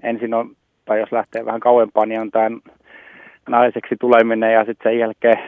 ensin 0.03 0.35
on, 0.35 0.51
tai 0.85 1.01
jos 1.01 1.13
lähtee 1.13 1.45
vähän 1.45 1.61
kauempaa, 1.61 2.07
niin 2.07 2.21
on 2.21 2.31
tämän 2.31 2.61
naiseksi 3.49 3.97
tuleminen 4.01 4.53
ja 4.53 4.65
sitten 4.65 4.93
sen 4.93 4.99
jälkeen 4.99 5.39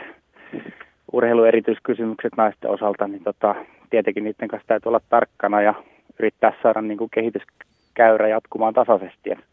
urheiluerityiskysymykset 1.13 2.33
naisten 2.37 2.71
osalta, 2.71 3.09
niin 3.09 3.25
tota, 3.25 3.55
tietenkin 3.91 4.25
niiden 4.25 4.49
kanssa 4.49 4.69
täytyy 4.69 4.91
olla 4.91 5.01
tarkkana 5.09 5.63
ja 5.63 5.75
yrittää 6.19 6.53
saada 6.63 6.83
niin 6.83 6.99
kuin 6.99 7.11
kehityskäyrä 7.11 8.29
jatkumaan 8.29 8.75
tasaisesti. 8.75 9.33
Et 9.33 9.45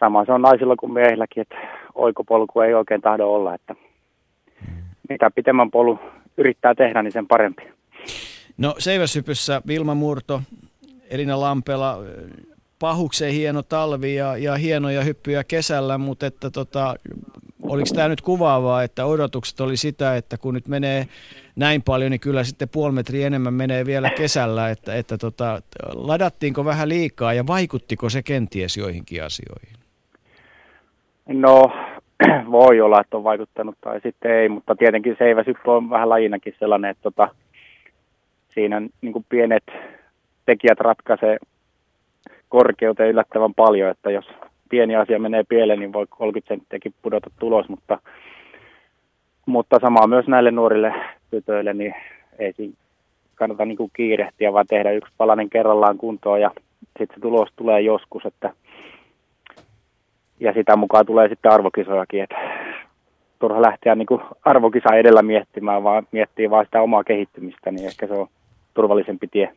sama 0.00 0.24
se 0.24 0.32
on 0.32 0.42
naisilla 0.42 0.76
kuin 0.76 0.92
miehilläkin, 0.92 1.40
että 1.40 1.58
oikopolku 1.94 2.60
ei 2.60 2.74
oikein 2.74 3.00
tahdo 3.00 3.26
olla, 3.26 3.54
että 3.54 3.74
mitä 5.08 5.30
pitemmän 5.34 5.70
polu 5.70 5.98
yrittää 6.36 6.74
tehdä, 6.74 7.02
niin 7.02 7.12
sen 7.12 7.26
parempi. 7.26 7.79
No 8.60 8.74
seiväsypyssä 8.78 9.62
Vilma 9.66 9.94
Murto, 9.94 10.42
Elina 11.10 11.40
Lampela, 11.40 11.98
pahukseen 12.78 13.32
hieno 13.32 13.62
talvi 13.62 14.14
ja, 14.14 14.36
ja 14.36 14.56
hienoja 14.56 15.02
hyppyjä 15.02 15.44
kesällä, 15.44 15.98
mutta 15.98 16.26
että 16.26 16.50
tota, 16.50 16.94
oliko 17.62 17.88
tämä 17.94 18.08
nyt 18.08 18.20
kuvaavaa, 18.20 18.82
että 18.82 19.06
odotukset 19.06 19.60
oli 19.60 19.76
sitä, 19.76 20.16
että 20.16 20.38
kun 20.38 20.54
nyt 20.54 20.68
menee 20.68 21.06
näin 21.56 21.82
paljon, 21.82 22.10
niin 22.10 22.20
kyllä 22.20 22.44
sitten 22.44 22.68
puoli 22.68 22.92
metriä 22.92 23.26
enemmän 23.26 23.54
menee 23.54 23.86
vielä 23.86 24.10
kesällä, 24.10 24.70
että, 24.70 24.94
että 24.94 25.18
tota, 25.18 25.62
ladattiinko 25.94 26.64
vähän 26.64 26.88
liikaa 26.88 27.32
ja 27.32 27.46
vaikuttiko 27.46 28.08
se 28.08 28.22
kenties 28.22 28.76
joihinkin 28.76 29.24
asioihin? 29.24 29.76
No 31.26 31.72
voi 32.50 32.80
olla, 32.80 33.00
että 33.00 33.16
on 33.16 33.24
vaikuttanut 33.24 33.74
tai 33.80 34.00
sitten 34.00 34.30
ei, 34.30 34.48
mutta 34.48 34.76
tietenkin 34.76 35.16
seiväsyppy 35.18 35.70
on 35.70 35.90
vähän 35.90 36.08
lajinakin 36.08 36.54
sellainen, 36.58 36.90
että 36.90 37.02
tota, 37.02 37.28
siinä 38.54 38.80
niin 38.80 39.26
pienet 39.28 39.64
tekijät 40.46 40.80
ratkaisee 40.80 41.38
korkeuteen 42.48 43.10
yllättävän 43.10 43.54
paljon, 43.54 43.90
että 43.90 44.10
jos 44.10 44.24
pieni 44.68 44.96
asia 44.96 45.18
menee 45.18 45.44
pieleen, 45.48 45.80
niin 45.80 45.92
voi 45.92 46.06
30 46.10 46.48
senttiäkin 46.48 46.94
pudota 47.02 47.30
tulos, 47.38 47.68
mutta, 47.68 47.98
mutta 49.46 49.78
samaa 49.80 50.06
myös 50.06 50.26
näille 50.26 50.50
nuorille 50.50 50.94
tytöille, 51.30 51.74
niin 51.74 51.94
ei 52.38 52.52
siinä 52.52 52.74
kannata 53.34 53.64
niin 53.64 53.76
kuin 53.76 53.90
kiirehtiä, 53.92 54.52
vaan 54.52 54.66
tehdä 54.66 54.90
yksi 54.90 55.12
palanen 55.16 55.50
kerrallaan 55.50 55.98
kuntoon 55.98 56.40
ja 56.40 56.50
sitten 56.98 57.14
se 57.14 57.20
tulos 57.20 57.48
tulee 57.56 57.80
joskus, 57.80 58.26
että 58.26 58.52
ja 60.40 60.52
sitä 60.52 60.76
mukaan 60.76 61.06
tulee 61.06 61.28
sitten 61.28 61.52
arvokisojakin, 61.52 62.22
että 62.22 62.36
turha 63.38 63.62
lähteä 63.62 63.94
niin 63.94 64.06
arvokisa 64.44 64.94
edellä 64.94 65.22
miettimään, 65.22 65.84
vaan 65.84 66.06
miettii 66.12 66.50
vaan 66.50 66.64
sitä 66.64 66.82
omaa 66.82 67.04
kehittymistä, 67.04 67.70
niin 67.70 67.86
ehkä 67.86 68.06
se 68.06 68.12
on 68.12 68.28
turvallisempi 68.74 69.28
tie. 69.28 69.52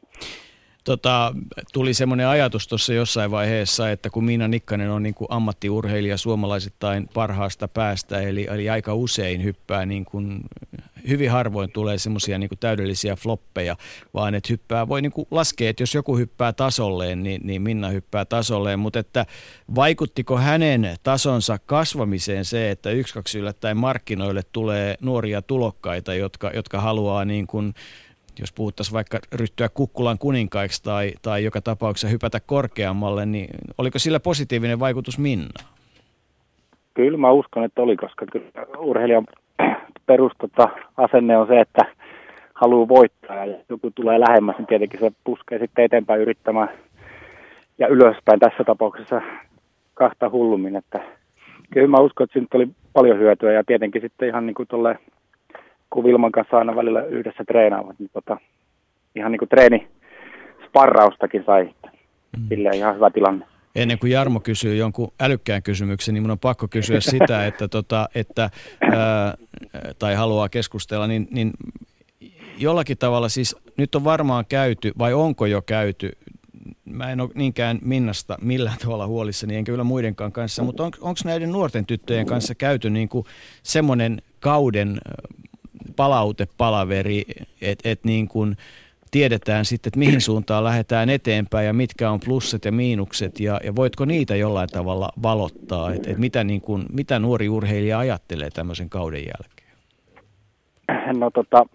Tota, 0.84 1.35
tuli 1.73 1.94
semmoinen 1.94 2.27
ajatus 2.27 2.68
tuossa 2.68 2.94
jossain 2.94 3.31
vaiheessa, 3.31 3.91
että 3.91 4.10
kun 4.10 4.23
Miina 4.23 4.48
Nikkanen 4.48 4.91
on 4.91 5.03
niin 5.03 5.14
kuin 5.14 5.27
ammattiurheilija 5.30 6.18
suomalaisittain 6.18 7.10
parhaasta 7.14 7.68
päästä, 7.68 8.22
eli, 8.22 8.48
eli 8.49 8.69
aika 8.69 8.94
usein 8.94 9.44
hyppää, 9.44 9.85
niin 9.85 10.06
kuin, 10.06 10.40
hyvin 11.07 11.31
harvoin 11.31 11.72
tulee 11.72 11.98
semmoisia 11.98 12.40
niin 12.40 12.49
täydellisiä 12.60 13.15
floppeja, 13.15 13.76
vaan 14.14 14.35
että 14.35 14.48
hyppää, 14.49 14.88
voi 14.88 15.02
niin 15.02 15.11
kuin 15.11 15.27
laskea, 15.31 15.69
että 15.69 15.84
jos 15.84 15.95
joku 15.95 16.18
hyppää 16.18 16.53
tasolleen, 16.53 17.23
niin, 17.23 17.41
niin 17.44 17.61
Minna 17.61 17.90
hyppää 17.90 18.26
tasolleen, 18.26 18.80
mutta 18.80 18.99
että 18.99 19.26
vaikuttiko 19.76 20.38
hänen 20.38 20.95
tasonsa 21.03 21.60
kasvamiseen 21.65 22.45
se, 22.45 22.72
että 22.72 22.90
yksi 22.90 23.14
kaksi 23.14 23.40
yllättäen 23.40 23.77
markkinoille 23.77 24.41
tulee 24.52 24.95
nuoria 25.02 25.41
tulokkaita, 25.41 26.14
jotka, 26.14 26.52
jotka 26.53 26.81
haluaa 26.81 27.26
niin 27.26 27.48
kuin 27.48 27.73
jos 28.39 28.53
puhuttaisiin 28.53 28.93
vaikka 28.93 29.19
ryhtyä 29.34 29.69
kukkulan 29.69 30.18
kuninkaiksi 30.18 30.84
tai, 30.84 31.11
tai 31.22 31.43
joka 31.43 31.61
tapauksessa 31.61 32.07
hypätä 32.07 32.39
korkeammalle, 32.45 33.26
niin 33.26 33.49
oliko 33.77 33.99
sillä 33.99 34.19
positiivinen 34.19 34.80
vaikutus 34.80 35.19
Minna? 35.19 35.64
Kyllä 36.93 37.18
mä 37.18 37.31
uskon, 37.31 37.64
että 37.64 37.81
oli, 37.81 37.95
koska 37.95 38.26
kyllä 38.31 38.47
urheilijan 38.77 39.26
perustota 40.05 40.69
asenne 40.97 41.38
on 41.38 41.47
se, 41.47 41.60
että 41.60 41.85
haluaa 42.53 42.88
voittaa 42.88 43.45
ja 43.45 43.57
joku 43.69 43.91
tulee 43.91 44.19
lähemmäs, 44.19 44.57
niin 44.57 44.68
tietenkin 44.68 44.99
se 44.99 45.11
puskee 45.23 45.60
sitten 45.60 45.85
eteenpäin 45.85 46.22
yrittämään 46.22 46.69
ja 47.80 47.88
ylöspäin 47.88 48.39
tässä 48.39 48.64
tapauksessa 48.64 49.22
kahta 49.93 50.30
hullummin, 50.30 50.76
että 50.76 50.99
kyllä 51.73 51.88
mä 51.88 51.97
uskon, 51.97 52.23
että 52.23 52.34
siitä 52.34 52.57
oli 52.57 52.68
paljon 52.93 53.19
hyötyä 53.19 53.51
ja 53.51 53.64
tietenkin 53.64 54.01
sitten 54.01 54.27
ihan 54.27 54.45
niin 54.45 54.55
kuin 54.55 54.68
kun 55.94 56.03
Vilman 56.03 56.32
kanssa 56.32 56.57
aina 56.57 56.76
välillä 56.76 57.03
yhdessä 57.03 57.44
treenaavat, 57.48 57.99
niin 57.99 58.10
tota, 58.14 58.38
ihan 59.15 59.32
niin 59.32 59.40
kuin 59.40 59.49
treeni 59.49 59.88
sparraustakin 60.68 61.44
sai. 61.45 61.74
Mm. 62.38 62.48
Silleen 62.49 62.76
ihan 62.76 62.95
hyvä 62.95 63.10
tilanne. 63.10 63.45
Ennen 63.76 63.99
kuin 63.99 64.11
Jarmo 64.11 64.40
kysyy 64.40 64.76
jonkun 64.76 65.11
älykkään 65.22 65.64
kysymyksen, 65.64 66.14
niin 66.14 66.22
minun 66.24 66.32
on 66.32 66.40
pakko 66.40 66.68
kysyä 66.68 67.02
sitä, 67.14 67.45
että, 67.45 67.68
tota, 67.68 68.10
että 68.15 68.49
ää, 68.91 69.34
tai 69.99 70.15
haluaa 70.15 70.49
keskustella, 70.49 71.07
niin, 71.07 71.28
niin 71.32 71.52
jollakin 72.57 72.98
tavalla 72.98 73.30
siis 73.30 73.56
nyt 73.78 73.95
on 73.95 74.03
varmaan 74.03 74.45
käyty, 74.49 74.91
vai 74.98 75.14
onko 75.14 75.45
jo 75.45 75.61
käyty, 75.61 76.11
mä 76.86 77.11
en 77.11 77.22
ole 77.22 77.30
niinkään 77.36 77.80
Minnasta 77.82 78.38
millään 78.41 78.78
tavalla 78.84 79.07
huolissani, 79.07 79.56
enkä 79.56 79.72
kyllä 79.72 79.84
muidenkaan 79.84 80.32
kanssa, 80.32 80.64
mutta 80.64 80.84
on, 80.84 80.91
onko 81.02 81.20
näiden 81.26 81.52
nuorten 81.52 81.86
tyttöjen 81.86 82.26
kanssa 82.26 82.56
käyty 82.56 82.90
niin 82.90 83.10
kuin 83.10 83.26
semmoinen 83.64 84.22
kauden 84.40 84.99
palautepalaveri, 85.95 87.23
että 87.61 87.89
et 87.89 87.99
niin 88.03 88.27
kuin 88.27 88.55
tiedetään 89.11 89.65
sitten, 89.65 89.89
että 89.89 89.99
mihin 89.99 90.22
suuntaan 90.22 90.64
lähdetään 90.64 91.10
eteenpäin 91.10 91.68
ja 91.68 91.73
mitkä 91.73 92.11
on 92.11 92.19
plusset 92.26 92.65
ja 92.65 92.72
miinukset 92.72 93.39
ja, 93.39 93.60
ja 93.64 93.76
voitko 93.76 94.05
niitä 94.05 94.35
jollain 94.35 94.69
tavalla 94.69 95.10
valottaa, 95.23 95.93
että 95.93 96.11
et 96.11 96.18
mitä, 96.18 96.43
niin 96.43 96.61
kuin, 96.61 96.85
mitä 96.93 97.19
nuori 97.19 97.49
urheilija 97.49 97.99
ajattelee 97.99 98.49
tämmöisen 98.49 98.89
kauden 98.89 99.22
jälkeen? 99.22 99.73
No 101.19 101.31
tota, 101.31 101.65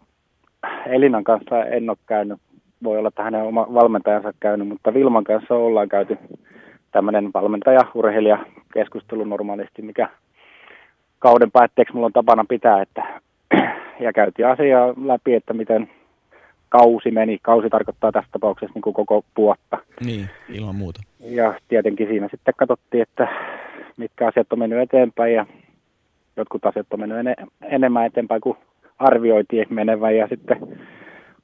Elinan 0.86 1.24
kanssa 1.24 1.64
en 1.64 1.90
ole 1.90 1.98
käynyt, 2.06 2.38
voi 2.84 2.98
olla, 2.98 3.08
että 3.08 3.22
hänen 3.22 3.42
oma 3.42 3.66
valmentajansa 3.74 4.32
käynyt, 4.40 4.68
mutta 4.68 4.94
Vilman 4.94 5.24
kanssa 5.24 5.54
ollaan 5.54 5.88
käyty 5.88 6.18
tämmöinen 6.92 7.30
valmentaja-urheilija 7.34 8.38
keskustelu 8.74 9.24
normaalisti, 9.24 9.82
mikä 9.82 10.08
kauden 11.18 11.50
päätteeksi 11.50 11.94
mulla 11.94 12.06
on 12.06 12.12
tapana 12.12 12.44
pitää, 12.48 12.82
että 12.82 13.20
ja 14.04 14.12
käytiin 14.12 14.48
asiaa 14.48 14.94
läpi, 15.04 15.34
että 15.34 15.52
miten 15.52 15.90
kausi 16.68 17.10
meni. 17.10 17.38
Kausi 17.42 17.70
tarkoittaa 17.70 18.12
tässä 18.12 18.30
tapauksessa 18.32 18.74
niin 18.74 18.82
kuin 18.82 18.94
koko 18.94 19.24
vuotta. 19.36 19.78
Niin, 20.04 20.30
ilman 20.48 20.76
muuta. 20.76 21.00
Ja 21.20 21.54
tietenkin 21.68 22.08
siinä 22.08 22.28
sitten 22.30 22.54
katsottiin, 22.56 23.02
että 23.02 23.28
mitkä 23.96 24.26
asiat 24.26 24.52
on 24.52 24.58
mennyt 24.58 24.80
eteenpäin 24.80 25.34
ja 25.34 25.46
jotkut 26.36 26.66
asiat 26.66 26.86
on 26.90 27.00
mennyt 27.00 27.18
ene- 27.18 27.46
enemmän 27.62 28.06
eteenpäin 28.06 28.40
kuin 28.40 28.56
arvioitiin 28.98 29.66
menevän 29.70 30.16
ja 30.16 30.28
sitten 30.28 30.78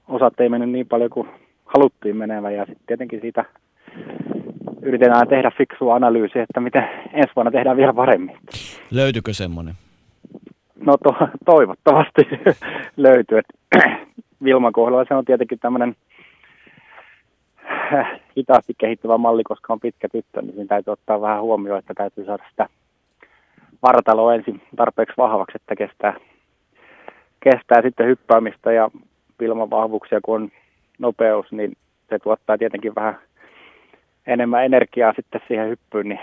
osat 0.08 0.40
ei 0.40 0.48
mennyt 0.48 0.70
niin 0.70 0.86
paljon 0.86 1.10
kuin 1.10 1.28
haluttiin 1.64 2.16
menevän 2.16 2.54
ja 2.54 2.66
sitten 2.66 2.86
tietenkin 2.86 3.20
siitä 3.20 3.44
yritetään 4.82 5.28
tehdä 5.28 5.50
fiksua 5.58 5.94
analyysiä, 5.94 6.42
että 6.42 6.60
miten 6.60 6.88
ensi 7.12 7.32
vuonna 7.36 7.50
tehdään 7.50 7.76
vielä 7.76 7.92
paremmin. 7.92 8.36
Löytyykö 8.90 9.32
semmoinen? 9.32 9.74
No 10.86 10.96
to, 10.96 11.28
toivottavasti 11.44 12.22
löytyy. 12.96 13.40
Vilman 14.44 14.72
kohdalla 14.72 15.04
se 15.08 15.14
on 15.14 15.24
tietenkin 15.24 15.58
tämmöinen 15.58 15.96
äh, 17.94 18.20
hitaasti 18.36 18.74
kehittyvä 18.78 19.18
malli, 19.18 19.42
koska 19.44 19.72
on 19.72 19.80
pitkä 19.80 20.08
tyttö, 20.08 20.42
niin 20.42 20.52
siinä 20.52 20.66
täytyy 20.68 20.92
ottaa 20.92 21.20
vähän 21.20 21.42
huomioon, 21.42 21.78
että 21.78 21.94
täytyy 21.94 22.24
saada 22.24 22.44
sitä 22.50 22.68
vartaloa 23.82 24.34
ensin 24.34 24.62
tarpeeksi 24.76 25.14
vahvaksi, 25.16 25.56
että 25.56 25.76
kestää, 25.76 26.14
kestää 27.40 27.82
sitten 27.82 28.06
hyppäämistä 28.06 28.72
ja 28.72 28.90
Vilman 29.40 29.70
vahvuuksia, 29.70 30.20
kun 30.22 30.42
on 30.42 30.50
nopeus, 30.98 31.52
niin 31.52 31.76
se 32.08 32.18
tuottaa 32.18 32.58
tietenkin 32.58 32.94
vähän 32.94 33.18
enemmän 34.26 34.64
energiaa 34.64 35.12
sitten 35.16 35.40
siihen 35.48 35.68
hyppyyn, 35.68 36.08
niin 36.08 36.20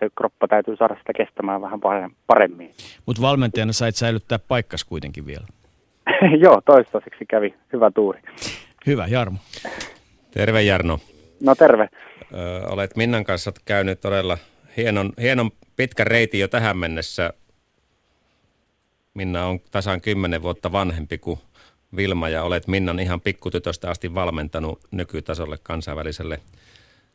se 0.00 0.10
kroppa 0.18 0.48
täytyy 0.48 0.76
saada 0.76 0.96
sitä 0.98 1.12
kestämään 1.12 1.62
vähän 1.62 1.80
paremmin. 2.26 2.70
Mutta 3.06 3.22
valmentajana 3.22 3.72
sait 3.72 3.96
säilyttää 3.96 4.38
paikkas 4.38 4.84
kuitenkin 4.84 5.26
vielä. 5.26 5.46
Joo, 6.44 6.60
toistaiseksi 6.64 7.26
kävi 7.26 7.54
hyvä 7.72 7.90
tuuri. 7.90 8.20
Hyvä, 8.86 9.06
Jarmo. 9.06 9.38
Terve 10.30 10.62
Jarno. 10.62 10.98
No 11.42 11.54
terve. 11.54 11.88
Ö, 12.34 12.68
olet 12.68 12.96
Minnan 12.96 13.24
kanssa 13.24 13.52
käynyt 13.64 14.00
todella 14.00 14.38
hienon, 14.76 15.12
hienon 15.20 15.50
pitkän 15.76 16.06
reitin 16.06 16.40
jo 16.40 16.48
tähän 16.48 16.76
mennessä. 16.76 17.32
Minna 19.14 19.46
on 19.46 19.60
tasan 19.70 20.00
kymmenen 20.00 20.42
vuotta 20.42 20.72
vanhempi 20.72 21.18
kuin 21.18 21.38
Vilma 21.96 22.28
ja 22.28 22.42
olet 22.42 22.68
Minnan 22.68 23.00
ihan 23.00 23.20
pikkutytöstä 23.20 23.90
asti 23.90 24.14
valmentanut 24.14 24.80
nykytasolle 24.90 25.58
kansainväliselle 25.62 26.40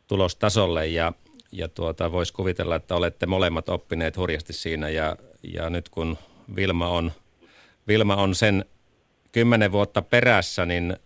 tulostasolle 0.08 0.88
ja, 0.88 1.14
ja 1.52 1.68
tuota, 1.68 2.12
voisi 2.12 2.34
kuvitella, 2.34 2.76
että 2.76 2.96
olette 2.96 3.26
molemmat 3.26 3.70
oppineet 3.70 4.18
hurjasti 4.18 4.54
siinä 4.54 4.90
ja, 4.90 5.16
ja 5.44 5.70
nyt 5.70 5.90
kun 5.90 6.18
Vilma 6.56 6.88
on, 6.88 7.12
Vilma 7.88 8.16
on 8.16 8.36
sen 8.36 8.66
kymmenen 9.32 9.72
vuotta 9.72 10.02
perässä, 10.02 10.66
niin 10.66 10.98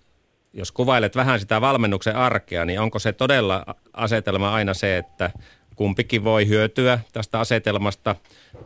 jos 0.53 0.71
kuvailet 0.71 1.15
vähän 1.15 1.39
sitä 1.39 1.61
valmennuksen 1.61 2.15
arkea, 2.15 2.65
niin 2.65 2.79
onko 2.79 2.99
se 2.99 3.13
todella 3.13 3.65
asetelma 3.93 4.53
aina 4.53 4.73
se, 4.73 4.97
että 4.97 5.31
kumpikin 5.75 6.23
voi 6.23 6.47
hyötyä 6.47 6.99
tästä 7.13 7.39
asetelmasta 7.39 8.15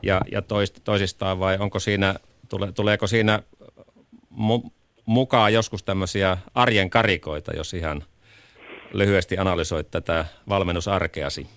ja, 0.04 0.22
ja 0.32 0.42
toist, 0.42 0.80
toisistaan 0.84 1.40
vai 1.40 1.58
onko 1.60 1.80
siinä, 1.80 2.16
tule, 2.50 2.72
tuleeko 2.72 3.08
siinä 3.08 3.44
mu, 4.30 4.62
mukaan 5.06 5.54
joskus 5.54 5.84
tämmöisiä 5.84 6.38
arjen 6.56 6.90
karikoita, 6.90 7.56
jos 7.56 7.74
ihan 7.74 8.04
lyhyesti 8.94 9.38
analysoit 9.38 9.92
tätä 9.92 10.26
valmennusarkeasi? 10.50 11.48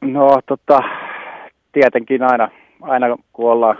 No 0.00 0.40
tota, 0.46 0.80
tietenkin 1.72 2.22
aina, 2.22 2.48
aina 2.80 3.16
kun 3.32 3.52
ollaan 3.52 3.78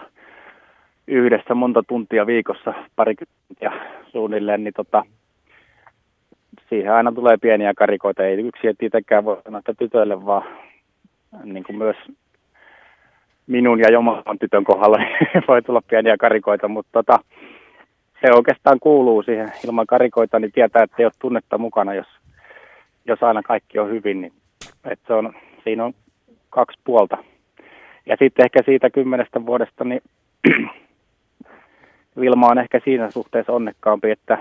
yhdessä 1.06 1.54
monta 1.54 1.82
tuntia 1.88 2.26
viikossa, 2.26 2.74
parikymmentä 2.96 3.70
suunnilleen, 4.12 4.64
niin 4.64 4.74
tota, 4.74 5.02
siihen 6.68 6.92
aina 6.92 7.12
tulee 7.12 7.36
pieniä 7.36 7.72
karikoita. 7.74 8.22
Ei 8.22 8.46
yksi 8.46 8.74
tietenkään 8.78 9.24
voi 9.24 9.42
sanoa, 9.44 9.58
että 9.58 9.74
tytöille, 9.74 10.26
vaan 10.26 10.42
niin 11.44 11.64
kuin 11.64 11.78
myös 11.78 11.96
minun 13.46 13.80
ja 13.80 13.92
joman 13.92 14.22
tytön 14.40 14.64
kohdalla 14.64 14.96
niin 14.96 15.44
voi 15.48 15.62
tulla 15.62 15.82
pieniä 15.90 16.16
karikoita, 16.16 16.68
mutta 16.68 16.90
tota, 16.92 17.18
se 18.20 18.32
oikeastaan 18.32 18.80
kuuluu 18.80 19.22
siihen. 19.22 19.52
Ilman 19.64 19.86
karikoita 19.86 20.38
niin 20.38 20.52
tietää, 20.52 20.82
että 20.82 20.96
ei 20.98 21.04
ole 21.04 21.12
tunnetta 21.18 21.58
mukana, 21.58 21.94
jos, 21.94 22.06
jos 23.04 23.22
aina 23.22 23.42
kaikki 23.42 23.78
on 23.78 23.90
hyvin. 23.90 24.20
Niin, 24.20 24.32
että 24.84 25.06
se 25.06 25.12
on, 25.12 25.32
siinä 25.64 25.84
on 25.84 25.94
kaksi 26.50 26.78
puolta. 26.84 27.18
Ja 28.06 28.16
sitten 28.18 28.44
ehkä 28.44 28.62
siitä 28.64 28.90
kymmenestä 28.90 29.46
vuodesta, 29.46 29.84
niin 29.84 30.02
Vilma 32.20 32.46
on 32.46 32.58
ehkä 32.58 32.80
siinä 32.84 33.10
suhteessa 33.10 33.52
onnekkaampi, 33.52 34.10
että 34.10 34.38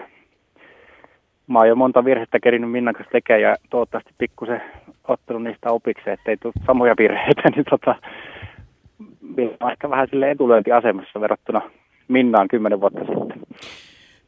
mä 1.48 1.60
oon 1.60 1.68
jo 1.68 1.76
monta 1.76 2.06
virhettä 2.06 2.40
kerinyt 2.40 2.72
Minnan 2.72 2.94
kanssa 2.94 3.12
tekemään 3.12 3.42
ja 3.42 3.56
toivottavasti 3.70 4.14
pikkusen 4.18 4.62
ottanut 5.08 5.44
niistä 5.44 5.72
opiksi, 5.72 6.10
ettei 6.10 6.38
tule 6.38 6.54
samoja 6.66 6.96
virheitä, 7.00 7.42
niin 7.56 7.66
tota, 7.70 7.96
Vilma 9.38 9.58
on 9.60 9.72
ehkä 9.72 9.90
vähän 9.90 10.08
sille 10.10 10.32
etulyöntiasemassa 10.32 11.22
verrattuna 11.22 11.62
Minnaan 12.08 12.48
kymmenen 12.48 12.82
vuotta 12.82 13.00
sitten. 13.00 13.40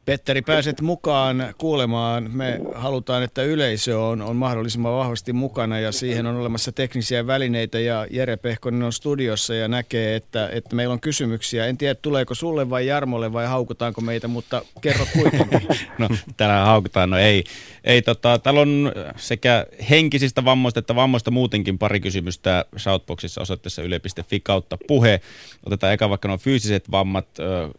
Petteri, 0.04 0.42
pääset 0.42 0.80
mukaan 0.80 1.54
kuulemaan. 1.58 2.30
Me 2.32 2.60
halutaan, 2.74 3.22
että 3.22 3.42
yleisö 3.42 4.00
on, 4.00 4.22
on 4.22 4.36
mahdollisimman 4.36 4.92
vahvasti 4.92 5.32
mukana 5.32 5.80
ja 5.80 5.92
siihen 5.92 6.26
on 6.26 6.36
olemassa 6.36 6.72
teknisiä 6.72 7.26
välineitä 7.26 7.80
ja 7.80 8.06
Jere 8.10 8.36
Pehkonen 8.36 8.82
on 8.82 8.92
studiossa 8.92 9.54
ja 9.54 9.68
näkee, 9.68 10.16
että, 10.16 10.48
että 10.52 10.76
meillä 10.76 10.92
on 10.92 11.00
kysymyksiä. 11.00 11.66
En 11.66 11.78
tiedä, 11.78 11.94
tuleeko 11.94 12.34
sulle 12.34 12.70
vai 12.70 12.86
Jarmolle 12.86 13.32
vai 13.32 13.46
haukutaanko 13.46 14.00
meitä, 14.00 14.28
mutta 14.28 14.62
kerro 14.80 15.06
kuitenkin. 15.12 15.68
no, 15.98 16.08
täällä 16.36 16.64
haukutaan. 16.64 17.10
No 17.10 17.18
ei. 17.18 17.44
ei 17.84 18.02
tota, 18.02 18.38
täällä 18.38 18.60
on 18.60 18.92
sekä 19.16 19.66
henkisistä 19.90 20.44
vammoista 20.44 20.80
että 20.80 20.94
vammoista 20.94 21.30
muutenkin 21.30 21.78
pari 21.78 22.00
kysymystä 22.00 22.64
Shoutboxissa 22.78 23.40
osoitteessa 23.40 23.82
yle.fi 23.82 24.40
kautta 24.40 24.78
puhe. 24.86 25.20
Otetaan 25.66 25.92
eka 25.92 26.10
vaikka 26.10 26.28
nuo 26.28 26.38
fyysiset 26.38 26.90
vammat, 26.90 27.26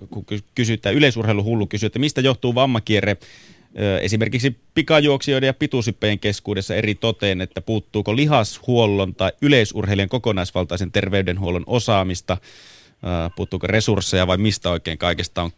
kun 0.09 0.25
kysytään, 0.55 0.95
yleisurheilu 0.95 1.43
hullu 1.43 1.67
kysyy, 1.67 1.87
että 1.87 1.99
mistä 1.99 2.12
johtuu 2.21 2.55
vammakierre 2.55 3.17
esimerkiksi 4.01 4.59
pikajuoksijoiden 4.73 5.47
ja 5.47 5.53
pituusippeen 5.53 6.19
keskuudessa 6.19 6.75
eri 6.75 6.95
toteen, 6.95 7.41
että 7.41 7.61
puuttuuko 7.61 8.15
lihashuollon 8.15 9.15
tai 9.15 9.31
yleisurheilijan 9.41 10.09
kokonaisvaltaisen 10.09 10.91
terveydenhuollon 10.91 11.63
osaamista, 11.67 12.37
puuttuuko 13.35 13.67
resursseja 13.67 14.27
vai 14.27 14.37
mistä 14.37 14.69
oikein 14.69 14.97
kaikesta 14.97 15.41
on, 15.41 15.51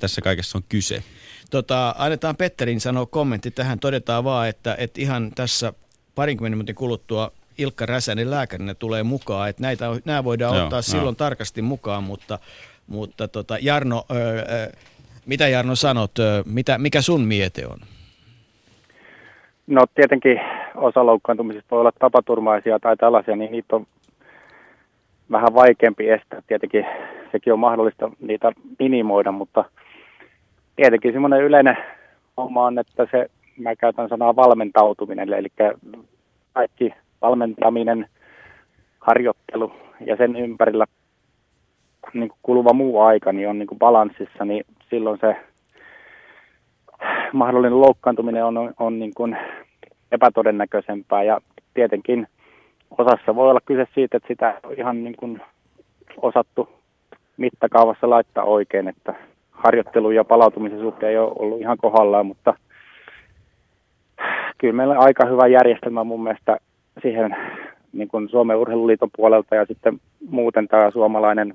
tässä 0.00 0.20
kaikessa 0.20 0.58
on 0.58 0.64
kyse? 0.68 1.02
Tota, 1.50 1.94
annetaan 1.98 2.36
Petterin 2.36 2.80
sanoa 2.80 3.06
kommentti 3.06 3.50
tähän. 3.50 3.78
Todetaan 3.78 4.24
vaan, 4.24 4.48
että, 4.48 4.76
että 4.78 5.00
ihan 5.00 5.32
tässä 5.34 5.72
parinkymmenen 6.14 6.58
minuutin 6.58 6.74
kuluttua 6.74 7.32
Ilkka 7.58 7.86
Räsänen 7.86 8.30
lääkärinä 8.30 8.74
tulee 8.74 9.02
mukaan. 9.02 9.48
Että 9.48 9.62
näitä, 9.62 9.86
nämä 10.04 10.24
voidaan 10.24 10.56
Joo, 10.56 10.64
ottaa 10.64 10.82
silloin 10.82 11.12
no. 11.12 11.16
tarkasti 11.16 11.62
mukaan, 11.62 12.04
mutta, 12.04 12.38
mutta 12.86 13.28
tota, 13.28 13.58
Jarno, 13.60 14.06
öö, 14.10 14.72
mitä 15.26 15.48
Jarno 15.48 15.74
sanot, 15.74 16.10
mitä, 16.46 16.78
mikä 16.78 17.00
sun 17.00 17.20
miete 17.20 17.66
on? 17.66 17.78
No 19.66 19.84
tietenkin 19.94 20.40
osa 20.74 21.06
loukkaantumisista 21.06 21.70
voi 21.70 21.80
olla 21.80 21.92
tapaturmaisia 21.98 22.78
tai 22.78 22.96
tällaisia, 22.96 23.36
niin 23.36 23.52
niitä 23.52 23.76
on 23.76 23.86
vähän 25.30 25.54
vaikeampi 25.54 26.10
estää. 26.10 26.42
Tietenkin 26.46 26.86
sekin 27.32 27.52
on 27.52 27.58
mahdollista 27.58 28.10
niitä 28.20 28.52
minimoida, 28.78 29.32
mutta 29.32 29.64
tietenkin 30.76 31.12
semmoinen 31.12 31.42
yleinen 31.42 31.76
homma 32.36 32.66
on, 32.66 32.78
että 32.78 33.06
se, 33.10 33.30
mä 33.58 33.76
käytän 33.76 34.08
sanaa 34.08 34.36
valmentautuminen, 34.36 35.32
eli 35.32 35.48
kaikki 36.52 36.94
valmentaminen, 37.22 38.06
harjoittelu 39.00 39.72
ja 40.06 40.16
sen 40.16 40.36
ympärillä 40.36 40.86
niin 42.12 42.28
kuin 42.28 42.38
kuluva 42.42 42.72
muu 42.72 43.00
aika 43.00 43.32
niin 43.32 43.48
on 43.48 43.58
niin 43.58 43.66
kuin 43.66 43.78
balanssissa, 43.78 44.44
niin 44.44 44.64
silloin 44.92 45.18
se 45.20 45.36
mahdollinen 47.32 47.80
loukkaantuminen 47.80 48.44
on, 48.44 48.58
on, 48.58 48.74
on 48.78 48.98
niin 48.98 49.14
kuin 49.16 49.36
epätodennäköisempää. 50.12 51.22
Ja 51.22 51.40
tietenkin 51.74 52.26
osassa 52.98 53.34
voi 53.34 53.50
olla 53.50 53.60
kyse 53.64 53.86
siitä, 53.94 54.16
että 54.16 54.28
sitä 54.28 54.60
on 54.62 54.74
ihan 54.78 55.04
niin 55.04 55.16
kuin 55.16 55.40
osattu 56.16 56.68
mittakaavassa 57.36 58.10
laittaa 58.10 58.44
oikein, 58.44 58.88
että 58.88 59.14
harjoittelu 59.50 60.10
ja 60.10 60.24
palautumisen 60.24 60.80
suhteen 60.80 61.10
ei 61.10 61.18
ole 61.18 61.32
ollut 61.38 61.60
ihan 61.60 61.78
kohdallaan, 61.78 62.26
mutta 62.26 62.54
kyllä 64.58 64.74
meillä 64.74 64.94
on 64.94 65.04
aika 65.04 65.26
hyvä 65.26 65.46
järjestelmä 65.46 66.04
mun 66.04 66.22
mielestä 66.22 66.56
siihen 67.02 67.36
niin 67.92 68.08
kuin 68.08 68.28
Suomen 68.28 68.56
urheiluliiton 68.56 69.10
puolelta 69.16 69.54
ja 69.54 69.66
sitten 69.66 70.00
muuten 70.28 70.68
tämä 70.68 70.90
suomalainen 70.90 71.54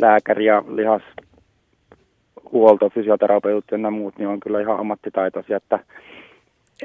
lääkäri 0.00 0.44
ja 0.44 0.64
lihas 0.68 1.02
huolto, 2.52 2.90
fysioterapeutit 2.90 3.70
ja 3.70 3.90
muut, 3.90 4.18
niin 4.18 4.28
on 4.28 4.40
kyllä 4.40 4.60
ihan 4.60 4.80
ammattitaitoisia, 4.80 5.56
että 5.56 5.78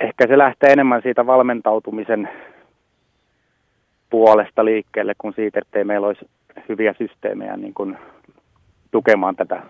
ehkä 0.02 0.28
se 0.28 0.38
lähtee 0.38 0.70
enemmän 0.70 1.02
siitä 1.02 1.26
valmentautumisen 1.26 2.30
puolesta 4.10 4.66
liikkeelle 4.66 5.14
kuin 5.18 5.34
siitä, 5.34 5.60
ettei 5.60 5.84
meillä 5.84 6.08
olisi 6.08 6.30
hyviä 6.70 6.96
systeemejä 6.98 7.58
niin 7.58 7.74
kuin 7.74 7.98
tukemaan 8.92 9.36
tätä 9.36 9.64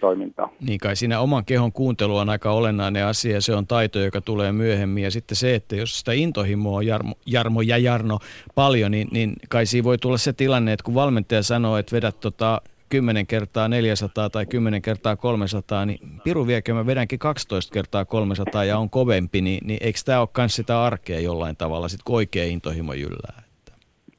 toimintaa. 0.00 0.48
Niin 0.66 0.78
kai 0.78 0.96
siinä 0.96 1.20
oman 1.20 1.44
kehon 1.44 1.72
kuuntelu 1.72 2.16
on 2.16 2.28
aika 2.28 2.50
olennainen 2.50 3.06
asia 3.06 3.34
ja 3.34 3.40
se 3.40 3.54
on 3.54 3.66
taito, 3.66 3.98
joka 3.98 4.20
tulee 4.20 4.52
myöhemmin. 4.52 5.04
Ja 5.04 5.10
sitten 5.10 5.36
se, 5.36 5.54
että 5.54 5.76
jos 5.76 5.98
sitä 5.98 6.12
intohimoa 6.12 6.76
on 6.76 6.86
Jarmo, 6.86 7.14
Jarmo 7.26 7.60
ja 7.60 7.78
Jarno 7.78 8.18
paljon, 8.54 8.90
niin, 8.90 9.08
niin 9.10 9.32
kai 9.48 9.66
siinä 9.66 9.84
voi 9.84 9.98
tulla 9.98 10.18
se 10.18 10.32
tilanne, 10.32 10.72
että 10.72 10.84
kun 10.84 10.94
valmentaja 10.94 11.42
sanoo, 11.42 11.76
että 11.76 11.96
vedät 11.96 12.20
tota 12.20 12.60
10 12.88 13.26
kertaa 13.26 13.68
400 13.68 14.30
tai 14.30 14.46
10 14.46 14.82
kertaa 14.82 15.16
300, 15.16 15.86
niin 15.86 15.98
piru 16.24 16.46
viekö 16.46 16.74
mä 16.74 16.86
vedänkin 16.86 17.18
12 17.18 17.72
kertaa 17.72 18.04
300 18.04 18.64
ja 18.64 18.78
on 18.78 18.90
kovempi, 18.90 19.40
niin, 19.40 19.66
niin 19.66 19.78
eikö 19.82 19.98
tämä 20.04 20.20
ole 20.20 20.28
myös 20.38 20.56
sitä 20.56 20.84
arkea 20.84 21.20
jollain 21.20 21.56
tavalla, 21.56 21.88
sit, 21.88 22.02
kun 22.02 22.16
oikea 22.16 22.44
intohimo 22.44 22.92
jyllää? 22.92 23.42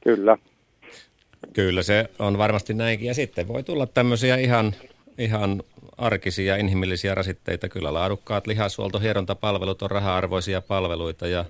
Kyllä. 0.04 0.38
Kyllä 1.52 1.82
se 1.82 2.10
on 2.18 2.38
varmasti 2.38 2.74
näinkin. 2.74 3.06
Ja 3.06 3.14
sitten 3.14 3.48
voi 3.48 3.62
tulla 3.62 3.86
tämmöisiä 3.86 4.36
ihan, 4.36 4.74
ihan 5.18 5.62
arkisia 5.98 6.56
inhimillisiä 6.56 7.14
rasitteita. 7.14 7.68
Kyllä 7.68 7.94
laadukkaat 7.94 8.46
lihashuoltohierontapalvelut 8.46 9.82
on 9.82 9.90
raha-arvoisia 9.90 10.60
palveluita 10.60 11.26
ja 11.26 11.44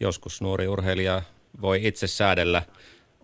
joskus 0.00 0.42
nuori 0.42 0.68
urheilija 0.68 1.22
voi 1.60 1.86
itse 1.86 2.06
säädellä– 2.06 2.62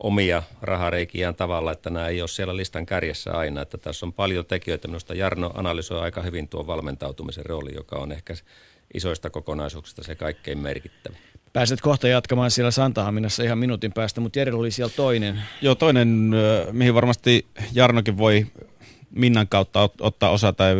omia 0.02 0.42
rahareikiään 0.62 1.34
tavalla, 1.34 1.72
että 1.72 1.90
nämä 1.90 2.08
ei 2.08 2.22
ole 2.22 2.28
siellä 2.28 2.56
listan 2.56 2.86
kärjessä 2.86 3.32
aina. 3.32 3.62
Että 3.62 3.78
tässä 3.78 4.06
on 4.06 4.12
paljon 4.12 4.46
tekijöitä. 4.46 4.88
Minusta 4.88 5.14
Jarno 5.14 5.50
analysoi 5.54 6.00
aika 6.00 6.22
hyvin 6.22 6.48
tuon 6.48 6.66
valmentautumisen 6.66 7.46
rooli, 7.46 7.74
joka 7.74 7.96
on 7.96 8.12
ehkä 8.12 8.34
isoista 8.94 9.30
kokonaisuuksista 9.30 10.02
se 10.02 10.14
kaikkein 10.14 10.58
merkittävä. 10.58 11.16
Pääset 11.52 11.80
kohta 11.80 12.08
jatkamaan 12.08 12.50
siellä 12.50 12.70
Santahaminassa 12.70 13.42
ihan 13.42 13.58
minuutin 13.58 13.92
päästä, 13.92 14.20
mutta 14.20 14.38
Jere 14.38 14.52
oli 14.52 14.70
siellä 14.70 14.92
toinen. 14.96 15.42
Joo, 15.62 15.74
toinen, 15.74 16.30
mihin 16.72 16.94
varmasti 16.94 17.46
Jarnokin 17.72 18.18
voi 18.18 18.46
Minnan 19.10 19.48
kautta 19.48 19.82
ot, 19.82 20.00
ottaa 20.00 20.30
osa 20.30 20.52
tai 20.52 20.74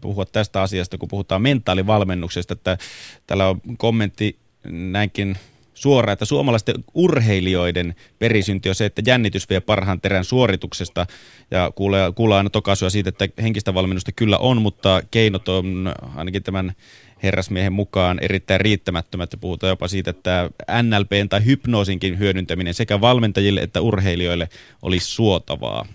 puhua 0.00 0.24
tästä 0.26 0.62
asiasta, 0.62 0.98
kun 0.98 1.08
puhutaan 1.08 1.42
mentaalivalmennuksesta. 1.42 2.52
Että 2.52 2.78
täällä 3.26 3.48
on 3.48 3.60
kommentti 3.76 4.38
näinkin 4.70 5.36
suora, 5.82 6.12
että 6.12 6.24
suomalaisten 6.24 6.74
urheilijoiden 6.94 7.94
perisynti 8.18 8.68
on 8.68 8.74
se, 8.74 8.84
että 8.84 9.02
jännitys 9.06 9.50
vie 9.50 9.60
parhaan 9.60 10.00
terän 10.00 10.24
suorituksesta 10.24 11.06
ja 11.50 11.70
kuulee, 11.74 12.12
kuulee 12.12 12.36
aina 12.36 12.50
tokaisua 12.50 12.90
siitä, 12.90 13.08
että 13.08 13.28
henkistä 13.42 13.74
valmennusta 13.74 14.12
kyllä 14.12 14.38
on, 14.38 14.62
mutta 14.62 15.02
keinot 15.10 15.48
on 15.48 15.94
ainakin 16.16 16.42
tämän 16.42 16.72
herrasmiehen 17.22 17.72
mukaan 17.72 18.18
erittäin 18.22 18.60
riittämättömät. 18.60 19.30
Puhutaan 19.40 19.68
jopa 19.68 19.88
siitä, 19.88 20.10
että 20.10 20.50
NLPn 20.82 21.28
tai 21.28 21.44
hypnoosinkin 21.44 22.18
hyödyntäminen 22.18 22.74
sekä 22.74 23.00
valmentajille 23.00 23.60
että 23.60 23.80
urheilijoille 23.80 24.48
olisi 24.82 25.06
suotavaa. 25.06 25.86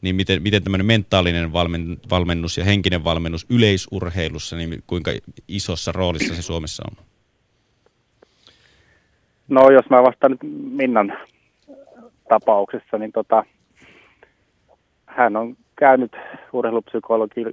Niin 0.00 0.16
miten, 0.16 0.42
miten 0.42 0.62
tämmöinen 0.62 0.86
mentaalinen 0.86 1.52
valmen, 1.52 1.98
valmennus 2.10 2.58
ja 2.58 2.64
henkinen 2.64 3.04
valmennus 3.04 3.46
yleisurheilussa, 3.48 4.56
niin 4.56 4.82
kuinka 4.86 5.10
isossa 5.48 5.92
roolissa 5.92 6.34
se 6.34 6.42
Suomessa 6.42 6.82
on? 6.90 7.09
No 9.50 9.70
jos 9.70 9.90
mä 9.90 10.02
vastaan 10.02 10.30
nyt 10.30 10.40
Minnan 10.72 11.18
tapauksessa, 12.28 12.98
niin 12.98 13.12
tota, 13.12 13.44
hän 15.06 15.36
on 15.36 15.56
käynyt 15.76 16.16
urheilupsykologilla 16.52 17.52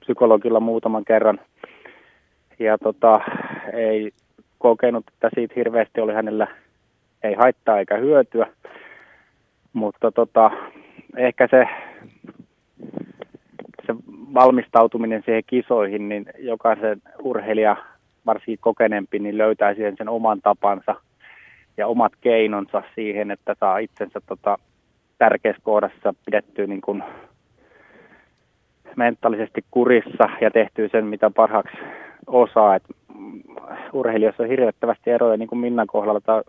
psykologilla 0.00 0.60
muutaman 0.60 1.04
kerran. 1.04 1.40
Ja 2.58 2.78
tota, 2.78 3.20
ei 3.72 4.12
kokenut, 4.58 5.04
että 5.08 5.30
siitä 5.34 5.54
hirveästi 5.56 6.00
oli 6.00 6.12
hänellä 6.12 6.46
ei 7.22 7.34
haittaa 7.34 7.78
eikä 7.78 7.96
hyötyä, 7.96 8.46
mutta 9.72 10.12
tota, 10.12 10.50
ehkä 11.16 11.48
se, 11.50 11.68
se 13.86 13.94
valmistautuminen 14.34 15.22
siihen 15.24 15.42
kisoihin, 15.46 16.08
niin 16.08 16.26
jokaisen 16.38 17.02
urheilija 17.22 17.76
varsinkin 18.26 18.58
kokeneempi, 18.60 19.18
niin 19.18 19.38
löytää 19.38 19.74
siihen 19.74 19.96
sen 19.96 20.08
oman 20.08 20.40
tapansa 20.42 20.94
ja 21.76 21.86
omat 21.86 22.12
keinonsa 22.20 22.82
siihen, 22.94 23.30
että 23.30 23.56
saa 23.60 23.78
itsensä 23.78 24.20
tota, 24.26 24.58
tärkeässä 25.18 25.62
kohdassa 25.64 26.14
pidettyä 26.24 26.66
niin 26.66 26.80
kuin 26.80 27.02
mentaalisesti 28.96 29.64
kurissa 29.70 30.30
ja 30.40 30.50
tehtyä 30.50 30.88
sen, 30.88 31.06
mitä 31.06 31.30
parhaaksi 31.30 31.76
osaa. 32.26 32.74
Et 32.74 32.82
urheilijoissa 33.92 34.42
on 34.42 34.48
hirvettävästi 34.48 35.10
eroja, 35.10 35.36
niin 35.36 35.48
kuin 35.48 35.58
Minnan 35.58 35.86
kohdalla 35.86 36.44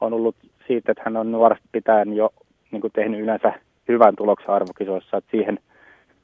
on 0.00 0.12
ollut 0.12 0.36
siitä, 0.66 0.92
että 0.92 1.02
hän 1.04 1.16
on 1.16 1.32
nuoresta 1.32 1.68
pitäen 1.72 2.12
jo 2.12 2.30
niin 2.70 2.80
kuin 2.80 2.92
tehnyt 2.92 3.20
yleensä 3.20 3.52
hyvän 3.88 4.16
tuloksen 4.16 4.50
arvokisoissa, 4.50 5.16
että 5.16 5.30
siihen 5.30 5.58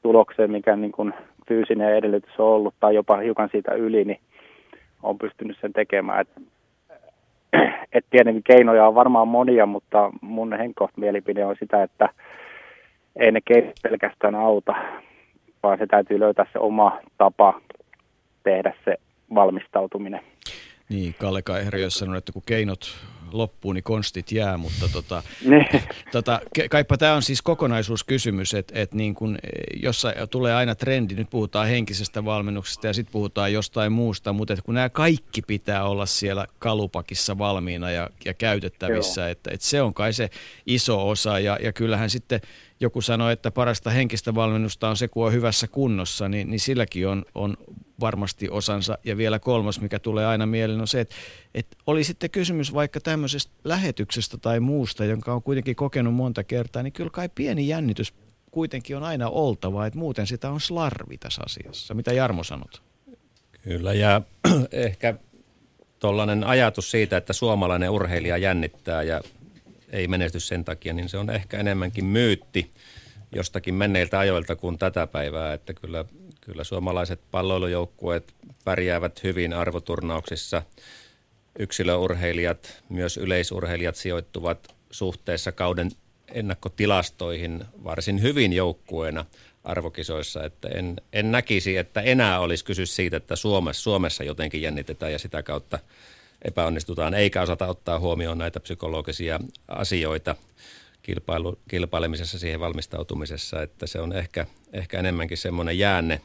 tulokseen, 0.01 0.51
mikä 0.51 0.75
niin 0.75 0.91
kuin 0.91 1.13
fyysinen 1.47 1.95
edellytys 1.95 2.39
on 2.39 2.47
ollut 2.47 2.73
tai 2.79 2.95
jopa 2.95 3.17
hiukan 3.17 3.49
siitä 3.51 3.73
yli, 3.73 4.05
niin 4.05 4.19
on 5.03 5.17
pystynyt 5.17 5.57
sen 5.61 5.73
tekemään. 5.73 6.21
Et, 6.21 6.29
et 7.93 8.05
tietenkin 8.09 8.43
keinoja 8.43 8.87
on 8.87 8.95
varmaan 8.95 9.27
monia, 9.27 9.65
mutta 9.65 10.11
mun 10.21 10.53
mielipide 10.97 11.45
on 11.45 11.55
sitä, 11.59 11.83
että 11.83 12.09
ei 13.15 13.31
ne 13.31 13.41
keinot 13.41 13.75
pelkästään 13.83 14.35
auta, 14.35 14.75
vaan 15.63 15.77
se 15.77 15.87
täytyy 15.87 16.19
löytää 16.19 16.45
se 16.53 16.59
oma 16.59 16.99
tapa 17.17 17.61
tehdä 18.43 18.73
se 18.85 18.95
valmistautuminen. 19.35 20.21
Niin, 20.89 21.15
Kalle 21.19 21.41
Kaiheri 21.41 21.89
sanoi, 21.89 22.17
että 22.17 22.31
kun 22.31 22.41
keinot 22.45 22.97
loppuu, 23.31 23.73
niin 23.73 23.83
konstit 23.83 24.31
jää, 24.31 24.57
mutta 24.57 24.89
tota, 24.93 25.23
tota, 26.11 26.41
kaipa 26.69 26.97
tämä 26.97 27.13
on 27.13 27.21
siis 27.21 27.41
kokonaisuuskysymys, 27.41 28.53
että 28.53 28.79
et 28.79 28.93
niin 28.93 29.15
kun, 29.15 29.37
jos 29.83 30.07
tulee 30.29 30.53
aina 30.53 30.75
trendi, 30.75 31.15
nyt 31.15 31.29
puhutaan 31.29 31.67
henkisestä 31.67 32.25
valmennuksesta 32.25 32.87
ja 32.87 32.93
sitten 32.93 33.11
puhutaan 33.11 33.53
jostain 33.53 33.91
muusta, 33.91 34.33
mutta 34.33 34.53
et 34.53 34.61
kun 34.61 34.75
nämä 34.75 34.89
kaikki 34.89 35.41
pitää 35.41 35.83
olla 35.83 36.05
siellä 36.05 36.47
kalupakissa 36.59 37.37
valmiina 37.37 37.91
ja, 37.91 38.09
ja 38.25 38.33
käytettävissä, 38.33 39.29
että 39.29 39.51
et 39.53 39.61
se 39.61 39.81
on 39.81 39.93
kai 39.93 40.13
se 40.13 40.29
iso 40.65 41.09
osa 41.09 41.39
ja, 41.39 41.57
ja 41.63 41.73
kyllähän 41.73 42.09
sitten 42.09 42.41
joku 42.79 43.01
sanoi, 43.01 43.33
että 43.33 43.51
parasta 43.51 43.89
henkistä 43.89 44.35
valmennusta 44.35 44.89
on 44.89 44.97
se, 44.97 45.07
kun 45.07 45.25
on 45.25 45.33
hyvässä 45.33 45.67
kunnossa, 45.67 46.29
niin, 46.29 46.49
niin 46.49 46.59
silläkin 46.59 47.07
on, 47.07 47.25
on 47.35 47.57
varmasti 47.99 48.49
osansa. 48.49 48.97
Ja 49.03 49.17
vielä 49.17 49.39
kolmas, 49.39 49.81
mikä 49.81 49.99
tulee 49.99 50.25
aina 50.25 50.45
mieleen, 50.45 50.81
on 50.81 50.87
se, 50.87 50.99
että, 50.99 51.15
että 51.53 51.77
oli 51.87 52.03
sitten 52.03 52.29
kysymys 52.29 52.73
vaikka 52.73 52.99
tämmöisestä 53.19 53.51
lähetyksestä 53.63 54.37
tai 54.37 54.59
muusta, 54.59 55.05
jonka 55.05 55.33
on 55.33 55.43
kuitenkin 55.43 55.75
kokenut 55.75 56.13
monta 56.13 56.43
kertaa, 56.43 56.83
niin 56.83 56.93
kyllä 56.93 57.09
kai 57.09 57.29
pieni 57.35 57.67
jännitys 57.67 58.13
kuitenkin 58.51 58.97
on 58.97 59.03
aina 59.03 59.29
oltava, 59.29 59.85
että 59.85 59.99
muuten 59.99 60.27
sitä 60.27 60.49
on 60.49 60.61
slarvi 60.61 61.17
tässä 61.17 61.41
asiassa. 61.45 61.93
Mitä 61.93 62.13
Jarmo 62.13 62.43
sanot? 62.43 62.81
Kyllä, 63.61 63.93
ja 63.93 64.21
ehkä 64.71 65.15
tuollainen 65.99 66.43
ajatus 66.43 66.91
siitä, 66.91 67.17
että 67.17 67.33
suomalainen 67.33 67.89
urheilija 67.89 68.37
jännittää 68.37 69.03
ja 69.03 69.21
ei 69.89 70.07
menesty 70.07 70.39
sen 70.39 70.65
takia, 70.65 70.93
niin 70.93 71.09
se 71.09 71.17
on 71.17 71.29
ehkä 71.29 71.57
enemmänkin 71.57 72.05
myytti 72.05 72.71
jostakin 73.35 73.73
menneiltä 73.73 74.19
ajoilta 74.19 74.55
kuin 74.55 74.77
tätä 74.77 75.07
päivää, 75.07 75.53
että 75.53 75.73
kyllä, 75.73 76.05
kyllä 76.41 76.63
suomalaiset 76.63 77.19
palloilujoukkueet 77.31 78.33
pärjäävät 78.63 79.23
hyvin 79.23 79.53
arvoturnauksissa. 79.53 80.63
Yksilöurheilijat, 81.59 82.83
myös 82.89 83.17
yleisurheilijat 83.17 83.95
sijoittuvat 83.95 84.75
suhteessa 84.91 85.51
kauden 85.51 85.91
ennakkotilastoihin 86.31 87.65
varsin 87.83 88.21
hyvin 88.21 88.53
joukkueena 88.53 89.25
arvokisoissa, 89.63 90.43
että 90.43 90.67
en, 90.67 90.95
en 91.13 91.31
näkisi, 91.31 91.77
että 91.77 92.01
enää 92.01 92.39
olisi 92.39 92.65
kysymys 92.65 92.95
siitä, 92.95 93.17
että 93.17 93.35
Suomessa, 93.35 93.83
Suomessa 93.83 94.23
jotenkin 94.23 94.61
jännitetään 94.61 95.11
ja 95.11 95.19
sitä 95.19 95.43
kautta 95.43 95.79
epäonnistutaan, 96.41 97.13
eikä 97.13 97.41
osata 97.41 97.67
ottaa 97.67 97.99
huomioon 97.99 98.37
näitä 98.37 98.59
psykologisia 98.59 99.39
asioita 99.67 100.35
kilpailu, 101.01 101.59
kilpailemisessa, 101.67 102.39
siihen 102.39 102.59
valmistautumisessa, 102.59 103.61
että 103.61 103.87
se 103.87 103.99
on 103.99 104.13
ehkä, 104.13 104.45
ehkä 104.73 104.99
enemmänkin 104.99 105.37
semmoinen 105.37 105.77
jäänne 105.77 106.21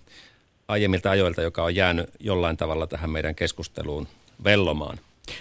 aiemmilta 0.68 1.10
ajoilta, 1.10 1.42
joka 1.42 1.64
on 1.64 1.74
jäänyt 1.74 2.10
jollain 2.20 2.56
tavalla 2.56 2.86
tähän 2.86 3.10
meidän 3.10 3.34
keskusteluun 3.34 4.08
vellomaan. 4.44 4.98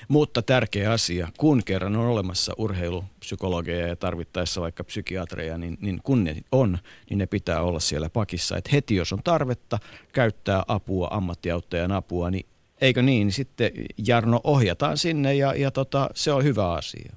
Mutta 0.08 0.42
tärkeä 0.42 0.92
asia, 0.92 1.28
kun 1.38 1.62
kerran 1.66 1.96
on 1.96 2.08
olemassa 2.08 2.54
urheilupsykologeja 2.58 3.88
ja 3.88 3.96
tarvittaessa 3.96 4.62
vaikka 4.62 4.84
psykiatreja, 4.84 5.58
niin, 5.58 5.78
niin 5.82 6.00
kun 6.04 6.24
ne 6.24 6.36
on, 6.52 6.78
niin 7.10 7.18
ne 7.18 7.26
pitää 7.26 7.62
olla 7.62 7.80
siellä 7.80 8.10
pakissa. 8.10 8.58
Et 8.58 8.74
heti 8.74 8.96
jos 8.96 9.14
on 9.14 9.20
tarvetta 9.24 9.78
käyttää 10.14 10.64
apua, 10.68 11.08
ammattiauttajan 11.12 11.92
apua, 11.92 12.32
niin 12.32 12.46
eikö 12.82 13.02
niin, 13.02 13.32
sitten 13.32 13.72
Jarno 14.08 14.40
ohjataan 14.44 14.98
sinne 14.98 15.34
ja, 15.34 15.54
ja 15.56 15.72
tota, 15.72 16.10
se 16.14 16.32
on 16.32 16.44
hyvä 16.44 16.72
asia. 16.72 17.14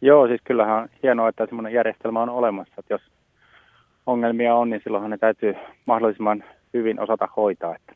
Joo, 0.00 0.26
siis 0.26 0.40
kyllähän 0.44 0.82
on 0.82 0.88
hienoa, 1.02 1.28
että 1.28 1.46
semmoinen 1.46 1.72
järjestelmä 1.72 2.22
on 2.22 2.28
olemassa, 2.28 2.74
että 2.78 2.94
jos 2.94 3.02
ongelmia 4.06 4.54
on, 4.54 4.70
niin 4.70 4.80
silloinhan 4.84 5.10
ne 5.10 5.18
täytyy 5.18 5.54
mahdollisimman 5.86 6.44
hyvin 6.74 7.00
osata 7.00 7.28
hoitaa. 7.36 7.76
Että 7.76 7.92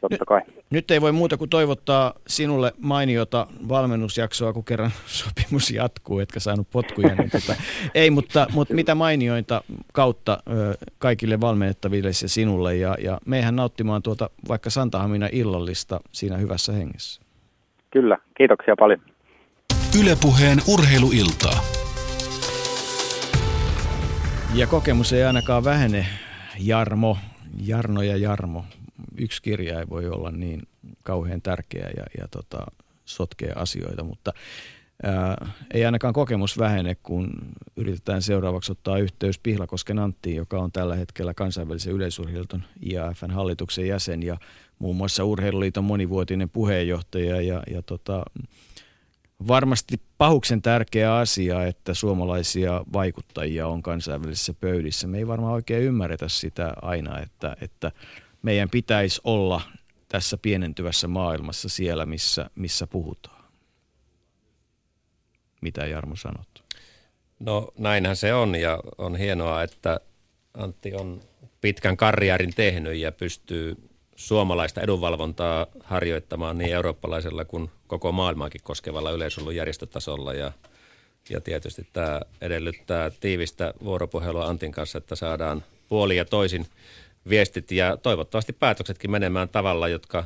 totta 0.00 0.24
kai. 0.24 0.40
Nyt, 0.46 0.64
nyt 0.70 0.90
ei 0.90 1.00
voi 1.00 1.12
muuta 1.12 1.36
kuin 1.36 1.50
toivottaa 1.50 2.14
sinulle 2.26 2.72
mainiota 2.78 3.46
valmennusjaksoa, 3.68 4.52
kun 4.52 4.64
kerran 4.64 4.90
sopimus 5.06 5.70
jatkuu, 5.70 6.20
etkä 6.20 6.40
saanut 6.40 6.70
potkuja. 6.70 7.14
Niin 7.14 7.30
tota, 7.30 7.54
ei, 7.94 8.10
mutta, 8.10 8.46
mutta 8.52 8.74
mitä 8.74 8.94
mainioita 8.94 9.62
kautta 9.92 10.38
ö, 10.50 10.86
kaikille 10.98 11.40
valmennettaville 11.40 12.08
ja 12.22 12.28
sinulle. 12.28 12.76
Ja, 12.76 12.96
ja 13.02 13.18
meihän 13.26 13.56
nauttimaan 13.56 14.02
tuota 14.02 14.30
vaikka 14.48 14.70
Santahamina 14.70 15.28
illallista 15.32 16.00
siinä 16.12 16.36
hyvässä 16.36 16.72
hengessä. 16.72 17.22
Kyllä, 17.90 18.18
kiitoksia 18.36 18.74
paljon. 18.78 19.00
Ylepuheen 20.00 20.58
urheiluiltaa. 20.68 21.60
Ja 24.54 24.66
kokemus 24.66 25.12
ei 25.12 25.24
ainakaan 25.24 25.64
vähene, 25.64 26.06
Jarmo, 26.58 27.18
Jarno 27.66 28.02
ja 28.02 28.16
Jarmo 28.16 28.64
yksi 29.18 29.42
kirja 29.42 29.78
ei 29.78 29.88
voi 29.88 30.08
olla 30.08 30.30
niin 30.30 30.62
kauhean 31.02 31.42
tärkeä 31.42 31.90
ja, 31.96 32.04
ja 32.20 32.28
tota, 32.28 32.66
sotkee 33.04 33.52
asioita, 33.56 34.04
mutta 34.04 34.32
ää, 35.02 35.48
ei 35.74 35.84
ainakaan 35.84 36.14
kokemus 36.14 36.58
vähene, 36.58 36.96
kun 37.02 37.30
yritetään 37.76 38.22
seuraavaksi 38.22 38.72
ottaa 38.72 38.98
yhteys 38.98 39.38
Pihlakosken 39.38 39.98
Anttiin, 39.98 40.36
joka 40.36 40.58
on 40.58 40.72
tällä 40.72 40.96
hetkellä 40.96 41.34
kansainvälisen 41.34 41.92
yleisurheilton 41.92 42.64
IAFn 42.82 43.30
hallituksen 43.30 43.86
jäsen 43.86 44.22
ja 44.22 44.36
muun 44.78 44.96
muassa 44.96 45.24
Urheiluliiton 45.24 45.84
monivuotinen 45.84 46.50
puheenjohtaja 46.50 47.40
ja, 47.40 47.62
ja 47.70 47.82
tota, 47.82 48.22
varmasti 49.48 50.00
pahuksen 50.18 50.62
tärkeä 50.62 51.16
asia, 51.16 51.66
että 51.66 51.94
suomalaisia 51.94 52.84
vaikuttajia 52.92 53.66
on 53.66 53.82
kansainvälisissä 53.82 54.54
pöydissä. 54.60 55.06
Me 55.06 55.18
ei 55.18 55.26
varmaan 55.26 55.52
oikein 55.52 55.82
ymmärretä 55.82 56.28
sitä 56.28 56.72
aina, 56.82 57.20
että, 57.20 57.56
että 57.60 57.92
meidän 58.42 58.70
pitäisi 58.70 59.20
olla 59.24 59.60
tässä 60.08 60.36
pienentyvässä 60.36 61.08
maailmassa 61.08 61.68
siellä, 61.68 62.06
missä, 62.06 62.50
missä 62.54 62.86
puhutaan. 62.86 63.44
Mitä 65.60 65.86
Jarmo 65.86 66.16
sanot? 66.16 66.64
No 67.38 67.72
näinhän 67.78 68.16
se 68.16 68.34
on 68.34 68.54
ja 68.54 68.80
on 68.98 69.16
hienoa, 69.16 69.62
että 69.62 70.00
Antti 70.54 70.94
on 70.94 71.20
pitkän 71.60 71.96
karjaarin 71.96 72.54
tehnyt 72.54 72.96
ja 72.96 73.12
pystyy 73.12 73.76
suomalaista 74.16 74.80
edunvalvontaa 74.80 75.66
harjoittamaan 75.84 76.58
niin 76.58 76.72
eurooppalaisella 76.72 77.44
kuin 77.44 77.70
koko 77.86 78.12
maailmaakin 78.12 78.60
koskevalla 78.64 79.10
yleisurheilun 79.10 79.56
järjestötasolla 79.56 80.34
ja 80.34 80.52
ja 81.30 81.40
tietysti 81.40 81.86
tämä 81.92 82.20
edellyttää 82.40 83.10
tiivistä 83.10 83.74
vuoropuhelua 83.84 84.46
Antin 84.46 84.72
kanssa, 84.72 84.98
että 84.98 85.16
saadaan 85.16 85.64
puoli 85.88 86.16
ja 86.16 86.24
toisin 86.24 86.66
viestit 87.28 87.70
ja 87.70 87.96
toivottavasti 87.96 88.52
päätöksetkin 88.52 89.10
menemään 89.10 89.48
tavalla, 89.48 89.88
jotka 89.88 90.24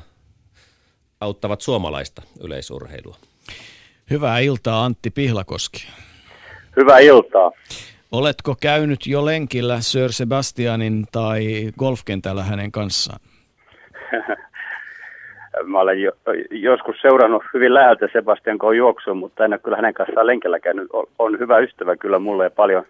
auttavat 1.21 1.61
suomalaista 1.61 2.23
yleisurheilua. 2.45 3.17
Hyvää 4.11 4.39
iltaa 4.39 4.85
Antti 4.85 5.11
Pihlakoski. 5.11 5.89
Hyvää 6.77 6.99
iltaa. 6.99 7.53
Oletko 8.13 8.55
käynyt 8.61 9.07
jo 9.07 9.25
lenkillä 9.25 9.81
Sir 9.81 10.13
Sebastianin 10.13 11.05
tai 11.13 11.73
golfkentällä 11.79 12.43
hänen 12.43 12.73
kanssaan? 12.73 13.21
Mä 15.65 15.81
olen 15.81 16.03
jo, 16.03 16.13
joskus 16.51 16.97
seurannut 17.03 17.43
hyvin 17.55 17.75
läheltä 17.75 18.09
Sebastian 18.13 18.59
Kohon 18.59 18.77
juoksua, 18.77 19.15
mutta 19.15 19.45
en 19.45 19.53
ole 19.53 19.59
kyllä 19.59 19.77
hänen 19.77 19.95
kanssaan 19.95 20.27
lenkellä 20.27 20.61
käynyt. 20.61 20.89
On 21.19 21.39
hyvä 21.39 21.59
ystävä 21.59 21.97
kyllä 21.97 22.19
mulle 22.19 22.45
ja 22.45 22.51
paljon 22.51 22.85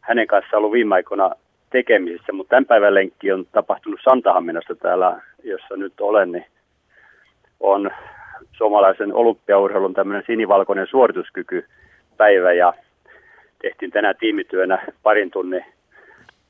hänen 0.00 0.26
kanssaan 0.26 0.58
ollut 0.58 0.72
viime 0.72 0.94
aikoina 0.94 1.30
tekemisissä, 1.76 2.32
mutta 2.32 2.50
tämän 2.50 2.66
päivän 2.66 2.94
lenkki 2.94 3.32
on 3.32 3.46
tapahtunut 3.52 4.00
Santahaminassa 4.04 4.74
täällä, 4.74 5.20
jossa 5.44 5.76
nyt 5.76 6.00
olen, 6.00 6.32
niin 6.32 6.46
on 7.60 7.90
suomalaisen 8.52 9.14
olympiaurheilun 9.14 9.94
tämmöinen 9.94 10.22
sinivalkoinen 10.26 10.86
suorituskykypäivä 10.86 12.52
ja 12.52 12.72
tehtiin 13.62 13.90
tänään 13.90 14.14
tiimityönä 14.20 14.86
parin 15.02 15.30
tunnin 15.30 15.64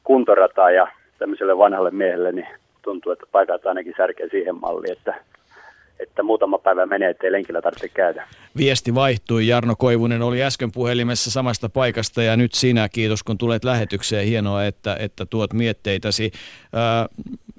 kuntorataa 0.04 0.70
ja 0.70 0.88
tämmöiselle 1.18 1.58
vanhalle 1.58 1.90
miehelle 1.90 2.32
niin 2.32 2.48
tuntuu, 2.82 3.12
että 3.12 3.26
paikat 3.32 3.66
ainakin 3.66 3.94
särkeä 3.96 4.28
siihen 4.30 4.60
malliin, 4.60 4.92
että, 4.92 5.14
että 6.00 6.22
muutama 6.22 6.58
päivä 6.58 6.86
menee, 6.86 7.10
ettei 7.10 7.32
lenkillä 7.32 7.62
tarvitse 7.62 7.88
käydä. 7.88 8.28
Viesti 8.56 8.94
vaihtui. 8.94 9.46
Jarno 9.46 9.76
Koivunen 9.76 10.22
oli 10.22 10.42
äsken 10.42 10.72
puhelimessa 10.72 11.30
samasta 11.30 11.68
paikasta 11.68 12.22
ja 12.22 12.36
nyt 12.36 12.54
sinä, 12.54 12.88
kiitos 12.88 13.22
kun 13.22 13.38
tulet 13.38 13.64
lähetykseen. 13.64 14.26
Hienoa, 14.26 14.64
että, 14.64 14.96
että 15.00 15.26
tuot 15.26 15.52
mietteitäsi. 15.52 16.32
Ää, 16.72 17.08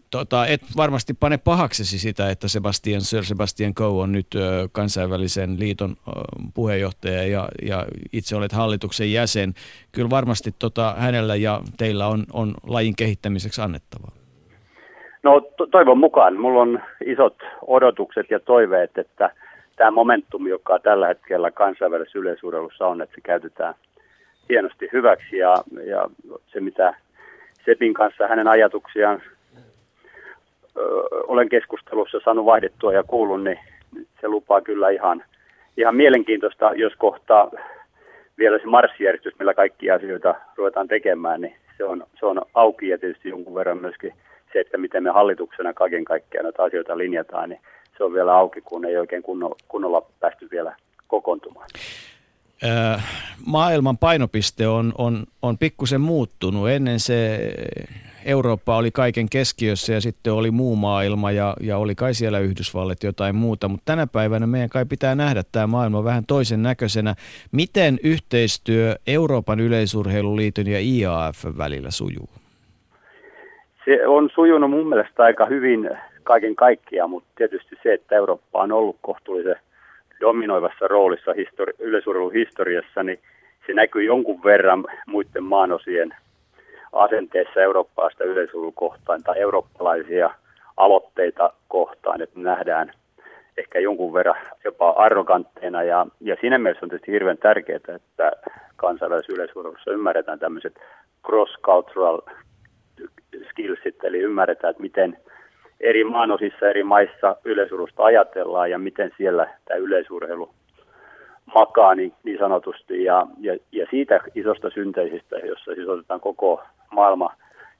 tota, 0.09 0.47
et 0.47 0.61
varmasti 0.77 1.14
pane 1.14 1.38
pahaksesi 1.38 1.99
sitä, 1.99 2.30
että 2.30 2.47
Sebastian, 2.47 3.01
Sir 3.01 3.26
Sebastian 3.26 3.73
Coe 3.73 4.01
on 4.03 4.11
nyt 4.11 4.27
ö, 4.35 4.69
kansainvälisen 4.72 5.59
liiton 5.59 5.91
ö, 6.07 6.11
puheenjohtaja 6.53 7.27
ja, 7.27 7.49
ja 7.61 7.85
itse 8.14 8.35
olet 8.35 8.51
hallituksen 8.51 9.11
jäsen. 9.11 9.53
Kyllä 9.91 10.09
varmasti 10.09 10.55
tota, 10.59 10.95
hänellä 10.97 11.35
ja 11.35 11.61
teillä 11.77 12.07
on, 12.07 12.26
on 12.34 12.53
lajin 12.68 12.95
kehittämiseksi 12.95 13.61
annettavaa. 13.61 14.16
No 15.23 15.41
to- 15.57 15.68
toivon 15.68 15.98
mukaan. 15.98 16.38
Mulla 16.38 16.61
on 16.61 16.80
isot 17.06 17.35
odotukset 17.68 18.31
ja 18.31 18.39
toiveet, 18.39 18.98
että 18.98 19.30
tämä 19.76 19.91
momentum, 19.91 20.48
joka 20.48 20.80
tällä 20.80 21.07
hetkellä 21.07 21.52
kansainvälisessä 21.52 22.19
yleisurheilussa 22.19 22.88
on, 22.88 23.02
että 23.02 23.15
se 23.15 23.22
käytetään 23.22 23.73
hienosti 24.49 24.89
hyväksi 24.94 25.38
ja, 25.38 25.56
ja 25.84 26.10
se 26.48 26.60
mitä 26.60 26.94
Sepin 27.65 27.94
kanssa 27.94 28.27
hänen 28.27 28.48
ajatuksiaan 28.48 29.22
ö, 30.77 30.81
olen 31.27 31.49
keskustelussa 31.49 32.19
saanut 32.23 32.45
vaihdettua 32.45 32.94
ja 32.94 33.03
kuullut, 33.03 33.44
niin 33.44 33.60
se 34.22 34.27
lupaa 34.27 34.61
kyllä 34.61 34.89
ihan, 34.89 35.23
ihan 35.77 35.95
mielenkiintoista, 35.95 36.72
jos 36.76 36.94
kohtaa 36.98 37.52
vielä 38.38 38.60
se 38.60 38.65
marssijärjestys, 38.65 39.39
millä 39.39 39.53
kaikki 39.53 39.91
asioita 39.91 40.35
ruvetaan 40.56 40.88
tekemään, 40.88 41.41
niin 41.41 41.56
se 41.77 41.84
on, 41.84 42.03
se 42.19 42.26
on 42.26 42.41
auki 42.53 42.89
ja 42.89 42.98
tietysti 42.98 43.30
jonkun 43.30 43.56
verran 43.56 43.77
myöskin 43.77 44.14
se, 44.57 44.61
että 44.61 44.77
miten 44.77 45.03
me 45.03 45.09
hallituksena 45.09 45.73
kaiken 45.73 46.05
kaikkiaan 46.05 46.43
näitä 46.43 46.63
asioita 46.63 46.97
linjataan, 46.97 47.49
niin 47.49 47.61
se 47.97 48.03
on 48.03 48.13
vielä 48.13 48.35
auki, 48.38 48.61
kun 48.61 48.85
ei 48.85 48.97
oikein 48.97 49.23
kunnolla, 49.23 49.55
kunnolla 49.67 50.01
päästy 50.19 50.47
vielä 50.51 50.75
kokoontumaan. 51.07 51.67
maailman 53.45 53.97
painopiste 53.97 54.67
on, 54.67 54.93
on, 54.97 55.23
on 55.41 55.57
pikkusen 55.57 56.01
muuttunut. 56.01 56.69
Ennen 56.69 56.99
se 56.99 57.39
Eurooppa 58.25 58.77
oli 58.77 58.91
kaiken 58.91 59.29
keskiössä 59.29 59.93
ja 59.93 60.01
sitten 60.01 60.34
oli 60.34 60.51
muu 60.51 60.75
maailma 60.75 61.31
ja, 61.31 61.55
ja 61.61 61.77
oli 61.77 61.95
kai 61.95 62.13
siellä 62.13 62.39
Yhdysvallat 62.39 63.03
jotain 63.03 63.35
muuta, 63.35 63.67
mutta 63.67 63.85
tänä 63.85 64.07
päivänä 64.07 64.47
meidän 64.47 64.69
kai 64.69 64.85
pitää 64.85 65.15
nähdä 65.15 65.43
tämä 65.51 65.67
maailma 65.67 66.03
vähän 66.03 66.25
toisen 66.25 66.63
näköisenä. 66.63 67.15
Miten 67.51 67.99
yhteistyö 68.03 68.95
Euroopan 69.07 69.59
yleisurheiluliiton 69.59 70.67
ja 70.67 70.79
IAF 70.79 71.45
välillä 71.57 71.91
sujuu? 71.91 72.29
Se 73.88 74.07
on 74.07 74.30
sujunut 74.35 74.69
mun 74.69 74.89
mielestä 74.89 75.23
aika 75.23 75.45
hyvin 75.45 75.89
kaiken 76.23 76.55
kaikkiaan, 76.55 77.09
mutta 77.09 77.30
tietysti 77.35 77.76
se, 77.84 77.93
että 77.93 78.15
Eurooppa 78.15 78.61
on 78.61 78.72
ollut 78.72 78.97
kohtuullisen 79.01 79.55
dominoivassa 80.22 80.88
roolissa 80.88 81.31
histori- 81.31 81.76
yleisurheilun 81.80 82.34
historiassa, 82.34 83.03
niin 83.03 83.19
se 83.68 83.73
näkyy 83.73 84.03
jonkun 84.03 84.43
verran 84.43 84.85
muiden 85.07 85.43
maanosien 85.43 86.15
asenteessa 86.93 87.61
eurooppalaista 87.61 88.23
yleisurheilukohtaan 88.23 89.23
tai 89.23 89.39
eurooppalaisia 89.39 90.30
aloitteita 90.77 91.53
kohtaan, 91.68 92.22
että 92.22 92.39
nähdään 92.39 92.91
ehkä 93.57 93.80
jonkun 93.80 94.14
verran 94.14 94.38
jopa 94.64 94.89
arrogantteina. 94.89 95.84
Ja, 95.84 96.07
ja 96.22 96.38
siinä 96.41 96.57
mielessä 96.57 96.85
on 96.85 96.89
tietysti 96.89 97.11
hirveän 97.11 97.38
tärkeää, 97.38 97.80
että 97.95 98.31
kansainvälisessä 98.76 99.34
yleisurheilussa 99.34 99.91
ymmärretään 99.91 100.39
tämmöiset 100.39 100.80
cross-cultural 101.27 102.34
skillsit, 103.49 104.03
eli 104.03 104.19
ymmärretään, 104.19 104.72
että 104.72 104.84
miten 104.84 105.18
eri 105.80 106.03
maanosissa, 106.03 106.69
eri 106.69 106.84
maissa 106.84 107.35
yleisurheilusta 107.45 108.03
ajatellaan 108.03 108.72
ja 108.72 108.80
miten 108.80 109.11
siellä 109.18 109.47
tämä 109.65 109.77
yleisurheilu 109.77 110.49
makaa 111.55 111.95
niin, 111.95 112.14
niin 112.23 112.38
sanotusti. 112.39 113.03
Ja, 113.03 113.27
ja, 113.39 113.57
ja 113.72 113.88
siitä 113.89 114.19
isosta 114.35 114.69
synteisistä, 114.69 115.35
jossa 115.38 115.76
siis 115.76 115.88
otetaan 115.88 116.19
koko 116.19 116.61
maailma 116.91 117.34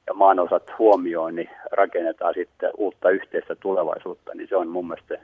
ja 0.06 0.14
maanosat 0.14 0.78
huomioon, 0.78 1.34
niin 1.34 1.50
rakennetaan 1.72 2.34
sitten 2.34 2.70
uutta 2.76 3.10
yhteistä 3.10 3.54
tulevaisuutta, 3.54 4.34
niin 4.34 4.48
se 4.48 4.56
on 4.56 4.68
mun 4.68 4.88
mielestä 4.88 5.18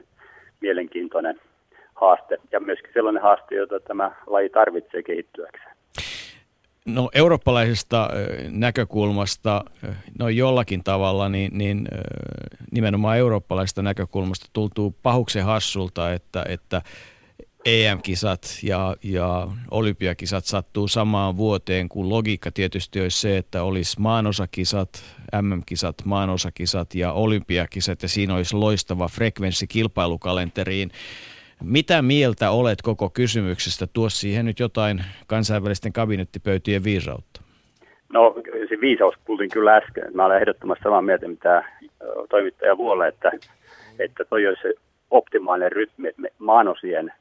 mielenkiintoinen 0.61 1.39
haaste 1.95 2.37
ja 2.51 2.59
myöskin 2.59 2.93
sellainen 2.93 3.23
haaste, 3.23 3.55
jota 3.55 3.79
tämä 3.79 4.11
laji 4.27 4.49
tarvitsee 4.49 5.03
kehittyäkseen. 5.03 5.74
No 6.85 7.09
eurooppalaisesta 7.13 8.09
näkökulmasta, 8.49 9.63
no 10.19 10.29
jollakin 10.29 10.83
tavalla, 10.83 11.29
niin, 11.29 11.57
niin 11.57 11.87
nimenomaan 12.71 13.17
eurooppalaisesta 13.17 13.81
näkökulmasta 13.81 14.45
tuntuu 14.53 14.95
pahuksen 15.03 15.45
hassulta, 15.45 16.13
että, 16.13 16.45
että 16.49 16.81
EM-kisat 17.65 18.59
ja, 18.63 18.95
ja 19.03 19.47
olympiakisat 19.71 20.45
sattuu 20.45 20.87
samaan 20.87 21.37
vuoteen, 21.37 21.89
kun 21.89 22.09
logiikka 22.09 22.51
tietysti 22.51 23.01
olisi 23.01 23.19
se, 23.19 23.37
että 23.37 23.63
olisi 23.63 23.99
maanosakisat, 23.99 25.03
MM-kisat, 25.41 25.95
maanosakisat 26.05 26.95
ja 26.95 27.11
olympiakisat 27.11 28.03
ja 28.03 28.09
siinä 28.09 28.35
olisi 28.35 28.55
loistava 28.55 29.07
frekvenssi 29.07 29.67
kilpailukalenteriin. 29.67 30.91
Mitä 31.63 32.01
mieltä 32.01 32.51
olet 32.51 32.81
koko 32.81 33.09
kysymyksestä? 33.09 33.87
Tuo 33.93 34.09
siihen 34.09 34.45
nyt 34.45 34.59
jotain 34.59 35.01
kansainvälisten 35.27 35.93
kabinettipöytien 35.93 36.83
viisautta. 36.83 37.41
No 38.13 38.35
se 38.69 38.81
viisaus 38.81 39.15
kuultiin 39.25 39.49
kyllä 39.49 39.75
äsken. 39.75 40.03
Mä 40.13 40.25
olen 40.25 40.37
ehdottomasti 40.37 40.83
samaa 40.83 41.01
mieltä, 41.01 41.27
mitä 41.27 41.63
toimittaja 42.29 42.77
Vuolle, 42.77 43.07
että, 43.07 43.31
että 43.99 44.25
toi 44.25 44.47
olisi 44.47 44.79
optimaalinen 45.11 45.71
rytmi, 45.71 46.07
että 46.07 46.21
maanosien 46.39 47.13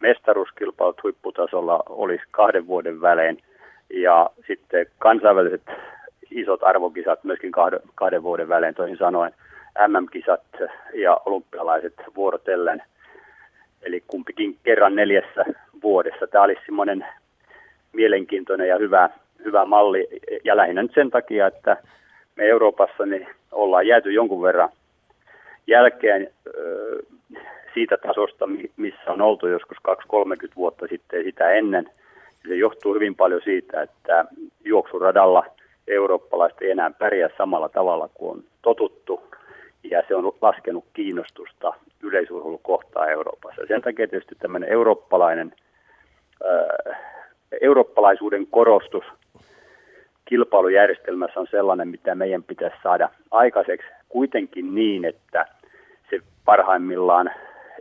mestaruuskilpailut 0.00 1.02
huipputasolla 1.02 1.82
olisi 1.88 2.24
kahden 2.30 2.66
vuoden 2.66 3.00
välein 3.00 3.42
ja 3.94 4.30
sitten 4.46 4.86
kansainväliset 4.98 5.62
isot 6.30 6.62
arvokisat 6.62 7.24
myöskin 7.24 7.52
kahden, 7.52 7.80
kahden 7.94 8.22
vuoden 8.22 8.48
välein, 8.48 8.74
toisin 8.74 8.98
sanoen 8.98 9.32
MM-kisat 9.88 10.44
ja 10.94 11.20
olympialaiset 11.26 11.94
vuorotellen– 12.16 12.82
eli 13.82 14.02
kumpikin 14.06 14.56
kerran 14.62 14.94
neljässä 14.94 15.44
vuodessa. 15.82 16.26
Tämä 16.26 16.44
olisi 16.44 16.60
semmoinen 16.66 17.06
mielenkiintoinen 17.92 18.68
ja 18.68 18.78
hyvä, 18.78 19.10
hyvä 19.44 19.64
malli, 19.64 20.08
ja 20.44 20.56
lähinnä 20.56 20.82
nyt 20.82 20.94
sen 20.94 21.10
takia, 21.10 21.46
että 21.46 21.76
me 22.36 22.44
Euroopassa 22.44 23.06
niin 23.06 23.26
ollaan 23.52 23.86
jääty 23.86 24.12
jonkun 24.12 24.42
verran 24.42 24.68
jälkeen 25.66 26.30
ö, 26.46 27.02
siitä 27.74 27.96
tasosta, 27.96 28.48
missä 28.76 29.12
on 29.12 29.20
oltu 29.20 29.46
joskus 29.46 29.76
2-30 29.88 29.92
vuotta 30.56 30.86
sitten 30.86 31.24
sitä 31.24 31.50
ennen. 31.50 31.90
Se 32.48 32.54
johtuu 32.54 32.94
hyvin 32.94 33.14
paljon 33.14 33.40
siitä, 33.44 33.82
että 33.82 34.24
juoksuradalla 34.64 35.44
eurooppalaiset 35.88 36.62
ei 36.62 36.70
enää 36.70 36.90
pärjää 36.90 37.28
samalla 37.38 37.68
tavalla 37.68 38.08
kuin 38.14 38.30
on 38.30 38.44
totuttu 38.62 39.22
ja 39.84 40.02
se 40.08 40.14
on 40.16 40.32
laskenut 40.40 40.84
kiinnostusta 40.92 41.74
yleisurheilukohtaa 42.02 43.06
Euroopassa. 43.06 43.62
Sen 43.68 43.82
takia 43.82 44.08
tietysti 44.08 44.34
tämmöinen 44.34 44.68
eurooppalainen 44.68 45.52
ää, 46.44 46.96
eurooppalaisuuden 47.60 48.46
korostus 48.46 49.04
kilpailujärjestelmässä 50.24 51.40
on 51.40 51.46
sellainen, 51.50 51.88
mitä 51.88 52.14
meidän 52.14 52.42
pitäisi 52.42 52.76
saada 52.82 53.08
aikaiseksi 53.30 53.88
kuitenkin 54.08 54.74
niin, 54.74 55.04
että 55.04 55.46
se 56.10 56.18
parhaimmillaan 56.44 57.30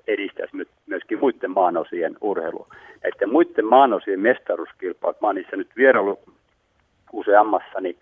edistäisi 0.07 0.57
myöskin 0.85 1.19
muiden 1.19 1.51
maanosien 1.51 2.17
urheilua. 2.21 2.67
Näiden 3.03 3.31
muiden 3.31 3.65
maanosien 3.65 4.19
mestaruuskilpailut, 4.19 5.21
mä 5.21 5.27
oon 5.27 5.35
niissä 5.35 5.57
nyt 5.57 5.69
vierailu 5.77 6.19
useammassa, 7.13 7.81
niin, 7.81 7.97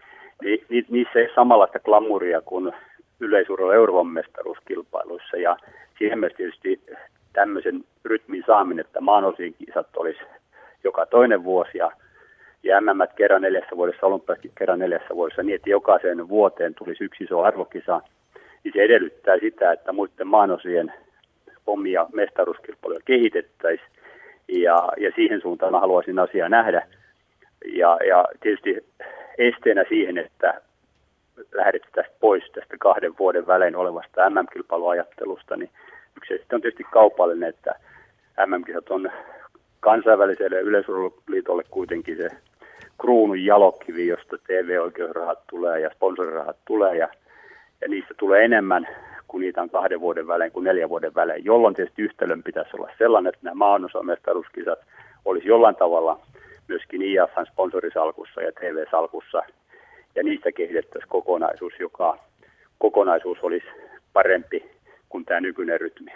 niin 0.69 0.85
niissä 0.89 1.19
ei 1.19 1.29
samanlaista 1.35 1.79
glamuria 1.79 2.41
kuin 2.41 2.73
yleisurheilu 3.19 3.71
Euroopan 3.71 4.07
mestaruuskilpailuissa. 4.07 5.37
Ja 5.37 5.57
siihen 5.97 6.19
myös 6.19 6.33
tietysti 6.33 6.81
tämmöisen 7.33 7.83
rytmin 8.05 8.43
saaminen, 8.47 8.85
että 8.85 9.01
maanosien 9.01 9.53
kisat 9.53 9.97
olisi 9.97 10.19
joka 10.83 11.05
toinen 11.05 11.43
vuosi 11.43 11.77
ja, 11.77 11.91
ja 12.63 12.81
MM 12.81 13.01
kerran 13.15 13.41
neljässä 13.41 13.75
vuodessa, 13.75 14.05
olympiakin 14.05 14.51
kerran 14.57 14.79
neljässä 14.79 15.15
vuodessa, 15.15 15.43
niin 15.43 15.55
että 15.55 15.69
jokaiseen 15.69 16.29
vuoteen 16.29 16.75
tulisi 16.75 17.03
yksi 17.03 17.23
iso 17.23 17.41
arvokisa, 17.41 18.01
niin 18.63 18.73
se 18.73 18.81
edellyttää 18.81 19.39
sitä, 19.39 19.71
että 19.71 19.93
muiden 19.93 20.27
maanosien 20.27 20.93
omia 21.67 22.05
mestaruuskilpailuja 22.13 23.01
kehitettäisiin 23.05 23.89
ja, 24.47 24.89
ja 24.97 25.11
siihen 25.15 25.41
suuntaan 25.41 25.73
haluaisin 25.73 26.19
asiaa 26.19 26.49
nähdä. 26.49 26.87
Ja, 27.65 27.97
ja 28.07 28.25
tietysti 28.41 28.85
esteenä 29.37 29.83
siihen, 29.89 30.17
että 30.17 30.61
lähdettäisiin 31.53 32.15
pois 32.19 32.43
tästä 32.51 32.77
kahden 32.79 33.13
vuoden 33.19 33.47
välein 33.47 33.75
olevasta 33.75 34.29
MM-kilpailuajattelusta, 34.29 35.57
niin 35.57 35.69
yksi 36.17 36.33
on 36.53 36.61
tietysti 36.61 36.83
kaupallinen, 36.83 37.49
että 37.49 37.75
MM-kisat 38.45 38.89
on 38.89 39.11
kansainväliselle 39.79 40.61
yleisurheiluliitolle 40.61 41.63
kuitenkin 41.69 42.17
se 42.17 42.29
kruunun 43.01 43.45
jalokivi, 43.45 44.07
josta 44.07 44.37
TV-oikeusrahat 44.37 45.39
tulee 45.49 45.79
ja 45.79 45.89
sponsorirahat 45.95 46.57
tulee 46.65 46.97
ja, 46.97 47.07
ja 47.81 47.87
niistä 47.87 48.13
tulee 48.17 48.45
enemmän 48.45 48.87
kun 49.29 49.41
niitä 49.41 49.61
on 49.61 49.69
kahden 49.69 49.99
vuoden 49.99 50.27
välein 50.27 50.51
kuin 50.51 50.63
neljän 50.63 50.89
vuoden 50.89 51.15
välein, 51.15 51.45
jolloin 51.45 51.75
tietysti 51.75 52.01
yhtälön 52.01 52.43
pitäisi 52.43 52.69
olla 52.73 52.89
sellainen, 52.97 53.29
että 53.29 53.39
nämä 53.43 53.55
maanosamestaruuskisat 53.55 54.79
olisi 55.25 55.47
jollain 55.47 55.75
tavalla 55.75 56.19
myöskin 56.67 57.01
IAFn 57.01 57.45
sponsorisalkussa 57.51 58.41
ja 58.41 58.51
TV-salkussa, 58.51 59.43
ja 60.15 60.23
niistä 60.23 60.51
kehitettäisiin 60.51 61.09
kokonaisuus, 61.09 61.73
joka 61.79 62.19
kokonaisuus 62.77 63.37
olisi 63.41 63.67
parempi 64.13 64.71
kuin 65.09 65.25
tämä 65.25 65.41
nykyinen 65.41 65.79
rytmi. 65.79 66.11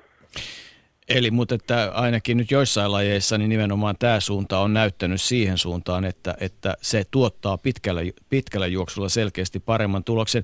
Eli 1.09 1.31
mutta 1.31 1.55
että 1.55 1.91
ainakin 1.93 2.37
nyt 2.37 2.51
joissain 2.51 2.91
lajeissa 2.91 3.37
niin 3.37 3.49
nimenomaan 3.49 3.95
tämä 3.99 4.19
suunta 4.19 4.59
on 4.59 4.73
näyttänyt 4.73 5.21
siihen 5.21 5.57
suuntaan, 5.57 6.05
että, 6.05 6.35
että 6.39 6.77
se 6.81 7.03
tuottaa 7.11 7.57
pitkällä, 7.57 8.01
pitkällä 8.29 8.67
juoksulla 8.67 9.09
selkeästi 9.09 9.59
paremman 9.59 10.03
tuloksen. 10.03 10.43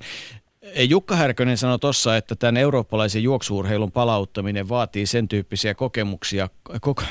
Jukka 0.88 1.16
Härkönen 1.16 1.56
sanoi 1.56 1.78
tuossa, 1.78 2.16
että 2.16 2.36
tämän 2.36 2.56
eurooppalaisen 2.56 3.22
juoksuurheilun 3.22 3.92
palauttaminen 3.92 4.68
vaatii 4.68 5.06
sen 5.06 5.28
tyyppisiä 5.28 5.74
kokemuksia, 5.74 6.48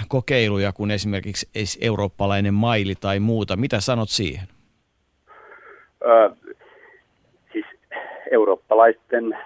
kokeiluja 0.07 0.73
kuin 0.73 0.91
esimerkiksi 0.91 1.47
eurooppalainen 1.81 2.53
maili 2.53 2.95
tai 2.95 3.19
muuta. 3.19 3.57
Mitä 3.57 3.79
sanot 3.79 4.09
siihen? 4.09 4.47
Ö, 6.09 6.31
siis 7.53 7.65
eurooppalaisten 8.31 9.37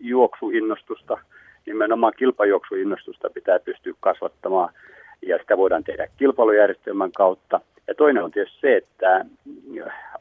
juoksuinnostusta, 0.00 1.18
nimenomaan 1.66 2.12
kilpajuoksuinnostusta 2.16 3.30
pitää 3.30 3.58
pystyä 3.58 3.92
kasvattamaan 4.00 4.74
ja 5.22 5.38
sitä 5.38 5.56
voidaan 5.56 5.84
tehdä 5.84 6.08
kilpailujärjestelmän 6.16 7.12
kautta. 7.12 7.60
Ja 7.86 7.94
toinen 7.94 8.24
on 8.24 8.30
tietysti 8.30 8.60
se, 8.60 8.76
että 8.76 9.24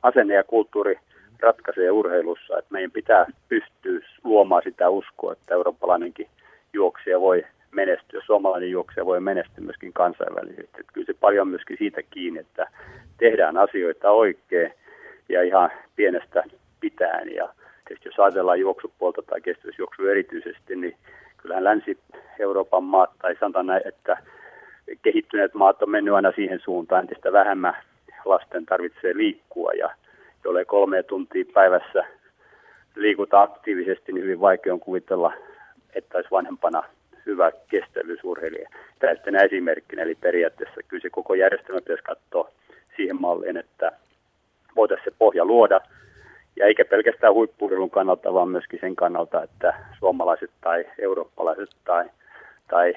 asenne 0.04 0.34
ja 0.34 0.44
kulttuuri– 0.44 1.00
ratkaisee 1.40 1.92
urheilussa, 1.92 2.58
että 2.58 2.74
meidän 2.74 2.92
pitää 2.92 3.26
pystyä 3.50 4.00
luomaan 4.24 4.62
sitä 4.64 4.90
uskoa, 4.90 5.34
että 5.34 5.54
eurooppalainenkin 5.54 6.28
juoksija 6.74 7.22
voi 7.22 7.46
menestyä, 7.72 8.22
suomalainen 8.26 8.72
juoksija 8.72 9.06
voi 9.06 9.20
menestyä 9.20 9.64
myöskin 9.64 9.94
kansainvälisesti. 9.94 10.64
Että 10.80 10.94
kyllä 10.94 11.06
se 11.06 11.14
paljon 11.20 11.48
myöskin 11.48 11.78
siitä 11.78 12.02
kiinni, 12.04 12.40
että 12.40 12.68
tehdään 13.18 13.58
asioita 13.58 14.12
oikein 14.12 14.74
ja 15.30 15.44
ihan 15.44 15.72
pienestä 15.96 16.44
pitäen. 16.80 17.36
Ja 17.36 17.50
tietysti 17.88 18.10
jos 18.10 18.20
ajatellaan 18.20 18.60
juoksupuolta 18.60 19.22
tai 19.22 19.42
kestävyysjuoksu 19.42 20.06
erityisesti, 20.06 20.76
niin 20.76 20.96
kyllähän 21.38 21.64
Länsi-Euroopan 21.64 22.84
maat, 22.84 23.10
tai 23.22 23.36
sanotaan 23.40 23.66
näin, 23.66 23.82
että 23.86 24.18
kehittyneet 25.02 25.54
maat 25.54 25.84
on 25.84 25.90
mennyt 25.90 26.14
aina 26.14 26.32
siihen 26.36 26.60
suuntaan, 26.60 27.02
entistä 27.02 27.32
vähemmän 27.32 27.74
lasten 28.26 28.66
tarvitsee 28.66 29.18
liikkua 29.18 29.72
ja 29.72 29.90
jolle 30.44 30.66
kolme 30.66 31.04
tuntia 31.04 31.46
päivässä 31.54 32.06
liikuta 32.96 33.42
aktiivisesti, 33.42 34.14
niin 34.14 34.24
hyvin 34.24 34.40
vaikea 34.40 34.74
on 34.74 34.80
kuvitella, 34.80 35.34
että 35.96 36.18
olisi 36.18 36.32
vanhempana 36.32 36.84
hyvä 37.26 37.52
kestävyysurheilija. 37.70 38.70
Tämä 39.00 39.44
esimerkkinä, 39.44 40.02
eli 40.02 40.16
periaatteessa 40.16 40.82
kyllä 40.88 41.02
se 41.02 41.10
koko 41.10 41.34
järjestelmä 41.34 41.82
pitäisi 41.82 42.04
katsoa 42.04 42.52
siihen 42.96 43.22
malliin, 43.22 43.58
että 43.58 43.92
voitaisiin 44.78 45.06
se 45.06 45.16
pohja 45.20 45.46
luoda, 45.46 45.82
ja 46.56 46.66
eikä 46.66 46.86
pelkästään 46.86 47.34
huippuurilun 47.34 47.90
kannalta, 47.90 48.34
vaan 48.34 48.50
myöskin 48.50 48.80
sen 48.80 48.96
kannalta, 48.96 49.44
että 49.44 49.74
suomalaiset 50.00 50.52
tai 50.62 50.86
eurooppalaiset 51.00 51.70
tai, 51.86 52.06
tai 52.68 52.94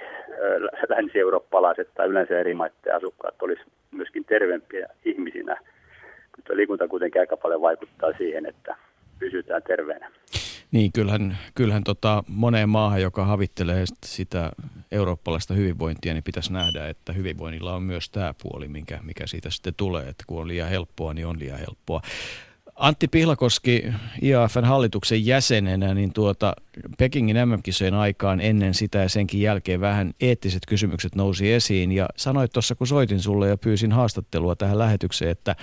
länsi-eurooppalaiset 0.88 1.88
tai 1.94 2.08
yleensä 2.08 2.38
eri 2.38 2.54
maiden 2.54 2.94
asukkaat 2.96 3.42
olisi 3.42 3.62
myöskin 3.90 4.24
terveempiä 4.24 4.88
ihmisinä– 5.04 5.56
mutta 6.40 6.56
liikunta 6.56 6.88
kuitenkin 6.88 7.20
aika 7.20 7.36
paljon 7.36 7.60
vaikuttaa 7.60 8.12
siihen, 8.18 8.46
että 8.46 8.76
pysytään 9.18 9.62
terveenä. 9.62 10.10
Niin, 10.72 10.92
kyllähän, 10.92 11.38
kyllähän 11.54 11.84
tota 11.84 12.24
moneen 12.28 12.68
maahan, 12.68 13.02
joka 13.02 13.24
havittelee 13.24 13.84
sitä 14.04 14.50
eurooppalaista 14.92 15.54
hyvinvointia, 15.54 16.14
niin 16.14 16.24
pitäisi 16.24 16.52
nähdä, 16.52 16.88
että 16.88 17.12
hyvinvoinnilla 17.12 17.74
on 17.74 17.82
myös 17.82 18.10
tämä 18.10 18.34
puoli, 18.42 18.68
mikä, 18.68 18.98
mikä 19.02 19.26
siitä 19.26 19.50
sitten 19.50 19.74
tulee, 19.76 20.08
että 20.08 20.24
kun 20.26 20.40
on 20.40 20.48
liian 20.48 20.68
helppoa, 20.68 21.14
niin 21.14 21.26
on 21.26 21.38
liian 21.38 21.58
helppoa. 21.58 22.00
Antti 22.76 23.08
Pihlakoski 23.08 23.84
IAFn 24.22 24.64
hallituksen 24.64 25.26
jäsenenä, 25.26 25.94
niin 25.94 26.12
tuota, 26.12 26.54
Pekingin 26.98 27.36
MM-kisojen 27.48 27.94
aikaan 27.94 28.40
ennen 28.40 28.74
sitä 28.74 28.98
ja 28.98 29.08
senkin 29.08 29.40
jälkeen 29.40 29.80
vähän 29.80 30.14
eettiset 30.20 30.62
kysymykset 30.68 31.14
nousi 31.14 31.52
esiin. 31.52 31.92
Ja 31.92 32.08
sanoit 32.16 32.52
tuossa, 32.52 32.74
kun 32.74 32.86
soitin 32.86 33.20
sulle 33.20 33.48
ja 33.48 33.58
pyysin 33.58 33.92
haastattelua 33.92 34.56
tähän 34.56 34.78
lähetykseen, 34.78 35.30
että 35.30 35.56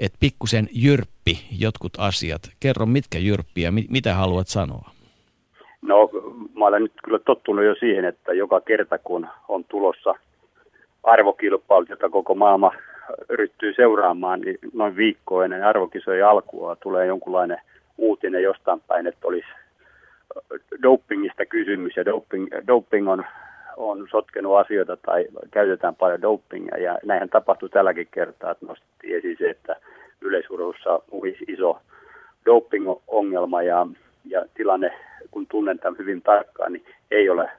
että 0.00 0.18
pikkusen 0.20 0.68
jyrppi 0.72 1.34
jotkut 1.60 1.92
asiat. 1.98 2.42
Kerro, 2.60 2.86
mitkä 2.86 3.18
jyrppiä, 3.18 3.70
mit, 3.70 3.90
mitä 3.90 4.14
haluat 4.14 4.48
sanoa? 4.48 4.90
No, 5.82 6.10
mä 6.58 6.64
olen 6.66 6.82
nyt 6.82 6.92
kyllä 7.04 7.18
tottunut 7.18 7.64
jo 7.64 7.74
siihen, 7.74 8.04
että 8.04 8.32
joka 8.32 8.60
kerta 8.60 8.98
kun 8.98 9.26
on 9.48 9.64
tulossa 9.64 10.14
arvokilpailut, 11.02 11.88
jota 11.88 12.08
koko 12.08 12.34
maailma 12.34 12.72
ryhtyy 13.28 13.74
seuraamaan, 13.76 14.40
niin 14.40 14.58
noin 14.72 14.96
viikko 14.96 15.42
ennen 15.42 15.64
arvokisojen 15.64 16.26
alkua 16.26 16.76
tulee 16.76 17.06
jonkunlainen 17.06 17.58
uutinen 17.98 18.42
jostain 18.42 18.80
päin, 18.80 19.06
että 19.06 19.28
olisi 19.28 19.48
dopingista 20.82 21.46
kysymys 21.46 21.96
ja 21.96 22.04
doping, 22.04 22.46
doping 22.66 23.08
on, 23.08 23.24
on 23.80 24.06
sotkenut 24.10 24.56
asioita 24.56 24.96
tai 24.96 25.26
käytetään 25.50 25.96
paljon 25.96 26.22
dopingia. 26.22 26.78
Ja 26.78 26.98
näinhän 27.04 27.28
tapahtui 27.28 27.68
tälläkin 27.68 28.08
kertaa, 28.10 28.50
että 28.50 28.66
nostettiin 28.66 29.16
esiin 29.16 29.36
se, 29.38 29.50
että 29.50 29.76
yleisurheilussa 30.20 31.02
uhisi 31.10 31.44
iso 31.48 31.80
doping-ongelma. 32.46 33.62
Ja, 33.62 33.86
ja 34.24 34.44
tilanne, 34.54 34.92
kun 35.30 35.46
tunnen 35.46 35.78
tämän 35.78 35.98
hyvin 35.98 36.22
tarkkaan, 36.22 36.72
niin 36.72 36.84
ei 37.10 37.30
ole 37.30 37.50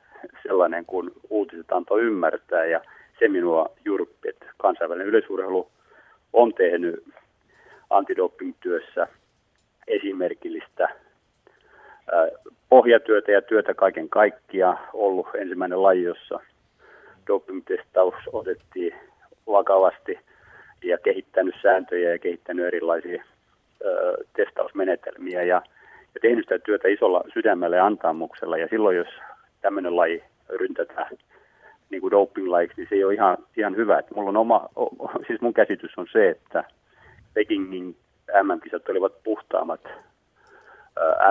sellainen 0.44 0.86
kuin 0.86 1.12
uutiset 1.30 1.72
antoi 1.72 2.02
ymmärtää. 2.02 2.66
Ja 2.66 2.82
se 3.20 3.28
minua 3.28 3.70
jurppi, 3.86 4.30
että 4.30 4.46
kansainvälinen 4.58 5.08
yleisurheilu 5.08 5.68
on 6.34 6.54
tehnyt 6.54 7.04
antidoping-työssä 7.90 9.08
esimerkillistä 9.88 10.90
pohjatyötä 12.70 13.32
ja 13.32 13.42
työtä 13.42 13.74
kaiken 13.74 14.10
kaikkia 14.10 14.78
ollut 14.94 15.28
ensimmäinen 15.36 15.84
laji, 15.84 16.04
jossa 16.04 16.40
doping-testaus 17.28 18.16
otettiin 18.34 18.96
vakavasti– 19.48 20.20
ja 20.84 20.98
kehittänyt 20.98 21.56
sääntöjä 21.62 22.12
ja 22.12 22.20
kehittänyt 22.20 22.66
erilaisia 22.66 23.24
ö, 23.86 24.18
testausmenetelmiä 24.36 25.44
ja, 25.44 25.62
ja 26.16 26.22
tehnyt 26.22 26.46
sitä 26.46 26.60
työtä 26.60 26.88
isolla 26.88 27.24
sydämellä 27.34 27.76
ja 27.76 27.86
antaamuksella. 27.86 28.58
Ja 28.58 28.68
silloin, 28.68 28.98
jos 28.98 29.08
tämmöinen 29.62 29.96
laji 29.96 30.24
ryntätään 30.50 31.18
niin 31.90 32.02
kuin 32.02 32.12
doping-lajiksi, 32.12 32.74
niin 32.78 32.88
se 32.90 32.96
ei 32.96 33.04
ole 33.04 33.14
ihan, 33.14 33.38
ihan 33.58 33.76
hyvä. 33.76 34.00
Että 34.00 34.16
mulla 34.16 34.30
on 34.30 34.38
oma, 34.38 34.70
o, 34.76 34.90
siis 35.28 35.42
mun 35.42 35.54
käsitys 35.54 35.98
on 35.98 36.08
se, 36.12 36.30
että 36.30 36.64
Pekingin 37.34 37.96
MM-kisat 38.44 38.90
olivat 38.90 39.24
puhtaammat 39.24 39.82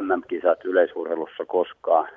MM-kisat 0.00 0.64
yleisurheilussa 0.64 1.44
koskaan. 1.46 2.08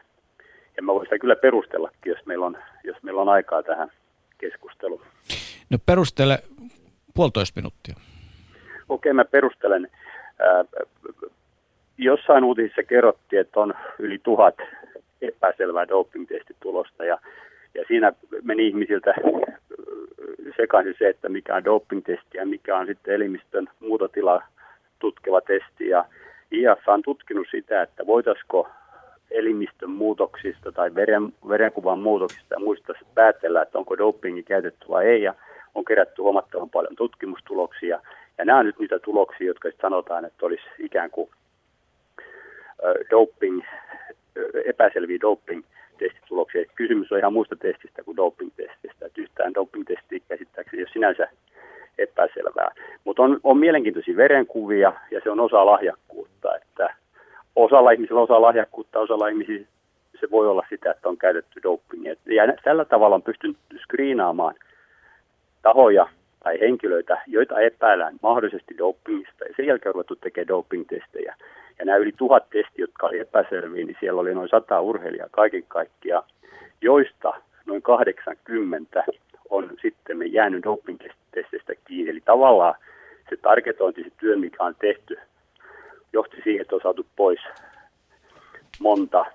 Ja 0.77 0.83
mä 0.83 0.93
voin 0.93 1.05
sitä 1.05 1.19
kyllä 1.19 1.35
perustellakin, 1.35 2.09
jos 2.09 2.25
meillä 2.25 2.45
on, 2.45 2.57
jos 2.83 3.03
meillä 3.03 3.21
on 3.21 3.29
aikaa 3.29 3.63
tähän 3.63 3.91
keskusteluun. 4.37 5.01
No 5.69 5.77
perustele 5.85 6.39
puolitoista 7.13 7.59
minuuttia. 7.59 7.95
Okei, 8.89 9.13
mä 9.13 9.25
perustelen. 9.25 9.87
Jossain 11.97 12.43
uutisissa 12.43 12.83
kerrottiin, 12.83 13.39
että 13.39 13.59
on 13.59 13.73
yli 13.99 14.19
tuhat 14.23 14.55
epäselvää 15.21 15.87
doping-testitulosta 15.87 17.05
ja, 17.05 17.17
ja 17.75 17.83
siinä 17.87 18.13
meni 18.43 18.67
ihmisiltä 18.67 19.13
sekaisin 20.57 20.95
se, 20.99 21.09
että 21.09 21.29
mikä 21.29 21.55
on 21.55 21.65
doping-testi 21.65 22.37
ja 22.37 22.45
mikä 22.45 22.77
on 22.77 22.87
sitten 22.87 23.13
elimistön 23.13 23.67
muutotila 23.79 24.43
tutkeva 24.99 25.41
testi. 25.41 25.89
Ja 25.89 26.05
IF 26.53 26.87
on 26.87 27.01
tutkinut 27.01 27.47
sitä, 27.51 27.81
että 27.81 28.07
voitaisiko 28.07 28.69
elimistön 29.31 29.89
muutoksista 29.89 30.71
tai 30.71 30.95
veren, 30.95 31.33
verenkuvan 31.49 31.99
muutoksista 31.99 32.59
muista 32.59 32.93
päätellä, 33.15 33.61
että 33.61 33.77
onko 33.77 33.97
dopingi 33.97 34.43
käytetty 34.43 34.85
vai 34.89 35.05
ei. 35.05 35.21
Ja 35.21 35.33
on 35.75 35.85
kerätty 35.85 36.21
huomattavan 36.21 36.69
paljon 36.69 36.95
tutkimustuloksia. 36.95 37.99
Ja 38.37 38.45
nämä 38.45 38.59
on 38.59 38.65
nyt 38.65 38.79
niitä 38.79 38.99
tuloksia, 38.99 39.47
jotka 39.47 39.69
sanotaan, 39.81 40.25
että 40.25 40.45
olisi 40.45 40.63
ikään 40.79 41.11
kuin 41.11 41.29
doping, 43.09 43.61
epäselviä 44.65 45.17
doping-testituloksia. 45.21 46.65
Kysymys 46.75 47.11
on 47.11 47.17
ihan 47.17 47.33
muista 47.33 47.55
testistä 47.55 48.03
kuin 48.03 48.17
doping-testistä. 48.17 49.05
Että 49.05 49.21
yhtään 49.21 49.53
doping-testiä 49.53 50.19
käsittääkseni 50.27 50.83
ole 50.83 50.89
sinänsä 50.93 51.27
epäselvää. 51.97 52.71
Mutta 53.03 53.23
on, 53.23 53.39
on 53.43 53.57
mielenkiintoisia 53.57 54.17
verenkuvia 54.17 54.93
ja 55.11 55.21
se 55.23 55.29
on 55.29 55.39
osa 55.39 55.65
lahjakkuutta. 55.65 56.55
Että 56.55 56.95
osalla 57.55 57.91
ihmisillä 57.91 58.19
on 58.19 58.23
osa 58.23 58.41
lahjakkuutta, 58.41 58.99
osalla 58.99 59.27
ihmisillä 59.27 59.67
se 60.19 60.31
voi 60.31 60.47
olla 60.47 60.65
sitä, 60.69 60.91
että 60.91 61.09
on 61.09 61.17
käytetty 61.17 61.63
dopingia. 61.63 62.15
Ja 62.25 62.53
tällä 62.63 62.85
tavalla 62.85 63.15
on 63.15 63.21
pystynyt 63.21 63.57
screenaamaan 63.83 64.55
tahoja 65.61 66.07
tai 66.43 66.59
henkilöitä, 66.59 67.21
joita 67.27 67.59
epäillään 67.59 68.15
mahdollisesti 68.21 68.77
dopingista. 68.77 69.43
Ja 69.45 69.53
sen 69.55 69.65
jälkeen 69.65 69.89
on 69.89 69.93
ruvettu 69.93 70.15
tekemään 70.15 70.47
doping-testejä. 70.47 71.35
Ja 71.79 71.85
nämä 71.85 71.97
yli 71.97 72.11
tuhat 72.17 72.43
testiä, 72.49 72.83
jotka 72.83 73.07
oli 73.07 73.19
epäselviä, 73.19 73.85
niin 73.85 73.97
siellä 73.99 74.21
oli 74.21 74.33
noin 74.33 74.49
sata 74.49 74.81
urheilijaa 74.81 75.27
kaiken 75.31 75.63
kaikkiaan, 75.67 76.23
joista 76.81 77.33
noin 77.65 77.81
80 77.81 79.03
on 79.53 79.69
sitten 79.81 80.33
jäänyt 80.33 80.63
doping-testeistä 80.63 81.73
kiinni. 81.85 82.11
Eli 82.11 82.21
tavallaan 82.25 82.75
se 83.29 83.37
targetointi, 83.37 84.03
se 84.03 84.09
työ, 84.19 84.37
mikä 84.37 84.63
on 84.63 84.75
tehty, 84.79 85.17
johti 86.13 86.37
siihen, 86.43 86.61
että 86.61 86.75
on 86.75 86.81
saatu 86.83 87.05
pois 87.15 87.39
monta 88.79 89.25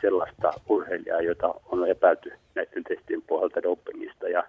sellaista 0.00 0.52
urheilijaa, 0.68 1.20
jota 1.20 1.54
on 1.66 1.88
epäilty 1.88 2.32
näiden 2.54 2.84
testien 2.84 3.22
pohjalta 3.22 3.62
dopingista. 3.62 4.28
Ja, 4.28 4.44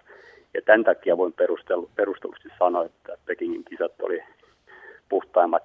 ja 0.54 0.62
tämän 0.62 0.84
takia 0.84 1.16
voin 1.16 1.34
perustellusti 1.96 2.48
sanoa, 2.58 2.84
että 2.84 3.16
Pekingin 3.26 3.64
kisat 3.64 3.92
oli 4.02 4.22
puhtaimmat 5.08 5.64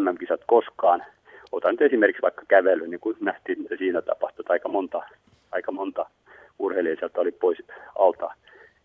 MM-kisat 0.00 0.40
koskaan. 0.46 1.04
Otan 1.52 1.70
nyt 1.70 1.82
esimerkiksi 1.82 2.22
vaikka 2.22 2.42
kävely, 2.48 2.86
niin 2.86 3.00
kuin 3.00 3.16
nähtiin, 3.20 3.62
että 3.62 3.76
siinä 3.76 4.02
tapahtui 4.02 4.44
aika 4.48 4.68
monta, 4.68 5.02
aika 5.52 5.72
monta 5.72 6.06
urheilijaa 6.58 6.96
sieltä 6.98 7.20
oli 7.20 7.32
pois 7.32 7.58
alta. 7.98 8.30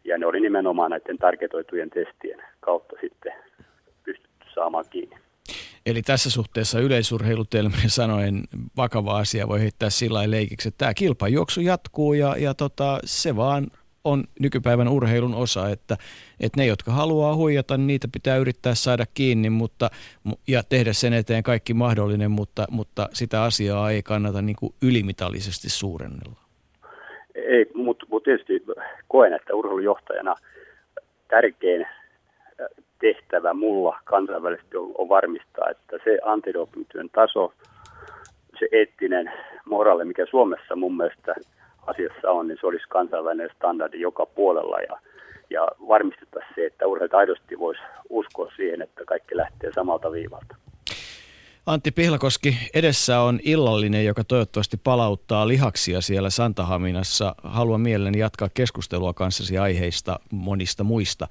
Ja 0.04 0.18
ne 0.18 0.26
oli 0.26 0.40
nimenomaan 0.40 0.91
näiden 0.91 1.18
targetoitujen 1.18 1.90
testien 1.90 2.44
kautta 2.60 2.96
sitten 3.02 3.34
pystytty 4.04 4.46
saamaan 4.54 4.86
kiinni. 4.90 5.16
Eli 5.86 6.02
tässä 6.02 6.30
suhteessa 6.30 6.80
yleisurheilutelmien 6.80 7.90
sanoen 7.90 8.44
vakava 8.78 9.18
asia 9.18 9.48
voi 9.48 9.60
heittää 9.60 9.90
sillä 9.90 10.32
leikiksi, 10.32 10.68
että 10.68 10.78
tämä 10.78 10.94
kilpajuoksu 10.94 11.62
jatkuu 11.62 12.14
ja, 12.14 12.36
ja 12.38 12.54
tota, 12.54 13.00
se 13.06 13.36
vaan 13.36 13.68
on 14.04 14.24
nykypäivän 14.40 14.88
urheilun 14.88 15.36
osa, 15.36 15.70
että, 15.70 15.98
että 16.40 16.60
ne, 16.60 16.66
jotka 16.66 16.91
haluaa 16.91 17.36
huijata, 17.36 17.78
niin 17.78 17.88
niitä 17.88 18.08
pitää 18.08 18.38
yrittää 18.38 18.76
saada 18.76 19.06
kiinni 19.14 19.50
mutta, 19.50 19.90
ja 20.48 20.64
tehdä 20.64 20.94
sen 20.94 21.14
eteen 21.14 21.44
kaikki 21.44 21.74
mahdollinen, 21.74 22.32
mutta, 22.32 22.68
mutta 22.72 23.10
sitä 23.14 23.44
asiaa 23.44 23.91
ei 23.91 24.04
kannata 24.04 24.41
niin 24.41 24.56
kuin 24.56 24.74
ylimitallisesti 24.82 25.70
suurennella. 25.70 26.49
Ei, 27.35 27.65
mutta, 27.73 28.06
mutta 28.10 28.26
tietysti 28.26 28.65
koen, 29.07 29.34
että 29.34 29.56
urheilujohtajana 29.56 30.35
tärkein 31.27 31.88
tehtävä 32.99 33.53
mulla 33.53 33.99
kansainvälisesti 34.03 34.77
on, 34.77 34.91
on 34.97 35.10
varmistaa, 35.10 35.69
että 35.69 35.97
se 36.03 36.19
antidoping-työn 36.23 37.10
taso, 37.10 37.53
se 38.60 38.68
eettinen 38.72 39.31
moraali, 39.65 40.06
mikä 40.06 40.26
Suomessa 40.26 40.76
mun 40.76 40.97
mielestä– 40.97 41.35
asiassa 41.89 42.31
on, 42.31 42.47
niin 42.47 42.57
se 42.61 42.68
olisi 42.68 42.85
kansainvälinen 42.89 43.49
standardi 43.56 43.99
joka 43.99 44.26
puolella 44.26 44.80
ja, 44.80 44.99
ja 45.49 45.68
varmistettaisiin 45.88 46.56
se, 46.56 46.65
että 46.65 46.88
urheilijat 46.88 47.14
aidosti 47.14 47.60
voisi 47.60 47.81
uskoa 48.10 48.51
siihen, 48.56 48.81
että 48.81 49.06
kaikki 49.06 49.38
lähtee 49.38 49.72
samalta 49.76 50.11
viivalta. 50.11 50.56
Antti 51.70 51.91
Pihlakoski, 51.91 52.58
edessä 52.74 53.20
on 53.20 53.40
illallinen, 53.44 54.06
joka 54.06 54.24
toivottavasti 54.24 54.78
palauttaa 54.84 55.48
lihaksia 55.48 56.02
siellä 56.02 56.30
Santahaminassa. 56.30 57.36
Haluan 57.44 57.82
mielelläni 57.82 58.20
jatkaa 58.20 58.50
keskustelua 58.54 59.14
kanssasi 59.14 59.58
aiheista 59.58 60.20
monista 60.32 60.84
muista 60.84 61.28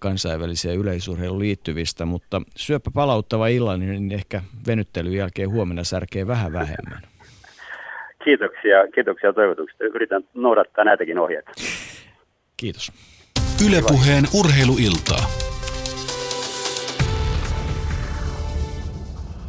kansainväliseen 0.00 0.78
yleisurheiluun 0.78 1.40
liittyvistä, 1.40 2.04
mutta 2.04 2.42
syöpä 2.56 2.90
palauttava 2.94 3.48
illallinen, 3.48 4.08
niin 4.08 4.12
ehkä 4.12 4.42
venyttelyn 4.66 5.12
jälkeen 5.12 5.50
huomenna 5.50 5.84
särkee 5.84 6.26
vähän 6.26 6.52
vähemmän. 6.52 7.02
Kiitoksia, 8.24 8.76
kiitoksia 8.94 9.32
toivotuksista. 9.32 9.84
Yritän 9.84 10.24
noudattaa 10.34 10.84
näitäkin 10.84 11.18
ohjeita. 11.18 11.50
Kiitos. 12.56 12.92
Ylepuheen 13.68 14.24
urheiluiltaa. 14.34 15.53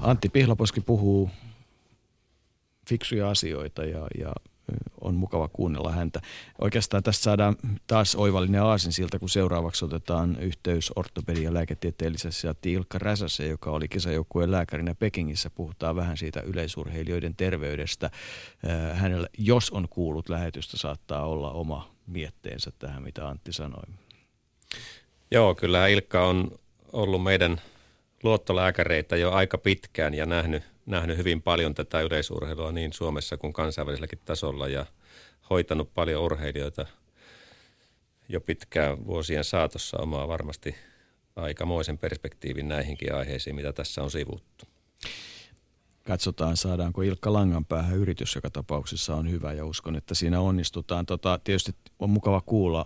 Antti 0.06 0.30
Pihlaposki 0.30 0.82
puhuu 0.82 1.30
fiksuja 2.90 3.30
asioita 3.30 3.86
ja, 3.86 4.08
ja 4.20 4.34
on 5.02 5.16
mukava 5.16 5.48
kuunnella 5.48 5.92
häntä. 5.92 6.22
Oikeastaan 6.62 7.04
tästä 7.04 7.24
saadaan 7.24 7.56
taas 7.88 8.16
oivallinen 8.16 8.62
aasin 8.62 8.92
siltä, 8.92 9.20
kun 9.20 9.30
seuraavaksi 9.30 9.86
otetaan 9.86 10.38
yhteys 10.40 10.92
ortopedi- 10.96 11.44
ja 11.44 11.54
lääketieteellisessä 11.54 12.56
Ilkka 12.66 13.00
Räsäse, 13.00 13.48
joka 13.48 13.72
oli 13.72 13.88
kisajoukkueen 13.88 14.52
lääkärinä 14.52 14.96
Pekingissä. 14.96 15.50
Puhutaan 15.50 15.96
vähän 15.96 16.18
siitä 16.18 16.42
yleisurheilijoiden 16.42 17.36
terveydestä. 17.36 18.12
Hänellä, 18.94 19.28
jos 19.38 19.72
on 19.72 19.90
kuullut 19.90 20.30
lähetystä, 20.30 20.78
saattaa 20.78 21.26
olla 21.26 21.52
oma 21.52 21.92
mietteensä 22.08 22.72
tähän, 22.80 23.04
mitä 23.04 23.28
Antti 23.28 23.54
sanoi. 23.54 23.84
Joo, 25.32 25.56
kyllä 25.56 25.88
Ilkka 25.88 26.28
on 26.28 26.52
ollut 26.94 27.24
meidän 27.24 27.62
luottolääkäreitä 28.26 29.16
jo 29.16 29.32
aika 29.32 29.58
pitkään 29.58 30.14
ja 30.14 30.26
nähnyt 30.26 30.64
nähnyt 30.86 31.18
hyvin 31.18 31.42
paljon 31.42 31.76
tätä 31.76 32.02
yleisurheilua 32.02 32.72
niin 32.72 32.94
Suomessa 32.94 33.38
kuin 33.38 33.54
kansainväliselläkin 33.54 34.20
tasolla 34.26 34.68
ja 34.68 34.86
hoitanut 35.50 35.94
paljon 35.94 36.24
urheilijoita 36.24 36.86
jo 38.30 38.42
pitkään 38.42 39.06
vuosien 39.06 39.44
saatossa 39.44 39.98
omaa 39.98 40.28
varmasti 40.28 40.76
aikamoisen 41.36 41.98
perspektiivin 41.98 42.68
näihinkin 42.68 43.16
aiheisiin, 43.16 43.56
mitä 43.56 43.74
tässä 43.74 44.04
on 44.04 44.12
sivuttu. 44.12 44.66
Katsotaan, 46.04 46.58
saadaanko 46.58 47.02
Ilkka 47.02 47.34
Langanpäähän 47.34 47.98
yritys, 47.98 48.36
joka 48.36 48.50
tapauksessa 48.50 49.16
on 49.16 49.32
hyvä 49.32 49.54
ja 49.54 49.66
uskon, 49.66 49.96
että 49.96 50.16
siinä 50.16 50.40
onnistutaan. 50.40 51.06
Tota, 51.06 51.40
tietysti 51.44 51.72
on 52.00 52.10
mukava 52.10 52.42
kuulla 52.42 52.86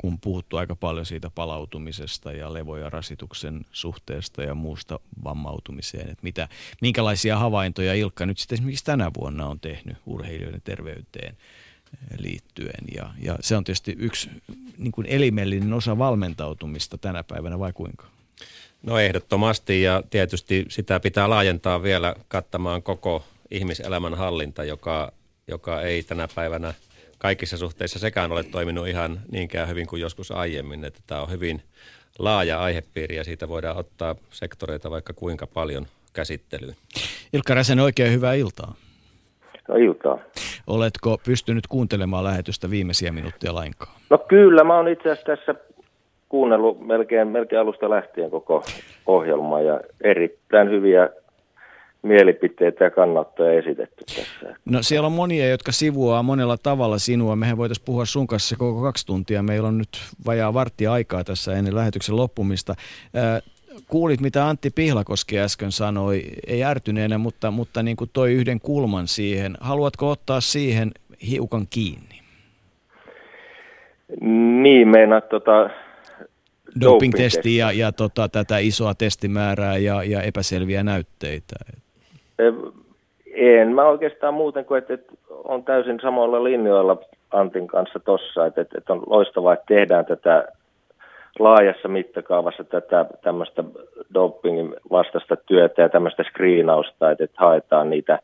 kun 0.00 0.20
puhuttu 0.20 0.56
aika 0.56 0.76
paljon 0.76 1.06
siitä 1.06 1.30
palautumisesta 1.30 2.32
ja 2.32 2.52
levo- 2.52 2.76
ja 2.76 2.90
rasituksen 2.90 3.64
suhteesta 3.72 4.42
ja 4.42 4.54
muusta 4.54 5.00
vammautumiseen, 5.24 6.10
että 6.10 6.22
mitä, 6.22 6.48
minkälaisia 6.80 7.38
havaintoja 7.38 7.94
Ilkka 7.94 8.26
nyt 8.26 8.38
sitten 8.38 8.56
esimerkiksi 8.56 8.84
tänä 8.84 9.10
vuonna 9.20 9.46
on 9.46 9.60
tehnyt 9.60 9.96
urheilijoiden 10.06 10.62
terveyteen 10.64 11.36
liittyen. 12.18 12.84
Ja, 12.96 13.10
ja 13.22 13.36
se 13.40 13.56
on 13.56 13.64
tietysti 13.64 13.96
yksi 13.98 14.30
niin 14.78 14.92
kuin 14.92 15.06
elimellinen 15.06 15.72
osa 15.72 15.98
valmentautumista 15.98 16.98
tänä 16.98 17.24
päivänä, 17.24 17.58
vai 17.58 17.72
kuinka? 17.72 18.06
No 18.82 18.98
ehdottomasti 18.98 19.82
ja 19.82 20.02
tietysti 20.10 20.66
sitä 20.68 21.00
pitää 21.00 21.30
laajentaa 21.30 21.82
vielä 21.82 22.14
kattamaan 22.28 22.82
koko 22.82 23.24
ihmiselämän 23.50 24.14
hallinta, 24.14 24.64
joka, 24.64 25.12
joka 25.48 25.82
ei 25.82 26.02
tänä 26.02 26.28
päivänä– 26.34 26.74
kaikissa 27.20 27.56
suhteissa 27.56 27.98
sekään 27.98 28.32
ole 28.32 28.42
toiminut 28.44 28.88
ihan 28.88 29.18
niinkään 29.32 29.68
hyvin 29.68 29.86
kuin 29.86 30.02
joskus 30.02 30.30
aiemmin. 30.30 30.84
Että 30.84 31.00
tämä 31.06 31.22
on 31.22 31.30
hyvin 31.30 31.62
laaja 32.18 32.60
aihepiiri 32.60 33.16
ja 33.16 33.24
siitä 33.24 33.48
voidaan 33.48 33.76
ottaa 33.76 34.14
sektoreita 34.30 34.90
vaikka 34.90 35.12
kuinka 35.12 35.46
paljon 35.46 35.86
käsittelyyn. 36.12 36.74
Ilkka 37.32 37.54
Räsen, 37.54 37.80
oikein 37.80 38.12
hyvää 38.12 38.34
iltaa. 38.34 38.74
No 39.68 39.76
iltaa. 39.76 40.18
Oletko 40.66 41.18
pystynyt 41.26 41.66
kuuntelemaan 41.66 42.24
lähetystä 42.24 42.70
viimeisiä 42.70 43.12
minuuttia 43.12 43.54
lainkaan? 43.54 43.92
No 44.10 44.18
kyllä, 44.18 44.64
mä 44.64 44.76
oon 44.76 44.88
itse 44.88 45.10
asiassa 45.10 45.36
tässä 45.36 45.54
kuunnellut 46.28 46.86
melkein, 46.86 47.28
melkein 47.28 47.60
alusta 47.60 47.90
lähtien 47.90 48.30
koko 48.30 48.64
ohjelmaa 49.06 49.60
ja 49.60 49.80
erittäin 50.00 50.70
hyviä 50.70 51.08
mielipiteitä 52.02 52.84
ja 52.84 52.90
kannattoja 52.90 53.58
esitetty 53.58 54.04
tässä. 54.04 54.56
No 54.64 54.82
siellä 54.82 55.06
on 55.06 55.12
monia, 55.12 55.48
jotka 55.48 55.72
sivuaa 55.72 56.22
monella 56.22 56.56
tavalla 56.62 56.98
sinua. 56.98 57.36
Mehän 57.36 57.56
voitaisiin 57.56 57.84
puhua 57.84 58.04
sun 58.04 58.26
kanssa 58.26 58.56
koko 58.56 58.82
kaksi 58.82 59.06
tuntia. 59.06 59.42
Meillä 59.42 59.68
on 59.68 59.78
nyt 59.78 59.88
vajaa 60.26 60.54
varttia 60.54 60.92
aikaa 60.92 61.24
tässä 61.24 61.52
ennen 61.52 61.74
lähetyksen 61.74 62.16
loppumista. 62.16 62.74
kuulit, 63.88 64.20
mitä 64.20 64.48
Antti 64.48 64.70
Pihlakoski 64.70 65.40
äsken 65.40 65.72
sanoi, 65.72 66.22
ei 66.46 66.64
ärtyneenä, 66.64 67.18
mutta, 67.18 67.50
mutta 67.50 67.82
niin 67.82 67.96
kuin 67.96 68.10
toi 68.12 68.32
yhden 68.32 68.60
kulman 68.60 69.08
siihen. 69.08 69.56
Haluatko 69.60 70.10
ottaa 70.10 70.40
siihen 70.40 70.90
hiukan 71.30 71.66
kiinni? 71.70 72.20
Niin, 74.62 74.88
meinaat 74.88 75.28
tota, 75.28 75.70
doping-testi 76.80 77.56
ja, 77.56 77.72
ja 77.72 77.92
tota, 77.92 78.28
tätä 78.28 78.58
isoa 78.58 78.94
testimäärää 78.94 79.76
ja, 79.76 80.02
ja 80.04 80.22
epäselviä 80.22 80.82
näytteitä? 80.82 81.56
En 83.34 83.74
mä 83.74 83.84
oikeastaan 83.84 84.34
muuten 84.34 84.64
kuin, 84.64 84.78
että, 84.78 84.94
että 84.94 85.12
on 85.44 85.64
täysin 85.64 86.00
samoilla 86.02 86.44
linjoilla 86.44 86.96
Antin 87.30 87.66
kanssa 87.66 88.00
tossa, 88.00 88.46
että, 88.46 88.60
että 88.60 88.92
on 88.92 89.02
loistavaa, 89.06 89.52
että 89.52 89.66
tehdään 89.68 90.06
tätä 90.06 90.48
laajassa 91.38 91.88
mittakaavassa 91.88 92.64
tätä 92.64 93.06
tämmöistä 93.22 93.64
dopingin 94.14 94.76
vastaista 94.90 95.36
työtä 95.36 95.82
ja 95.82 95.88
tämmöistä 95.88 96.22
screenausta, 96.22 97.10
että, 97.10 97.24
että 97.24 97.36
haetaan 97.40 97.90
niitä, 97.90 98.18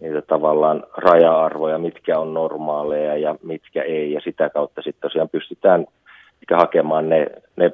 niitä 0.00 0.22
tavallaan 0.22 0.84
raja-arvoja, 0.96 1.78
mitkä 1.78 2.18
on 2.18 2.34
normaaleja 2.34 3.16
ja 3.16 3.34
mitkä 3.42 3.82
ei, 3.82 4.12
ja 4.12 4.20
sitä 4.20 4.50
kautta 4.50 4.82
sitten 4.82 5.02
tosiaan 5.10 5.28
pystytään 5.28 5.86
hakemaan 6.52 7.08
ne, 7.08 7.26
ne 7.56 7.72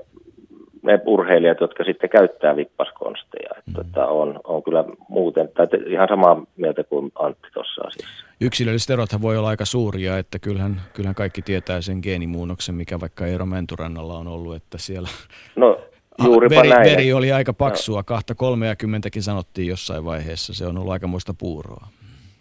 ne 0.85 1.01
urheilijat, 1.07 1.61
jotka 1.61 1.85
sitten 1.85 2.11
käyttää 2.11 2.57
vippaskonsteja. 2.57 3.51
Mm. 3.67 3.75
Tota, 3.75 4.07
on, 4.07 4.41
on 4.45 4.63
kyllä 4.63 4.85
muuten, 5.09 5.49
tai 5.49 5.67
ihan 5.87 6.09
samaa 6.09 6.43
mieltä 6.57 6.85
kuin 6.85 7.13
Antti 7.19 7.49
tuossa 7.55 7.83
asiassa. 7.87 8.27
Yksilölliset 8.41 8.91
erothan 8.91 9.23
voi 9.23 9.37
olla 9.37 9.49
aika 9.49 9.65
suuria, 9.65 10.19
että 10.19 10.39
kyllähän, 10.39 10.81
kyllähän 10.95 11.15
kaikki 11.15 11.43
tietää 11.43 11.81
sen 11.81 11.99
geenimuunnoksen, 12.03 12.75
mikä 12.75 13.01
vaikka 13.01 13.27
Eero 13.27 13.47
Menturannalla 13.47 14.19
on 14.19 14.29
ollut, 14.29 14.55
että 14.55 14.79
siellä 14.79 15.09
no, 15.57 15.81
juuripa 16.25 16.57
veri, 16.57 16.69
näin. 16.69 16.91
veri 16.91 17.13
oli 17.13 17.33
aika 17.33 17.53
paksua, 17.53 17.99
no. 17.99 18.05
kahta 18.05 18.35
kolmeakymmentäkin 18.35 19.23
sanottiin 19.23 19.69
jossain 19.69 20.05
vaiheessa, 20.05 20.55
se 20.55 20.67
on 20.67 20.79
ollut 20.79 20.93
aikamoista 20.93 21.35
puuroa. 21.39 21.87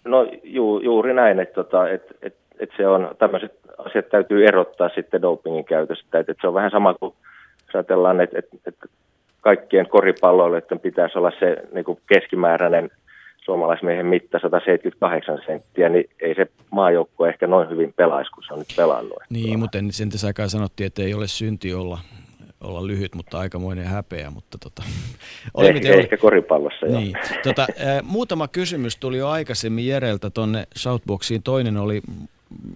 No 0.06 0.28
ju, 0.44 0.80
juuri 0.80 1.14
näin, 1.14 1.40
että, 1.40 1.54
tota, 1.54 1.90
että, 1.90 2.14
että, 2.22 2.40
että 2.60 2.76
se 2.78 2.88
on, 2.88 3.16
tämmöiset 3.20 3.60
asiat 3.78 4.10
täytyy 4.10 4.48
erottaa 4.48 4.90
sitten 4.96 5.22
dopingin 5.22 5.66
käytöstä, 5.66 6.20
että, 6.20 6.32
että 6.32 6.42
se 6.42 6.48
on 6.48 6.54
vähän 6.54 6.72
sama 6.72 6.94
kuin 6.94 7.14
ajatellaan, 7.78 8.22
että, 8.22 8.40
että, 8.40 8.58
että 8.68 8.88
kaikkien 9.42 9.90
koripalloilijoiden 9.90 10.80
pitäisi 10.80 11.18
olla 11.18 11.32
se 11.40 11.58
niin 11.74 11.86
kuin 11.86 12.00
keskimääräinen 12.14 12.90
suomalaismiehen 13.46 14.06
mitta 14.06 14.40
178 14.40 15.40
senttiä, 15.46 15.90
niin 15.90 16.10
ei 16.22 16.36
se 16.36 16.48
maajoukko 16.72 17.28
ehkä 17.28 17.48
noin 17.48 17.70
hyvin 17.70 17.94
pelaisi, 17.94 18.32
kun 18.32 18.44
se 18.48 18.54
on 18.54 18.60
nyt 18.60 18.74
pelannut. 18.76 19.18
Niin, 19.30 19.60
mutta 19.60 19.78
sen 19.92 20.10
tässä 20.10 20.28
aikaa 20.28 20.48
sanottiin, 20.48 20.88
että 20.88 21.02
ei 21.02 21.14
ole 21.14 21.28
synti 21.28 21.74
olla, 21.74 22.00
olla 22.62 22.88
lyhyt, 22.88 23.16
mutta 23.16 23.40
aikamoinen 23.40 23.86
häpeä. 23.86 24.30
Mutta 24.30 24.58
tota, 24.58 24.84
oli 25.54 25.68
ehkä, 25.68 25.80
miten 25.80 26.00
ehkä 26.00 26.18
koripallossa, 26.18 26.86
niin. 26.86 27.12
joo. 27.12 27.42
Tota, 27.44 27.68
muutama 28.04 28.48
kysymys 28.48 28.98
tuli 28.98 29.18
jo 29.18 29.28
aikaisemmin 29.28 29.88
Jereltä 29.88 30.30
tuonne 30.30 30.68
Shoutboxiin. 30.78 31.44
Toinen 31.44 31.78
oli 31.78 32.02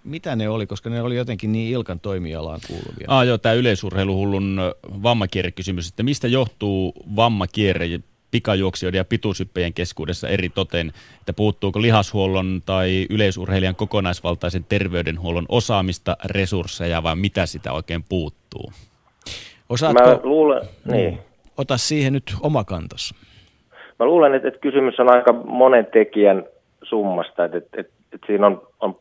mitä 0.04 0.36
ne 0.36 0.50
oli, 0.50 0.68
koska 0.68 0.90
ne 0.90 1.02
oli 1.02 1.16
jotenkin 1.16 1.52
niin 1.52 1.72
Ilkan 1.74 2.00
toimialaan 2.00 2.60
kuuluvia? 2.68 3.08
Ah, 3.08 3.26
joo, 3.26 3.38
tämä 3.38 3.56
yleisurheiluhullun 3.56 4.60
vammakierrekysymys, 5.04 5.90
että 5.90 6.04
mistä 6.04 6.28
johtuu 6.28 6.94
vammakierre 7.16 7.86
pikajuoksijoiden 8.32 8.98
ja 8.98 9.06
pituushyppejien 9.06 9.74
keskuudessa 9.74 10.30
eri 10.30 10.50
toten, 10.50 10.92
että 11.20 11.34
puuttuuko 11.34 11.82
lihashuollon 11.82 12.62
tai 12.66 13.08
yleisurheilijan 13.10 13.76
kokonaisvaltaisen 13.76 14.64
terveydenhuollon 14.64 15.46
osaamista, 15.50 16.18
resursseja 16.26 17.04
vai 17.04 17.16
mitä 17.16 17.46
sitä 17.46 17.74
oikein 17.74 18.04
puuttuu? 18.10 18.72
Osaatko, 19.70 20.04
Mä 20.04 20.20
luulen, 20.24 20.62
niin. 20.92 21.20
Ota 21.58 21.78
siihen 21.78 22.14
nyt 22.14 22.36
oma 22.42 22.64
kantas. 22.64 23.14
Mä 24.00 24.06
luulen, 24.06 24.36
että, 24.36 24.48
että 24.48 24.60
kysymys 24.60 25.00
on 25.00 25.12
aika 25.12 25.34
monen 25.34 25.86
tekijän 25.86 26.46
summasta, 26.84 27.46
että, 27.46 27.58
että, 27.58 27.94
että 28.14 28.28
siinä 28.28 28.48
on, 28.48 28.62
on 28.80 28.96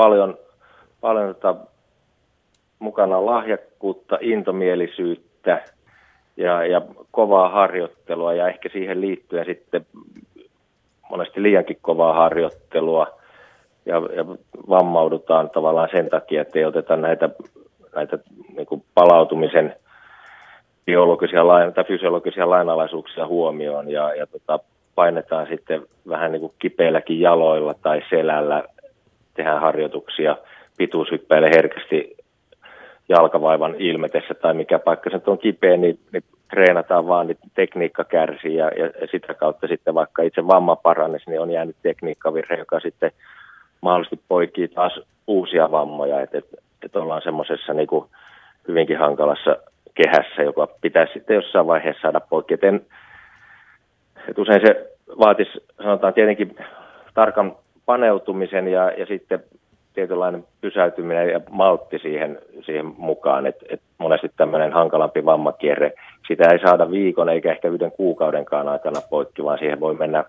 paljon, 0.00 0.38
paljon 1.00 1.34
tota, 1.34 1.56
mukana 2.78 3.26
lahjakkuutta, 3.26 4.18
intomielisyyttä 4.20 5.62
ja, 6.36 6.66
ja 6.66 6.82
kovaa 7.10 7.48
harjoittelua 7.48 8.34
ja 8.34 8.48
ehkä 8.48 8.68
siihen 8.72 9.00
liittyen 9.00 9.44
sitten 9.46 9.86
monesti 11.10 11.42
liiankin 11.42 11.78
kovaa 11.82 12.12
harjoittelua 12.12 13.06
ja, 13.86 13.94
ja 14.16 14.24
vammaudutaan 14.68 15.50
tavallaan 15.50 15.88
sen 15.92 16.10
takia, 16.10 16.42
että 16.42 16.58
ei 16.58 16.64
oteta 16.64 16.96
näitä, 16.96 17.30
näitä 17.94 18.18
niin 18.56 18.84
palautumisen 18.94 19.76
biologisia 20.86 21.42
tai 21.74 21.84
fysiologisia 21.84 22.50
lainalaisuuksia 22.50 23.26
huomioon 23.26 23.90
ja, 23.90 24.14
ja 24.14 24.26
tota, 24.26 24.58
painetaan 24.94 25.46
sitten 25.46 25.82
vähän 26.08 26.32
niin 26.32 26.40
kuin 26.40 26.52
kipeilläkin 26.58 27.20
jaloilla 27.20 27.74
tai 27.74 28.02
selällä 28.10 28.64
tehdään 29.40 29.60
harjoituksia 29.60 30.36
pituushyppäille 30.78 31.50
herkästi 31.56 32.16
jalkavaivan 33.08 33.74
ilmetessä 33.78 34.34
tai 34.34 34.54
mikä 34.54 34.78
paikka 34.78 35.10
se 35.10 35.20
on 35.26 35.38
kipeä, 35.38 35.76
niin, 35.76 35.98
niin 36.12 36.24
treenataan 36.50 37.08
vaan, 37.08 37.26
niin 37.26 37.38
tekniikka 37.54 38.04
kärsii 38.04 38.56
ja, 38.56 38.66
ja, 38.66 39.06
sitä 39.10 39.34
kautta 39.34 39.66
sitten 39.68 39.94
vaikka 39.94 40.22
itse 40.22 40.46
vamma 40.46 40.76
paranesi, 40.76 41.30
niin 41.30 41.40
on 41.40 41.50
jäänyt 41.50 41.76
tekniikkavirhe, 41.82 42.54
joka 42.54 42.80
sitten 42.80 43.12
mahdollisesti 43.80 44.20
poikii 44.28 44.68
taas 44.68 45.00
uusia 45.26 45.70
vammoja, 45.70 46.20
että 46.20 46.38
et, 46.38 46.46
et 46.84 46.96
ollaan 46.96 47.22
semmoisessa 47.22 47.74
niin 47.74 47.88
hyvinkin 48.68 48.98
hankalassa 48.98 49.56
kehässä, 49.94 50.42
joka 50.42 50.68
pitäisi 50.80 51.12
sitten 51.12 51.34
jossain 51.34 51.66
vaiheessa 51.66 52.02
saada 52.02 52.20
poikki. 52.20 52.54
Et 52.54 52.64
en, 52.64 52.80
et 54.28 54.38
usein 54.38 54.60
se 54.66 54.90
vaatisi, 55.18 55.50
sanotaan 55.82 56.14
tietenkin 56.14 56.56
tarkan 57.14 57.56
paneutumisen 57.90 58.68
ja, 58.68 58.90
ja 58.90 59.06
sitten 59.06 59.42
tietynlainen 59.94 60.44
pysäytyminen 60.60 61.28
ja 61.28 61.40
maltti 61.50 61.98
siihen, 61.98 62.38
siihen 62.66 62.86
mukaan, 62.98 63.46
että 63.46 63.66
et 63.68 63.80
monesti 63.98 64.30
tämmöinen 64.36 64.72
hankalampi 64.72 65.24
vammakierre, 65.24 65.92
sitä 66.28 66.44
ei 66.52 66.58
saada 66.58 66.90
viikon 66.90 67.28
eikä 67.28 67.52
ehkä 67.52 67.68
yhden 67.68 67.92
kuukaudenkaan 67.92 68.68
aikana 68.68 69.00
poikki, 69.10 69.44
vaan 69.44 69.58
siihen 69.58 69.80
voi 69.80 69.94
mennä 69.94 70.24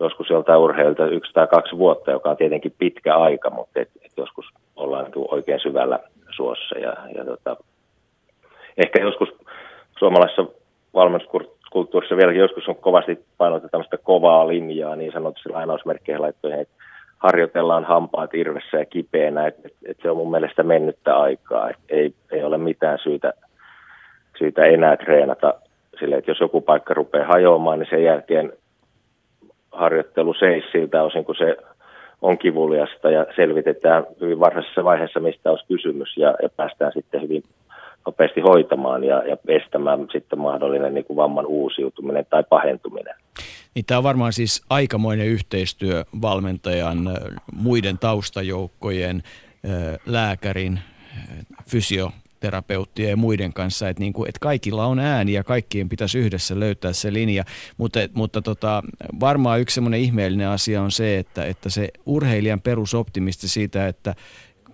joskus 0.00 0.30
joltain 0.30 0.58
urheilta 0.58 1.06
yksi 1.06 1.32
tai 1.32 1.46
kaksi 1.46 1.78
vuotta, 1.78 2.10
joka 2.10 2.30
on 2.30 2.36
tietenkin 2.36 2.74
pitkä 2.78 3.16
aika, 3.16 3.50
mutta 3.50 3.80
et, 3.80 3.90
et 4.04 4.12
joskus 4.16 4.46
ollaan 4.76 5.04
niin 5.04 5.28
oikein 5.30 5.60
syvällä 5.60 5.98
suossa. 6.36 6.78
Ja, 6.78 6.96
ja 7.16 7.24
tota, 7.24 7.56
ehkä 8.76 9.02
joskus 9.02 9.28
suomalaisessa 9.98 10.44
valmennuskulttuurissa 10.94 12.16
vieläkin 12.16 12.40
joskus 12.40 12.68
on 12.68 12.76
kovasti 12.76 13.18
painotettu 13.38 13.68
tämmöistä 13.70 13.98
kovaa 13.98 14.48
linjaa, 14.48 14.96
niin 14.96 15.12
sanotusti 15.12 15.48
lainausmerkkeihin 15.48 16.22
laittoihin, 16.22 16.60
että 16.60 16.79
harjoitellaan 17.20 17.84
hampaat 17.84 18.34
irvessä 18.34 18.76
ja 18.78 18.84
kipeänä, 18.84 19.46
että 19.46 19.62
et, 19.64 19.74
et 19.84 19.98
se 20.02 20.10
on 20.10 20.16
mun 20.16 20.30
mielestä 20.30 20.62
mennyttä 20.62 21.16
aikaa, 21.16 21.70
että 21.70 21.82
ei, 21.88 22.14
ei 22.32 22.42
ole 22.42 22.58
mitään 22.58 22.98
syytä, 23.02 23.32
syytä 24.38 24.64
enää 24.64 24.96
treenata 24.96 25.54
sille, 25.98 26.16
että 26.16 26.30
jos 26.30 26.40
joku 26.40 26.60
paikka 26.60 26.94
rupeaa 26.94 27.26
hajoamaan, 27.26 27.78
niin 27.78 27.90
sen 27.90 28.04
jälkeen 28.04 28.52
harjoittelu 29.72 30.34
seis 30.34 30.64
siltä 30.72 31.02
osin, 31.02 31.24
kun 31.24 31.36
se 31.36 31.56
on 32.22 32.38
kivuliasta 32.38 33.10
ja 33.10 33.26
selvitetään 33.36 34.06
hyvin 34.20 34.40
varhaisessa 34.40 34.84
vaiheessa, 34.84 35.20
mistä 35.20 35.50
olisi 35.50 35.66
kysymys 35.68 36.16
ja, 36.16 36.34
ja 36.42 36.48
päästään 36.56 36.92
sitten 36.92 37.22
hyvin 37.22 37.42
nopeasti 38.06 38.40
hoitamaan 38.40 39.04
ja, 39.04 39.22
ja 39.28 39.36
estämään 39.48 40.06
sitten 40.12 40.38
mahdollinen 40.38 40.94
niin 40.94 41.04
kuin 41.04 41.16
vamman 41.16 41.46
uusiutuminen 41.46 42.26
tai 42.30 42.44
pahentuminen. 42.48 43.14
Niin 43.74 43.84
tämä 43.84 43.98
on 43.98 44.04
varmaan 44.04 44.32
siis 44.32 44.62
aikamoinen 44.70 45.26
yhteistyö 45.26 46.04
valmentajan, 46.22 46.98
muiden 47.52 47.98
taustajoukkojen, 47.98 49.22
lääkärin, 50.06 50.80
fysioterapeuttien 51.70 53.10
ja 53.10 53.16
muiden 53.16 53.52
kanssa, 53.52 53.88
että, 53.88 54.00
niin 54.00 54.12
kuin, 54.12 54.28
että 54.28 54.38
kaikilla 54.40 54.86
on 54.86 54.98
ääni 54.98 55.32
ja 55.32 55.44
kaikkien 55.44 55.88
pitäisi 55.88 56.18
yhdessä 56.18 56.60
löytää 56.60 56.92
se 56.92 57.12
linja, 57.12 57.44
mutta, 57.76 58.00
mutta 58.14 58.42
tota, 58.42 58.82
varmaan 59.20 59.60
yksi 59.60 59.74
semmoinen 59.74 60.00
ihmeellinen 60.00 60.48
asia 60.48 60.82
on 60.82 60.90
se, 60.90 61.18
että, 61.18 61.44
että 61.44 61.70
se 61.70 61.88
urheilijan 62.06 62.60
perusoptimisti 62.60 63.48
siitä, 63.48 63.88
että 63.88 64.14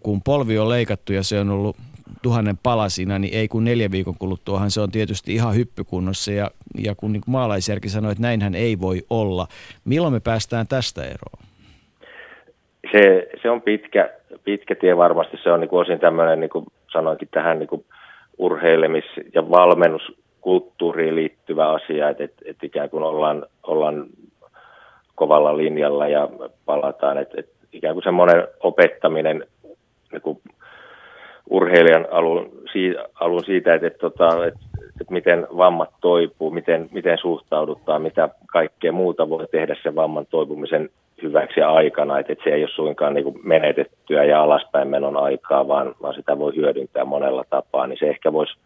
kun 0.03 0.23
polvi 0.23 0.59
on 0.59 0.69
leikattu 0.69 1.12
ja 1.12 1.23
se 1.23 1.40
on 1.40 1.51
ollut 1.51 1.77
tuhannen 2.23 2.57
palasina, 2.63 3.19
niin 3.19 3.35
ei 3.35 3.49
kun 3.49 3.65
neljä 3.65 3.91
viikon 3.91 4.15
kuluttuahan 4.19 4.71
se 4.71 4.81
on 4.81 4.91
tietysti 4.91 5.35
ihan 5.35 5.55
hyppykunnossa. 5.55 6.33
Ja, 6.33 6.51
ja 6.79 6.95
kun 6.95 7.13
niin 7.13 7.23
maalaisjärki 7.27 7.89
sanoi, 7.89 8.13
että 8.13 8.23
näinhän 8.23 8.55
ei 8.55 8.81
voi 8.81 9.03
olla. 9.11 9.47
Milloin 9.85 10.13
me 10.13 10.21
päästään 10.21 10.67
tästä 10.69 11.03
eroon? 11.03 11.47
Se, 12.93 13.29
se 13.43 13.51
on 13.51 13.63
pitkä, 13.63 14.11
pitkä 14.45 14.75
tie 14.75 14.97
varmasti. 14.97 15.37
Se 15.43 15.53
on 15.53 15.61
niin 15.61 15.69
kuin 15.69 15.81
osin 15.81 16.01
tämmöinen, 16.01 16.41
niin 16.41 16.51
kuin 16.51 16.67
sanoinkin 16.93 17.29
tähän 17.31 17.59
niin 17.59 17.69
kuin 17.69 17.85
urheilemis- 18.39 19.31
ja 19.35 19.51
valmennuskulttuuriin 19.51 21.17
liittyvä 21.17 21.69
asia, 21.69 22.09
että, 22.09 22.25
että, 22.25 22.43
että 22.45 22.67
ikään 22.67 22.91
kuin 22.91 23.03
ollaan, 23.03 23.47
ollaan 23.63 24.07
kovalla 25.15 25.57
linjalla 25.57 26.09
ja 26.09 26.29
palataan. 26.65 27.19
Et, 27.19 27.29
et 27.37 27.49
ikään 27.73 27.95
kuin 27.95 28.05
semmoinen 28.05 28.49
opettaminen 28.61 29.45
niin 30.13 30.23
kuin 30.23 30.39
urheilijan 31.51 32.06
alun, 32.10 32.51
alun 33.20 33.44
siitä, 33.44 33.74
että, 33.74 33.86
että, 33.86 33.98
tota, 33.98 34.47
että, 34.47 34.60
että 35.01 35.12
miten 35.12 35.47
vammat 35.56 35.90
toipuu, 36.01 36.51
miten, 36.51 36.89
miten 36.93 37.18
suhtaudutaan, 37.18 38.02
mitä 38.02 38.28
kaikkea 38.47 38.93
muuta 38.93 39.28
voi 39.28 39.47
tehdä 39.51 39.77
sen 39.82 39.94
vamman 39.94 40.27
toipumisen 40.27 40.90
hyväksi 41.23 41.60
aikana, 41.60 42.18
että, 42.18 42.32
että 42.32 42.44
se 42.44 42.51
ei 42.51 42.62
ole 42.62 42.70
suinkaan 42.70 43.14
niin 43.14 43.40
menetettyä 43.43 44.24
ja 44.24 44.43
alaspäin 44.43 44.89
menon 44.89 45.16
aikaa, 45.16 45.68
vaan, 45.68 45.94
vaan 46.02 46.14
sitä 46.14 46.39
voi 46.39 46.56
hyödyntää 46.56 47.05
monella 47.05 47.44
tapaa, 47.51 47.86
niin 47.86 47.98
se 47.98 48.06
ehkä 48.06 48.32
voisi 48.32 48.56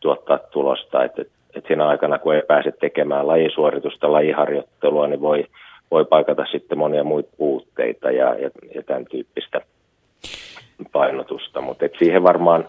tuottaa 0.00 0.38
tulosta, 0.38 1.04
että, 1.04 1.22
että, 1.22 1.34
että 1.56 1.68
siinä 1.68 1.86
aikana, 1.86 2.18
kun 2.18 2.34
ei 2.34 2.42
pääse 2.48 2.72
tekemään 2.72 3.26
lajisuoritusta, 3.26 4.12
lajiharjoittelua, 4.12 5.06
niin 5.06 5.20
voi, 5.20 5.46
voi 5.90 6.04
paikata 6.04 6.46
sitten 6.52 6.78
monia 6.78 7.04
muita 7.04 7.30
puutteita 7.36 8.10
ja, 8.10 8.34
ja, 8.34 8.50
ja 8.74 8.82
tämän 8.82 9.04
tyyppistä 9.04 9.60
painotusta, 10.92 11.60
mutta 11.60 11.86
siihen 11.98 12.22
varmaan 12.22 12.68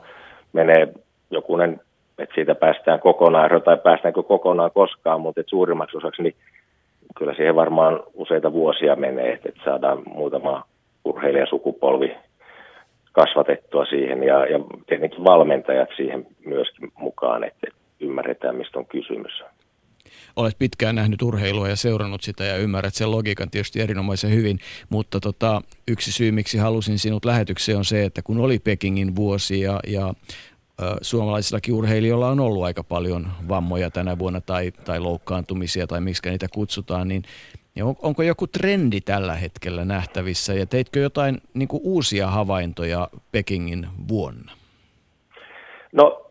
menee 0.54 0.88
jokunen, 1.32 1.82
että 2.18 2.36
siitä 2.36 2.56
päästään 2.56 3.00
kokonaan, 3.00 3.62
tai 3.62 3.78
päästäänkö 3.78 4.24
kokonaan 4.24 4.72
koskaan, 4.72 5.22
mutta 5.22 5.42
et 5.42 5.50
suurimmaksi 5.50 5.98
osaksi 5.98 6.22
niin 6.24 6.36
kyllä 7.18 7.34
siihen 7.34 7.56
varmaan 7.56 8.00
useita 8.14 8.54
vuosia 8.54 8.96
menee, 8.96 9.34
että 9.34 9.64
saadaan 9.66 10.04
muutama 10.06 10.64
urheilijasukupolvi 11.06 12.16
kasvatettua 13.12 13.86
siihen 13.86 14.24
ja, 14.24 14.46
ja 14.46 14.60
tietenkin 14.88 15.24
valmentajat 15.24 15.90
siihen 15.96 16.28
myöskin 16.46 16.92
mukaan, 16.98 17.44
että 17.44 17.68
ymmärretään, 18.00 18.56
mistä 18.56 18.80
on 18.80 18.86
kysymys. 18.86 19.44
Olet 20.36 20.60
pitkään 20.60 20.96
nähnyt 20.96 21.22
urheilua 21.22 21.70
ja 21.70 21.76
seurannut 21.76 22.22
sitä 22.22 22.44
ja 22.44 22.58
ymmärrät 22.58 22.96
sen 22.96 23.12
logiikan 23.12 23.50
tietysti 23.50 23.82
erinomaisen 23.82 24.32
hyvin, 24.32 24.60
mutta 24.90 25.20
tota, 25.20 25.62
yksi 25.88 26.12
syy, 26.12 26.32
miksi 26.32 26.58
halusin 26.58 27.00
sinut 27.00 27.26
lähetykseen 27.26 27.78
on 27.78 27.86
se, 27.86 28.04
että 28.04 28.22
kun 28.22 28.40
oli 28.40 28.60
Pekingin 28.60 29.16
vuosi 29.16 29.62
ja, 29.62 29.80
ja 29.88 30.14
suomalaisillakin 31.02 31.74
urheilijoilla 31.74 32.30
on 32.30 32.40
ollut 32.40 32.64
aika 32.64 32.84
paljon 32.84 33.28
vammoja 33.48 33.92
tänä 33.92 34.20
vuonna 34.20 34.42
tai, 34.42 34.72
tai 34.72 35.00
loukkaantumisia 35.00 35.88
tai 35.88 36.02
miksi 36.02 36.30
niitä 36.30 36.48
kutsutaan, 36.48 37.08
niin 37.08 37.24
on, 37.82 37.96
onko 38.02 38.24
joku 38.24 38.48
trendi 38.48 39.02
tällä 39.02 39.36
hetkellä 39.36 39.86
nähtävissä 39.86 40.54
ja 40.54 40.66
teitkö 40.66 41.00
jotain 41.00 41.42
niin 41.54 41.68
uusia 41.72 42.28
havaintoja 42.28 43.10
Pekingin 43.32 43.88
vuonna? 44.08 44.52
No 45.92 46.25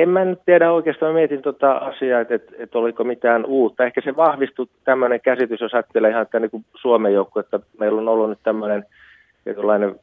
en 0.00 0.08
mä 0.08 0.24
nyt 0.24 0.38
tiedä 0.46 0.72
oikeastaan, 0.72 1.12
mä 1.12 1.18
mietin 1.18 1.42
tuota 1.42 1.72
asiaa, 1.72 2.20
että, 2.20 2.34
että, 2.34 2.52
että 2.58 2.78
oliko 2.78 3.04
mitään 3.04 3.44
uutta. 3.46 3.84
Ehkä 3.84 4.00
se 4.00 4.16
vahvistui 4.16 4.66
tämmöinen 4.84 5.20
käsitys, 5.20 5.60
jos 5.60 5.74
ajattelee 5.74 6.10
ihan 6.10 6.26
tämän 6.26 6.48
niin 6.52 6.64
Suomen 6.74 7.14
joukko, 7.14 7.40
että 7.40 7.60
meillä 7.78 8.00
on 8.00 8.08
ollut 8.08 8.28
nyt 8.28 8.38
tämmöinen 8.42 8.86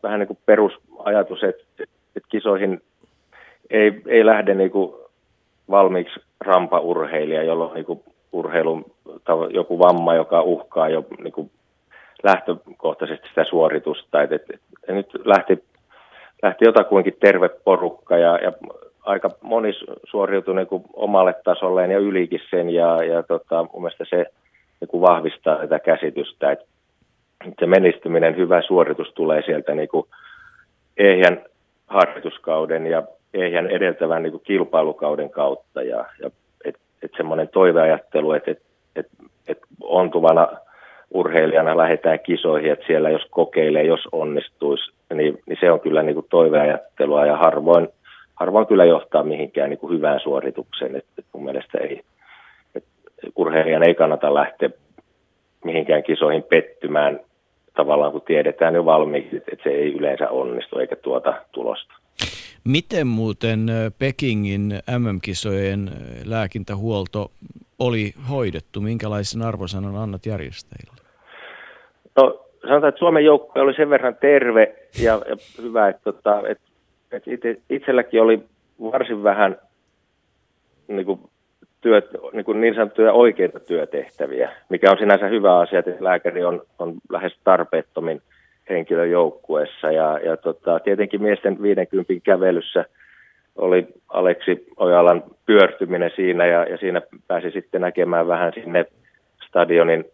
vähän 0.03 0.19
niin 0.19 0.27
kuin 0.27 0.39
perusajatus, 0.45 1.43
että, 1.43 1.63
että 2.15 2.29
kisoihin 2.29 2.81
ei, 3.69 4.01
ei 4.07 4.25
lähde 4.25 4.53
niin 4.53 4.71
kuin 4.71 4.93
valmiiksi 5.69 6.19
rampaurheilija, 6.41 7.43
jolla 7.43 7.65
on 7.65 7.73
niin 7.73 7.85
kuin 7.85 8.03
urheilun 8.31 8.85
joku 9.49 9.79
vamma, 9.79 10.15
joka 10.15 10.41
uhkaa 10.41 10.89
jo 10.89 11.05
niin 11.23 11.33
kuin 11.33 11.51
lähtökohtaisesti 12.23 13.27
sitä 13.27 13.43
suoritusta. 13.43 14.21
Et, 14.21 14.31
et, 14.31 14.43
et 14.87 14.95
nyt 14.95 15.07
lähti, 15.25 15.63
lähti 16.43 16.65
jotakuinkin 16.65 17.17
terve 17.19 17.49
porukka 17.49 18.17
ja, 18.17 18.37
ja 18.37 18.51
aika 19.03 19.29
moni 19.41 19.73
suoriutui 20.03 20.55
niin 20.55 20.67
kuin 20.67 20.83
omalle 20.93 21.35
tasolleen 21.43 21.91
ja 21.91 21.99
ylikin 21.99 22.41
sen 22.49 22.69
ja, 22.69 23.03
ja 23.03 23.23
tota, 23.23 23.65
mun 23.73 23.81
mielestä 23.81 24.05
se 24.09 24.25
niin 24.81 24.89
kuin 24.89 25.01
vahvistaa 25.01 25.55
tätä 25.55 25.79
käsitystä, 25.79 26.51
että 26.51 26.65
se 27.59 27.65
menestyminen, 27.65 28.37
hyvä 28.37 28.61
suoritus 28.61 29.13
tulee 29.13 29.41
sieltä 29.45 29.75
niin 29.75 29.89
kuin 29.89 30.05
ehjän 30.97 31.41
harjoituskauden 31.87 32.87
ja 32.87 33.03
ehjän 33.33 33.67
edeltävän 33.67 34.23
niin 34.23 34.31
kuin 34.31 34.43
kilpailukauden 34.43 35.29
kautta 35.29 35.81
ja, 35.81 36.05
ja 36.21 36.31
että 36.65 36.81
et 37.01 37.11
semmoinen 37.17 37.47
toiveajattelu, 37.47 38.31
että 38.31 38.51
et, 38.51 38.61
et, 38.95 39.07
et 39.47 39.59
ontuvana 39.81 40.47
urheilijana 41.11 41.77
lähdetään 41.77 42.19
kisoihin, 42.19 42.71
että 42.71 42.85
siellä 42.87 43.09
jos 43.09 43.25
kokeilee, 43.29 43.83
jos 43.83 44.07
onnistuisi, 44.11 44.91
niin, 45.13 45.39
niin 45.45 45.57
se 45.59 45.71
on 45.71 45.79
kyllä 45.79 46.03
niin 46.03 46.13
kuin 46.13 46.25
toiveajattelua 46.29 47.25
ja 47.25 47.37
harvoin, 47.37 47.87
harvoin 48.35 48.67
kyllä 48.67 48.85
johtaa 48.85 49.23
mihinkään 49.23 49.69
niin 49.69 49.79
kuin 49.79 49.97
hyvään 49.97 50.19
suoritukseen. 50.19 50.95
Et, 50.95 51.05
et 51.17 51.25
mun 51.33 51.43
mielestä 51.43 51.77
ei, 51.77 52.01
et 52.75 52.83
urheilijan 53.35 53.87
ei 53.87 53.95
kannata 53.95 54.33
lähteä 54.33 54.69
mihinkään 55.65 56.03
kisoihin 56.03 56.43
pettymään 56.43 57.19
tavallaan, 57.73 58.11
kun 58.11 58.21
tiedetään 58.21 58.75
jo 58.75 58.85
valmiiksi, 58.85 59.35
että 59.35 59.63
se 59.63 59.69
ei 59.69 59.93
yleensä 59.93 60.29
onnistu 60.29 60.79
eikä 60.79 60.95
tuota 60.95 61.33
tulosta. 61.51 61.93
Miten 62.63 63.07
muuten 63.07 63.59
Pekingin 63.99 64.73
MM-kisojen 64.99 65.89
lääkintähuolto 66.25 67.31
oli 67.79 68.13
hoidettu? 68.29 68.81
Minkälaisen 68.81 69.41
arvosanan 69.41 69.95
annat 69.95 70.25
järjestäjille? 70.25 70.93
No 72.15 72.45
sanotaan, 72.61 72.89
että 72.89 72.99
Suomen 72.99 73.25
joukko 73.25 73.59
oli 73.59 73.73
sen 73.73 73.89
verran 73.89 74.15
terve 74.21 74.75
ja, 75.03 75.13
ja 75.13 75.35
hyvä, 75.61 75.89
että, 75.89 76.01
tota, 76.03 76.47
että, 76.47 76.72
että 77.13 77.31
itse, 77.31 77.57
itselläkin 77.69 78.21
oli 78.21 78.43
varsin 78.81 79.23
vähän 79.23 79.57
niin, 80.87 81.05
kuin 81.05 81.19
työt, 81.81 82.05
niin, 82.33 82.45
kuin 82.45 82.61
niin 82.61 82.75
sanottuja 82.75 83.13
oikeita 83.13 83.59
työtehtäviä, 83.59 84.51
mikä 84.69 84.91
on 84.91 84.97
sinänsä 84.97 85.27
hyvä 85.27 85.59
asia, 85.59 85.79
että 85.79 85.91
lääkäri 85.99 86.43
on, 86.43 86.61
on 86.79 86.93
lähes 87.09 87.33
tarpeettomin– 87.43 88.21
henkilöjoukkueessa. 88.69 89.91
Ja, 89.91 90.19
ja 90.25 90.37
tota, 90.37 90.79
tietenkin 90.79 91.21
miesten 91.21 91.61
50 91.61 92.13
kävelyssä 92.23 92.85
oli 93.55 93.87
Aleksi 94.09 94.67
Ojalan 94.77 95.23
pyörtyminen 95.45 96.11
siinä 96.15 96.45
ja, 96.45 96.63
ja 96.63 96.77
siinä 96.77 97.01
pääsi 97.27 97.51
sitten 97.51 97.81
näkemään 97.81 98.27
vähän 98.27 98.53
sinne 98.53 98.85
stadionin 99.47 100.05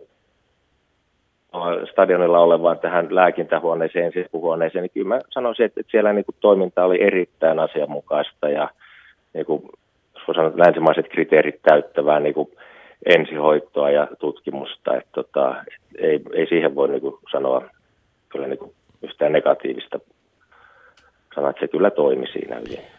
stadionilla 1.92 2.40
olevaan 2.40 2.80
tähän 2.80 3.08
lääkintähuoneeseen, 3.16 4.12
sisäpuhuoneeseen, 4.12 4.82
niin 4.82 4.92
kyllä 4.94 5.08
mä 5.08 5.20
sanoisin, 5.30 5.66
että, 5.66 5.82
siellä 5.92 6.14
niin 6.14 6.26
kuin, 6.26 6.36
toiminta 6.40 6.86
oli 6.86 7.04
erittäin 7.04 7.60
asianmukaista 7.60 8.50
ja 8.50 8.70
niin 9.34 9.46
kuin, 9.46 9.62
voi 10.28 10.36
sanoa, 10.36 10.52
länsimaiset 10.56 11.10
kriteerit 11.10 11.62
täyttävää 11.62 12.20
niin 12.20 12.34
kuin, 12.34 12.50
ensihoitoa 13.06 13.90
ja 13.90 14.08
tutkimusta. 14.20 14.98
Että, 14.98 15.10
tota, 15.12 15.56
et, 15.68 16.04
ei, 16.04 16.22
ei 16.34 16.48
siihen 16.48 16.76
voi 16.76 16.90
niin 16.90 17.02
kuin, 17.02 17.16
sanoa 17.32 17.70
kyllä 18.30 18.48
niin 18.48 18.60
kuin 18.60 18.74
yhtään 19.02 19.32
negatiivista 19.32 20.00
sanoa, 21.36 21.50
että 21.50 21.60
se 21.60 21.68
kyllä 21.68 21.92
toimi 21.92 22.28
siinä 22.28 22.56
hyvin. 22.56 22.99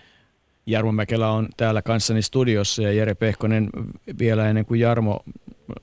Jarmo 0.71 0.93
Mäkelä 0.93 1.31
on 1.31 1.49
täällä 1.57 1.83
kanssani 1.83 2.23
studiossa 2.23 2.83
ja 2.83 2.93
Jere 2.93 3.15
Pehkonen 3.15 3.71
vielä 4.19 4.49
ennen 4.49 4.65
kuin 4.65 4.81
Jarmo 4.81 5.21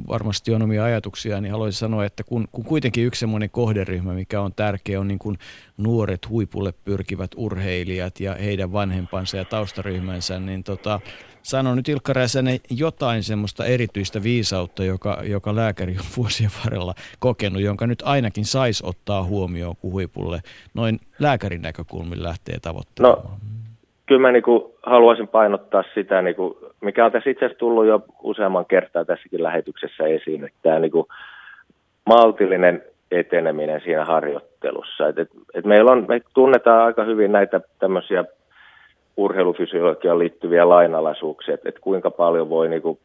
varmasti 0.08 0.54
on 0.54 0.62
omia 0.62 0.84
ajatuksia, 0.84 1.42
niin 1.42 1.52
haluaisin 1.52 1.80
sanoa, 1.80 2.06
että 2.06 2.24
kun, 2.24 2.48
kun 2.52 2.66
kuitenkin 2.66 3.06
yksi 3.06 3.20
semmoinen 3.20 3.50
kohderyhmä, 3.50 4.14
mikä 4.14 4.42
on 4.42 4.54
tärkeä, 4.54 5.00
on 5.00 5.08
niin 5.08 5.20
kuin 5.20 5.38
nuoret 5.78 6.30
huipulle 6.30 6.72
pyrkivät 6.72 7.32
urheilijat 7.36 8.20
ja 8.20 8.36
heidän 8.36 8.74
vanhempansa 8.74 9.38
ja 9.38 9.46
taustaryhmänsä, 9.46 10.40
niin 10.40 10.64
tota, 10.64 11.00
sano 11.44 11.76
nyt 11.76 11.90
Ilkka 11.90 12.14
Räsänen 12.14 12.60
jotain 12.70 13.24
semmoista 13.24 13.66
erityistä 13.66 14.24
viisautta, 14.24 14.84
joka, 14.84 15.22
joka 15.24 15.56
lääkäri 15.56 15.98
on 16.00 16.06
vuosien 16.18 16.52
varrella 16.64 16.96
kokenut, 17.20 17.62
jonka 17.62 17.88
nyt 17.88 18.04
ainakin 18.06 18.46
saisi 18.46 18.84
ottaa 18.86 19.24
huomioon, 19.24 19.76
kun 19.76 19.92
huipulle 19.92 20.42
noin 20.74 21.00
lääkärin 21.20 21.62
näkökulmin 21.62 22.24
lähtee 22.24 22.60
tavoittamaan. 22.60 23.24
No, 23.24 23.57
kyllä 24.08 24.22
mä 24.22 24.32
niin 24.32 24.44
haluaisin 24.84 25.28
painottaa 25.28 25.84
sitä, 25.94 26.22
niin 26.22 26.36
kuin, 26.36 26.54
mikä 26.82 27.06
on 27.06 27.12
tässä 27.12 27.30
itse 27.30 27.46
asiassa 27.46 27.60
tullut 27.60 27.86
jo 27.86 28.02
useamman 28.24 28.66
kertaa 28.66 29.06
tässäkin 29.06 29.44
lähetyksessä 29.44 30.04
esiin, 30.04 30.44
että 30.44 30.58
tämä 30.62 30.80
niin 30.80 30.92
kuin 30.92 31.08
maltillinen 32.06 32.84
eteneminen 33.12 33.82
siinä 33.82 34.06
harjoittelussa. 34.06 35.08
Et, 35.08 35.20
et, 35.20 35.30
et 35.54 35.66
meillä 35.66 35.92
on, 35.92 36.06
me 36.08 36.22
tunnetaan 36.34 36.86
aika 36.86 37.04
hyvin 37.04 37.32
näitä 37.32 37.62
tämmöisiä 37.80 38.26
urheilufysiologiaan 39.18 40.20
liittyviä 40.20 40.70
lainalaisuuksia, 40.70 41.54
että, 41.54 41.70
että 41.70 41.82
kuinka 41.82 42.12
paljon 42.12 42.50
voi 42.50 42.70
niin 42.70 42.82
kuin 42.82 43.00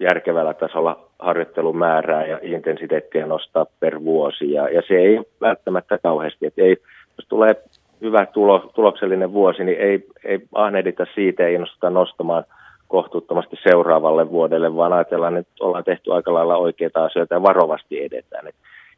järkevällä 0.00 0.54
tasolla 0.54 1.08
harjoittelun 1.18 1.76
määrää 1.76 2.26
ja 2.26 2.38
intensiteettiä 2.42 3.26
nostaa 3.26 3.66
per 3.80 4.04
vuosi. 4.04 4.52
Ja, 4.52 4.68
ja 4.68 4.82
se 4.88 4.94
ei 4.94 5.20
välttämättä 5.40 5.98
kauheasti, 5.98 6.46
että 6.46 6.62
ei, 6.62 6.76
jos 7.18 7.28
tulee 7.28 7.54
hyvä 8.00 8.26
tulo, 8.26 8.70
tuloksellinen 8.74 9.32
vuosi, 9.32 9.64
niin 9.64 9.78
ei, 9.78 10.06
ei 10.24 10.40
ahnehdita 10.54 11.06
siitä, 11.14 11.46
ei 11.46 11.54
innostuta 11.54 11.90
nostamaan 11.90 12.44
kohtuuttomasti 12.88 13.56
seuraavalle 13.62 14.30
vuodelle, 14.30 14.76
vaan 14.76 14.92
ajatellaan, 14.92 15.36
että 15.36 15.52
ollaan 15.60 15.84
tehty 15.84 16.12
aika 16.12 16.34
lailla 16.34 16.56
oikeita 16.56 17.04
asioita 17.04 17.34
ja 17.34 17.42
varovasti 17.42 18.04
edetään. 18.04 18.46
Et 18.46 18.54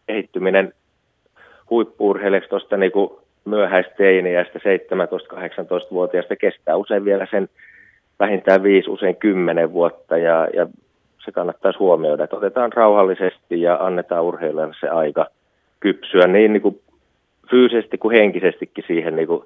kehittyminen 0.07 0.73
huippuurheilijaksi 1.71 2.51
tuosta 2.51 2.77
niin 2.77 2.93
myöhäisteiniästä 3.45 4.59
17-18-vuotiaasta 4.59 6.37
kestää 6.37 6.77
usein 6.77 7.05
vielä 7.05 7.27
sen 7.31 7.49
vähintään 8.21 8.63
viisi, 8.63 8.91
usein 8.91 9.17
kymmenen 9.17 9.73
vuotta 9.73 10.19
ja, 10.19 10.49
ja 10.55 10.67
se 11.25 11.33
kannattaisi 11.33 11.79
huomioida, 11.79 12.25
että 12.25 12.37
otetaan 12.37 12.73
rauhallisesti 12.73 13.61
ja 13.63 13.77
annetaan 13.81 14.25
urheilijalle 14.25 14.75
se 14.81 14.89
aika 14.89 15.27
kypsyä 15.81 16.27
niin, 16.27 16.53
niin 16.53 16.63
kuin 16.63 16.81
fyysisesti 17.51 17.99
kuin 17.99 18.17
henkisestikin 18.17 18.85
siihen 18.87 19.17
niin 19.17 19.29
kuin 19.29 19.45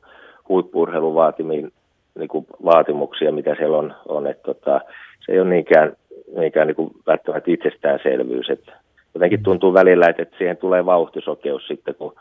huippuurheilun 0.48 1.14
vaatimiin 1.14 1.72
niin 2.18 2.28
kuin 2.28 2.46
vaatimuksia, 2.64 3.32
mitä 3.32 3.54
siellä 3.54 3.76
on. 3.78 3.94
on 4.08 4.26
että 4.26 4.42
tota, 4.42 4.80
se 5.26 5.32
ei 5.32 5.40
ole 5.40 5.48
niinkään, 5.48 5.96
niinkään 6.36 6.66
niin 6.66 6.76
kuin 6.76 6.90
välttämättä 7.06 7.50
itsestäänselvyys. 7.50 8.50
Että 8.50 8.72
jotenkin 9.14 9.42
tuntuu 9.42 9.74
välillä, 9.74 10.06
että, 10.06 10.22
että 10.22 10.38
siihen 10.38 10.56
tulee 10.56 10.86
vauhtisokeus 10.86 11.66
sitten, 11.66 11.94
kun 11.94 12.14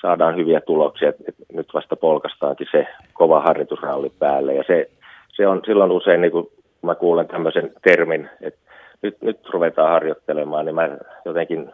saadaan 0.00 0.36
hyviä 0.36 0.60
tuloksia. 0.60 1.08
Että, 1.08 1.24
että 1.28 1.42
nyt 1.52 1.74
vasta 1.74 1.96
polkastaankin 1.96 2.66
se 2.72 2.86
kova 3.12 3.40
harjoitusralli 3.40 4.12
päälle. 4.18 4.54
Ja 4.54 4.64
se, 4.66 4.90
se 5.28 5.46
on 5.46 5.62
silloin 5.66 5.90
usein, 5.90 6.20
niin 6.20 6.32
kuin 6.32 6.46
mä 6.82 6.94
kuulen 6.94 7.28
tämmöisen 7.28 7.72
termin, 7.82 8.28
että 8.40 8.60
nyt, 9.02 9.22
nyt 9.22 9.48
ruvetaan 9.52 9.90
harjoittelemaan, 9.90 10.66
niin 10.66 10.74
mä 10.74 10.88
jotenkin 11.24 11.72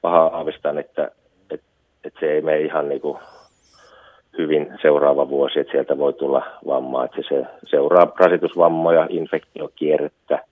paha 0.00 0.26
aavistan, 0.26 0.78
että, 0.78 1.10
että, 2.04 2.20
se 2.20 2.32
ei 2.32 2.42
mene 2.42 2.60
ihan 2.60 2.88
niin 2.88 3.00
kuin 3.00 3.18
hyvin 4.38 4.72
seuraava 4.82 5.28
vuosi, 5.28 5.60
että 5.60 5.70
sieltä 5.70 5.98
voi 5.98 6.12
tulla 6.12 6.46
vammaa, 6.66 7.04
että 7.04 7.22
se 7.28 7.44
seuraa 7.64 8.12
rasitusvammoja, 8.18 9.06
infektiokierrettä, 9.10 10.44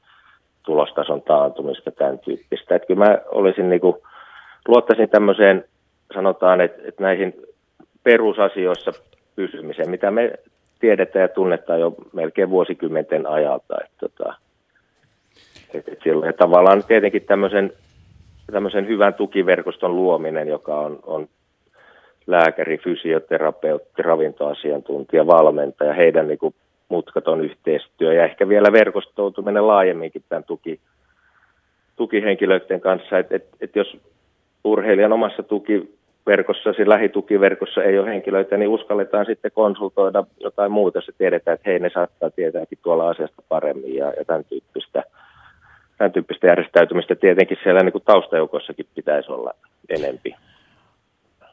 tulostason 0.63 1.23
taantumista, 1.23 1.91
tämän 1.91 2.19
tyyppistä. 2.19 2.75
Että 2.75 2.87
kyllä 2.87 3.05
mä 3.05 3.19
olisin 3.27 3.71
niin 3.71 3.81
kuin, 3.81 3.97
luottaisin 4.69 5.09
tämmöiseen, 5.09 5.65
sanotaan, 6.15 6.61
että, 6.61 6.83
että 6.85 7.03
näihin 7.03 7.35
perusasioissa 8.03 8.93
pysymiseen, 9.37 9.91
mitä 9.91 10.11
me 10.11 10.33
tiedetään 10.81 11.23
ja 11.23 11.29
tunnetaan 11.29 11.81
jo 11.81 11.95
melkein 12.13 12.51
vuosikymmenten 12.51 13.27
ajalta. 13.27 13.75
Että, 13.85 13.97
tota, 14.01 14.35
että, 15.75 15.93
että 15.93 16.05
silloin, 16.05 16.27
ja 16.27 16.33
tavallaan 16.33 16.85
tietenkin 16.85 17.25
tämmöisen, 17.25 17.73
tämmöisen 18.53 18.89
hyvän 18.89 19.15
tukiverkoston 19.15 19.97
luominen, 19.97 20.49
joka 20.49 20.81
on, 20.81 20.99
on 21.03 21.29
lääkäri, 22.27 22.79
fysioterapeutti, 22.79 24.03
ravintoasiantuntija, 24.03 25.27
valmentaja, 25.27 25.93
heidän 25.93 26.29
niin 26.29 26.39
kuin 26.39 26.55
mutkaton 26.89 27.45
yhteistyö 27.45 28.15
ja 28.15 28.25
ehkä 28.25 28.49
vielä 28.49 28.73
verkostoutuminen 28.73 29.67
laajemminkin 29.67 30.25
tämän 30.29 30.45
tuki, 30.45 30.81
tukihenkilöiden 31.97 32.81
kanssa, 32.81 33.19
että 33.19 33.37
et, 33.37 33.47
et 33.61 33.77
jos 33.77 33.97
urheilijan 34.65 35.13
omassa 35.13 35.43
tukiverkossa, 35.43 36.73
siis 36.73 36.89
lähitukiverkossa 36.89 37.83
ei 37.83 37.99
ole 37.99 38.11
henkilöitä, 38.11 38.57
niin 38.57 38.69
uskalletaan 38.69 39.27
sitten 39.27 39.51
konsultoida 39.55 40.25
jotain 40.41 40.73
muuta, 40.73 40.99
jos 40.99 41.11
tiedetään, 41.19 41.55
että 41.55 41.71
hei 41.71 41.79
ne 41.79 41.91
saattaa 41.95 42.31
tietääkin 42.31 42.79
tuolla 42.83 43.09
asiasta 43.09 43.43
paremmin 43.49 43.95
ja, 43.95 44.07
ja 44.07 44.25
tämän 44.25 44.45
tyyppistä 44.45 45.03
tämän 45.99 46.13
tyyppistä 46.13 46.47
järjestäytymistä 46.47 47.15
tietenkin 47.15 47.59
siellä 47.63 47.81
niin 47.81 47.93
kuin 47.93 48.05
taustajoukossakin 48.05 48.87
pitäisi 48.95 49.33
olla 49.33 49.55
enempi. 49.89 50.35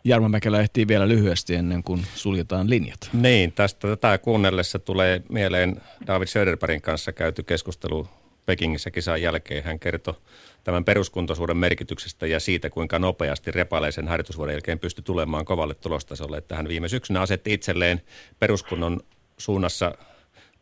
Jarmo 0.04 0.30
Mäkelä 0.30 0.66
vielä 0.88 1.08
lyhyesti 1.08 1.56
ennen 1.56 1.84
kuin 1.84 2.06
suljetaan 2.16 2.70
linjat. 2.70 3.10
Niin, 3.14 3.52
tästä 3.52 3.88
tätä 3.88 4.18
kuunnellessa 4.18 4.80
tulee 4.80 5.22
mieleen 5.30 5.82
David 6.08 6.28
Söderbergin 6.28 6.82
kanssa 6.82 7.12
käyty 7.12 7.44
keskustelu 7.44 8.08
Pekingissä 8.46 8.92
kisan 8.92 9.22
jälkeen. 9.22 9.64
Hän 9.64 9.80
kertoi 9.80 10.14
tämän 10.64 10.86
peruskuntoisuuden 10.86 11.58
merkityksestä 11.58 12.28
ja 12.28 12.40
siitä, 12.40 12.70
kuinka 12.70 13.00
nopeasti 13.00 13.52
repaleisen 13.52 14.08
harjoitusvuoden 14.08 14.54
jälkeen 14.54 14.80
pystyi 14.80 15.04
tulemaan 15.04 15.46
kovalle 15.46 15.76
tulostasolle. 15.76 16.38
Että 16.38 16.56
hän 16.56 16.68
viime 16.68 16.88
syksynä 16.88 17.22
asetti 17.22 17.54
itselleen 17.54 18.02
peruskunnon 18.40 19.00
suunnassa 19.38 19.96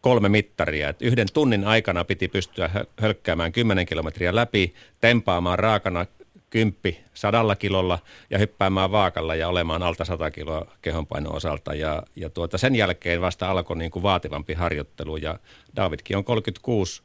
kolme 0.01 0.30
mittaria. 0.30 0.89
Että 0.89 1.05
yhden 1.05 1.27
tunnin 1.34 1.64
aikana 1.68 2.03
piti 2.03 2.27
pystyä 2.27 2.69
hölkkäämään 3.01 3.51
10 3.51 3.85
kilometriä 3.85 4.35
läpi, 4.35 4.73
tempaamaan 5.01 5.59
raakana 5.59 6.05
kymppi 6.49 6.99
sadalla 7.14 7.56
kilolla 7.56 7.99
ja 8.30 8.38
hyppäämään 8.38 8.91
vaakalla 8.91 9.36
ja 9.36 9.48
olemaan 9.48 9.84
alta 9.84 10.06
100 10.06 10.32
kiloa 10.32 10.65
kehonpainon 10.82 11.36
osalta. 11.36 11.74
Ja, 11.74 12.03
ja 12.15 12.30
tuota, 12.30 12.57
sen 12.57 12.76
jälkeen 12.76 13.22
vasta 13.22 13.52
alkoi 13.52 13.78
niin 13.78 13.91
kuin 13.91 14.03
vaativampi 14.03 14.53
harjoittelu 14.53 15.18
ja 15.18 15.40
Davidkin 15.76 16.18
on 16.18 16.24
36 16.24 17.03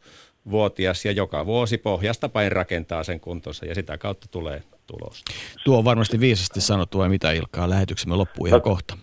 vuotias 0.51 1.05
ja 1.05 1.12
joka 1.12 1.47
vuosi 1.47 1.78
pohjasta 1.78 2.28
päin 2.28 2.52
rakentaa 2.52 3.02
sen 3.02 3.20
kuntonsa 3.20 3.66
ja 3.66 3.74
sitä 3.74 3.98
kautta 3.98 4.27
tulee 4.31 4.62
tulos. 4.86 5.24
Tuo 5.64 5.78
on 5.78 5.85
varmasti 5.85 6.20
viisasti 6.20 6.60
sanottu 6.60 6.98
vai 6.98 7.09
mitä 7.09 7.32
Ilkkaa, 7.32 7.70
lähetyksemme 7.70 8.16
loppuu 8.16 8.47
ihan 8.47 8.62
kohta. 8.62 8.94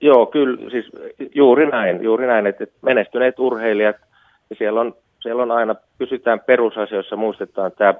Joo, 0.00 0.26
kyllä, 0.26 0.70
siis 0.70 0.86
juuri 1.34 1.70
näin, 1.70 2.02
juuri 2.02 2.26
näin, 2.26 2.46
että 2.46 2.66
menestyneet 2.82 3.38
urheilijat, 3.38 3.96
ja 4.50 4.56
siellä 4.56 4.80
on, 4.80 4.94
siellä 5.22 5.42
on 5.42 5.50
aina, 5.50 5.74
pysytään 5.98 6.40
perusasioissa, 6.40 7.16
muistetaan 7.16 7.72
tämä 7.72 7.94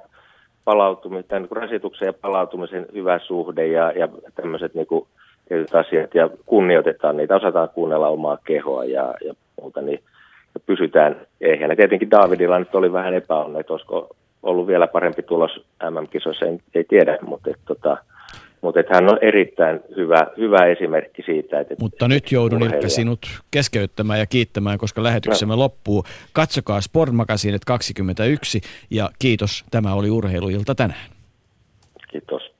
palautumisen, 0.65 1.41
niin 1.41 1.51
rasituksen 1.51 2.05
ja 2.05 2.13
palautumisen 2.13 2.85
hyvä 2.93 3.19
suhde 3.19 3.67
ja, 3.67 3.91
ja 3.91 4.07
tämmöiset 4.35 4.73
niin 4.73 4.87
kuin, 4.87 5.07
asiat 5.73 6.15
ja 6.15 6.29
kunnioitetaan 6.45 7.17
niitä, 7.17 7.35
osataan 7.35 7.69
kuunnella 7.69 8.07
omaa 8.07 8.37
kehoa 8.43 8.85
ja, 8.85 9.13
ja 9.25 9.33
muuta, 9.61 9.81
niin 9.81 10.03
ja 10.53 10.59
pysytään 10.65 11.15
ehjänä. 11.41 11.75
Tietenkin 11.75 12.11
Davidilla 12.11 12.59
nyt 12.59 12.75
oli 12.75 12.93
vähän 12.93 13.13
epäonne, 13.13 13.59
että 13.59 13.73
olisiko 13.73 14.09
ollut 14.43 14.67
vielä 14.67 14.87
parempi 14.87 15.23
tulos 15.23 15.65
MM-kisoissa, 15.89 16.45
ei, 16.45 16.59
ei 16.75 16.83
tiedä, 16.83 17.17
mutta 17.21 17.49
et, 17.49 17.59
tota, 17.65 17.97
mutta 18.61 18.79
että 18.79 18.93
hän 18.93 19.11
on 19.11 19.17
erittäin 19.21 19.79
hyvä, 19.95 20.27
hyvä 20.37 20.65
esimerkki 20.65 21.23
siitä. 21.25 21.59
Että, 21.59 21.75
Mutta 21.79 22.07
nyt 22.07 22.31
joudun 22.31 22.63
Ilkka 22.63 22.89
sinut 22.89 23.25
keskeyttämään 23.51 24.19
ja 24.19 24.25
kiittämään, 24.25 24.77
koska 24.77 25.03
lähetyksemme 25.03 25.53
no. 25.53 25.59
loppuu. 25.59 26.03
Katsokaa 26.33 26.81
Sport 26.81 27.11
Magazine 27.11 27.57
21 27.65 28.61
ja 28.89 29.09
kiitos. 29.19 29.65
Tämä 29.71 29.93
oli 29.93 30.09
Urheiluilta 30.09 30.75
tänään. 30.75 31.09
Kiitos. 32.11 32.50